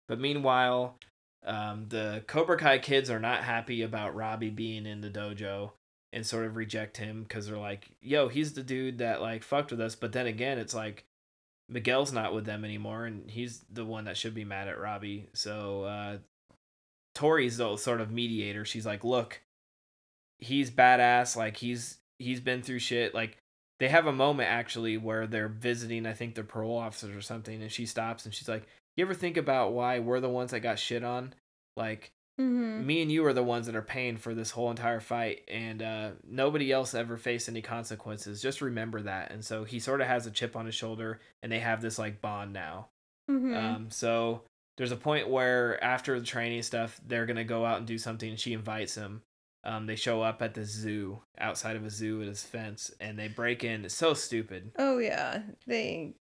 But 0.07 0.19
meanwhile, 0.19 0.97
um, 1.45 1.85
the 1.89 2.23
Cobra 2.27 2.57
Kai 2.57 2.79
kids 2.79 3.09
are 3.09 3.19
not 3.19 3.43
happy 3.43 3.81
about 3.81 4.15
Robbie 4.15 4.49
being 4.49 4.85
in 4.85 5.01
the 5.01 5.09
dojo 5.09 5.71
and 6.11 6.25
sort 6.25 6.45
of 6.45 6.55
reject 6.55 6.97
him 6.97 7.23
because 7.23 7.47
they're 7.47 7.57
like, 7.57 7.89
"Yo, 8.01 8.27
he's 8.27 8.53
the 8.53 8.63
dude 8.63 8.97
that 8.97 9.21
like 9.21 9.43
fucked 9.43 9.71
with 9.71 9.81
us." 9.81 9.95
But 9.95 10.11
then 10.11 10.27
again, 10.27 10.57
it's 10.57 10.73
like 10.73 11.05
Miguel's 11.69 12.11
not 12.11 12.33
with 12.33 12.45
them 12.45 12.65
anymore, 12.65 13.05
and 13.05 13.29
he's 13.29 13.63
the 13.71 13.85
one 13.85 14.05
that 14.05 14.17
should 14.17 14.33
be 14.33 14.45
mad 14.45 14.67
at 14.67 14.79
Robbie. 14.79 15.27
So 15.33 15.83
uh, 15.83 16.17
Tori's 17.15 17.57
the 17.57 17.77
sort 17.77 18.01
of 18.01 18.11
mediator. 18.11 18.65
She's 18.65 18.85
like, 18.85 19.03
"Look, 19.03 19.41
he's 20.39 20.71
badass. 20.71 21.35
Like 21.35 21.57
he's 21.57 21.99
he's 22.17 22.39
been 22.39 22.61
through 22.61 22.79
shit. 22.79 23.13
Like 23.13 23.37
they 23.79 23.87
have 23.87 24.07
a 24.07 24.13
moment 24.13 24.49
actually 24.49 24.97
where 24.97 25.25
they're 25.27 25.47
visiting, 25.47 26.05
I 26.05 26.13
think, 26.13 26.35
the 26.35 26.43
parole 26.43 26.77
officers 26.77 27.15
or 27.15 27.21
something, 27.21 27.61
and 27.61 27.71
she 27.71 27.85
stops 27.85 28.25
and 28.25 28.33
she's 28.33 28.49
like, 28.49 28.67
"You 28.99 29.05
ever 29.05 29.13
think 29.13 29.37
about 29.37 29.71
why 29.73 29.99
we're 29.99 30.19
the 30.19 30.29
ones 30.29 30.51
that 30.51 30.59
got 30.59 30.77
shit 30.79 31.03
on? 31.03 31.33
Like 31.75 32.11
Mm-hmm. 32.39 32.85
me 32.87 33.01
and 33.01 33.11
you 33.11 33.25
are 33.25 33.33
the 33.33 33.43
ones 33.43 33.65
that 33.65 33.75
are 33.75 33.81
paying 33.81 34.15
for 34.15 34.33
this 34.33 34.51
whole 34.51 34.69
entire 34.69 35.01
fight, 35.01 35.41
and 35.49 35.81
uh, 35.81 36.11
nobody 36.25 36.71
else 36.71 36.93
ever 36.93 37.17
faced 37.17 37.49
any 37.49 37.61
consequences. 37.61 38.41
Just 38.41 38.61
remember 38.61 39.01
that." 39.01 39.31
And 39.31 39.43
so 39.43 39.65
he 39.65 39.77
sort 39.79 39.99
of 39.99 40.07
has 40.07 40.25
a 40.25 40.31
chip 40.31 40.55
on 40.55 40.65
his 40.65 40.73
shoulder, 40.75 41.19
and 41.43 41.51
they 41.51 41.59
have 41.59 41.81
this 41.81 41.99
like 41.99 42.21
bond 42.21 42.53
now. 42.53 42.87
Mm-hmm. 43.29 43.53
Um, 43.55 43.91
so 43.91 44.43
there's 44.77 44.93
a 44.93 44.95
point 44.95 45.27
where 45.29 45.83
after 45.83 46.17
the 46.17 46.25
training 46.25 46.61
stuff, 46.63 46.99
they're 47.05 47.25
gonna 47.25 47.43
go 47.43 47.65
out 47.65 47.79
and 47.79 47.85
do 47.87 47.97
something, 47.97 48.29
and 48.29 48.39
she 48.39 48.53
invites 48.53 48.95
him. 48.95 49.21
Um, 49.65 49.85
they 49.85 49.97
show 49.97 50.21
up 50.21 50.41
at 50.41 50.53
the 50.53 50.63
zoo 50.63 51.21
outside 51.37 51.75
of 51.75 51.83
a 51.85 51.89
zoo 51.89 52.21
at 52.21 52.27
his 52.29 52.43
fence, 52.43 52.89
and 53.01 53.19
they 53.19 53.27
break 53.27 53.65
in. 53.65 53.83
It's 53.83 53.93
so 53.93 54.13
stupid. 54.13 54.71
oh 54.77 54.97
yeah, 54.99 55.41
they 55.67 56.13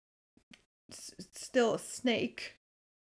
s- 0.91 1.13
still 1.35 1.75
a 1.75 1.79
snake. 1.79 2.56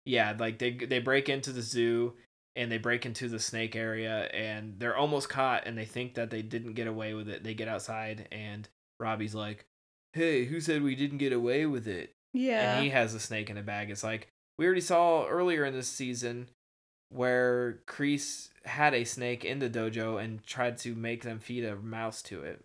Yeah, 0.06 0.36
like 0.38 0.60
they 0.60 0.72
they 0.72 1.00
break 1.00 1.30
into 1.30 1.52
the 1.52 1.62
zoo 1.62 2.14
and 2.56 2.72
they 2.72 2.78
break 2.78 3.06
into 3.06 3.28
the 3.30 3.40
snake 3.40 3.76
area, 3.76 4.26
and 4.34 4.80
they're 4.80 4.96
almost 4.96 5.30
caught, 5.30 5.66
and 5.66 5.78
they 5.78 5.86
think 5.86 6.14
that 6.16 6.30
they 6.30 6.42
didn't 6.42 6.74
get 6.74 6.88
away 6.88 7.14
with 7.14 7.28
it. 7.28 7.44
They 7.44 7.54
get 7.56 7.68
outside, 7.68 8.28
and 8.32 8.68
Robbie's 9.00 9.34
like, 9.34 9.66
"Hey, 10.14 10.46
who 10.46 10.60
said 10.60 10.84
we 10.84 10.96
didn't 10.96 11.18
get 11.18 11.34
away 11.34 11.66
with 11.66 11.88
it?" 11.88 12.14
Yeah. 12.34 12.76
and 12.76 12.84
he 12.84 12.90
has 12.90 13.14
a 13.14 13.20
snake 13.20 13.50
in 13.50 13.58
a 13.58 13.64
bag. 13.64 13.90
It's 13.92 14.04
like 14.04 14.28
we 14.58 14.66
already 14.66 14.82
saw 14.82 15.28
earlier 15.28 15.66
in 15.66 15.74
this 15.74 15.88
season 15.88 16.50
where 17.10 17.80
Kreese 17.86 18.50
had 18.66 18.94
a 18.94 19.04
snake 19.04 19.46
in 19.46 19.60
the 19.60 19.70
dojo 19.70 20.24
and 20.24 20.44
tried 20.44 20.78
to 20.80 20.96
make 20.96 21.22
them 21.24 21.40
feed 21.40 21.64
a 21.64 21.76
mouse 21.76 22.22
to 22.24 22.42
it. 22.44 22.64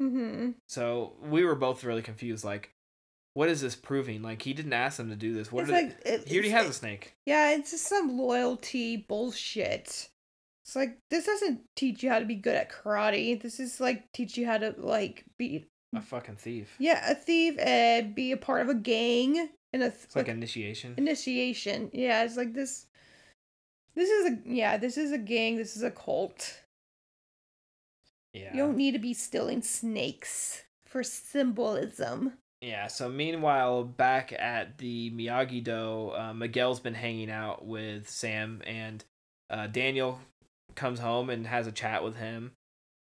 mm-hmm. 0.00 0.50
So 0.68 1.14
we 1.22 1.44
were 1.44 1.56
both 1.56 1.84
really 1.84 2.02
confused. 2.02 2.44
Like, 2.44 2.70
what 3.34 3.48
is 3.48 3.60
this 3.60 3.74
proving? 3.74 4.22
Like, 4.22 4.42
he 4.42 4.52
didn't 4.52 4.72
ask 4.74 4.96
them 4.98 5.08
to 5.10 5.16
do 5.16 5.32
this. 5.34 5.50
What 5.50 5.62
It's 5.62 5.70
like 5.72 5.96
it- 6.04 6.28
He 6.28 6.34
already 6.36 6.50
has 6.50 6.68
a 6.68 6.72
snake. 6.72 7.14
Yeah, 7.26 7.52
it's 7.52 7.70
just 7.70 7.86
some 7.86 8.16
loyalty 8.18 8.96
bullshit. 8.96 10.08
It's 10.64 10.76
like 10.76 10.98
this 11.10 11.26
doesn't 11.26 11.62
teach 11.74 12.02
you 12.02 12.10
how 12.10 12.18
to 12.20 12.24
be 12.24 12.36
good 12.36 12.54
at 12.54 12.70
karate. 12.70 13.40
This 13.40 13.58
is 13.58 13.80
like 13.80 14.10
teach 14.12 14.36
you 14.38 14.46
how 14.46 14.58
to 14.58 14.74
like 14.78 15.24
be 15.38 15.66
A 15.94 16.00
fucking 16.00 16.36
thief. 16.36 16.76
yeah 16.78 17.10
a 17.10 17.14
thief 17.16 17.58
and 17.58 18.14
be 18.14 18.30
a 18.32 18.36
part 18.36 18.62
of 18.62 18.68
a 18.68 18.74
gang 18.74 19.48
in 19.72 19.82
a 19.82 19.86
It's 19.86 20.14
like 20.14 20.28
initiation. 20.28 20.94
initiation. 20.96 21.90
Yeah, 21.92 22.22
it's 22.24 22.36
like 22.36 22.52
this. 22.54 22.86
This 23.96 24.08
is 24.08 24.26
a 24.32 24.38
yeah. 24.44 24.76
This 24.76 24.96
is 24.96 25.10
a 25.10 25.18
gang. 25.18 25.56
This 25.56 25.76
is 25.76 25.82
a 25.82 25.90
cult. 25.90 26.60
Yeah. 28.32 28.52
You 28.54 28.58
don't 28.62 28.76
need 28.76 28.92
to 28.92 28.98
be 28.98 29.14
stealing 29.14 29.62
snakes 29.62 30.62
for 30.86 31.02
symbolism. 31.02 32.34
Yeah, 32.62 32.86
so 32.86 33.08
meanwhile, 33.08 33.82
back 33.82 34.32
at 34.32 34.78
the 34.78 35.10
Miyagi 35.10 35.64
Do, 35.64 36.10
uh, 36.10 36.32
Miguel's 36.32 36.78
been 36.78 36.94
hanging 36.94 37.28
out 37.30 37.66
with 37.66 38.08
Sam, 38.08 38.62
and 38.64 39.04
uh, 39.50 39.66
Daniel 39.66 40.20
comes 40.76 41.00
home 41.00 41.28
and 41.28 41.44
has 41.48 41.66
a 41.66 41.72
chat 41.72 42.04
with 42.04 42.14
him, 42.16 42.52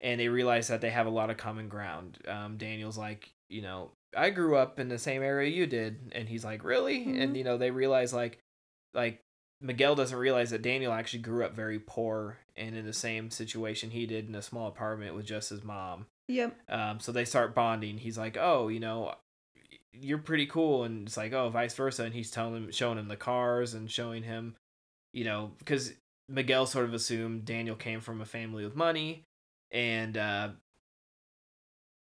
and 0.00 0.18
they 0.18 0.28
realize 0.28 0.68
that 0.68 0.80
they 0.80 0.88
have 0.88 1.06
a 1.06 1.10
lot 1.10 1.28
of 1.28 1.36
common 1.36 1.68
ground. 1.68 2.16
Um, 2.26 2.56
Daniel's 2.56 2.96
like, 2.96 3.34
you 3.50 3.60
know, 3.60 3.90
I 4.16 4.30
grew 4.30 4.56
up 4.56 4.80
in 4.80 4.88
the 4.88 4.98
same 4.98 5.22
area 5.22 5.50
you 5.50 5.66
did, 5.66 6.10
and 6.12 6.26
he's 6.26 6.44
like, 6.44 6.64
really? 6.64 7.02
And 7.20 7.34
Mhm. 7.34 7.36
you 7.36 7.44
know, 7.44 7.58
they 7.58 7.70
realize 7.70 8.14
like, 8.14 8.38
like 8.94 9.20
Miguel 9.60 9.94
doesn't 9.94 10.16
realize 10.18 10.50
that 10.50 10.62
Daniel 10.62 10.92
actually 10.92 11.20
grew 11.20 11.44
up 11.44 11.52
very 11.54 11.78
poor 11.78 12.38
and 12.56 12.74
in 12.74 12.86
the 12.86 12.94
same 12.94 13.30
situation 13.30 13.90
he 13.90 14.06
did 14.06 14.26
in 14.26 14.34
a 14.34 14.42
small 14.42 14.68
apartment 14.68 15.14
with 15.14 15.26
just 15.26 15.50
his 15.50 15.62
mom. 15.62 16.06
Yep. 16.28 16.56
Um, 16.70 16.98
so 16.98 17.12
they 17.12 17.26
start 17.26 17.54
bonding. 17.54 17.98
He's 17.98 18.16
like, 18.16 18.38
"Oh, 18.40 18.68
you 18.68 18.80
know, 18.80 19.14
you're 20.00 20.18
pretty 20.18 20.46
cool," 20.46 20.84
and 20.84 21.06
it's 21.06 21.16
like, 21.16 21.32
"Oh, 21.32 21.48
vice 21.50 21.74
versa." 21.74 22.04
And 22.04 22.14
he's 22.14 22.30
telling 22.30 22.64
him, 22.64 22.72
showing 22.72 22.98
him 22.98 23.08
the 23.08 23.16
cars 23.16 23.74
and 23.74 23.90
showing 23.90 24.22
him, 24.22 24.56
you 25.12 25.24
know, 25.24 25.52
because 25.58 25.92
Miguel 26.28 26.66
sort 26.66 26.86
of 26.86 26.94
assumed 26.94 27.44
Daniel 27.44 27.76
came 27.76 28.00
from 28.00 28.20
a 28.20 28.26
family 28.26 28.64
with 28.64 28.76
money, 28.76 29.24
and 29.70 30.16
uh, 30.16 30.48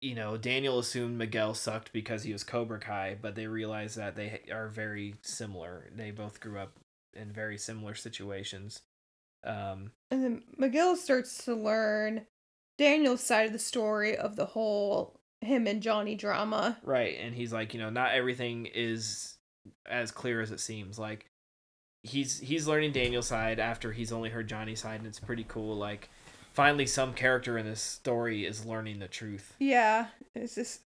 you 0.00 0.14
know, 0.14 0.36
Daniel 0.36 0.78
assumed 0.78 1.18
Miguel 1.18 1.54
sucked 1.54 1.92
because 1.92 2.22
he 2.22 2.32
was 2.32 2.44
Cobra 2.44 2.78
Kai, 2.78 3.16
but 3.20 3.34
they 3.34 3.46
realize 3.46 3.94
that 3.96 4.14
they 4.14 4.42
are 4.52 4.68
very 4.68 5.14
similar. 5.22 5.90
They 5.94 6.10
both 6.10 6.40
grew 6.40 6.58
up 6.58 6.72
in 7.14 7.32
very 7.32 7.58
similar 7.58 7.94
situations. 7.94 8.82
Um, 9.44 9.92
And 10.10 10.22
then 10.22 10.42
Miguel 10.56 10.96
starts 10.96 11.44
to 11.44 11.54
learn 11.54 12.26
Daniel's 12.76 13.22
side 13.22 13.46
of 13.46 13.52
the 13.52 13.58
story 13.58 14.16
of 14.16 14.36
the 14.36 14.46
whole 14.46 15.17
him 15.40 15.66
and 15.66 15.82
Johnny 15.82 16.14
drama. 16.14 16.78
Right, 16.82 17.16
and 17.20 17.34
he's 17.34 17.52
like, 17.52 17.74
you 17.74 17.80
know, 17.80 17.90
not 17.90 18.12
everything 18.12 18.66
is 18.66 19.36
as 19.86 20.10
clear 20.10 20.40
as 20.40 20.50
it 20.50 20.60
seems. 20.60 20.98
Like 20.98 21.26
he's 22.02 22.38
he's 22.40 22.66
learning 22.66 22.92
Daniel's 22.92 23.26
side 23.26 23.58
after 23.58 23.92
he's 23.92 24.12
only 24.12 24.30
heard 24.30 24.48
Johnny's 24.48 24.80
side, 24.80 24.98
and 25.00 25.06
it's 25.06 25.20
pretty 25.20 25.44
cool. 25.48 25.76
Like 25.76 26.10
finally, 26.52 26.86
some 26.86 27.12
character 27.14 27.58
in 27.58 27.66
this 27.66 27.80
story 27.82 28.44
is 28.46 28.64
learning 28.66 28.98
the 28.98 29.08
truth. 29.08 29.54
Yeah, 29.58 30.06
it's 30.34 30.54
just 30.54 30.80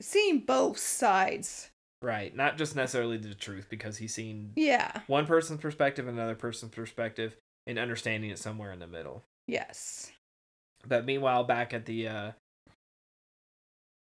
seeing 0.00 0.40
both 0.40 0.78
sides. 0.78 1.70
Right, 2.02 2.36
not 2.36 2.58
just 2.58 2.76
necessarily 2.76 3.16
the 3.16 3.34
truth 3.34 3.68
because 3.70 3.96
he's 3.96 4.12
seen 4.12 4.52
Yeah. 4.54 5.00
one 5.06 5.26
person's 5.26 5.60
perspective 5.60 6.06
and 6.06 6.18
another 6.18 6.34
person's 6.34 6.74
perspective, 6.74 7.36
and 7.66 7.78
understanding 7.78 8.28
it 8.30 8.38
somewhere 8.38 8.70
in 8.72 8.78
the 8.80 8.86
middle. 8.86 9.24
Yes. 9.46 10.12
But 10.86 11.06
meanwhile, 11.06 11.44
back 11.44 11.72
at 11.72 11.86
the 11.86 12.06
uh, 12.08 12.32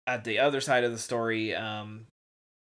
at 0.06 0.24
the 0.24 0.39
other 0.39 0.60
side 0.60 0.85
of 0.85 0.93
the 0.93 0.98
story, 0.98 1.55
um, 1.55 2.06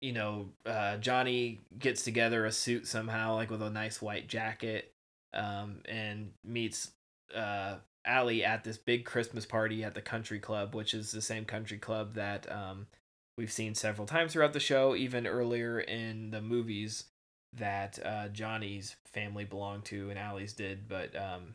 you 0.00 0.12
know, 0.12 0.48
uh, 0.66 0.96
Johnny 0.96 1.60
gets 1.78 2.02
together 2.02 2.44
a 2.44 2.52
suit 2.52 2.86
somehow, 2.86 3.34
like 3.34 3.50
with 3.50 3.62
a 3.62 3.70
nice 3.70 4.02
white 4.02 4.28
jacket, 4.28 4.92
um, 5.32 5.80
and 5.86 6.32
meets 6.44 6.90
uh, 7.34 7.76
Ali 8.06 8.44
at 8.44 8.64
this 8.64 8.78
big 8.78 9.04
Christmas 9.04 9.46
party 9.46 9.84
at 9.84 9.94
the 9.94 10.02
country 10.02 10.40
club, 10.40 10.74
which 10.74 10.92
is 10.92 11.12
the 11.12 11.22
same 11.22 11.44
country 11.44 11.78
club 11.78 12.14
that 12.14 12.50
um, 12.50 12.86
we've 13.38 13.52
seen 13.52 13.74
several 13.74 14.06
times 14.06 14.32
throughout 14.32 14.52
the 14.52 14.60
show, 14.60 14.94
even 14.94 15.26
earlier 15.26 15.80
in 15.80 16.30
the 16.30 16.42
movies 16.42 17.04
that 17.54 17.98
uh, 18.04 18.28
Johnny's 18.28 18.96
family 19.06 19.44
belonged 19.44 19.84
to 19.86 20.10
and 20.10 20.18
Ali's 20.18 20.54
did, 20.54 20.88
but 20.88 21.14
um, 21.14 21.54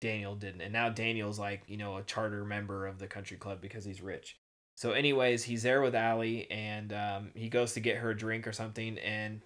Daniel 0.00 0.34
didn't. 0.34 0.60
And 0.60 0.72
now 0.72 0.88
Daniel's 0.88 1.38
like, 1.38 1.62
you 1.68 1.76
know, 1.76 1.96
a 1.96 2.02
charter 2.02 2.44
member 2.44 2.86
of 2.86 2.98
the 2.98 3.06
country 3.06 3.36
club 3.36 3.60
because 3.60 3.84
he's 3.84 4.02
rich. 4.02 4.36
So, 4.82 4.90
anyways, 4.90 5.44
he's 5.44 5.62
there 5.62 5.80
with 5.80 5.94
Ali 5.94 6.50
and 6.50 6.92
um, 6.92 7.30
he 7.36 7.48
goes 7.48 7.74
to 7.74 7.80
get 7.80 7.98
her 7.98 8.10
a 8.10 8.16
drink 8.16 8.48
or 8.48 8.52
something, 8.52 8.98
and 8.98 9.40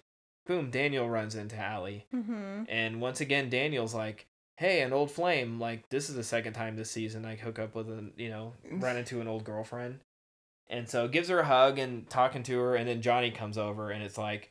boom, 0.47 0.71
Daniel 0.71 1.07
runs 1.07 1.35
into 1.35 1.63
Ali. 1.63 2.07
Mm-hmm. 2.11 2.63
And 2.67 2.99
once 2.99 3.21
again, 3.21 3.47
Daniel's 3.47 3.93
like, 3.93 4.25
hey, 4.55 4.81
an 4.81 4.93
old 4.93 5.11
flame. 5.11 5.59
Like, 5.59 5.89
this 5.89 6.09
is 6.09 6.15
the 6.15 6.23
second 6.23 6.53
time 6.53 6.75
this 6.75 6.89
season 6.89 7.23
I 7.23 7.35
hook 7.35 7.59
up 7.59 7.75
with 7.75 7.87
a, 7.87 8.09
you 8.17 8.29
know, 8.29 8.53
run 8.71 8.97
into 8.97 9.21
an 9.21 9.27
old 9.27 9.43
girlfriend. 9.43 9.99
And 10.71 10.89
so 10.89 11.07
gives 11.07 11.29
her 11.29 11.41
a 11.41 11.45
hug 11.45 11.77
and 11.77 12.09
talking 12.09 12.41
to 12.41 12.57
her, 12.57 12.75
and 12.75 12.89
then 12.89 13.03
Johnny 13.03 13.29
comes 13.29 13.59
over, 13.59 13.91
and 13.91 14.01
it's 14.01 14.17
like, 14.17 14.49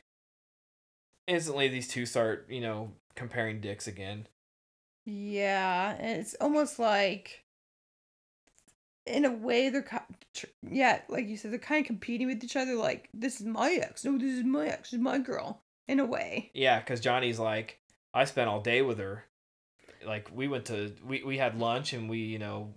instantly 1.26 1.66
these 1.66 1.88
two 1.88 2.06
start, 2.06 2.46
you 2.48 2.60
know, 2.60 2.92
comparing 3.16 3.60
dicks 3.60 3.88
again. 3.88 4.28
Yeah, 5.04 5.96
and 5.98 6.20
it's 6.20 6.36
almost 6.40 6.78
like, 6.78 7.42
in 9.06 9.24
a 9.24 9.30
way, 9.32 9.68
they're 9.68 9.86
yeah, 10.68 11.00
like 11.08 11.28
you 11.28 11.36
said, 11.36 11.52
they're 11.52 11.58
kind 11.58 11.80
of 11.80 11.86
competing 11.86 12.26
with 12.26 12.42
each 12.42 12.56
other. 12.56 12.74
Like, 12.74 13.08
this 13.14 13.40
is 13.40 13.46
my 13.46 13.72
ex. 13.72 14.04
No, 14.04 14.18
this 14.18 14.32
is 14.32 14.44
my 14.44 14.66
ex. 14.66 14.90
This 14.90 14.98
is 14.98 15.02
my 15.02 15.18
girl. 15.18 15.62
In 15.88 16.00
a 16.00 16.04
way. 16.04 16.50
Yeah, 16.52 16.80
because 16.80 16.98
Johnny's 17.00 17.38
like, 17.38 17.78
I 18.12 18.24
spent 18.24 18.48
all 18.48 18.60
day 18.60 18.82
with 18.82 18.98
her. 18.98 19.24
Like 20.04 20.28
we 20.34 20.48
went 20.48 20.66
to 20.66 20.92
we, 21.06 21.22
we 21.22 21.38
had 21.38 21.58
lunch 21.58 21.92
and 21.92 22.08
we 22.10 22.18
you 22.18 22.38
know 22.38 22.74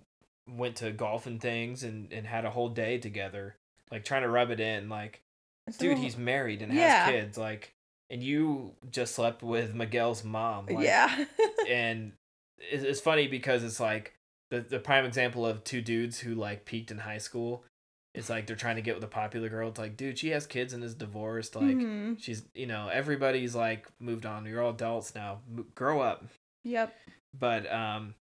went 0.48 0.76
to 0.76 0.90
golf 0.90 1.26
and 1.26 1.40
things 1.40 1.82
and 1.82 2.12
and 2.12 2.26
had 2.26 2.44
a 2.44 2.50
whole 2.50 2.68
day 2.68 2.98
together. 2.98 3.56
Like 3.90 4.04
trying 4.04 4.22
to 4.22 4.28
rub 4.28 4.50
it 4.50 4.60
in, 4.60 4.88
like, 4.88 5.22
It's 5.66 5.76
dude, 5.76 5.98
he's 5.98 6.16
married 6.16 6.62
and 6.62 6.72
Yeah. 6.72 7.04
has 7.06 7.10
kids. 7.10 7.38
Like, 7.38 7.74
and 8.08 8.22
you 8.22 8.74
just 8.90 9.14
slept 9.16 9.42
with 9.42 9.74
Miguel's 9.74 10.22
mom. 10.22 10.66
Like, 10.66 10.84
yeah. 10.84 11.24
and 11.68 12.12
it's, 12.58 12.84
it's 12.84 13.00
funny 13.00 13.26
because 13.26 13.64
it's 13.64 13.80
like 13.80 14.14
the 14.50 14.60
the 14.60 14.78
prime 14.78 15.04
example 15.04 15.46
of 15.46 15.64
two 15.64 15.80
dudes 15.80 16.18
who 16.20 16.34
like 16.34 16.64
peaked 16.64 16.90
in 16.90 16.98
high 16.98 17.18
school. 17.18 17.64
It's 18.12 18.28
like 18.28 18.46
they're 18.46 18.56
trying 18.56 18.74
to 18.76 18.82
get 18.82 18.96
with 18.96 19.04
a 19.04 19.08
popular 19.08 19.48
girl. 19.48 19.68
It's 19.68 19.78
like, 19.78 19.96
dude, 19.96 20.18
she 20.18 20.30
has 20.30 20.44
kids 20.46 20.72
and 20.72 20.82
is 20.82 20.96
divorced. 20.96 21.54
Like, 21.54 21.76
Mhm. 21.76 22.20
she's 22.20 22.42
you 22.54 22.66
know 22.66 22.88
everybody's 22.92 23.54
like 23.54 23.86
moved 24.00 24.26
on. 24.26 24.44
You're 24.46 24.62
all 24.62 24.70
adults 24.72 25.14
now. 25.14 25.42
M- 25.48 25.68
grow 25.76 26.00
up. 26.00 26.24
Yep. 26.64 26.92
But 27.38 27.70
um, 27.72 28.14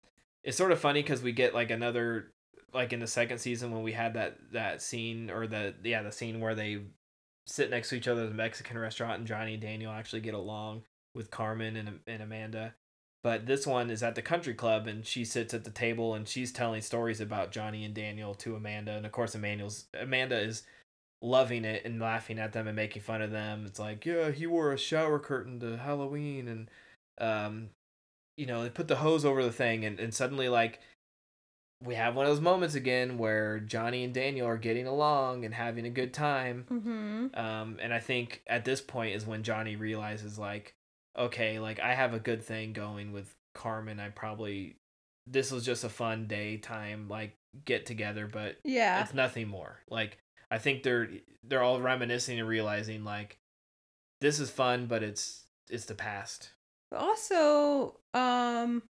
it's 0.44 0.58
sort 0.58 0.72
of 0.72 0.80
funny 0.80 1.02
because 1.02 1.24
we 1.24 1.32
get 1.32 1.56
like 1.56 1.72
another 1.72 2.32
like 2.72 2.94
in 2.94 3.00
the 3.00 3.08
second 3.08 3.40
season 3.40 3.72
when 3.72 3.82
we 3.82 3.92
had 3.94 4.14
that 4.14 4.38
that 4.54 4.82
scene 4.84 5.32
or 5.32 5.48
the 5.48 5.74
yeah 5.84 6.04
the 6.04 6.12
scene 6.12 6.40
where 6.40 6.54
they 6.54 6.82
sit 7.48 7.72
next 7.72 7.90
to 7.90 7.96
each 7.96 8.08
other 8.08 8.26
at 8.26 8.30
the 8.30 8.36
Mexican 8.36 8.78
restaurant 8.78 9.18
and 9.18 9.28
Johnny 9.28 9.54
and 9.54 9.62
Daniel 9.64 9.92
actually 9.92 10.22
get 10.22 10.36
along 10.36 10.84
with 11.16 11.32
Carmen 11.32 11.76
and 11.76 12.00
and 12.06 12.22
Amanda. 12.22 12.76
But 13.22 13.46
this 13.46 13.68
one 13.68 13.90
is 13.90 14.02
at 14.02 14.16
the 14.16 14.22
country 14.22 14.54
club 14.54 14.88
and 14.88 15.06
she 15.06 15.26
sits 15.26 15.54
at 15.54 15.66
the 15.66 15.72
table 15.72 16.14
and 16.14 16.28
she's 16.28 16.54
telling 16.54 16.82
stories 16.82 17.20
about 17.20 17.52
Johnny 17.52 17.84
and 17.84 17.94
Daniel 17.94 18.34
to 18.36 18.56
Amanda 18.56 18.94
and 18.94 19.06
of 19.06 19.12
course 19.12 19.36
Emmanuel's 19.36 19.86
Amanda 20.00 20.40
is 20.40 20.64
loving 21.22 21.66
it 21.66 21.84
and 21.84 22.00
laughing 22.00 22.40
at 22.40 22.54
them 22.54 22.68
and 22.68 22.78
making 22.78 23.02
fun 23.02 23.22
of 23.22 23.32
them. 23.32 23.66
It's 23.66 23.80
like, 23.80 24.06
yeah, 24.06 24.32
he 24.32 24.48
wore 24.48 24.72
a 24.72 24.78
shower 24.78 25.20
curtain 25.20 25.60
to 25.60 25.78
Halloween 25.78 26.48
and 26.48 26.72
um 27.20 27.70
you 28.38 28.46
know, 28.46 28.64
they 28.64 28.70
put 28.70 28.88
the 28.88 28.96
hose 28.96 29.26
over 29.26 29.44
the 29.44 29.52
thing 29.52 29.84
and, 29.84 30.00
and 30.00 30.14
suddenly 30.14 30.48
like 30.48 30.80
we 31.84 31.96
have 31.96 32.16
one 32.16 32.26
of 32.26 32.32
those 32.32 32.42
moments 32.42 32.76
again 32.76 33.18
where 33.18 33.60
Johnny 33.60 34.06
and 34.06 34.14
Daniel 34.14 34.48
are 34.48 34.58
getting 34.58 34.88
along 34.88 35.44
and 35.44 35.54
having 35.54 35.86
a 35.86 35.90
good 35.90 36.14
time. 36.14 36.66
Mm-hmm. 36.70 37.40
Um, 37.40 37.78
and 37.82 37.94
I 37.94 38.00
think 38.00 38.44
at 38.48 38.66
this 38.66 38.82
point 38.82 39.16
is 39.16 39.26
when 39.26 39.44
Johnny 39.44 39.76
realizes 39.76 40.38
like, 40.38 40.74
okay, 41.20 41.60
like 41.60 41.80
I 41.80 41.94
have 41.94 42.14
a 42.14 42.20
good 42.20 42.44
thing 42.44 42.74
going 42.74 43.12
with 43.12 43.34
Carmen. 43.54 44.00
I 44.00 44.10
probably 44.10 44.76
this 45.28 45.52
was 45.52 45.64
just 45.66 45.84
a 45.84 45.90
fun 45.90 46.26
day 46.28 46.58
time 46.58 47.08
like 47.08 47.36
get 47.66 47.86
together, 47.86 48.26
but 48.32 48.58
Yeah. 48.64 49.02
it's 49.04 49.14
nothing 49.14 49.48
more. 49.48 49.80
Like 49.90 50.18
I 50.50 50.58
think 50.58 50.84
they're 50.84 51.10
they're 51.44 51.62
all 51.62 51.80
reminiscing 51.82 52.40
and 52.40 52.48
realizing 52.48 53.04
like 53.04 53.38
this 54.22 54.40
is 54.40 54.50
fun, 54.50 54.88
but 54.88 55.04
it's 55.04 55.46
it's 55.70 55.86
the 55.86 55.94
past. 55.96 56.52
Also, 56.92 58.00
um, 58.16 58.82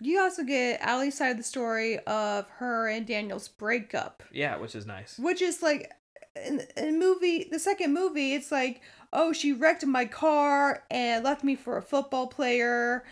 you 0.00 0.20
also 0.20 0.44
get 0.44 0.86
Ali's 0.86 1.16
side 1.16 1.30
of 1.30 1.36
the 1.38 1.42
story 1.42 1.98
of 2.00 2.46
her 2.58 2.88
and 2.88 3.06
Daniel's 3.06 3.48
breakup, 3.48 4.22
Yeah, 4.30 4.56
which 4.58 4.74
is 4.74 4.84
nice. 4.86 5.18
which 5.18 5.40
is 5.40 5.62
like 5.62 5.90
in, 6.44 6.60
in 6.76 6.98
movie 6.98 7.48
the 7.50 7.58
second 7.58 7.94
movie. 7.94 8.34
It's 8.34 8.52
like, 8.52 8.82
oh, 9.12 9.32
she 9.32 9.52
wrecked 9.52 9.84
my 9.86 10.04
car 10.04 10.84
and 10.90 11.24
left 11.24 11.42
me 11.44 11.54
for 11.54 11.76
a 11.76 11.82
football 11.82 12.26
player. 12.26 13.04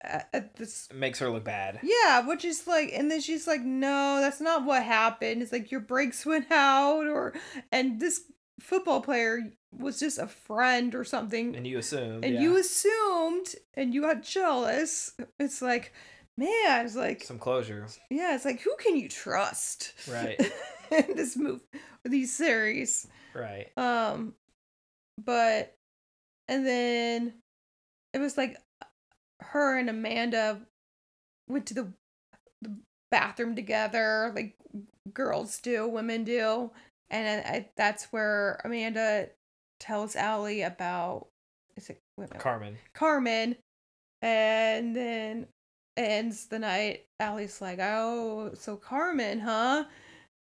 At, 0.00 0.54
this, 0.56 0.86
It 0.90 0.96
makes 0.96 1.18
her 1.18 1.28
look 1.28 1.42
bad. 1.44 1.80
yeah, 1.82 2.24
which 2.26 2.44
is 2.44 2.66
like, 2.68 2.92
and 2.94 3.10
then 3.10 3.20
she's 3.20 3.48
like, 3.48 3.62
no, 3.62 4.18
that's 4.20 4.40
not 4.40 4.64
what 4.64 4.84
happened. 4.84 5.42
It's 5.42 5.50
like 5.52 5.72
your 5.72 5.80
brakes 5.80 6.24
went 6.24 6.46
out, 6.52 7.06
or 7.06 7.34
and 7.72 7.98
this 8.00 8.22
football 8.60 9.00
player 9.00 9.40
was 9.76 9.98
just 10.00 10.18
a 10.18 10.26
friend 10.26 10.94
or 10.94 11.04
something 11.04 11.54
And 11.54 11.66
you 11.66 11.78
assumed. 11.78 12.24
and 12.24 12.34
yeah. 12.34 12.40
you 12.40 12.56
assumed 12.56 13.54
and 13.74 13.92
you 13.94 14.00
got 14.02 14.22
jealous 14.22 15.12
it's 15.38 15.60
like 15.62 15.92
man 16.36 16.84
it's 16.86 16.96
like 16.96 17.22
some 17.22 17.38
closure. 17.38 17.86
yeah 18.10 18.34
it's 18.34 18.44
like 18.44 18.60
who 18.62 18.74
can 18.80 18.96
you 18.96 19.08
trust 19.08 19.92
Right. 20.10 20.40
in 20.90 21.14
this 21.16 21.36
move 21.36 21.60
these 22.04 22.34
series 22.34 23.06
Right. 23.34 23.68
um 23.76 24.34
but 25.24 25.74
and 26.48 26.66
then 26.66 27.34
it 28.14 28.18
was 28.18 28.36
like 28.38 28.56
her 29.40 29.78
and 29.78 29.90
Amanda 29.90 30.60
went 31.48 31.66
to 31.66 31.74
the, 31.74 31.92
the 32.62 32.76
bathroom 33.10 33.54
together, 33.54 34.32
like 34.34 34.56
girls 35.12 35.60
do, 35.60 35.88
women 35.88 36.24
do, 36.24 36.70
and 37.10 37.44
I, 37.46 37.68
that's 37.76 38.04
where 38.12 38.60
Amanda 38.64 39.28
tells 39.80 40.16
Ali 40.16 40.62
about 40.62 41.28
is 41.76 41.90
it 41.90 42.00
wait. 42.16 42.36
Carmen. 42.38 42.76
Carmen, 42.94 43.56
and 44.22 44.94
then 44.94 45.46
ends 45.96 46.46
the 46.46 46.58
night. 46.58 47.06
Ali's 47.20 47.60
like, 47.60 47.78
"Oh, 47.80 48.50
so 48.54 48.76
Carmen, 48.76 49.40
huh?" 49.40 49.84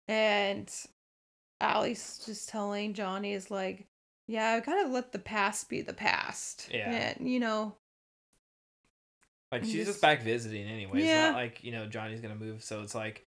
And 0.08 0.72
Ali's 1.62 2.22
just 2.26 2.50
telling 2.50 2.94
Johnny 2.94 3.34
is 3.34 3.50
like, 3.52 3.88
"Yeah, 4.28 4.52
I 4.54 4.60
gotta 4.60 4.88
let 4.88 5.12
the 5.12 5.20
past 5.20 5.70
be 5.70 5.82
the 5.82 5.94
past." 5.94 6.70
Yeah. 6.72 6.92
and 6.92 7.30
you 7.32 7.40
know, 7.40 7.76
Like 9.52 9.64
she's 9.64 9.74
just 9.74 9.86
just- 9.88 10.02
back 10.02 10.22
visiting 10.22 10.68
anyway. 10.68 11.00
It's 11.00 11.08
Yeah. 11.08 11.28
not 11.32 11.36
like, 11.36 11.64
you 11.64 11.72
know, 11.72 11.86
Johnny's 11.88 12.22
gonna 12.22 12.36
move, 12.36 12.64
so 12.64 12.82
it's 12.82 12.96
like 12.96 13.26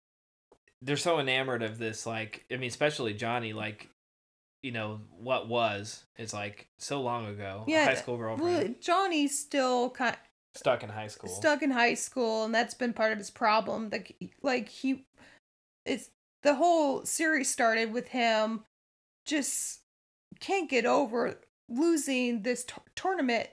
they're 0.82 0.98
so 0.98 1.20
enamored 1.20 1.64
of 1.64 1.78
this, 1.78 2.06
like 2.06 2.46
I 2.52 2.58
mean, 2.58 2.68
especially 2.70 3.14
Johnny, 3.14 3.54
like 3.54 3.90
you 4.62 4.72
know, 4.72 5.00
what 5.12 5.48
was. 5.48 6.06
It's 6.18 6.34
like 6.34 6.68
so 6.80 7.00
long 7.02 7.28
ago. 7.28 7.66
yeah, 7.68 7.86
High 7.86 7.94
school 7.96 8.18
girlfriend. 8.18 8.42
well, 8.70 8.76
Johnny's 8.82 9.38
still 9.38 9.92
kind 9.92 10.18
stuck 10.56 10.82
in 10.82 10.90
high 10.90 11.06
school. 11.08 11.30
stuck 11.30 11.62
in 11.62 11.70
high 11.70 11.94
school, 11.94 12.46
and 12.46 12.56
that's 12.56 12.74
been 12.74 12.92
part 12.94 13.12
of 13.12 13.20
his 13.20 13.30
problem. 13.30 13.90
Like, 13.92 14.16
like 14.42 14.70
he, 14.70 15.06
it's 15.86 16.10
the 16.42 16.56
whole 16.56 17.06
series 17.06 17.52
started 17.52 17.94
with 17.94 18.08
him 18.08 18.66
just 19.24 19.82
can't 20.40 20.70
get 20.70 20.86
over 20.86 21.40
losing 21.70 22.44
this 22.44 22.64
t- 22.64 22.74
tournament 22.96 23.50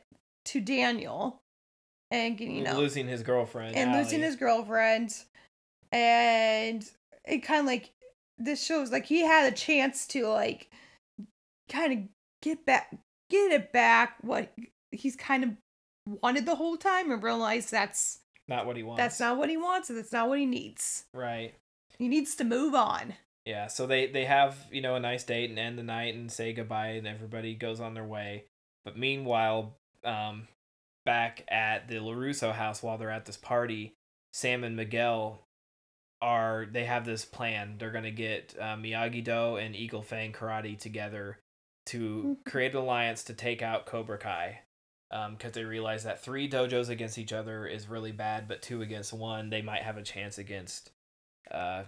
to 0.47 0.61
Daniel, 0.61 1.41
and 2.11 2.39
you 2.39 2.63
know 2.63 2.77
losing 2.79 3.09
his 3.09 3.23
girlfriend. 3.23 3.77
and 3.77 3.93
losing 3.93 4.21
his 4.21 4.37
girlfriend, 4.37 5.15
and 5.91 6.85
it 7.25 7.39
kind 7.39 7.61
of 7.61 7.67
like 7.67 7.91
this 8.39 8.65
shows 8.65 8.91
like 8.91 9.07
he 9.07 9.21
had 9.21 9.53
a 9.53 9.57
chance 9.57 10.07
to 10.09 10.27
like 10.27 10.71
kind 11.71 11.93
of 11.93 11.99
get 12.43 12.65
back, 12.67 12.95
get 13.31 13.53
it 13.53 13.73
back 13.73 14.17
what 14.21 14.53
he's 14.91 15.17
kind 15.17 15.45
of 15.45 15.51
wanted 16.23 16.47
the 16.47 16.57
whole 16.57 16.77
time, 16.77 17.11
and 17.11 17.23
realize 17.23 17.71
that's 17.71 18.19
not 18.49 18.67
what 18.67 18.77
he 18.77 18.83
wants. 18.83 19.01
that's 19.01 19.21
not 19.21 19.37
what 19.39 19.49
he 19.49 19.57
wants, 19.57 19.89
and 19.89 19.99
that's 19.99 20.13
not 20.13 20.29
what 20.29 20.39
he 20.39 20.47
needs. 20.47 21.05
right. 21.15 21.55
He 21.99 22.09
needs 22.09 22.35
to 22.37 22.45
move 22.45 22.75
on. 22.75 23.15
Yeah, 23.45 23.67
so 23.67 23.87
they 23.87 24.07
they 24.07 24.25
have 24.25 24.57
you 24.71 24.81
know 24.81 24.95
a 24.95 25.01
nice 25.01 25.25
date 25.25 25.51
and 25.51 25.59
end 25.59 25.79
the 25.79 25.83
night 25.83 26.15
and 26.15 26.31
say 26.31 26.53
goodbye 26.53 26.91
and 26.91 27.07
everybody 27.07 27.55
goes 27.55 27.81
on 27.81 27.95
their 27.95 28.05
way. 28.05 28.45
But 28.85 28.97
meanwhile, 28.97 29.77
um, 30.05 30.49
back 31.05 31.45
at 31.49 31.89
the 31.89 31.97
LaRusso 31.97 32.53
house 32.53 32.83
while 32.83 32.99
they're 32.99 33.11
at 33.11 33.27
this 33.27 33.37
party, 33.37 33.95
Sam 34.33 34.63
and 34.65 34.77
Miguel 34.77 35.47
are 36.21 36.67
they 36.71 36.85
have 36.85 37.05
this 37.05 37.25
plan. 37.25 37.77
They're 37.79 37.91
gonna 37.91 38.13
get 38.13 38.55
uh, 38.61 38.77
Miyagi 38.77 39.25
Do 39.25 39.57
and 39.57 39.75
Eagle 39.75 40.03
Fang 40.03 40.33
Karate 40.33 40.79
together 40.79 41.41
to 41.87 42.37
create 42.47 42.73
an 42.73 42.79
alliance 42.79 43.25
to 43.25 43.35
take 43.35 43.61
out 43.61 43.87
Cobra 43.87 44.19
Kai. 44.19 44.61
Because 45.11 45.53
they 45.53 45.65
realize 45.65 46.05
that 46.05 46.23
three 46.23 46.49
dojos 46.49 46.89
against 46.89 47.19
each 47.19 47.35
other 47.35 47.67
is 47.67 47.87
really 47.87 48.13
bad, 48.13 48.49
but 48.49 48.63
two 48.63 48.81
against 48.81 49.13
one, 49.13 49.51
they 49.51 49.61
might 49.61 49.83
have 49.83 49.99
a 49.99 50.03
chance 50.03 50.39
against 50.39 50.91
uh, 51.51 51.83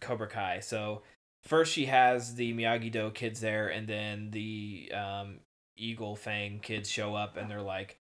Cobra 0.00 0.28
Kai. 0.28 0.60
So 0.60 1.02
first 1.44 1.72
she 1.72 1.86
has 1.86 2.34
the 2.34 2.52
Miyagi 2.54 2.90
Do 2.90 3.10
kids 3.10 3.40
there, 3.40 3.68
and 3.68 3.86
then 3.86 4.30
the 4.30 4.90
um, 4.94 5.40
Eagle 5.76 6.16
Fang 6.16 6.60
kids 6.60 6.90
show 6.90 7.14
up, 7.14 7.36
and 7.36 7.50
they're 7.50 7.62
like, 7.62 7.98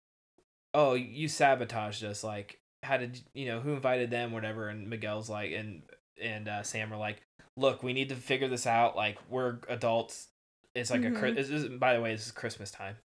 "Oh, 0.74 0.94
you 0.94 1.28
sabotaged 1.28 2.04
us! 2.04 2.24
Like, 2.24 2.60
how 2.84 2.98
did 2.98 3.22
you 3.34 3.46
know 3.48 3.60
who 3.60 3.74
invited 3.74 4.10
them? 4.12 4.32
Whatever." 4.32 4.70
And 4.70 4.90
Miguel's 4.90 5.30
like, 5.30 5.52
and 5.52 5.84
and 6.22 6.48
uh, 6.48 6.64
Sam 6.64 6.92
are 6.94 6.98
like, 6.98 7.22
"Look, 7.56 7.84
we 7.84 7.94
need 7.94 8.10
to 8.10 8.16
figure 8.16 8.48
this 8.48 8.66
out. 8.68 8.96
Like, 8.96 9.18
we're 9.30 9.60
adults. 9.70 10.28
It's 10.76 10.92
like 10.92 11.02
a 11.04 11.10
Mhm. 11.10 11.20
Chri- 11.20 11.36
this 11.36 11.50
is, 11.50 11.68
by 11.70 11.94
the 11.96 12.02
way, 12.02 12.14
this 12.14 12.28
is 12.28 12.32
Christmas 12.32 12.72
time. 12.72 12.98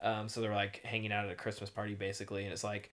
Um, 0.00 0.28
so 0.28 0.40
they're 0.40 0.54
like 0.54 0.82
hanging 0.84 1.12
out 1.12 1.24
at 1.26 1.30
a 1.30 1.36
Christmas 1.36 1.70
party 1.70 1.94
basically, 1.94 2.44
and 2.44 2.52
it's 2.52 2.64
like." 2.64 2.90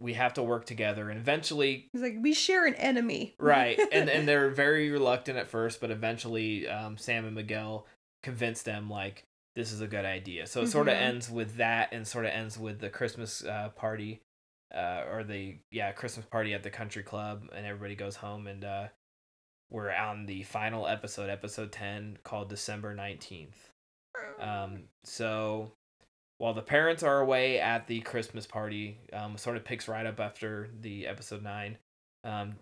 We 0.00 0.14
have 0.14 0.34
to 0.34 0.42
work 0.42 0.64
together, 0.64 1.10
and 1.10 1.18
eventually 1.18 1.88
He's 1.92 2.02
like, 2.02 2.16
we 2.20 2.32
share 2.32 2.66
an 2.66 2.74
enemy. 2.74 3.34
right 3.40 3.78
and 3.92 4.08
and 4.08 4.26
they're 4.26 4.50
very 4.50 4.90
reluctant 4.90 5.38
at 5.38 5.46
first 5.46 5.80
but 5.80 5.90
eventually 5.90 6.66
um, 6.68 6.96
sam 6.96 7.24
and 7.26 7.34
miguel 7.34 7.86
convince 8.22 8.62
them 8.62 8.88
like 8.88 9.24
this 9.56 9.72
is 9.72 9.80
a 9.80 9.86
good 9.86 10.04
idea. 10.04 10.46
So 10.46 10.62
it 10.62 10.68
sort 10.68 10.88
of 10.88 10.94
ends 10.94 11.28
with 11.28 11.56
that 11.56 11.92
and 11.92 12.06
sort 12.06 12.24
of 12.24 12.30
ends 12.30 12.58
with 12.58 12.78
the 12.80 12.88
christmas 12.88 13.44
uh, 13.44 13.70
party 13.76 14.22
uh, 14.74 15.02
or 15.10 15.24
the 15.24 15.56
yeah 15.70 15.92
christmas 15.92 16.24
party 16.26 16.54
at 16.54 16.62
the 16.62 16.70
country 16.70 17.02
club 17.02 17.42
and 17.54 17.66
everybody 17.66 17.94
goes 17.94 18.16
home 18.16 18.46
and 18.46 18.64
uh, 18.64 18.86
we're 19.70 19.92
on 19.92 20.26
the 20.26 20.42
final 20.44 20.86
episode 20.86 21.28
episode 21.30 21.72
10 21.72 22.18
called 22.22 22.48
december 22.48 22.94
19th 22.94 23.48
um, 24.40 24.84
so 25.04 25.72
while 26.40 26.54
the 26.54 26.62
parents 26.62 27.02
are 27.02 27.20
away 27.20 27.60
at 27.60 27.86
the 27.86 28.00
Christmas 28.00 28.46
party, 28.46 28.98
um, 29.12 29.36
sort 29.36 29.58
of 29.58 29.64
picks 29.64 29.86
right 29.88 30.06
up 30.06 30.18
after 30.18 30.70
the 30.80 31.06
episode 31.06 31.42
nine, 31.42 31.76
um, 32.24 32.54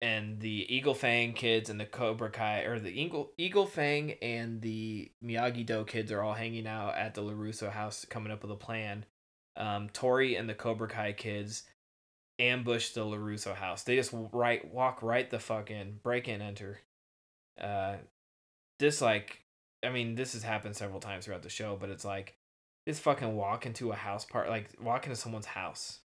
and 0.00 0.38
the 0.38 0.64
Eagle 0.72 0.94
Fang 0.94 1.32
kids 1.32 1.68
and 1.68 1.80
the 1.80 1.86
Cobra 1.86 2.30
Kai 2.30 2.60
or 2.60 2.78
the 2.78 2.88
Eagle 2.88 3.32
Eagle 3.36 3.66
Fang 3.66 4.12
and 4.22 4.62
the 4.62 5.10
Miyagi 5.24 5.66
Do 5.66 5.84
kids 5.84 6.12
are 6.12 6.22
all 6.22 6.34
hanging 6.34 6.68
out 6.68 6.96
at 6.96 7.14
the 7.14 7.20
LaRusso 7.20 7.72
house, 7.72 8.04
coming 8.08 8.30
up 8.30 8.42
with 8.42 8.52
a 8.52 8.56
plan. 8.56 9.04
Um, 9.56 9.88
Tori 9.92 10.36
and 10.36 10.48
the 10.48 10.54
Cobra 10.54 10.86
Kai 10.86 11.12
kids 11.12 11.64
ambush 12.38 12.90
the 12.90 13.04
LaRusso 13.04 13.56
house. 13.56 13.82
They 13.82 13.96
just 13.96 14.14
right 14.14 14.72
walk 14.72 15.02
right 15.02 15.28
the 15.28 15.40
fuck 15.40 15.72
in, 15.72 15.98
break 16.04 16.28
in, 16.28 16.40
enter. 16.40 16.78
Uh, 17.60 17.96
this 18.78 19.02
like, 19.02 19.40
I 19.84 19.88
mean, 19.88 20.14
this 20.14 20.34
has 20.34 20.44
happened 20.44 20.76
several 20.76 21.00
times 21.00 21.24
throughout 21.24 21.42
the 21.42 21.48
show, 21.48 21.76
but 21.78 21.90
it's 21.90 22.04
like 22.04 22.36
just 22.90 23.02
fucking 23.02 23.36
walk 23.36 23.66
into 23.66 23.92
a 23.92 23.96
house 23.96 24.24
part, 24.24 24.48
like 24.48 24.68
walk 24.80 25.06
into 25.06 25.16
someone's 25.16 25.46
house. 25.46 26.00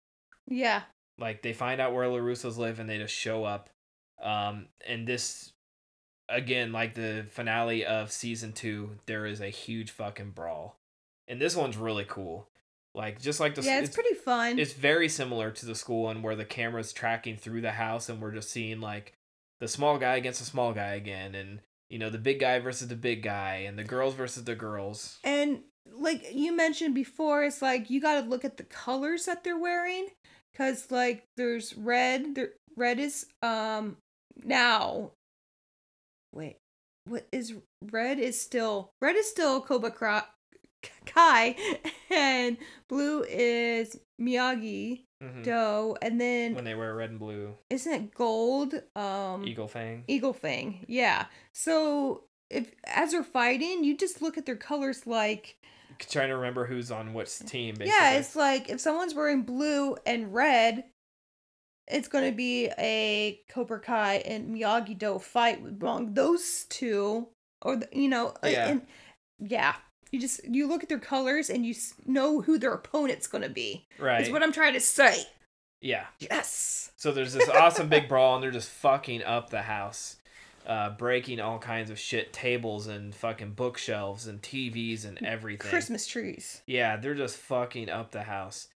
Yeah. 0.47 0.83
Like 1.19 1.43
they 1.43 1.53
find 1.53 1.81
out 1.81 1.95
where 1.95 2.07
LaRussos 2.07 2.57
live 2.57 2.79
and 2.79 2.89
they 2.89 2.99
just 2.99 3.15
show 3.15 3.45
up. 3.45 3.71
Um, 4.23 4.69
and 4.87 5.07
this, 5.07 5.53
again, 6.29 6.73
like 6.73 6.95
the 6.95 7.27
finale 7.31 7.85
of 7.85 8.11
season 8.11 8.53
two, 8.53 8.99
there 9.07 9.27
is 9.27 9.41
a 9.41 9.49
huge 9.49 9.91
fucking 9.91 10.31
brawl, 10.31 10.79
and 11.29 11.41
this 11.41 11.57
one's 11.57 11.77
really 11.77 12.05
cool. 12.09 12.49
Like 12.95 13.21
just 13.21 13.41
like 13.41 13.57
the 13.57 13.63
yeah, 13.63 13.81
it's, 13.81 13.95
pretty 13.95 14.15
fun. 14.15 14.59
it's 14.59 14.73
very 14.73 15.09
similar 15.09 15.51
to 15.51 15.67
the 15.67 15.75
school 15.75 16.05
one 16.05 16.23
where 16.23 16.37
the 16.37 16.45
camera's 16.45 16.93
tracking 16.93 17.37
through 17.37 17.61
the 17.61 17.73
house 17.73 18.09
and 18.09 18.21
we're 18.21 18.31
just 18.31 18.51
seeing 18.51 18.81
like 18.81 19.15
the 19.59 19.67
small 19.67 19.99
guy 19.99 20.15
against 20.15 20.39
the 20.39 20.47
small 20.47 20.73
guy 20.73 20.95
again 20.95 21.35
and 21.35 21.61
you 21.89 21.99
know 21.99 22.09
the 22.09 22.19
big 22.19 22.39
guy 22.39 22.61
versus 22.61 22.87
the 22.87 22.95
big 22.95 23.25
guy 23.25 23.65
and 23.67 23.77
the 23.77 23.83
girls 23.83 24.15
versus 24.15 24.45
the 24.45 24.55
girls 24.55 25.19
And 25.25 25.63
like 25.93 26.35
you 26.35 26.55
mentioned 26.57 26.95
before, 26.95 27.45
it's 27.45 27.63
like 27.63 27.91
you 27.91 28.01
got 28.01 28.21
to 28.23 28.29
look 28.29 28.45
at 28.45 28.57
the 28.57 28.65
colors 28.65 29.27
that 29.27 29.45
they're 29.45 29.59
wearing, 29.59 30.09
because 30.53 30.91
like 30.91 31.25
there's 31.37 31.77
red. 31.77 32.35
There, 32.35 32.51
red 32.77 32.99
is 32.99 33.27
um 33.43 33.97
now. 34.45 35.13
Wait, 36.33 36.57
what 37.07 37.27
is 37.33 37.55
red? 37.91 38.19
Is 38.19 38.41
still 38.41 38.91
red 39.01 39.17
is 39.17 39.29
still 39.29 39.61
Cobra 39.61 39.91
Cra- 39.91 40.29
Kai, 41.07 41.57
and 42.11 42.57
blue 42.89 43.23
is 43.23 43.97
Miyagi 44.21 45.05
Mhm. 45.23 45.43
Do, 45.43 45.97
and 46.03 46.21
then 46.21 46.55
when 46.55 46.65
they 46.65 46.75
wear 46.75 46.95
red 46.95 47.11
and 47.11 47.19
blue 47.19 47.55
isn't 47.71 47.93
it 47.93 48.15
gold? 48.15 48.75
Um, 48.95 49.47
eagle 49.47 49.69
fang 49.69 50.05
Eagle 50.07 50.33
Fang. 50.35 50.85
Yeah. 50.87 51.27
So 51.55 52.25
if 52.51 52.75
as 52.87 53.13
they're 53.13 53.25
fighting, 53.25 53.85
you 53.85 53.97
just 53.97 54.21
look 54.21 54.37
at 54.37 54.45
their 54.45 54.57
colors 54.57 55.07
like 55.07 55.57
trying 55.99 56.29
to 56.29 56.37
remember 56.37 56.67
who's 56.67 56.91
on 56.91 57.13
which 57.15 57.39
team 57.41 57.75
basically. 57.75 57.93
yeah, 57.99 58.13
it's 58.13 58.35
like 58.37 58.69
if 58.69 58.81
someone's 58.81 59.15
wearing 59.15 59.43
blue 59.43 59.97
and 60.07 60.33
red, 60.35 60.85
it's 61.89 62.09
going 62.09 62.25
to 62.31 62.37
be 62.37 62.71
a 62.79 63.41
Cobra 63.51 63.81
Kai 63.81 64.17
and 64.27 64.55
Miyagi 64.55 64.99
Do 64.99 65.19
fight 65.19 65.61
among 65.61 66.15
those 66.15 66.65
two, 66.71 67.29
or 67.63 67.77
the, 67.77 67.89
you 67.93 68.09
know, 68.09 68.35
uh, 68.43 68.49
Yeah. 68.49 68.69
and 68.69 68.83
yeah. 69.39 69.75
You 70.11 70.21
just 70.21 70.43
you 70.45 70.69
look 70.69 70.83
at 70.85 70.89
their 70.89 71.01
colors 71.01 71.51
and 71.51 71.67
you 71.67 71.75
know 72.07 72.41
who 72.41 72.57
their 72.57 72.73
opponent's 72.73 73.27
going 73.27 73.43
to 73.43 73.49
be. 73.51 73.87
right 73.99 74.23
Is 74.23 74.31
what 74.31 74.43
I'm 74.45 74.53
trying 74.53 74.75
to 74.75 74.81
say. 74.81 75.25
yeah 75.81 76.05
Yes. 76.21 76.93
so 76.97 77.11
there's 77.11 77.33
this 77.33 77.49
awesome 77.49 77.89
big 77.89 78.09
brawl 78.09 78.35
and 78.37 78.43
they're 78.43 78.53
just 78.53 78.69
fucking 78.71 79.25
up 79.25 79.51
the 79.51 79.63
house 79.63 80.17
uh 80.67 80.91
breaking 80.91 81.41
all 81.41 81.59
kinds 81.59 81.91
of 81.91 81.99
shit 81.99 82.33
tables 82.33 82.87
and 82.87 83.15
fucking 83.15 83.53
bookshelves 83.53 84.27
and 84.27 84.41
tvs 84.43 85.05
and 85.05 85.23
everything 85.25 85.69
Christmas 85.71 86.07
trees. 86.07 86.63
Yeah, 86.67 86.97
they're 86.97 87.15
just 87.15 87.37
fucking 87.37 87.91
up 87.91 88.11
the 88.13 88.23
house. 88.23 88.69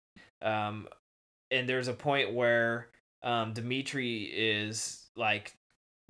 Um, 0.42 0.88
and 1.50 1.68
there's 1.68 1.88
a 1.88 1.94
point 1.94 2.32
where 2.34 2.88
um 3.22 3.52
Demetri 3.54 4.24
is 4.24 5.06
like 5.16 5.54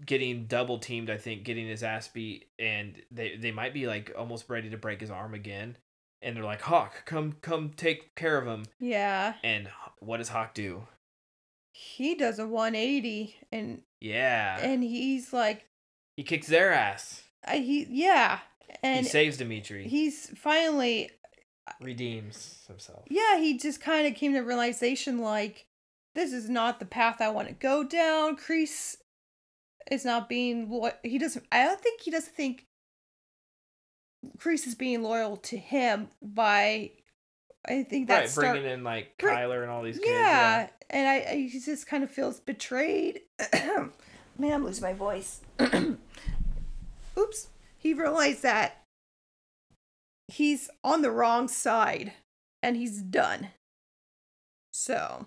getting 0.05 0.47
double 0.47 0.79
teamed. 0.79 1.11
I 1.11 1.17
think 1.17 1.45
getting 1.45 1.67
his 1.67 1.83
ass 1.83 2.09
beat, 2.09 2.49
and 2.59 2.95
they 3.11 3.37
they 3.37 3.53
might 3.53 3.73
be 3.75 3.87
like 3.87 4.13
almost 4.19 4.49
ready 4.49 4.71
to 4.71 4.77
break 4.77 5.01
his 5.01 5.11
arm 5.11 5.35
again. 5.35 5.77
and 6.21 6.37
they're 6.37 6.45
like, 6.45 6.63
Hawk, 6.63 7.05
come 7.07 7.37
come 7.41 7.71
take 7.77 8.15
care 8.17 8.37
of 8.39 8.47
him. 8.47 8.65
Yeah. 8.81 9.35
And 9.45 9.69
what 10.01 10.17
does 10.19 10.29
Hawk 10.31 10.55
do? 10.55 10.83
He 11.73 12.17
does 12.17 12.41
a 12.41 12.47
180 12.47 13.37
and 13.53 13.83
Yeah, 14.01 14.59
and 14.61 14.83
he's 14.83 15.33
like 15.33 15.65
he 16.19 16.25
kicks 16.25 16.49
their 16.49 16.73
ass. 16.73 17.23
I, 17.47 17.59
he 17.59 17.87
yeah. 17.89 18.41
And 18.83 19.07
he 19.07 19.09
saves 19.11 19.37
Demetri. 19.37 19.87
he's 19.87 20.31
finally 20.37 21.11
redeems 21.81 22.65
himself. 22.67 23.05
yeah, 23.09 23.39
he 23.39 23.57
just 23.57 23.81
kind 23.81 24.05
of 24.09 24.17
came 24.17 24.33
to 24.35 24.41
realization 24.41 25.19
like 25.21 25.67
this 26.17 26.33
is 26.33 26.51
not 26.51 26.81
the 26.81 26.87
path 26.87 27.21
I 27.21 27.29
want 27.31 27.47
to 27.47 27.55
go 27.55 27.85
down. 27.85 28.37
Kreese 28.37 28.97
is 29.93 30.05
not 30.05 30.29
being 30.29 30.69
lo- 30.69 30.91
he 31.05 31.19
doesn't 31.19 31.47
I 31.53 31.63
don't 31.65 31.81
think 31.81 32.01
he 32.01 32.11
doesn't 32.11 32.35
think 32.35 32.67
Kreese 34.39 34.67
is 34.67 34.75
being 34.75 35.03
loyal 35.05 35.37
to 35.37 35.57
him 35.57 36.09
by 36.21 36.91
I 37.69 37.85
think 37.85 38.09
that's 38.09 38.37
Right, 38.37 38.53
bringing 38.53 38.69
in 38.71 38.83
like 38.83 39.17
Bring- 39.19 39.37
Kyler 39.37 39.63
and 39.63 39.71
all 39.71 39.83
these 39.85 39.99
kids. 39.99 40.11
yeah, 40.11 40.69
and 40.91 41.09
I, 41.09 41.15
I 41.31 41.49
he 41.51 41.61
just 41.61 41.87
kind 41.87 42.03
of 42.03 42.11
feels 42.11 42.41
betrayed. 42.41 43.21
Man, 44.41 44.53
I'm 44.53 44.65
losing 44.65 44.83
my 44.85 44.93
voice. 44.95 45.41
Oops. 47.19 47.49
He 47.79 47.95
realized 47.95 48.43
that 48.43 48.83
he's 50.29 50.71
on 50.85 51.03
the 51.03 51.11
wrong 51.11 51.49
side 51.49 52.13
and 52.63 52.77
he's 52.77 53.01
done. 53.03 53.49
So, 54.73 55.27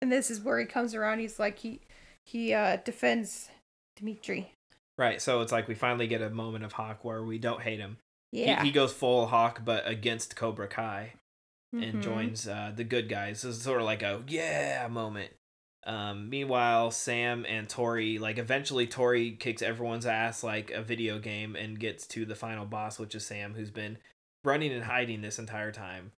and 0.00 0.10
this 0.10 0.30
is 0.30 0.40
where 0.40 0.58
he 0.58 0.66
comes 0.66 0.94
around. 0.94 1.18
He's 1.18 1.38
like 1.38 1.58
he 1.58 1.80
he 2.24 2.54
uh 2.54 2.76
defends 2.76 3.50
Demetri. 3.96 4.52
Right, 4.98 5.20
so 5.20 5.40
it's 5.40 5.52
like 5.52 5.68
we 5.68 5.74
finally 5.74 6.06
get 6.06 6.22
a 6.22 6.30
moment 6.30 6.64
of 6.64 6.72
Hawk 6.72 7.04
where 7.04 7.22
we 7.22 7.38
don't 7.38 7.62
hate 7.62 7.80
him. 7.80 7.96
Yeah. 8.30 8.62
He, 8.62 8.70
goes 8.70 8.92
full 8.92 9.26
Hawk, 9.26 9.62
but 9.64 9.86
against 9.86 10.36
Cobra 10.36 10.68
Kai 10.68 11.14
and 11.72 11.96
Mhm. 11.96 12.02
joins 12.02 12.46
uh, 12.46 12.72
the 12.74 12.84
good 12.84 13.08
guys. 13.08 13.42
This 13.42 13.56
is 13.56 13.62
sort 13.62 13.80
of 13.80 13.86
like 13.86 14.02
a 14.02 14.22
yeah 14.28 14.86
moment. 14.90 15.32
Um, 15.84 16.30
meanwhile, 16.30 16.90
Sam 16.90 17.44
and 17.48 17.68
Tori, 17.68 18.18
like 18.18 18.38
eventually 18.38 18.86
Tori 18.86 19.32
kicks 19.32 19.62
everyone's 19.62 20.06
ass 20.06 20.44
like 20.44 20.70
a 20.70 20.82
video 20.82 21.18
game 21.18 21.56
and 21.56 21.78
gets 21.78 22.06
to 22.08 22.24
the 22.24 22.36
final 22.36 22.64
boss, 22.64 22.98
which 22.98 23.14
is 23.14 23.26
Sam, 23.26 23.54
who's 23.54 23.70
been 23.70 23.98
running 24.44 24.72
and 24.72 24.84
hiding 24.84 25.22
this 25.22 25.38
entire 25.38 25.72
time. 25.72 26.12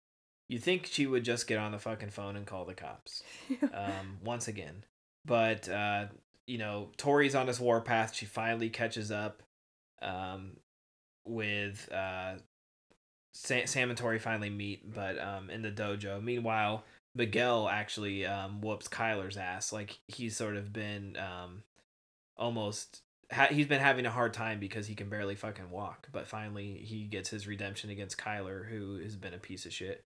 You 0.48 0.58
think 0.58 0.86
she 0.86 1.06
would 1.06 1.24
just 1.24 1.46
get 1.46 1.58
on 1.58 1.72
the 1.72 1.78
fucking 1.78 2.10
phone 2.10 2.36
and 2.36 2.46
call 2.46 2.66
the 2.66 2.74
cops 2.74 3.22
um, 3.72 4.18
once 4.22 4.48
again. 4.48 4.84
But 5.24 5.68
uh, 5.68 6.06
you 6.46 6.58
know, 6.58 6.90
Tori's 6.98 7.34
on 7.34 7.46
this 7.46 7.60
warpath. 7.60 8.14
She 8.14 8.26
finally 8.26 8.68
catches 8.68 9.10
up 9.10 9.42
um, 10.02 10.58
with 11.24 11.90
uh, 11.90 12.34
Sam, 13.32 13.66
Sam 13.66 13.88
and 13.88 13.98
Tori 13.98 14.18
finally 14.18 14.50
meet, 14.50 14.92
but 14.94 15.18
um, 15.18 15.48
in 15.48 15.62
the 15.62 15.70
dojo. 15.70 16.22
Meanwhile, 16.22 16.84
Miguel 17.14 17.68
actually 17.68 18.26
um, 18.26 18.60
whoops 18.60 18.88
Kyler's 18.88 19.36
ass. 19.36 19.72
Like 19.72 19.98
he's 20.08 20.36
sort 20.36 20.56
of 20.56 20.72
been 20.72 21.16
um, 21.16 21.62
almost. 22.36 23.00
Ha- 23.32 23.48
he's 23.50 23.66
been 23.66 23.80
having 23.80 24.06
a 24.06 24.10
hard 24.10 24.34
time 24.34 24.60
because 24.60 24.86
he 24.86 24.94
can 24.94 25.08
barely 25.08 25.34
fucking 25.34 25.70
walk. 25.70 26.08
But 26.12 26.26
finally, 26.26 26.74
he 26.74 27.04
gets 27.04 27.30
his 27.30 27.46
redemption 27.46 27.90
against 27.90 28.18
Kyler, 28.18 28.68
who 28.68 28.98
has 28.98 29.16
been 29.16 29.34
a 29.34 29.38
piece 29.38 29.64
of 29.64 29.72
shit 29.72 30.02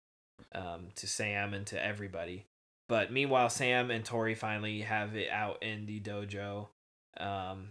um, 0.53 0.87
to 0.95 1.07
Sam 1.07 1.53
and 1.53 1.65
to 1.67 1.83
everybody. 1.83 2.45
But 2.87 3.11
meanwhile, 3.11 3.49
Sam 3.49 3.89
and 3.89 4.05
Tori 4.05 4.35
finally 4.35 4.81
have 4.81 5.15
it 5.15 5.29
out 5.31 5.63
in 5.63 5.85
the 5.85 5.99
dojo. 5.99 6.67
Um, 7.17 7.69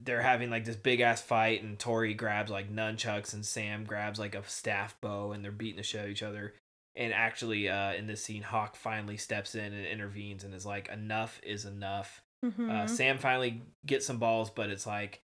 they're 0.00 0.22
having 0.22 0.50
like 0.50 0.64
this 0.64 0.76
big 0.76 1.00
ass 1.00 1.22
fight, 1.22 1.62
and 1.62 1.78
Tori 1.78 2.14
grabs 2.14 2.50
like 2.50 2.74
nunchucks, 2.74 3.32
and 3.32 3.44
Sam 3.44 3.84
grabs 3.84 4.18
like 4.18 4.34
a 4.34 4.46
staff 4.46 4.96
bow, 5.00 5.32
and 5.32 5.42
they're 5.44 5.52
beating 5.52 5.76
the 5.76 5.82
shit 5.82 6.00
out 6.00 6.06
of 6.06 6.12
each 6.12 6.22
other. 6.22 6.54
And 6.96 7.12
actually, 7.12 7.68
uh, 7.68 7.92
in 7.94 8.06
this 8.06 8.22
scene, 8.22 8.42
Hawk 8.42 8.76
finally 8.76 9.16
steps 9.16 9.54
in 9.54 9.72
and 9.72 9.86
intervenes, 9.86 10.44
and 10.44 10.54
is 10.54 10.64
like, 10.66 10.88
"Enough 10.88 11.40
is 11.42 11.64
enough." 11.64 12.22
Uh, 12.42 12.46
Mhm. 12.50 12.88
Sam 12.88 13.18
finally 13.18 13.62
gets 13.86 14.04
some 14.06 14.18
balls, 14.18 14.50
but 14.50 14.70
it's 14.70 14.86
like, 14.86 15.22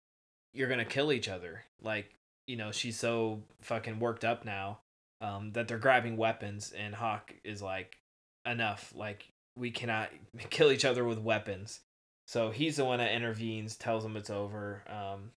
you're 0.53 0.67
gonna 0.67 0.83
kill 0.85 1.11
each 1.11 1.29
other. 1.29 1.63
Like, 1.81 2.15
you 2.47 2.55
know, 2.57 2.71
she's 2.71 2.99
so 2.99 3.43
fucking 3.61 3.99
worked 3.99 4.25
up 4.25 4.43
now 4.45 4.81
um, 5.21 5.51
that 5.53 5.67
they're 5.67 5.77
grabbing 5.77 6.17
weapons, 6.17 6.71
and 6.73 6.93
Hawk 6.95 7.33
is 7.43 7.61
like, 7.61 7.97
enough. 8.45 8.93
Like, 8.95 9.31
we 9.55 9.71
cannot 9.71 10.09
kill 10.49 10.71
each 10.71 10.83
other 10.85 11.05
with 11.05 11.19
weapons. 11.19 11.79
So 12.27 12.49
he's 12.51 12.75
the 12.77 12.85
one 12.85 12.99
that 12.99 13.13
intervenes, 13.13 13.77
tells 13.77 14.03
them 14.03 14.17
it's 14.17 14.29
over. 14.29 14.83
Um, 14.87 15.31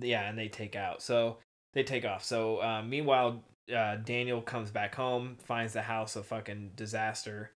yeah, 0.00 0.28
and 0.28 0.38
they 0.38 0.48
take 0.48 0.74
out. 0.76 1.02
So 1.02 1.38
they 1.74 1.82
take 1.82 2.04
off. 2.04 2.24
So 2.24 2.62
uh, 2.62 2.82
meanwhile, 2.82 3.42
uh, 3.74 3.96
Daniel 3.96 4.42
comes 4.42 4.70
back 4.70 4.94
home, 4.94 5.36
finds 5.44 5.72
the 5.72 5.82
house 5.82 6.16
a 6.16 6.22
fucking 6.22 6.72
disaster. 6.74 7.52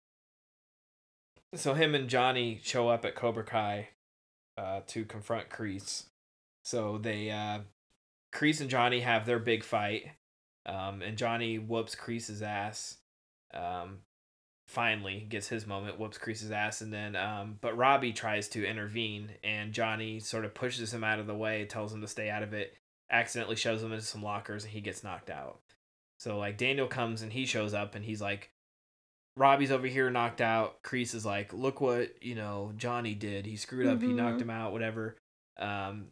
So 1.54 1.74
him 1.74 1.96
and 1.96 2.10
Johnny 2.10 2.60
show 2.64 2.90
up 2.90 3.06
at 3.06 3.16
Cobra 3.16 3.44
Kai 3.44 3.90
uh, 4.58 4.82
to 4.88 5.06
confront 5.06 5.50
Kreese. 5.50 6.06
So 6.64 6.98
they, 6.98 7.32
uh, 7.32 7.60
Kreese 8.34 8.62
and 8.62 8.70
Johnny 8.70 9.00
have 9.02 9.26
their 9.26 9.40
big 9.40 9.64
fight, 9.64 10.12
um, 10.66 11.02
and 11.02 11.18
Johnny 11.18 11.58
whoops 11.58 11.96
Kreese's 11.96 12.42
ass. 12.42 12.98
Um, 13.54 14.00
finally 14.68 15.26
gets 15.30 15.48
his 15.48 15.68
moment, 15.68 16.00
whoops 16.00 16.18
Kreese's 16.18 16.52
ass, 16.52 16.82
and 16.82 16.92
then, 16.92 17.16
um, 17.16 17.58
but 17.62 17.78
Robbie 17.78 18.12
tries 18.12 18.48
to 18.50 18.68
intervene, 18.68 19.30
and 19.44 19.72
Johnny 19.72 20.20
sort 20.20 20.44
of 20.44 20.54
pushes 20.54 20.94
him 20.94 21.04
out 21.04 21.20
of 21.20 21.28
the 21.28 21.36
way, 21.36 21.66
tells 21.66 21.94
him 21.94 22.02
to 22.02 22.08
stay 22.08 22.30
out 22.30 22.44
of 22.44 22.54
it, 22.54 22.76
accidentally 23.10 23.56
shoves 23.56 23.84
him 23.84 23.94
into 23.94 24.04
some 24.04 24.24
lockers, 24.24 24.64
and 24.64 24.74
he 24.74 24.82
gets 24.82 25.04
knocked 25.04 25.30
out. 25.30 25.60
So 26.26 26.40
like 26.40 26.58
Daniel 26.58 26.88
comes 26.88 27.22
and 27.22 27.32
he 27.32 27.46
shows 27.46 27.76
up, 27.76 27.94
and 27.94 28.04
he's 28.04 28.20
like, 28.20 28.50
Robbie's 29.38 29.72
over 29.72 29.86
here 29.86 30.10
knocked 30.10 30.42
out. 30.42 30.82
Kreese 30.82 31.14
is 31.14 31.24
like, 31.24 31.54
look 31.54 31.82
what 31.82 32.24
you 32.24 32.34
know 32.34 32.74
Johnny 32.78 33.14
did. 33.14 33.46
He 33.46 33.58
screwed 33.58 33.86
up. 33.86 34.02
He 34.02 34.08
knocked 34.08 34.42
him 34.42 34.50
out. 34.50 34.72
Whatever. 34.72 35.18
Um, 35.60 36.08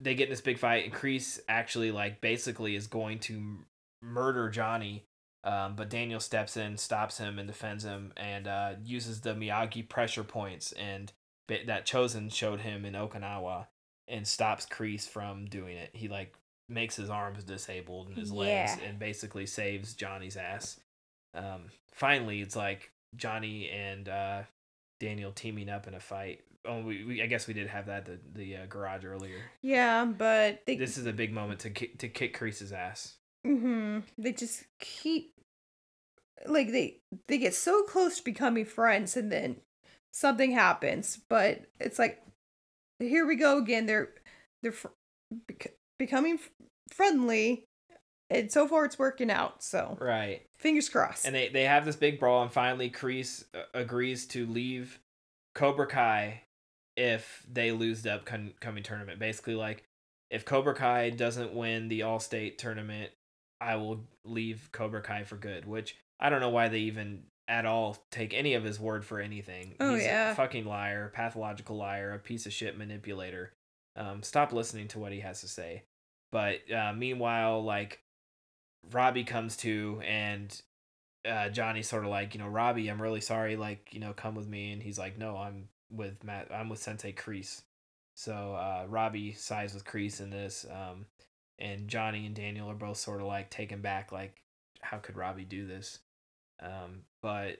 they 0.00 0.14
get 0.14 0.28
in 0.28 0.30
this 0.30 0.40
big 0.40 0.56
fight, 0.56 0.84
and 0.84 0.94
Kreese 0.94 1.40
actually 1.48 1.90
like 1.90 2.20
basically 2.20 2.76
is 2.76 2.86
going 2.86 3.18
to 3.18 3.34
m- 3.34 3.66
murder 4.00 4.48
Johnny. 4.50 5.02
Um, 5.42 5.74
but 5.74 5.90
Daniel 5.90 6.20
steps 6.20 6.56
in, 6.56 6.76
stops 6.76 7.18
him, 7.18 7.40
and 7.40 7.48
defends 7.48 7.82
him, 7.82 8.12
and 8.16 8.46
uh, 8.46 8.74
uses 8.84 9.22
the 9.22 9.34
Miyagi 9.34 9.88
pressure 9.88 10.22
points 10.22 10.70
and 10.70 11.12
that 11.48 11.88
Chozen 11.88 12.32
showed 12.32 12.60
him 12.60 12.84
in 12.84 12.94
Okinawa, 12.94 13.66
and 14.06 14.28
stops 14.28 14.64
Kreese 14.64 15.08
from 15.08 15.46
doing 15.46 15.76
it. 15.76 15.90
He 15.92 16.06
like 16.06 16.36
makes 16.70 16.96
his 16.96 17.10
arms 17.10 17.44
disabled 17.44 18.08
and 18.08 18.16
his 18.16 18.32
legs, 18.32 18.76
Yeah. 18.80 18.88
and 18.88 18.98
basically 18.98 19.46
saves 19.46 19.94
Johnny's 19.94 20.36
ass. 20.36 20.80
Um, 21.34 21.66
finally, 21.92 22.40
it's 22.40 22.56
like 22.56 22.90
Johnny 23.16 23.68
and 23.70 24.08
uh, 24.08 24.42
Daniel 25.00 25.32
teaming 25.32 25.68
up 25.68 25.86
in 25.86 25.94
a 25.94 26.00
fight. 26.00 26.40
Oh, 26.64 26.82
we, 26.82 27.04
we 27.04 27.22
I 27.22 27.26
guess 27.26 27.46
we 27.46 27.54
did 27.54 27.68
have 27.68 27.86
that 27.86 28.04
the 28.04 28.18
the 28.34 28.56
uh, 28.56 28.66
garage 28.66 29.04
earlier. 29.04 29.38
Yeah, 29.62 30.04
but 30.04 30.62
they 30.66 30.76
This 30.76 30.98
is 30.98 31.06
a 31.06 31.12
big 31.12 31.32
moment 31.32 31.60
to 31.60 31.70
kick, 31.70 31.98
to 31.98 32.08
kick 32.08 32.36
Kreese's 32.38 32.72
ass. 32.72 33.16
hmm 33.44 34.00
They 34.18 34.32
just 34.32 34.64
keep 34.78 35.32
like 36.46 36.70
they 36.70 37.00
they 37.28 37.38
get 37.38 37.54
so 37.54 37.82
close 37.84 38.18
to 38.18 38.24
becoming 38.24 38.64
friends, 38.64 39.16
and 39.16 39.30
then 39.32 39.56
something 40.12 40.52
happens. 40.52 41.18
But 41.28 41.62
it's 41.80 41.98
like 41.98 42.22
here 42.98 43.26
we 43.26 43.36
go 43.36 43.56
again. 43.58 43.86
They're 43.86 44.10
they're 44.62 44.72
fr- 44.72 44.88
becoming 46.00 46.34
f- 46.34 46.50
friendly, 46.92 47.62
and 48.28 48.50
so 48.50 48.66
far 48.66 48.84
it's 48.84 48.98
working 48.98 49.30
out. 49.30 49.62
So 49.62 49.96
Right. 50.00 50.42
fingers 50.58 50.88
crossed. 50.88 51.24
And 51.26 51.34
they, 51.36 51.48
they 51.50 51.64
have 51.64 51.84
this 51.84 51.94
big 51.96 52.18
brawl, 52.18 52.42
and 52.42 52.50
finally, 52.50 52.90
Kreese 52.90 53.44
uh, 53.54 53.62
agrees 53.74 54.26
to 54.28 54.44
leave 54.46 54.98
Cobra 55.54 55.86
Kai 55.86 56.42
if 56.96 57.46
they 57.50 57.70
lose 57.70 58.02
the 58.02 58.14
upcoming 58.14 58.82
tournament. 58.82 59.18
Basically, 59.20 59.54
like, 59.54 59.84
if 60.30 60.44
Cobra 60.44 60.74
Kai 60.74 61.10
doesn't 61.10 61.54
win 61.54 61.88
the 61.88 62.02
All 62.02 62.18
State 62.20 62.58
tournament, 62.58 63.10
I 63.60 63.76
will 63.76 64.00
leave 64.24 64.70
Cobra 64.72 65.02
Kai 65.02 65.22
for 65.24 65.36
good. 65.36 65.66
Which 65.66 65.96
I 66.18 66.30
don't 66.30 66.40
know 66.40 66.50
why 66.50 66.68
they 66.68 66.80
even 66.80 67.24
at 67.48 67.66
all 67.66 67.96
take 68.12 68.32
any 68.32 68.54
of 68.54 68.62
his 68.62 68.78
word 68.78 69.04
for 69.04 69.18
anything. 69.18 69.74
Oh, 69.80 69.94
He's 69.96 70.04
yeah. 70.04 70.30
a 70.30 70.34
fucking 70.36 70.64
liar, 70.66 71.10
pathological 71.12 71.76
liar, 71.76 72.12
a 72.12 72.18
piece 72.20 72.46
of 72.46 72.52
shit 72.52 72.78
manipulator. 72.78 73.52
Um, 73.96 74.22
stop 74.22 74.52
listening 74.52 74.86
to 74.88 75.00
what 75.00 75.10
he 75.10 75.18
has 75.20 75.40
to 75.40 75.48
say. 75.48 75.82
But 76.32 76.70
uh, 76.72 76.92
meanwhile, 76.92 77.62
like 77.62 78.00
Robbie 78.92 79.24
comes 79.24 79.56
to 79.58 80.00
and 80.04 80.60
uh, 81.28 81.48
Johnny's 81.48 81.88
sort 81.88 82.04
of 82.04 82.10
like, 82.10 82.34
you 82.34 82.40
know, 82.40 82.48
Robbie, 82.48 82.88
I'm 82.88 83.02
really 83.02 83.20
sorry. 83.20 83.56
Like, 83.56 83.88
you 83.92 84.00
know, 84.00 84.12
come 84.12 84.34
with 84.34 84.48
me. 84.48 84.72
And 84.72 84.82
he's 84.82 84.98
like, 84.98 85.18
no, 85.18 85.36
I'm 85.36 85.68
with 85.90 86.24
Matt. 86.24 86.48
I'm 86.52 86.68
with 86.68 86.80
Sensei 86.80 87.12
Kreese. 87.12 87.62
So 88.14 88.54
uh, 88.54 88.86
Robbie 88.88 89.32
sides 89.32 89.74
with 89.74 89.84
Kreese 89.84 90.20
in 90.20 90.30
this. 90.30 90.66
Um, 90.70 91.06
and 91.58 91.88
Johnny 91.88 92.26
and 92.26 92.34
Daniel 92.34 92.70
are 92.70 92.74
both 92.74 92.96
sort 92.96 93.20
of 93.20 93.26
like 93.26 93.50
taken 93.50 93.82
back, 93.82 94.12
like, 94.12 94.36
how 94.80 94.96
could 94.96 95.16
Robbie 95.16 95.44
do 95.44 95.66
this? 95.66 95.98
Um, 96.62 97.02
but 97.22 97.58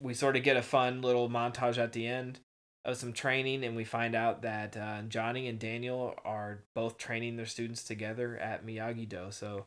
we 0.00 0.14
sort 0.14 0.36
of 0.36 0.42
get 0.42 0.56
a 0.56 0.62
fun 0.62 1.00
little 1.00 1.28
montage 1.28 1.78
at 1.78 1.92
the 1.92 2.06
end 2.06 2.40
of 2.84 2.96
some 2.96 3.12
training, 3.12 3.64
and 3.64 3.74
we 3.76 3.84
find 3.84 4.14
out 4.14 4.42
that 4.42 4.76
uh, 4.76 5.02
Johnny 5.08 5.48
and 5.48 5.58
Daniel 5.58 6.14
are 6.24 6.64
both 6.74 6.98
training 6.98 7.36
their 7.36 7.46
students 7.46 7.82
together 7.84 8.36
at 8.36 8.66
Miyagi 8.66 9.08
Do. 9.08 9.26
So 9.30 9.66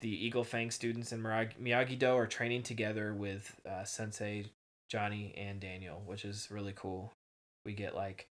the 0.00 0.10
Eagle 0.26 0.44
Fang 0.44 0.70
students 0.70 1.12
in 1.12 1.22
Miyagi 1.22 1.98
Do 1.98 2.14
are 2.14 2.26
training 2.26 2.62
together 2.62 3.14
with 3.14 3.56
uh, 3.68 3.84
Sensei 3.84 4.46
Johnny 4.90 5.34
and 5.36 5.60
Daniel, 5.60 6.02
which 6.06 6.24
is 6.24 6.48
really 6.50 6.74
cool. 6.76 7.12
We 7.64 7.72
get 7.72 7.94
like 7.94 8.28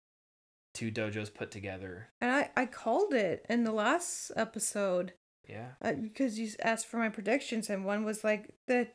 two 0.75 0.91
dojos 0.91 1.33
put 1.33 1.51
together. 1.51 2.09
And 2.21 2.31
I, 2.31 2.51
I 2.57 2.67
called 2.67 3.15
it 3.15 3.45
in 3.49 3.65
the 3.65 3.73
last 3.73 4.31
episode 4.37 5.15
Yeah. 5.49 5.69
uh, 5.81 5.93
because 5.95 6.39
you 6.39 6.51
asked 6.63 6.87
for 6.87 6.99
my 6.99 7.09
predictions, 7.09 7.71
and 7.71 7.85
one 7.87 8.05
was 8.05 8.23
like 8.23 8.51
the 8.67 8.89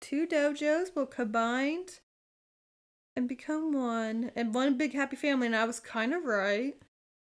two 0.00 0.26
dojos 0.26 0.94
will 0.96 1.06
combine 1.06 1.84
and 3.18 3.28
become 3.28 3.72
one, 3.72 4.30
and 4.36 4.54
one 4.54 4.78
big 4.78 4.94
happy 4.94 5.16
family, 5.16 5.48
and 5.48 5.56
I 5.56 5.64
was 5.64 5.80
kind 5.80 6.14
of 6.14 6.24
right. 6.24 6.74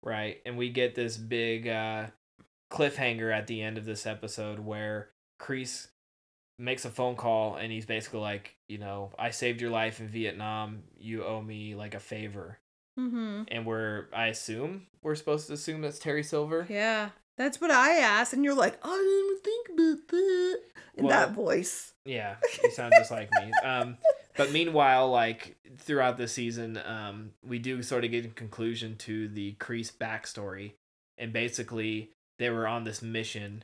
Right. 0.03 0.39
And 0.45 0.55
we 0.55 0.69
get 0.69 0.93
this 0.93 1.17
big 1.17 1.67
uh, 1.67 2.07
cliffhanger 2.71 3.35
at 3.35 3.47
the 3.47 3.63
end 3.63 3.79
of 3.79 3.85
this 3.85 4.05
episode 4.05 4.59
where 4.59 5.09
Kreese 5.39 5.87
makes 6.59 6.85
a 6.85 6.89
phone 6.89 7.15
call 7.15 7.55
and 7.55 7.71
he's 7.71 7.87
basically 7.87 8.19
like, 8.19 8.55
you 8.67 8.77
know, 8.77 9.11
I 9.17 9.31
saved 9.31 9.59
your 9.59 9.71
life 9.71 9.99
in 9.99 10.07
Vietnam. 10.07 10.83
You 10.99 11.25
owe 11.25 11.41
me 11.41 11.73
like 11.73 11.95
a 11.95 11.99
favor. 11.99 12.59
Mm-hmm. 12.99 13.43
And 13.47 13.65
we're, 13.65 14.05
I 14.13 14.27
assume, 14.27 14.87
we're 15.01 15.15
supposed 15.15 15.47
to 15.47 15.53
assume 15.53 15.81
that's 15.81 15.97
Terry 15.97 16.23
Silver. 16.23 16.67
Yeah, 16.69 17.09
that's 17.37 17.59
what 17.59 17.71
I 17.71 17.97
asked, 17.97 18.33
and 18.33 18.43
you're 18.43 18.53
like, 18.53 18.77
I 18.83 18.89
didn't 18.89 19.25
even 19.25 19.41
think 19.41 19.69
about 19.69 20.07
that 20.09 20.59
in 20.95 21.05
Well, 21.05 21.17
that 21.17 21.33
voice. 21.33 21.93
Yeah, 22.05 22.35
you 22.63 22.69
sound 22.71 22.93
just 22.97 23.09
like 23.09 23.29
me. 23.31 23.51
Um, 23.63 23.97
but 24.37 24.51
meanwhile, 24.51 25.09
like 25.09 25.57
throughout 25.77 26.17
the 26.17 26.27
season, 26.27 26.77
um, 26.85 27.31
we 27.43 27.59
do 27.59 27.81
sort 27.83 28.03
of 28.05 28.11
get 28.11 28.25
a 28.25 28.29
conclusion 28.29 28.95
to 28.97 29.27
the 29.27 29.53
Kreese 29.59 29.91
backstory, 29.91 30.73
and 31.17 31.31
basically 31.33 32.11
they 32.39 32.49
were 32.49 32.67
on 32.67 32.83
this 32.83 33.01
mission, 33.01 33.63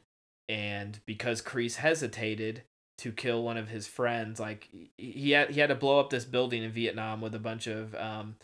and 0.50 1.00
because 1.06 1.42
Kreese 1.42 1.76
hesitated 1.76 2.64
to 3.00 3.12
kill 3.12 3.44
one 3.44 3.58
of 3.58 3.70
his 3.70 3.88
friends, 3.88 4.40
like 4.40 4.70
he- 4.72 4.92
he 4.98 5.32
had 5.32 5.52
he 5.52 5.60
had 5.60 5.68
to 5.70 5.76
blow 5.76 6.00
up 6.00 6.10
this 6.10 6.26
building 6.26 6.64
in 6.64 6.72
Vietnam 6.72 7.22
with 7.22 7.36
a 7.36 7.40
bunch 7.40 7.68
of 7.68 7.94
um, 7.96 8.36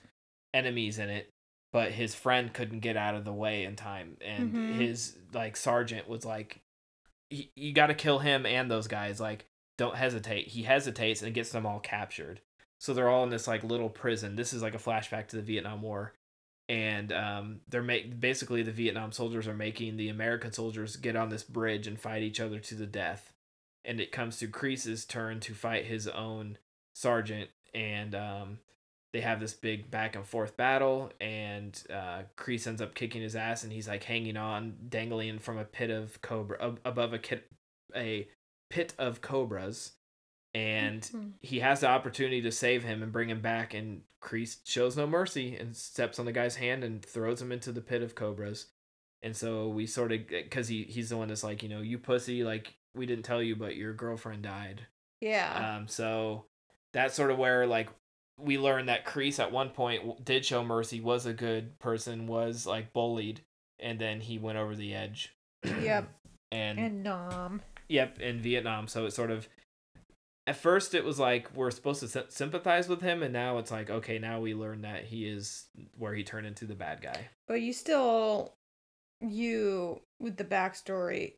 enemies 0.53 0.99
in 0.99 1.09
it, 1.09 1.29
but 1.71 1.91
his 1.93 2.13
friend 2.13 2.53
couldn't 2.53 2.81
get 2.81 2.95
out 2.97 3.15
of 3.15 3.25
the 3.25 3.33
way 3.33 3.63
in 3.63 3.75
time, 3.75 4.17
and 4.21 4.53
Mhm. 4.53 4.73
his 4.75 5.17
like 5.33 5.55
sergeant 5.55 6.07
was 6.07 6.23
like, 6.25 6.59
"You 7.31 7.73
got 7.73 7.87
to 7.87 7.95
kill 7.95 8.19
him 8.19 8.45
and 8.45 8.69
those 8.69 8.87
guys." 8.87 9.19
Like 9.19 9.45
don't 9.83 9.97
hesitate. 9.97 10.47
He 10.47 10.63
hesitates 10.63 11.21
and 11.21 11.33
gets 11.33 11.51
them 11.51 11.65
all 11.65 11.79
captured. 11.79 12.39
So 12.79 12.93
they're 12.93 13.09
all 13.09 13.23
in 13.23 13.29
this 13.29 13.47
like 13.47 13.65
little 13.65 13.89
prison. 13.89 14.37
This 14.37 14.53
is 14.53 14.61
like 14.61 14.75
a 14.75 14.77
flashback 14.77 15.27
to 15.27 15.35
the 15.35 15.41
Vietnam 15.41 15.81
War. 15.81 16.13
And 16.69 17.11
um, 17.11 17.59
they're 17.67 17.83
make 17.83 18.17
basically 18.21 18.63
the 18.63 18.71
Vietnam 18.71 19.11
soldiers 19.11 19.45
are 19.45 19.53
making 19.53 19.97
the 19.97 20.07
American 20.07 20.53
soldiers 20.53 20.95
get 20.95 21.17
on 21.17 21.27
this 21.27 21.43
bridge 21.43 21.85
and 21.85 21.99
fight 21.99 22.23
each 22.23 22.39
other 22.39 22.59
to 22.59 22.75
the 22.75 22.85
death. 22.85 23.33
And 23.83 23.99
it 23.99 24.13
comes 24.13 24.37
to 24.37 24.47
Kreese's 24.47 25.03
turn 25.03 25.41
to 25.41 25.53
fight 25.53 25.85
his 25.85 26.07
own 26.07 26.57
sergeant, 26.95 27.49
and 27.73 28.15
um, 28.15 28.59
they 29.11 29.19
have 29.19 29.41
this 29.41 29.53
big 29.53 29.91
back 29.91 30.15
and 30.15 30.25
forth 30.25 30.55
battle. 30.55 31.11
And 31.19 31.77
uh, 31.93 32.21
Kreese 32.37 32.65
ends 32.65 32.81
up 32.81 32.95
kicking 32.95 33.21
his 33.21 33.35
ass, 33.35 33.65
and 33.65 33.73
he's 33.73 33.89
like 33.89 34.05
hanging 34.05 34.37
on, 34.37 34.75
dangling 34.87 35.39
from 35.39 35.57
a 35.57 35.65
pit 35.65 35.89
of 35.89 36.21
cobra 36.21 36.63
ab- 36.63 36.79
above 36.85 37.11
a 37.11 37.19
kit, 37.19 37.51
a 37.93 38.25
pit 38.73 38.93
of 38.97 39.21
cobras 39.21 39.93
and 40.55 41.01
Mhm. 41.03 41.33
he 41.41 41.59
has 41.59 41.81
the 41.81 41.87
opportunity 41.87 42.41
to 42.41 42.51
save 42.51 42.83
him 42.83 43.03
and 43.03 43.11
bring 43.11 43.29
him 43.29 43.41
back 43.41 43.73
and 43.73 44.01
Kreese 44.21 44.57
shows 44.65 44.95
no 44.97 45.05
mercy 45.05 45.55
and 45.55 45.75
steps 45.75 46.17
on 46.17 46.25
the 46.25 46.31
guy's 46.31 46.55
hand 46.55 46.83
and 46.83 47.05
throws 47.05 47.41
him 47.41 47.51
into 47.51 47.71
the 47.71 47.81
pit 47.81 48.01
of 48.01 48.15
cobras 48.15 48.67
and 49.21 49.35
so 49.35 49.67
we 49.69 49.85
sort 49.85 50.11
of 50.11 50.27
because 50.27 50.67
he, 50.69 50.83
he's 50.83 51.09
the 51.09 51.17
one 51.17 51.27
that's 51.27 51.43
like 51.43 51.61
you 51.61 51.69
know 51.69 51.81
you 51.81 51.97
pussy 51.99 52.43
like 52.43 52.75
we 52.95 53.05
didn't 53.05 53.25
tell 53.25 53.41
you 53.43 53.55
but 53.55 53.75
your 53.75 53.93
girlfriend 53.93 54.41
died 54.43 54.87
Yeah. 55.21 55.75
um 55.77 55.87
so 55.87 56.45
that's 56.93 57.13
sort 57.15 57.31
of 57.31 57.37
where 57.37 57.67
like 57.67 57.89
we 58.39 58.57
learned 58.57 58.89
that 58.89 59.05
Kreese 59.05 59.39
at 59.39 59.51
one 59.51 59.69
point 59.69 60.25
did 60.25 60.45
show 60.45 60.63
mercy 60.63 60.99
was 60.99 61.25
a 61.27 61.33
good 61.33 61.77
person 61.79 62.25
was 62.27 62.65
like 62.65 62.91
bullied 62.93 63.41
and 63.79 63.99
then 63.99 64.21
he 64.21 64.37
went 64.39 64.57
over 64.57 64.75
the 64.75 64.93
edge 64.95 65.35
yep. 65.63 66.07
and 66.51 66.79
And 66.79 67.03
Nom. 67.03 67.61
Yep, 67.93 68.21
in 68.21 68.41
Vietnam. 68.41 68.87
So 68.87 69.05
it 69.05 69.11
sort 69.11 69.29
of 69.29 69.47
at 70.47 70.55
first 70.55 70.95
it 70.95 71.05
was 71.05 71.19
like 71.19 71.55
we're 71.55 71.69
supposed 71.69 71.99
to 71.99 72.25
sympathize 72.27 72.89
with 72.89 73.01
him, 73.01 73.21
and 73.21 73.31
now 73.31 73.59
it's 73.59 73.69
like 73.69 73.91
okay, 73.91 74.17
now 74.17 74.39
we 74.39 74.55
learn 74.55 74.81
that 74.81 75.05
he 75.05 75.27
is 75.27 75.65
where 75.95 76.15
he 76.15 76.23
turned 76.23 76.47
into 76.47 76.65
the 76.65 76.73
bad 76.73 77.03
guy. 77.03 77.29
But 77.47 77.61
you 77.61 77.71
still, 77.71 78.55
you 79.21 80.01
with 80.19 80.37
the 80.37 80.43
backstory, 80.43 81.33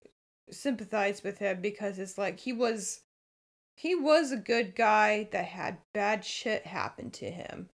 sympathize 0.49 1.23
with 1.25 1.39
him 1.39 1.59
because 1.59 1.99
it's 1.99 2.17
like 2.17 2.39
he 2.39 2.53
was, 2.53 3.01
he 3.75 3.93
was 3.93 4.31
a 4.31 4.37
good 4.37 4.75
guy 4.77 5.27
that 5.33 5.47
had 5.47 5.79
bad 5.93 6.23
shit 6.23 6.65
happen 6.65 7.11
to 7.11 7.29
him, 7.29 7.67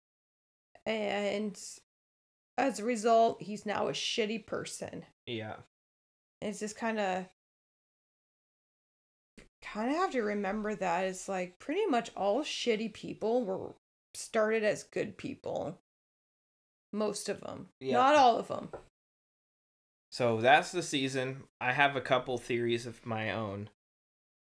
and 0.87 1.55
as 2.57 2.79
a 2.79 2.83
result, 2.83 3.43
he's 3.43 3.63
now 3.63 3.89
a 3.89 3.91
shitty 3.91 4.47
person. 4.47 5.05
Yeah, 5.27 5.57
It's 6.41 6.59
just 6.59 6.75
kind 6.75 6.99
of, 6.99 7.25
kind 9.61 9.89
of 9.91 9.97
have 9.97 10.11
to 10.11 10.21
remember 10.21 10.75
that 10.75 11.05
it's 11.05 11.27
like 11.29 11.59
pretty 11.59 11.85
much 11.85 12.11
all 12.15 12.41
shitty 12.43 12.93
people 12.93 13.45
were 13.45 13.73
started 14.13 14.63
as 14.63 14.83
good 14.83 15.17
people. 15.17 15.77
Most 16.91 17.29
of 17.29 17.39
them, 17.41 17.69
Yeah. 17.79 17.93
not 17.97 18.15
all 18.15 18.37
of 18.37 18.47
them. 18.49 18.69
so 20.09 20.41
that's 20.41 20.71
the 20.71 20.83
season. 20.83 21.43
I 21.61 21.71
have 21.71 21.95
a 21.95 22.01
couple 22.01 22.37
theories 22.37 22.85
of 22.85 23.05
my 23.05 23.31
own, 23.31 23.69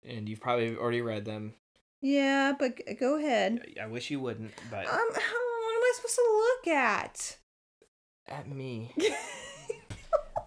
and 0.05 0.29
you've 0.29 0.41
probably 0.41 0.77
already 0.77 1.01
read 1.03 1.25
them. 1.25 1.55
Yeah, 2.01 2.53
but 2.59 2.81
go 2.99 3.17
ahead. 3.17 3.65
I 3.81 3.87
wish 3.87 4.11
you 4.11 4.19
wouldn't, 4.19 4.53
but 4.71 4.87
Um, 4.89 4.99
what 4.99 5.17
am 5.17 5.83
I 5.83 5.93
supposed 5.95 6.17
to 6.17 6.57
look 6.67 6.75
at? 6.77 7.37
at 8.27 8.49
me. 8.49 8.93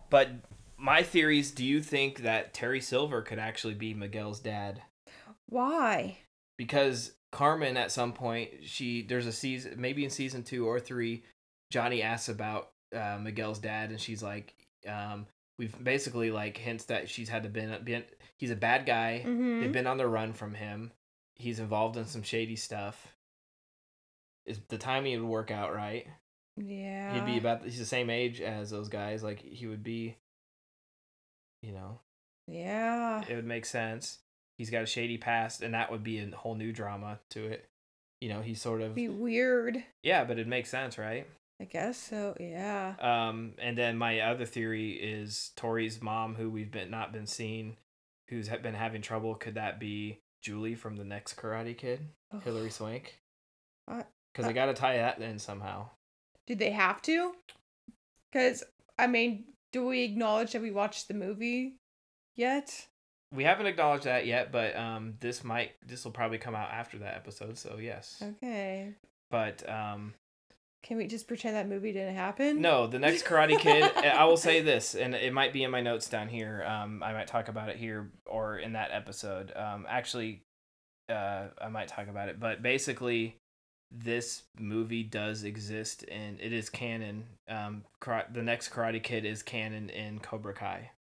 But 0.10 0.30
my 0.86 1.02
theories. 1.04 1.52
Do 1.52 1.66
you 1.66 1.82
think 1.82 2.20
that 2.20 2.54
Terry 2.54 2.80
Silver 2.80 3.22
could 3.22 3.40
actually 3.40 3.74
be 3.74 3.94
Miguel's 3.94 4.40
dad? 4.40 4.82
Why? 5.50 6.20
because 6.58 7.12
Carmen 7.34 7.76
at 7.76 7.92
some 7.92 8.14
point 8.14 8.50
she 8.64 9.02
there's 9.02 9.26
a 9.26 9.32
season 9.34 9.74
maybe 9.78 10.06
in 10.06 10.10
season 10.10 10.42
two 10.42 10.66
or 10.66 10.80
three 10.80 11.22
Johnny 11.70 12.02
asks 12.02 12.30
about 12.30 12.70
uh, 12.96 13.18
Miguel's 13.22 13.60
dad 13.60 13.90
and 13.90 14.00
she's 14.00 14.24
like 14.24 14.54
um 14.88 15.26
we've 15.60 15.76
basically 15.84 16.32
like 16.32 16.56
hints 16.56 16.86
that 16.86 17.10
she's 17.10 17.28
had 17.28 17.44
to 17.44 17.50
been, 17.50 17.76
been 17.84 18.06
he's 18.40 18.52
a 18.52 18.56
bad 18.56 18.86
guy 18.86 19.22
Mhm. 19.28 19.60
they've 19.60 19.72
been 19.74 19.86
on 19.88 19.98
the 19.98 20.08
run 20.08 20.32
from 20.32 20.54
him 20.54 20.94
he's 21.36 21.60
involved 21.60 21.98
in 21.98 22.06
some 22.06 22.24
shady 22.24 22.56
stuff 22.56 23.14
is 24.46 24.62
the 24.70 24.78
timing 24.78 25.20
would 25.22 25.30
work 25.30 25.52
out 25.52 25.74
right 25.76 26.08
Yeah. 26.56 27.16
he'd 27.16 27.26
be 27.26 27.38
about 27.38 27.66
he's 27.66 27.80
the 27.80 27.86
same 27.86 28.10
age 28.10 28.40
as 28.40 28.70
those 28.70 28.88
guys 28.88 29.24
like 29.24 29.42
he 29.42 29.68
would 29.68 29.84
be 29.84 30.16
you 31.66 31.72
know 31.74 32.00
Yeah. 32.48 33.24
it 33.28 33.36
would 33.36 33.46
make 33.46 33.66
sense. 33.66 34.20
He's 34.58 34.70
got 34.70 34.84
a 34.84 34.88
shady 34.88 35.18
past, 35.18 35.62
and 35.62 35.74
that 35.74 35.92
would 35.92 36.04
be 36.04 36.20
a 36.20 36.36
whole 36.36 36.56
new 36.56 36.72
drama 36.72 37.20
to 37.32 37.46
it. 37.46 37.66
You 38.22 38.30
know, 38.30 38.42
he's 38.42 38.62
sort 38.62 38.82
of 38.82 38.96
Be 38.96 39.10
weird. 39.10 39.84
yeah, 40.04 40.24
but 40.24 40.40
it 40.40 40.48
makes 40.48 40.70
sense, 40.70 40.98
right? 40.98 41.28
I 41.60 41.66
guess 41.66 41.98
so. 41.98 42.36
Yeah. 42.40 42.96
Um, 43.00 43.54
and 43.60 43.78
then 43.78 43.98
my 43.98 44.20
other 44.22 44.46
theory 44.46 44.92
is 44.92 45.52
Tori's 45.56 46.02
mom, 46.02 46.36
who 46.36 46.50
we've 46.50 46.72
been 46.72 46.90
not 46.90 47.12
been 47.12 47.28
seeing, 47.28 47.78
who's 48.30 48.48
been 48.50 48.74
having 48.76 49.02
trouble. 49.02 49.36
Could 49.36 49.56
that 49.56 49.80
be 49.80 50.20
Julie 50.42 50.76
from 50.76 50.96
the 50.98 51.04
next 51.06 51.36
Karate 51.36 51.78
Kid, 51.78 52.00
Hilary 52.44 52.70
Swank? 52.72 53.20
I- 53.88 54.06
Because 54.34 54.48
I 54.50 54.54
got 54.54 54.66
to 54.68 54.74
tie 54.74 54.98
that 54.98 55.20
in 55.22 55.40
somehow. 55.40 55.90
Did 56.48 56.60
they 56.60 56.72
have 56.72 57.02
to? 57.04 57.34
Because 58.32 58.64
I 58.98 59.08
mean, 59.08 59.46
do 59.76 59.86
we 59.86 60.04
acknowledge 60.04 60.54
that 60.54 60.62
we 60.62 60.72
watched 60.72 61.10
the 61.10 61.14
movie 61.14 61.76
yet? 62.38 62.88
We 63.34 63.44
haven't 63.44 63.66
acknowledged 63.66 64.06
that 64.06 64.26
yet, 64.26 64.50
but 64.50 64.74
um, 64.78 65.16
this 65.20 65.44
might 65.44 65.72
this 65.86 66.06
will 66.06 66.14
probably 66.14 66.38
come 66.38 66.56
out 66.56 66.72
after 66.72 66.98
that 67.00 67.16
episode, 67.16 67.58
so 67.58 67.76
yes. 67.78 68.24
Okay. 68.24 68.94
But 69.30 69.70
um, 69.70 70.14
Can 70.82 70.96
we 70.96 71.08
just 71.08 71.28
pretend 71.28 71.58
that 71.58 71.68
movie 71.68 71.92
didn't 71.92 72.16
happen? 72.16 72.62
No, 72.62 72.88
the 72.88 73.00
next 73.00 73.26
Karate 73.26 73.60
Kid. 73.60 73.84
I 73.98 74.24
will 74.24 74.38
say 74.38 74.62
this, 74.62 74.96
and 74.96 75.14
it 75.14 75.34
might 75.34 75.52
be 75.52 75.66
in 75.66 75.72
my 75.72 75.82
notes 75.82 76.08
down 76.08 76.30
here. 76.30 76.64
Um, 76.66 77.04
I 77.04 77.12
might 77.12 77.28
talk 77.28 77.50
about 77.50 77.68
it 77.68 77.76
here 77.76 78.12
or 78.26 78.58
in 78.58 78.74
that 78.74 78.92
episode. 78.94 79.52
Um, 79.58 79.86
actually, 79.90 80.44
uh, 81.10 81.48
I 81.62 81.68
might 81.68 81.90
talk 81.90 82.08
about 82.08 82.30
it, 82.30 82.40
but 82.40 82.62
basically, 82.62 83.36
this 83.98 84.44
movie 84.60 85.04
does 85.04 85.44
exist 85.44 86.04
and 86.12 86.40
it 86.42 86.52
is 86.52 86.70
canon. 86.70 87.26
Um, 87.48 87.84
the 88.32 88.44
next 88.44 88.70
Karate 88.70 89.02
Kid 89.02 89.24
is 89.26 89.42
canon 89.42 89.90
in 89.90 90.20
Cobra 90.20 90.54
Kai. 90.54 90.92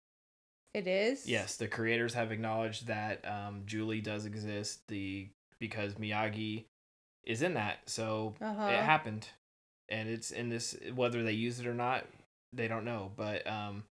It 0.73 0.87
is. 0.87 1.25
Yes, 1.27 1.55
the 1.57 1.67
creators 1.67 2.13
have 2.13 2.31
acknowledged 2.31 2.87
that 2.87 3.23
um, 3.25 3.63
Julie 3.65 4.01
does 4.01 4.25
exist. 4.25 4.87
The 4.87 5.27
because 5.59 5.93
Miyagi 5.95 6.65
is 7.25 7.41
in 7.41 7.53
that, 7.55 7.79
so 7.85 8.35
Uh-huh. 8.41 8.67
it 8.67 8.83
happened. 8.83 9.27
and 9.89 10.09
it's 10.09 10.31
in 10.31 10.49
this 10.49 10.75
whether 10.93 11.23
they 11.23 11.31
use 11.33 11.59
it 11.59 11.67
or 11.67 11.73
not, 11.73 12.05
they 12.53 12.67
don't 12.67 12.85
know. 12.85 13.11
But 13.15 13.45
um, 13.47 13.83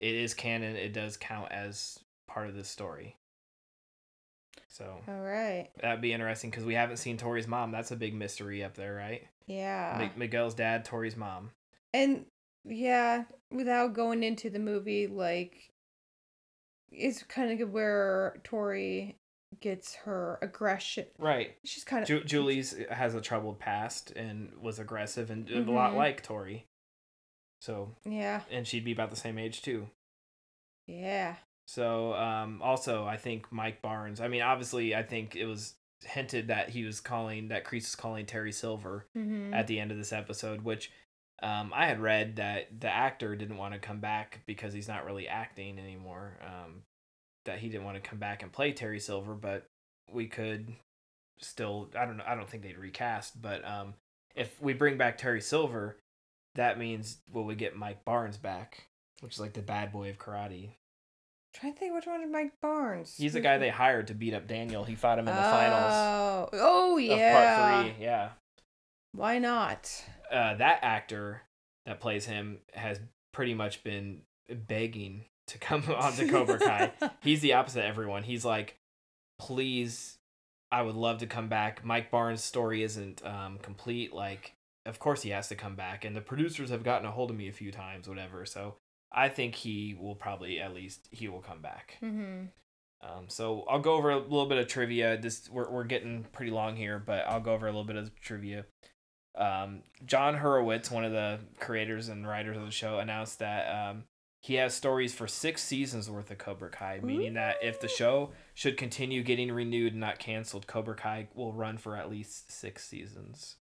it 0.00 0.14
is 0.14 0.34
canon. 0.34 0.76
It 0.76 0.92
does 0.92 1.16
count 1.16 1.52
as 1.52 1.98
part 2.28 2.48
of 2.48 2.54
this 2.54 2.68
story. 2.68 3.16
So 4.72 5.00
All 5.06 5.20
right. 5.20 5.68
that'd 5.82 6.00
be 6.00 6.14
interesting 6.14 6.48
because 6.48 6.64
we 6.64 6.72
haven't 6.74 6.96
seen 6.96 7.18
Tori's 7.18 7.46
mom. 7.46 7.72
That's 7.72 7.90
a 7.90 7.96
big 7.96 8.14
mystery 8.14 8.64
up 8.64 8.74
there, 8.74 8.94
right? 8.94 9.28
Yeah. 9.46 9.96
Mi- 10.16 10.20
Miguel's 10.24 10.54
dad, 10.54 10.86
Tori's 10.86 11.14
mom. 11.16 11.50
And 11.92 12.24
yeah, 12.64 13.24
without 13.50 13.92
going 13.92 14.22
into 14.22 14.48
the 14.48 14.58
movie, 14.58 15.06
like 15.06 15.68
it's 16.90 17.22
kind 17.22 17.60
of 17.60 17.70
where 17.70 18.38
Tori 18.44 19.16
gets 19.60 19.94
her 19.96 20.38
aggression. 20.40 21.06
Right. 21.18 21.56
She's 21.66 21.84
kind 21.84 22.02
of 22.02 22.08
Ju- 22.08 22.24
Julie's 22.24 22.74
has 22.90 23.14
a 23.14 23.20
troubled 23.20 23.58
past 23.58 24.10
and 24.12 24.52
was 24.58 24.78
aggressive 24.78 25.30
and 25.30 25.50
a 25.50 25.70
lot 25.70 25.92
Mhm. 25.92 25.96
like 25.96 26.22
Tori. 26.22 26.64
So, 27.60 27.94
yeah, 28.04 28.40
and 28.50 28.66
she'd 28.66 28.84
be 28.84 28.92
about 28.92 29.10
the 29.10 29.16
same 29.16 29.38
age 29.38 29.60
too. 29.60 29.90
yeah. 30.86 31.36
So, 31.66 32.14
um, 32.14 32.60
also, 32.62 33.04
I 33.04 33.16
think 33.16 33.50
Mike 33.50 33.80
Barnes. 33.82 34.20
I 34.20 34.28
mean, 34.28 34.42
obviously, 34.42 34.94
I 34.94 35.02
think 35.02 35.36
it 35.36 35.46
was 35.46 35.74
hinted 36.04 36.48
that 36.48 36.68
he 36.70 36.84
was 36.84 37.00
calling 37.00 37.48
that 37.48 37.64
Kreese 37.64 37.82
was 37.84 37.94
calling 37.94 38.26
Terry 38.26 38.52
Silver 38.52 39.06
Mm-hmm. 39.16 39.54
at 39.54 39.66
the 39.68 39.78
end 39.78 39.90
of 39.92 39.96
this 39.98 40.12
episode, 40.12 40.62
which 40.62 40.90
um, 41.42 41.72
I 41.74 41.86
had 41.86 42.00
read 42.00 42.36
that 42.36 42.80
the 42.80 42.88
actor 42.88 43.36
didn't 43.36 43.56
want 43.56 43.74
to 43.74 43.80
come 43.80 44.00
back 44.00 44.40
because 44.46 44.72
he's 44.74 44.88
not 44.88 45.04
really 45.06 45.28
acting 45.28 45.78
anymore. 45.78 46.38
Um, 46.44 46.82
that 47.44 47.58
he 47.58 47.68
didn't 47.68 47.84
want 47.84 48.02
to 48.02 48.08
come 48.08 48.18
back 48.18 48.42
and 48.42 48.52
play 48.52 48.72
Terry 48.72 49.00
Silver, 49.00 49.34
but 49.34 49.66
we 50.12 50.26
could 50.26 50.68
still. 51.40 51.90
I 51.98 52.04
don't 52.04 52.16
know. 52.16 52.24
I 52.26 52.34
don't 52.34 52.48
think 52.48 52.62
they'd 52.62 52.78
recast, 52.78 53.40
but 53.40 53.64
um, 53.64 53.94
if 54.34 54.60
we 54.60 54.72
bring 54.74 54.96
back 54.96 55.18
Terry 55.18 55.40
Silver, 55.40 55.98
that 56.54 56.78
means 56.78 57.18
will 57.32 57.44
we 57.44 57.54
get 57.54 57.76
Mike 57.76 58.04
Barnes 58.04 58.36
back, 58.36 58.88
which 59.20 59.34
is 59.34 59.40
like 59.40 59.54
the 59.54 59.62
bad 59.62 59.92
boy 59.92 60.10
of 60.10 60.18
karate. 60.18 60.70
Trying 61.54 61.72
to 61.74 61.78
think 61.78 61.94
which 61.94 62.06
one 62.06 62.22
is 62.22 62.30
Mike 62.30 62.52
Barnes. 62.60 63.14
He's 63.16 63.32
the 63.34 63.40
guy 63.40 63.58
they 63.58 63.68
hired 63.70 64.06
to 64.08 64.14
beat 64.14 64.34
up 64.34 64.46
Daniel. 64.46 64.84
He 64.84 64.94
fought 64.94 65.18
him 65.18 65.28
in 65.28 65.34
the 65.36 65.42
finals 65.42 65.92
Oh, 65.94 66.48
oh 66.52 66.96
of 66.98 67.02
yeah. 67.04 67.74
part 67.76 67.86
three. 67.96 68.04
Yeah. 68.04 68.28
Why 69.12 69.38
not? 69.38 70.04
uh, 70.30 70.54
that 70.54 70.78
actor 70.82 71.42
that 71.84 72.00
plays 72.00 72.24
him 72.26 72.58
has 72.72 72.98
pretty 73.32 73.52
much 73.54 73.84
been 73.84 74.22
begging 74.48 75.24
to 75.48 75.58
come 75.58 75.84
onto 75.96 76.30
Cobra 76.30 76.58
Kai. 76.58 76.92
He's 77.22 77.40
the 77.40 77.52
opposite 77.54 77.80
of 77.80 77.84
everyone. 77.86 78.22
He's 78.22 78.44
like, 78.44 78.76
please, 79.38 80.18
I 80.70 80.82
would 80.82 80.94
love 80.94 81.18
to 81.18 81.26
come 81.26 81.48
back. 81.48 81.84
Mike 81.84 82.10
Barnes' 82.10 82.42
story 82.42 82.82
isn't 82.82 83.24
um, 83.26 83.58
complete. 83.60 84.12
Like, 84.14 84.54
of 84.86 84.98
course 84.98 85.22
he 85.22 85.30
has 85.30 85.48
to 85.48 85.54
come 85.54 85.74
back, 85.76 86.04
and 86.04 86.16
the 86.16 86.20
producers 86.22 86.70
have 86.70 86.82
gotten 86.84 87.06
a 87.06 87.10
hold 87.10 87.30
of 87.30 87.36
me 87.36 87.48
a 87.48 87.52
few 87.52 87.70
times, 87.72 88.08
whatever. 88.08 88.46
So 88.46 88.76
I 89.14 89.28
think 89.28 89.54
he 89.54 89.96
will 89.98 90.14
probably 90.14 90.60
at 90.60 90.74
least 90.74 91.08
he 91.10 91.28
will 91.28 91.40
come 91.40 91.60
back. 91.60 91.98
Mm-hmm. 92.02 92.44
Um, 93.02 93.24
so 93.28 93.64
I'll 93.68 93.80
go 93.80 93.94
over 93.94 94.10
a 94.10 94.18
little 94.18 94.46
bit 94.46 94.58
of 94.58 94.68
trivia. 94.68 95.16
This 95.16 95.48
we're 95.50 95.70
we're 95.70 95.84
getting 95.84 96.24
pretty 96.32 96.52
long 96.52 96.76
here, 96.76 97.02
but 97.04 97.26
I'll 97.26 97.40
go 97.40 97.52
over 97.52 97.66
a 97.66 97.70
little 97.70 97.84
bit 97.84 97.96
of 97.96 98.14
trivia. 98.20 98.64
Um, 99.34 99.82
Jon 100.04 100.36
Hurwitz, 100.36 100.90
one 100.90 101.04
of 101.04 101.12
the 101.12 101.40
creators 101.58 102.08
and 102.08 102.26
writers 102.26 102.56
of 102.56 102.64
the 102.64 102.70
show, 102.70 102.98
announced 102.98 103.38
that 103.38 103.90
um, 103.90 104.04
he 104.40 104.54
has 104.54 104.74
stories 104.74 105.14
for 105.14 105.26
six 105.26 105.62
seasons 105.62 106.10
worth 106.10 106.30
of 106.30 106.38
Cobra 106.38 106.68
Kai, 106.68 107.00
meaning 107.02 107.34
that 107.34 107.56
if 107.62 107.80
the 107.80 107.88
show 107.88 108.30
should 108.54 108.76
continue 108.76 109.22
getting 109.22 109.50
renewed 109.50 109.92
and 109.92 110.00
not 110.00 110.18
canceled, 110.18 110.66
Cobra 110.66 110.94
Kai 110.94 111.28
will 111.34 111.52
run 111.52 111.78
for 111.78 111.96
at 111.96 112.10
least 112.10 112.52
six 112.52 112.84
seasons. 112.84 113.56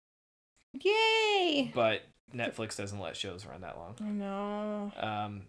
Yay! 0.73 1.71
But 1.73 2.01
Netflix 2.33 2.77
doesn't 2.77 2.99
let 2.99 3.15
shows 3.15 3.45
run 3.45 3.61
that 3.61 3.77
long. 3.77 3.95
I 4.01 4.09
know. 4.09 4.91
Um, 4.97 5.41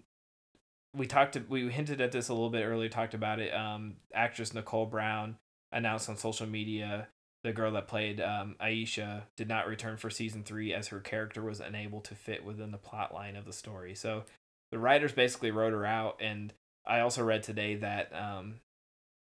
we 0.94 1.06
talked, 1.06 1.38
we 1.48 1.70
hinted 1.70 2.00
at 2.00 2.12
this 2.12 2.28
a 2.28 2.34
little 2.34 2.50
bit 2.50 2.64
earlier. 2.64 2.88
Talked 2.88 3.14
about 3.14 3.38
it. 3.40 3.54
Um, 3.54 3.96
actress 4.14 4.52
Nichole 4.52 4.90
Brown 4.90 5.36
announced 5.72 6.09
on 6.09 6.16
social 6.16 6.46
media 6.46 7.09
the 7.44 7.52
girl 7.52 7.72
that 7.72 7.88
played 7.88 8.20
um, 8.20 8.54
Aisha 8.60 9.22
did 9.36 9.48
not 9.48 9.66
return 9.66 9.96
for 9.96 10.10
season 10.10 10.44
three 10.44 10.72
as 10.72 10.88
her 10.88 11.00
character 11.00 11.42
was 11.42 11.60
unable 11.60 12.00
to 12.02 12.14
fit 12.14 12.44
within 12.44 12.70
the 12.70 12.78
plot 12.78 13.12
line 13.12 13.36
of 13.36 13.44
the 13.44 13.52
story. 13.52 13.94
So 13.94 14.24
the 14.70 14.78
writers 14.78 15.12
basically 15.12 15.50
wrote 15.50 15.72
her 15.72 15.84
out. 15.84 16.18
And 16.20 16.52
I 16.86 17.00
also 17.00 17.24
read 17.24 17.42
today 17.42 17.76
that 17.76 18.12
um, 18.14 18.60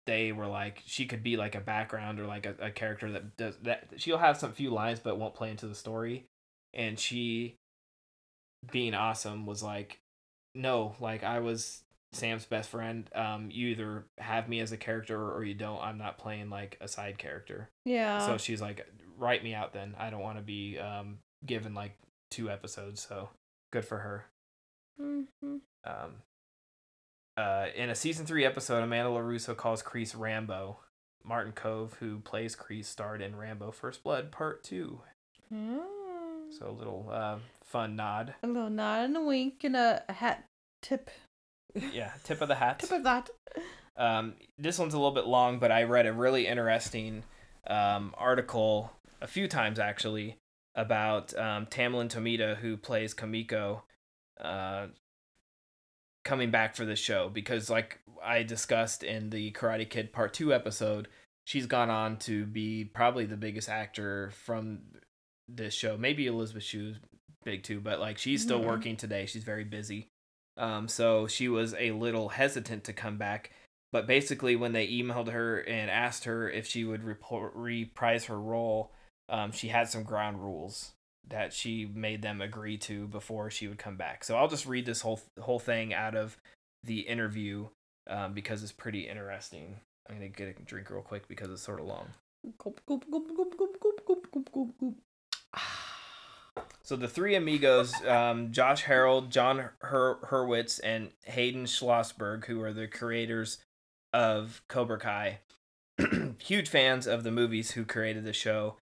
they 0.06 0.32
were 0.32 0.48
like 0.48 0.84
she 0.86 1.06
could 1.06 1.24
be 1.24 1.38
like 1.38 1.56
a 1.56 1.62
background 1.62 2.20
or 2.20 2.26
like 2.26 2.46
a, 2.46 2.56
a 2.60 2.72
character 2.72 3.12
that 3.14 3.38
does 3.38 3.56
that. 3.64 3.94
She'll 3.98 4.18
have 4.18 4.38
some 4.38 4.52
few 4.52 4.70
lines 4.70 5.00
but 5.00 5.18
won't 5.18 5.36
play 5.36 5.50
into 5.50 5.68
the 5.68 5.76
story. 5.76 6.26
And 6.74 7.00
she, 7.00 7.56
being 8.72 8.94
awesome, 8.94 9.46
was 9.46 9.64
like, 9.64 10.00
no, 10.56 10.96
like 11.00 11.24
I 11.24 11.40
was 11.40 11.84
Sam's 12.12 12.46
best 12.46 12.70
friend. 12.70 13.10
Um, 13.14 13.50
you 13.52 13.68
either 13.70 14.06
have 14.18 14.50
me 14.50 14.60
as 14.60 14.72
a 14.72 14.78
character 14.78 15.32
or 15.32 15.44
you 15.44 15.54
don't. 15.54 15.82
I'm 15.82 15.98
not 15.98 16.18
playing 16.18 16.50
like 16.50 16.78
a 16.82 16.88
side 16.88 17.18
character. 17.18 17.70
Yeah. 17.86 18.26
So 18.26 18.38
she's 18.38 18.62
like, 18.62 18.88
write 19.18 19.44
me 19.44 19.54
out 19.54 19.74
then. 19.74 19.96
I 19.98 20.10
don't 20.10 20.22
want 20.22 20.38
to 20.38 20.44
be 20.44 20.78
um 20.80 21.20
given 21.46 21.74
like 21.74 21.98
two 22.32 22.50
episodes. 22.50 23.06
So 23.08 23.30
good 23.72 23.86
for 23.86 24.00
her. 24.00 24.26
mm-hmm. 25.02 25.58
Um, 25.86 26.12
uh, 27.38 27.68
in 27.74 27.90
a 27.90 27.96
season 27.96 28.26
three 28.26 28.46
episode, 28.46 28.84
Amanda 28.84 29.10
LaRusso 29.12 29.56
calls 29.56 29.82
Kreese 29.82 30.18
Rambo. 30.18 30.80
Martin 31.24 31.54
Kove, 31.54 31.96
who 31.96 32.20
plays 32.20 32.56
Kreese, 32.56 32.86
starred 32.86 33.22
in 33.22 33.36
Rambo 33.36 33.72
First 33.72 34.04
Blood 34.04 34.32
Part 34.32 34.64
2. 34.64 35.02
So 36.58 36.70
a 36.70 36.72
little 36.72 37.10
uh, 37.12 37.38
fun 37.64 37.96
nod. 37.96 38.34
A 38.44 38.48
little 38.48 38.70
nod 38.70 39.06
and 39.06 39.18
a 39.18 39.22
wink 39.22 39.64
and 39.64 39.76
a, 39.76 40.04
a 40.10 40.14
hat 40.14 40.46
tip. 40.82 41.10
Yeah, 41.94 42.12
tip 42.24 42.42
of 42.42 42.48
the 42.48 42.56
hat. 42.56 42.80
Tip 42.80 42.92
of 42.92 43.04
that. 43.04 43.30
Um, 43.96 44.34
this 44.58 44.80
one's 44.80 44.94
a 44.94 44.98
little 44.98 45.14
bit 45.14 45.28
long, 45.28 45.60
but 45.60 45.72
I 45.72 45.84
read 45.84 46.08
a 46.08 46.14
really 46.14 46.48
interesting 46.48 47.24
um, 47.68 48.16
article 48.18 48.92
a 49.22 49.28
few 49.28 49.48
times 49.48 49.78
actually 49.78 50.38
about 50.74 51.38
um, 51.38 51.68
Tamlyn 51.68 52.10
Tomita, 52.10 52.56
who 52.58 52.78
plays 52.78 53.14
Kumiko, 53.14 53.82
uh, 54.42 54.88
coming 56.24 56.50
back 56.50 56.76
for 56.76 56.86
the 56.86 56.96
show 56.96 57.30
because, 57.30 57.70
like 57.70 58.00
I 58.24 58.44
discussed 58.44 59.04
in 59.04 59.30
the 59.30 59.52
Karate 59.52 59.90
Kid 59.90 60.12
Part 60.12 60.34
Two 60.34 60.54
episode, 60.54 61.08
she's 61.46 61.66
gone 61.66 61.90
on 61.90 62.18
to 62.20 62.46
be 62.46 62.86
probably 62.86 63.26
the 63.26 63.38
biggest 63.38 63.70
actor 63.70 64.32
from 64.32 64.80
this 65.56 65.74
show. 65.74 65.98
Maybe 65.98 66.28
Elizabeth 66.28 66.64
Shue's 66.64 66.98
big 67.44 67.64
too, 67.64 67.80
but 67.80 68.00
like 68.00 68.18
she's 68.18 68.42
still 68.42 68.62
Mhm. 68.62 68.66
working 68.68 68.98
today. 68.98 69.26
She's 69.26 69.44
very 69.44 69.64
busy. 69.64 70.08
Um, 70.58 70.88
so 70.88 71.26
she 71.28 71.48
was 71.48 71.74
a 71.76 71.92
little 71.92 72.30
hesitant 72.30 72.84
to 72.86 72.94
come 72.94 73.18
back. 73.18 73.52
But 73.92 74.06
basically, 74.06 74.56
when 74.56 74.74
they 74.74 74.88
emailed 74.88 75.32
her 75.32 75.62
and 75.62 75.90
asked 75.90 76.26
her 76.26 76.50
if 76.50 76.68
she 76.68 76.84
would 76.86 77.04
report, 77.04 77.54
reprise 77.56 78.26
her 78.26 78.40
role, 78.40 78.92
um, 79.30 79.52
she 79.52 79.70
had 79.70 79.90
some 79.90 80.04
ground 80.04 80.44
rules 80.44 80.92
that 81.28 81.54
she 81.54 81.86
made 81.86 82.22
them 82.22 82.42
agree 82.42 82.78
to 82.78 83.08
before 83.08 83.50
she 83.50 83.68
would 83.68 83.80
come 83.80 83.96
back. 83.96 84.24
So 84.24 84.38
I'll 84.38 84.48
just 84.48 84.66
read 84.66 84.86
this 84.86 85.02
whole 85.02 85.22
whole 85.40 85.60
thing 85.60 85.94
out 85.94 86.16
of 86.16 86.38
the 86.84 87.02
interview 87.02 87.70
um, 88.08 88.34
because 88.34 88.64
it's 88.64 88.72
pretty 88.72 89.08
interesting. 89.08 89.80
I'm 90.08 90.16
gonna 90.16 90.30
get 90.30 90.60
a 90.60 90.64
drink 90.64 90.90
real 90.90 91.02
quick 91.02 91.28
because 91.28 91.50
it's 91.50 91.62
sort 91.62 91.80
of 91.80 91.86
long. 91.86 92.14
Gulp, 92.58 92.82
gulp, 92.86 93.06
gulp, 93.12 93.28
gulp, 93.36 93.58
gulp, 93.58 93.80
gulp, 93.80 94.06
gulp, 94.08 94.32
gulp, 94.32 94.52
gulp, 94.52 94.80
gulp. 94.80 94.96
So 96.90 96.96
the 96.96 97.08
three 97.08 97.36
amigos, 97.36 97.94
um, 98.08 98.52
Josh 98.52 98.82
Harold, 98.82 99.30
Jon 99.30 99.70
Her- 99.82 100.18
Hurwitz, 100.24 100.80
and 100.84 101.12
Hayden 101.26 101.66
Schlossberg, 101.66 102.46
who 102.46 102.64
are 102.64 102.74
the 102.74 102.88
creators 102.88 103.60
of 104.12 104.64
Cobra 104.68 104.98
Kai, 104.98 105.42
huge 106.40 106.68
fans 106.68 107.06
of 107.06 107.22
the 107.22 107.30
movies 107.30 107.74
who 107.74 107.86
created 107.86 108.24
the 108.24 108.34
show. 108.34 108.78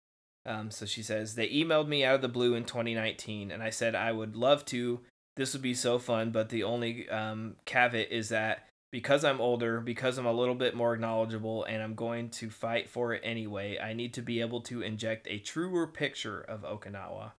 Um, 0.45 0.71
so 0.71 0.85
she 0.85 1.03
says 1.03 1.35
they 1.35 1.49
emailed 1.49 1.89
me 1.89 2.05
out 2.05 2.15
of 2.15 2.21
the 2.21 2.29
blue 2.29 2.55
in 2.55 2.63
2019, 2.63 3.51
and 3.51 3.61
I 3.61 3.71
said 3.71 3.93
I 3.93 4.13
would 4.13 4.37
love 4.37 4.63
to. 4.67 5.01
This 5.35 5.51
would 5.51 5.61
be 5.61 5.73
so 5.73 5.99
fun, 5.99 6.31
but 6.31 6.47
the 6.47 6.63
only 6.63 7.09
um, 7.09 7.57
caveat 7.65 8.09
is 8.09 8.29
that 8.29 8.69
because 8.89 9.25
I'm 9.25 9.41
older, 9.41 9.81
because 9.81 10.17
I'm 10.17 10.25
a 10.25 10.31
little 10.31 10.55
bit 10.55 10.77
more 10.77 10.95
knowledgeable, 10.95 11.65
and 11.65 11.83
I'm 11.83 11.95
going 11.95 12.29
to 12.29 12.49
fight 12.49 12.89
for 12.89 13.13
it 13.13 13.21
anyway, 13.25 13.77
I 13.77 13.91
need 13.91 14.13
to 14.13 14.21
be 14.21 14.39
able 14.39 14.61
to 14.61 14.81
inject 14.81 15.27
a 15.29 15.39
truer 15.39 15.87
picture 15.87 16.39
of 16.39 16.61
Okinawa 16.61 17.33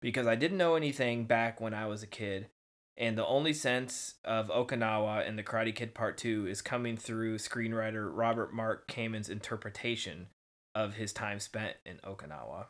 because 0.00 0.26
I 0.26 0.34
didn't 0.34 0.58
know 0.58 0.74
anything 0.74 1.24
back 1.24 1.60
when 1.60 1.74
I 1.74 1.86
was 1.86 2.02
a 2.02 2.06
kid. 2.06 2.48
And 2.96 3.16
the 3.16 3.26
only 3.26 3.52
sense 3.52 4.14
of 4.24 4.48
Okinawa 4.48 5.26
in 5.26 5.36
the 5.36 5.44
Karate 5.44 5.74
Kid 5.74 5.94
Part 5.94 6.18
2 6.18 6.48
is 6.48 6.60
coming 6.60 6.96
through 6.96 7.38
screenwriter 7.38 8.10
Robert 8.12 8.52
Mark 8.52 8.88
Kamen's 8.88 9.28
interpretation 9.28 10.26
of 10.74 10.94
his 10.94 11.12
time 11.12 11.38
spent 11.38 11.76
in 11.86 11.98
Okinawa. 11.98 12.66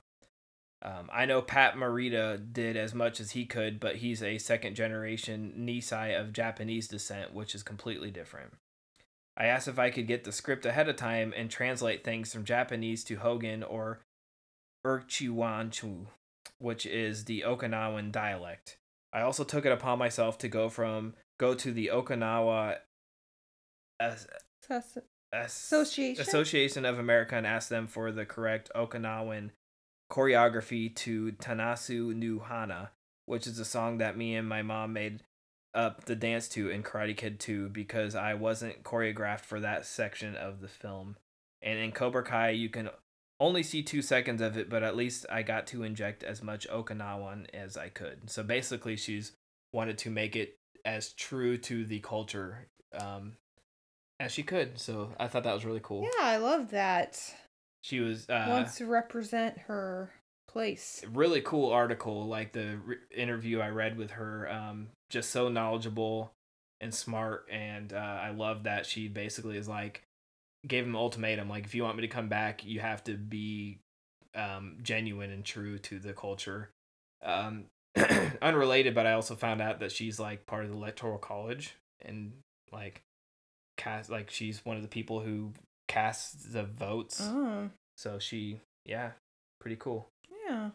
Um, 0.82 1.08
I 1.12 1.24
know 1.24 1.42
Pat 1.42 1.74
Morita 1.74 2.40
did 2.52 2.76
as 2.76 2.94
much 2.94 3.20
as 3.20 3.32
he 3.32 3.46
could, 3.46 3.80
but 3.80 3.96
he's 3.96 4.22
a 4.22 4.38
second 4.38 4.76
generation 4.76 5.54
Nisei 5.58 6.18
of 6.18 6.32
Japanese 6.32 6.86
descent, 6.86 7.34
which 7.34 7.54
is 7.54 7.62
completely 7.62 8.10
different. 8.10 8.52
I 9.36 9.46
asked 9.46 9.66
if 9.66 9.78
I 9.78 9.90
could 9.90 10.06
get 10.06 10.24
the 10.24 10.32
script 10.32 10.66
ahead 10.66 10.88
of 10.88 10.96
time 10.96 11.32
and 11.36 11.50
translate 11.50 12.04
things 12.04 12.32
from 12.32 12.44
Japanese 12.44 13.02
to 13.04 13.16
Hogan 13.16 13.62
or 13.62 14.00
Urchiwanchu 14.86 16.06
which 16.58 16.86
is 16.86 17.24
the 17.24 17.44
Okinawan 17.46 18.12
dialect. 18.12 18.78
I 19.12 19.22
also 19.22 19.44
took 19.44 19.64
it 19.64 19.72
upon 19.72 19.98
myself 19.98 20.38
to 20.38 20.48
go 20.48 20.68
from 20.68 21.14
go 21.38 21.54
to 21.54 21.72
the 21.72 21.90
Okinawa 21.92 22.76
as, 24.00 24.26
as- 24.70 24.98
Association? 25.32 26.22
Association 26.22 26.84
of 26.84 26.98
America 26.98 27.36
and 27.36 27.46
ask 27.46 27.68
them 27.68 27.86
for 27.86 28.10
the 28.12 28.24
correct 28.24 28.70
Okinawan 28.74 29.50
choreography 30.10 30.94
to 30.96 31.32
Tanasu 31.32 32.14
Nuhana, 32.14 32.90
which 33.26 33.46
is 33.46 33.58
a 33.58 33.64
song 33.64 33.98
that 33.98 34.16
me 34.16 34.34
and 34.34 34.48
my 34.48 34.62
mom 34.62 34.94
made 34.94 35.22
up 35.74 36.06
the 36.06 36.16
dance 36.16 36.48
to 36.48 36.70
in 36.70 36.82
Karate 36.82 37.16
Kid 37.16 37.38
2 37.38 37.68
because 37.68 38.14
I 38.14 38.34
wasn't 38.34 38.82
choreographed 38.82 39.40
for 39.40 39.60
that 39.60 39.84
section 39.84 40.34
of 40.34 40.60
the 40.60 40.68
film. 40.68 41.16
And 41.60 41.78
in 41.78 41.92
Cobra 41.92 42.24
Kai, 42.24 42.50
you 42.50 42.70
can 42.70 42.88
only 43.40 43.62
see 43.62 43.82
two 43.82 44.02
seconds 44.02 44.40
of 44.40 44.56
it, 44.56 44.68
but 44.68 44.82
at 44.82 44.96
least 44.96 45.26
I 45.30 45.42
got 45.42 45.66
to 45.68 45.82
inject 45.82 46.22
as 46.22 46.42
much 46.42 46.68
Okinawan 46.68 47.46
as 47.54 47.76
I 47.76 47.88
could. 47.88 48.30
So 48.30 48.42
basically, 48.42 48.96
she's 48.96 49.32
wanted 49.72 49.98
to 49.98 50.10
make 50.10 50.34
it 50.36 50.56
as 50.84 51.12
true 51.12 51.56
to 51.58 51.84
the 51.84 52.00
culture 52.00 52.68
um, 52.98 53.36
as 54.18 54.32
she 54.32 54.42
could. 54.42 54.78
So 54.78 55.12
I 55.20 55.28
thought 55.28 55.44
that 55.44 55.54
was 55.54 55.64
really 55.64 55.80
cool. 55.82 56.02
Yeah, 56.02 56.24
I 56.26 56.38
love 56.38 56.70
that. 56.70 57.22
She 57.82 58.00
was 58.00 58.28
uh, 58.28 58.46
Wants 58.48 58.76
to 58.78 58.86
represent 58.86 59.58
her 59.66 60.10
place. 60.48 61.04
really 61.12 61.42
cool 61.42 61.70
article 61.70 62.26
like 62.26 62.52
the 62.52 62.78
re- 62.82 62.96
interview 63.14 63.60
i 63.60 63.68
read 63.68 63.98
with 63.98 64.12
her 64.12 64.50
um 64.50 64.88
just 65.10 65.28
so 65.28 65.50
knowledgeable 65.50 66.32
and 66.80 66.94
smart 66.94 67.46
and 67.52 67.92
uh, 67.92 67.96
i 67.96 68.30
love 68.30 68.62
that 68.62 68.86
she 68.86 69.08
basically 69.08 69.58
is 69.58 69.68
like 69.68 70.02
gave 70.66 70.84
him 70.84 70.90
an 70.90 70.96
ultimatum 70.96 71.48
like 71.48 71.64
if 71.64 71.74
you 71.74 71.82
want 71.84 71.96
me 71.96 72.02
to 72.02 72.08
come 72.08 72.28
back 72.28 72.64
you 72.64 72.80
have 72.80 73.02
to 73.04 73.14
be 73.14 73.78
um 74.34 74.76
genuine 74.82 75.30
and 75.30 75.44
true 75.44 75.78
to 75.78 75.98
the 75.98 76.12
culture. 76.12 76.70
Um 77.22 77.66
unrelated 78.42 78.94
but 78.94 79.06
i 79.06 79.12
also 79.12 79.34
found 79.34 79.60
out 79.60 79.80
that 79.80 79.90
she's 79.90 80.20
like 80.20 80.46
part 80.46 80.64
of 80.64 80.70
the 80.70 80.76
electoral 80.76 81.18
college 81.18 81.74
and 82.04 82.32
like 82.70 83.02
cast 83.76 84.10
like 84.10 84.30
she's 84.30 84.64
one 84.64 84.76
of 84.76 84.82
the 84.82 84.88
people 84.88 85.20
who 85.20 85.52
casts 85.88 86.44
the 86.52 86.64
votes. 86.64 87.20
Oh, 87.22 87.70
so 87.96 88.18
she 88.18 88.60
yeah 88.84 89.12
pretty 89.60 89.76
cool. 89.76 90.08
Yeah. 90.48 90.70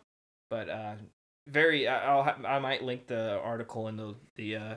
but 0.49 0.69
uh 0.69 0.95
very 1.47 1.87
I- 1.87 2.05
i'll 2.07 2.23
ha- 2.23 2.37
i 2.47 2.59
might 2.59 2.83
link 2.83 3.07
the 3.07 3.39
article 3.43 3.87
in 3.89 3.97
the 3.97 4.15
the 4.35 4.55
uh 4.55 4.75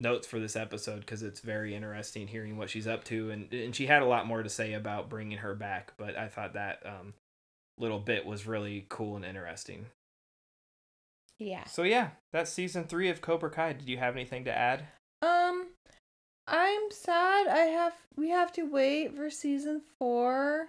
notes 0.00 0.26
for 0.26 0.38
this 0.38 0.56
episode 0.56 1.00
because 1.00 1.22
it's 1.22 1.40
very 1.40 1.74
interesting 1.74 2.28
hearing 2.28 2.56
what 2.58 2.68
she's 2.68 2.86
up 2.86 3.02
to 3.04 3.30
and 3.30 3.52
and 3.52 3.74
she 3.74 3.86
had 3.86 4.02
a 4.02 4.06
lot 4.06 4.26
more 4.26 4.42
to 4.42 4.48
say 4.48 4.74
about 4.74 5.08
bringing 5.08 5.38
her 5.38 5.54
back 5.54 5.92
but 5.96 6.16
i 6.16 6.28
thought 6.28 6.52
that 6.52 6.80
um 6.84 7.14
little 7.78 7.98
bit 7.98 8.26
was 8.26 8.46
really 8.46 8.84
cool 8.90 9.16
and 9.16 9.24
interesting 9.24 9.86
Yeah. 11.38 11.64
so 11.64 11.82
yeah 11.82 12.10
that's 12.32 12.50
season 12.52 12.84
three 12.84 13.08
of 13.08 13.20
cobra 13.22 13.50
kai 13.50 13.72
did 13.72 13.88
you 13.88 13.96
have 13.96 14.14
anything 14.14 14.44
to 14.44 14.54
add 14.56 14.86
Um, 15.22 15.68
I'm 16.46 16.90
sad. 16.90 17.48
I 17.48 17.64
have 17.72 17.94
we 18.16 18.28
have 18.30 18.52
to 18.52 18.62
wait 18.62 19.16
for 19.16 19.30
season 19.30 19.80
four, 19.98 20.68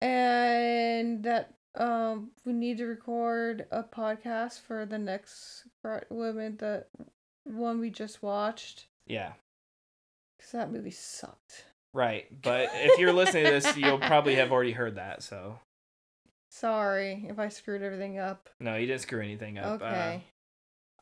and 0.00 1.22
that 1.24 1.54
um 1.76 2.30
we 2.44 2.52
need 2.52 2.78
to 2.78 2.86
record 2.86 3.66
a 3.70 3.82
podcast 3.82 4.60
for 4.62 4.86
the 4.86 4.96
next 4.98 5.64
women 6.10 6.56
the 6.58 6.86
one 7.48 7.80
we 7.80 7.90
just 7.90 8.22
watched 8.22 8.86
yeah 9.06 9.32
because 10.36 10.52
that 10.52 10.70
movie 10.72 10.90
sucked. 10.90 11.64
right 11.94 12.26
but 12.42 12.68
if 12.74 12.98
you're 12.98 13.12
listening 13.12 13.44
to 13.44 13.50
this 13.50 13.76
you'll 13.76 13.98
probably 13.98 14.34
have 14.36 14.52
already 14.52 14.72
heard 14.72 14.96
that 14.96 15.22
so 15.22 15.58
Sorry 16.50 17.26
if 17.28 17.38
I 17.38 17.48
screwed 17.48 17.82
everything 17.82 18.18
up. 18.18 18.48
no 18.60 18.76
you 18.76 18.86
didn't 18.86 19.02
screw 19.02 19.20
anything 19.20 19.58
up 19.58 19.82
Uh, 19.82 19.84
Okay. 19.84 20.22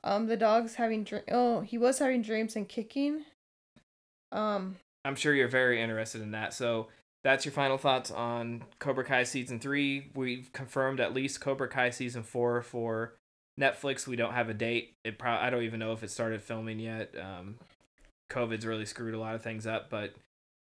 um, 0.05 0.27
the 0.27 0.37
dog's 0.37 0.75
having 0.75 1.05
dream. 1.05 1.23
Oh, 1.31 1.61
he 1.61 1.79
was 1.79 1.99
having 2.01 2.23
dreams 2.23 2.57
and 2.57 2.69
kicking. 2.69 3.25
Um, 4.33 4.77
I'm 5.05 5.15
sure 5.15 5.35
you're 5.35 5.47
very 5.49 5.81
interested 5.81 6.21
in 6.21 6.33
that. 6.33 6.53
So 6.53 6.89
that's 7.23 7.45
your 7.45 7.53
final 7.53 7.79
thoughts 7.79 8.11
on 8.11 8.65
Cobra 8.81 9.05
Kai 9.05 9.23
season 9.23 9.61
three. 9.61 10.11
We've 10.15 10.51
confirmed 10.53 10.99
at 11.01 11.15
least 11.15 11.41
Cobra 11.41 11.69
Kai 11.69 11.91
season 11.91 12.23
four 12.25 12.61
for 12.63 13.15
Netflix. 13.61 14.07
We 14.07 14.17
don't 14.17 14.35
have 14.35 14.49
a 14.49 14.55
date. 14.55 14.95
It 15.05 15.19
pro- 15.19 15.33
I 15.33 15.51
don't 15.51 15.63
even 15.63 15.81
know 15.81 15.93
if 15.93 16.03
it 16.03 16.11
started 16.11 16.43
filming 16.43 16.79
yet. 16.79 17.15
Um, 17.21 17.57
COVID's 18.31 18.67
really 18.67 18.87
screwed 18.87 19.15
a 19.15 19.19
lot 19.21 19.35
of 19.35 19.43
things 19.43 19.67
up, 19.67 19.89
but 19.91 20.15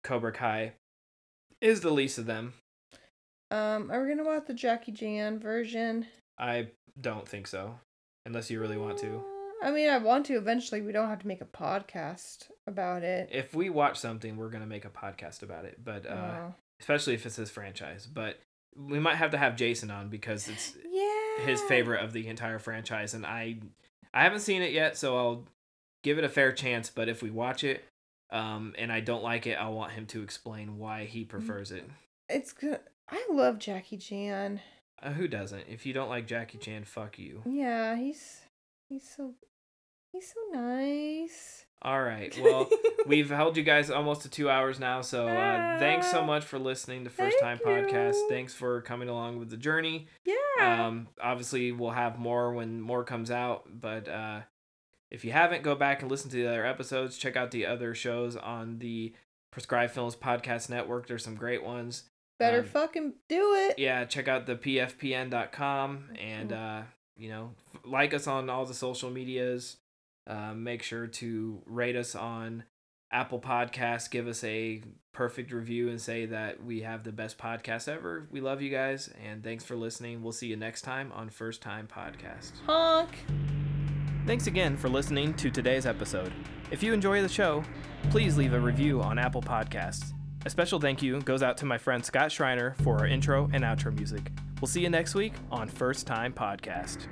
Cobra 0.04 0.32
Kai 0.32 0.74
is 1.62 1.82
the 1.82 1.92
least 1.92 2.18
of 2.18 2.26
them. 2.26 2.54
um, 3.52 3.90
are 3.92 4.02
we 4.04 4.10
gonna 4.10 4.24
watch 4.26 4.44
the 4.48 4.54
Jackie 4.54 4.92
Chan 4.92 5.40
version? 5.40 6.06
I 6.38 6.68
don't 7.00 7.28
think 7.28 7.48
so, 7.48 7.80
unless 8.26 8.52
you 8.52 8.60
really 8.60 8.78
want 8.78 8.98
to. 9.00 9.24
I 9.64 9.72
mean, 9.72 9.90
I 9.90 9.98
want 9.98 10.26
to 10.28 10.34
eventually. 10.36 10.82
We 10.82 10.92
don't 10.92 11.10
have 11.10 11.22
to 11.22 11.28
make 11.28 11.42
a 11.42 11.46
podcast 11.46 12.50
about 12.68 13.02
it. 13.04 13.30
If 13.32 13.56
we 13.56 13.70
watch 13.72 13.98
something, 13.98 14.38
we're 14.38 14.50
gonna 14.50 14.68
make 14.68 14.86
a 14.86 14.90
podcast 14.90 15.42
about 15.42 15.66
it. 15.66 15.80
But 15.84 16.06
uh, 16.06 16.14
Oh. 16.50 16.56
especially 16.80 17.16
if 17.16 17.26
it's 17.26 17.38
his 17.38 17.50
franchise. 17.50 18.06
But 18.06 18.40
we 18.76 19.00
might 19.00 19.16
have 19.16 19.32
to 19.32 19.38
have 19.38 19.56
Jason 19.56 19.90
on 19.90 20.10
because 20.10 20.48
it's 20.48 20.76
yeah. 20.92 21.24
His 21.46 21.62
favorite 21.62 22.04
of 22.04 22.14
the 22.14 22.28
entire 22.28 22.60
franchise, 22.60 23.14
and 23.14 23.26
I 23.26 23.58
I 24.14 24.24
haven't 24.24 24.40
seen 24.40 24.62
it 24.62 24.72
yet, 24.72 24.98
so 24.98 25.18
I'll 25.18 25.44
give 26.04 26.18
it 26.18 26.24
a 26.24 26.30
fair 26.30 26.52
chance. 26.52 26.90
But 26.90 27.10
if 27.10 27.22
we 27.22 27.30
watch 27.30 27.64
it, 27.64 27.84
um, 28.32 28.74
and 28.78 28.92
I 28.92 29.00
don't 29.00 29.24
like 29.24 29.48
it, 29.48 29.56
I 29.56 29.70
want 29.70 29.92
him 29.92 30.06
to 30.08 30.24
explain 30.24 30.78
why 30.78 31.06
he 31.06 31.24
prefers 31.24 31.72
it. 31.72 31.86
It's 32.30 32.52
good. 32.52 32.80
I 33.10 33.26
love 33.30 33.60
Jackie 33.60 33.98
Chan. 33.98 34.60
Uh, 35.02 35.12
who 35.12 35.28
doesn't? 35.28 35.64
If 35.70 35.86
you 35.86 35.94
don't 35.94 36.10
like 36.10 36.28
Jackie 36.28 36.58
Chan, 36.58 36.84
fuck 36.86 37.20
you. 37.20 37.44
Yeah, 37.46 37.96
he's 37.96 38.42
he's 38.90 39.08
so 39.08 39.36
he's 40.12 40.34
so 40.34 40.60
nice. 40.60 41.67
All 41.82 42.02
right. 42.02 42.38
Well, 42.42 42.70
we've 43.08 43.30
held 43.30 43.56
you 43.56 43.64
guys 43.64 43.90
almost 43.92 44.24
to 44.24 44.30
two 44.30 44.50
hours 44.50 44.80
now, 44.80 45.02
so 45.02 45.28
uh, 45.28 45.78
thanks 45.80 46.10
so 46.10 46.24
much 46.24 46.44
for 46.44 46.58
listening 46.58 47.04
to 47.04 47.10
First 47.10 47.40
Time 47.40 47.60
Podcast. 47.60 48.14
you. 48.14 48.28
Thanks 48.30 48.54
for 48.54 48.82
coming 48.82 49.10
along 49.10 49.40
with 49.40 49.50
the 49.50 49.58
journey. 49.58 50.08
Yeah. 50.26 50.88
Um, 50.88 51.08
obviously, 51.22 51.72
we'll 51.72 51.92
have 51.92 52.18
more 52.18 52.54
when 52.54 52.82
more 52.82 53.04
comes 53.04 53.30
out, 53.30 53.68
but 53.70 54.08
uh, 54.10 54.42
if 55.12 55.24
you 55.24 55.32
haven't, 55.32 55.64
go 55.64 55.76
back 55.76 56.02
and 56.02 56.10
listen 56.10 56.30
to 56.32 56.36
the 56.38 56.48
other 56.48 56.66
episodes. 56.66 57.18
Check 57.18 57.36
out 57.36 57.52
the 57.52 57.66
other 57.66 57.94
shows 57.94 58.36
on 58.36 58.80
the 58.80 59.14
Prescribed 59.52 59.94
Films 59.94 60.16
Podcast 60.16 60.70
Network. 60.70 61.08
There's 61.08 61.24
some 61.24 61.36
great 61.36 61.64
ones. 61.64 62.04
Better 62.40 62.60
um, 62.60 62.66
fucking 62.66 63.14
do 63.30 63.54
it. 63.56 63.80
Yeah, 63.80 64.06
check 64.06 64.28
out 64.28 64.46
the 64.46 64.56
pfpn.com 64.56 66.10
and 66.20 66.54
uh, 66.54 66.82
you 67.18 67.30
know, 67.30 67.52
like 67.84 68.14
us 68.14 68.28
on 68.28 68.50
all 68.50 68.66
the 68.66 68.74
social 68.74 69.10
medias. 69.10 69.78
Uh, 70.28 70.54
make 70.54 70.84
sure 70.84 71.08
to 71.08 71.62
rate 71.66 71.96
us 71.96 72.16
on 72.16 72.64
Apple 73.12 73.40
Podcasts. 73.40 74.12
Give 74.12 74.28
us 74.28 74.44
a 74.44 74.84
perfect 75.14 75.52
review 75.52 75.90
and 75.90 76.00
say 76.00 76.26
that 76.28 76.64
we 76.64 76.82
have 76.82 77.04
the 77.04 77.12
best 77.12 77.38
podcast 77.38 77.88
ever. 77.88 78.28
We 78.30 78.42
love 78.42 78.62
you 78.62 78.70
guys 78.70 79.10
and 79.26 79.44
thanks 79.44 79.64
for 79.64 79.76
listening. 79.76 80.22
We'll 80.22 80.34
see 80.34 80.48
you 80.48 80.58
next 80.58 80.82
time 80.82 81.12
on 81.14 81.30
First 81.30 81.62
Time 81.62 81.88
Podcast. 81.88 82.52
Honk. 82.66 83.10
Thanks 84.26 84.48
again 84.48 84.76
for 84.76 84.90
listening 84.90 85.34
to 85.36 85.50
today's 85.50 85.86
episode. 85.86 86.34
If 86.70 86.84
you 86.84 86.94
enjoy 86.94 87.22
the 87.22 87.30
show, 87.30 87.64
please 88.10 88.38
leave 88.38 88.54
a 88.54 88.60
review 88.60 89.02
on 89.02 89.18
Apple 89.18 89.42
Podcasts. 89.42 90.12
A 90.46 90.50
special 90.50 90.80
thank 90.80 91.02
you 91.02 91.22
goes 91.22 91.42
out 91.42 91.58
to 91.58 91.66
my 91.66 91.78
friend 91.78 92.04
Scott 92.06 92.32
Schreiner 92.32 92.76
for 92.84 93.00
our 93.00 93.08
intro 93.08 93.50
and 93.54 93.64
outro 93.64 93.96
music. 93.96 94.32
We'll 94.62 94.68
see 94.68 94.82
you 94.82 94.90
next 94.90 95.16
week 95.16 95.34
on 95.50 95.68
First 95.68 96.06
Time 96.06 96.34
Podcast. 96.34 97.08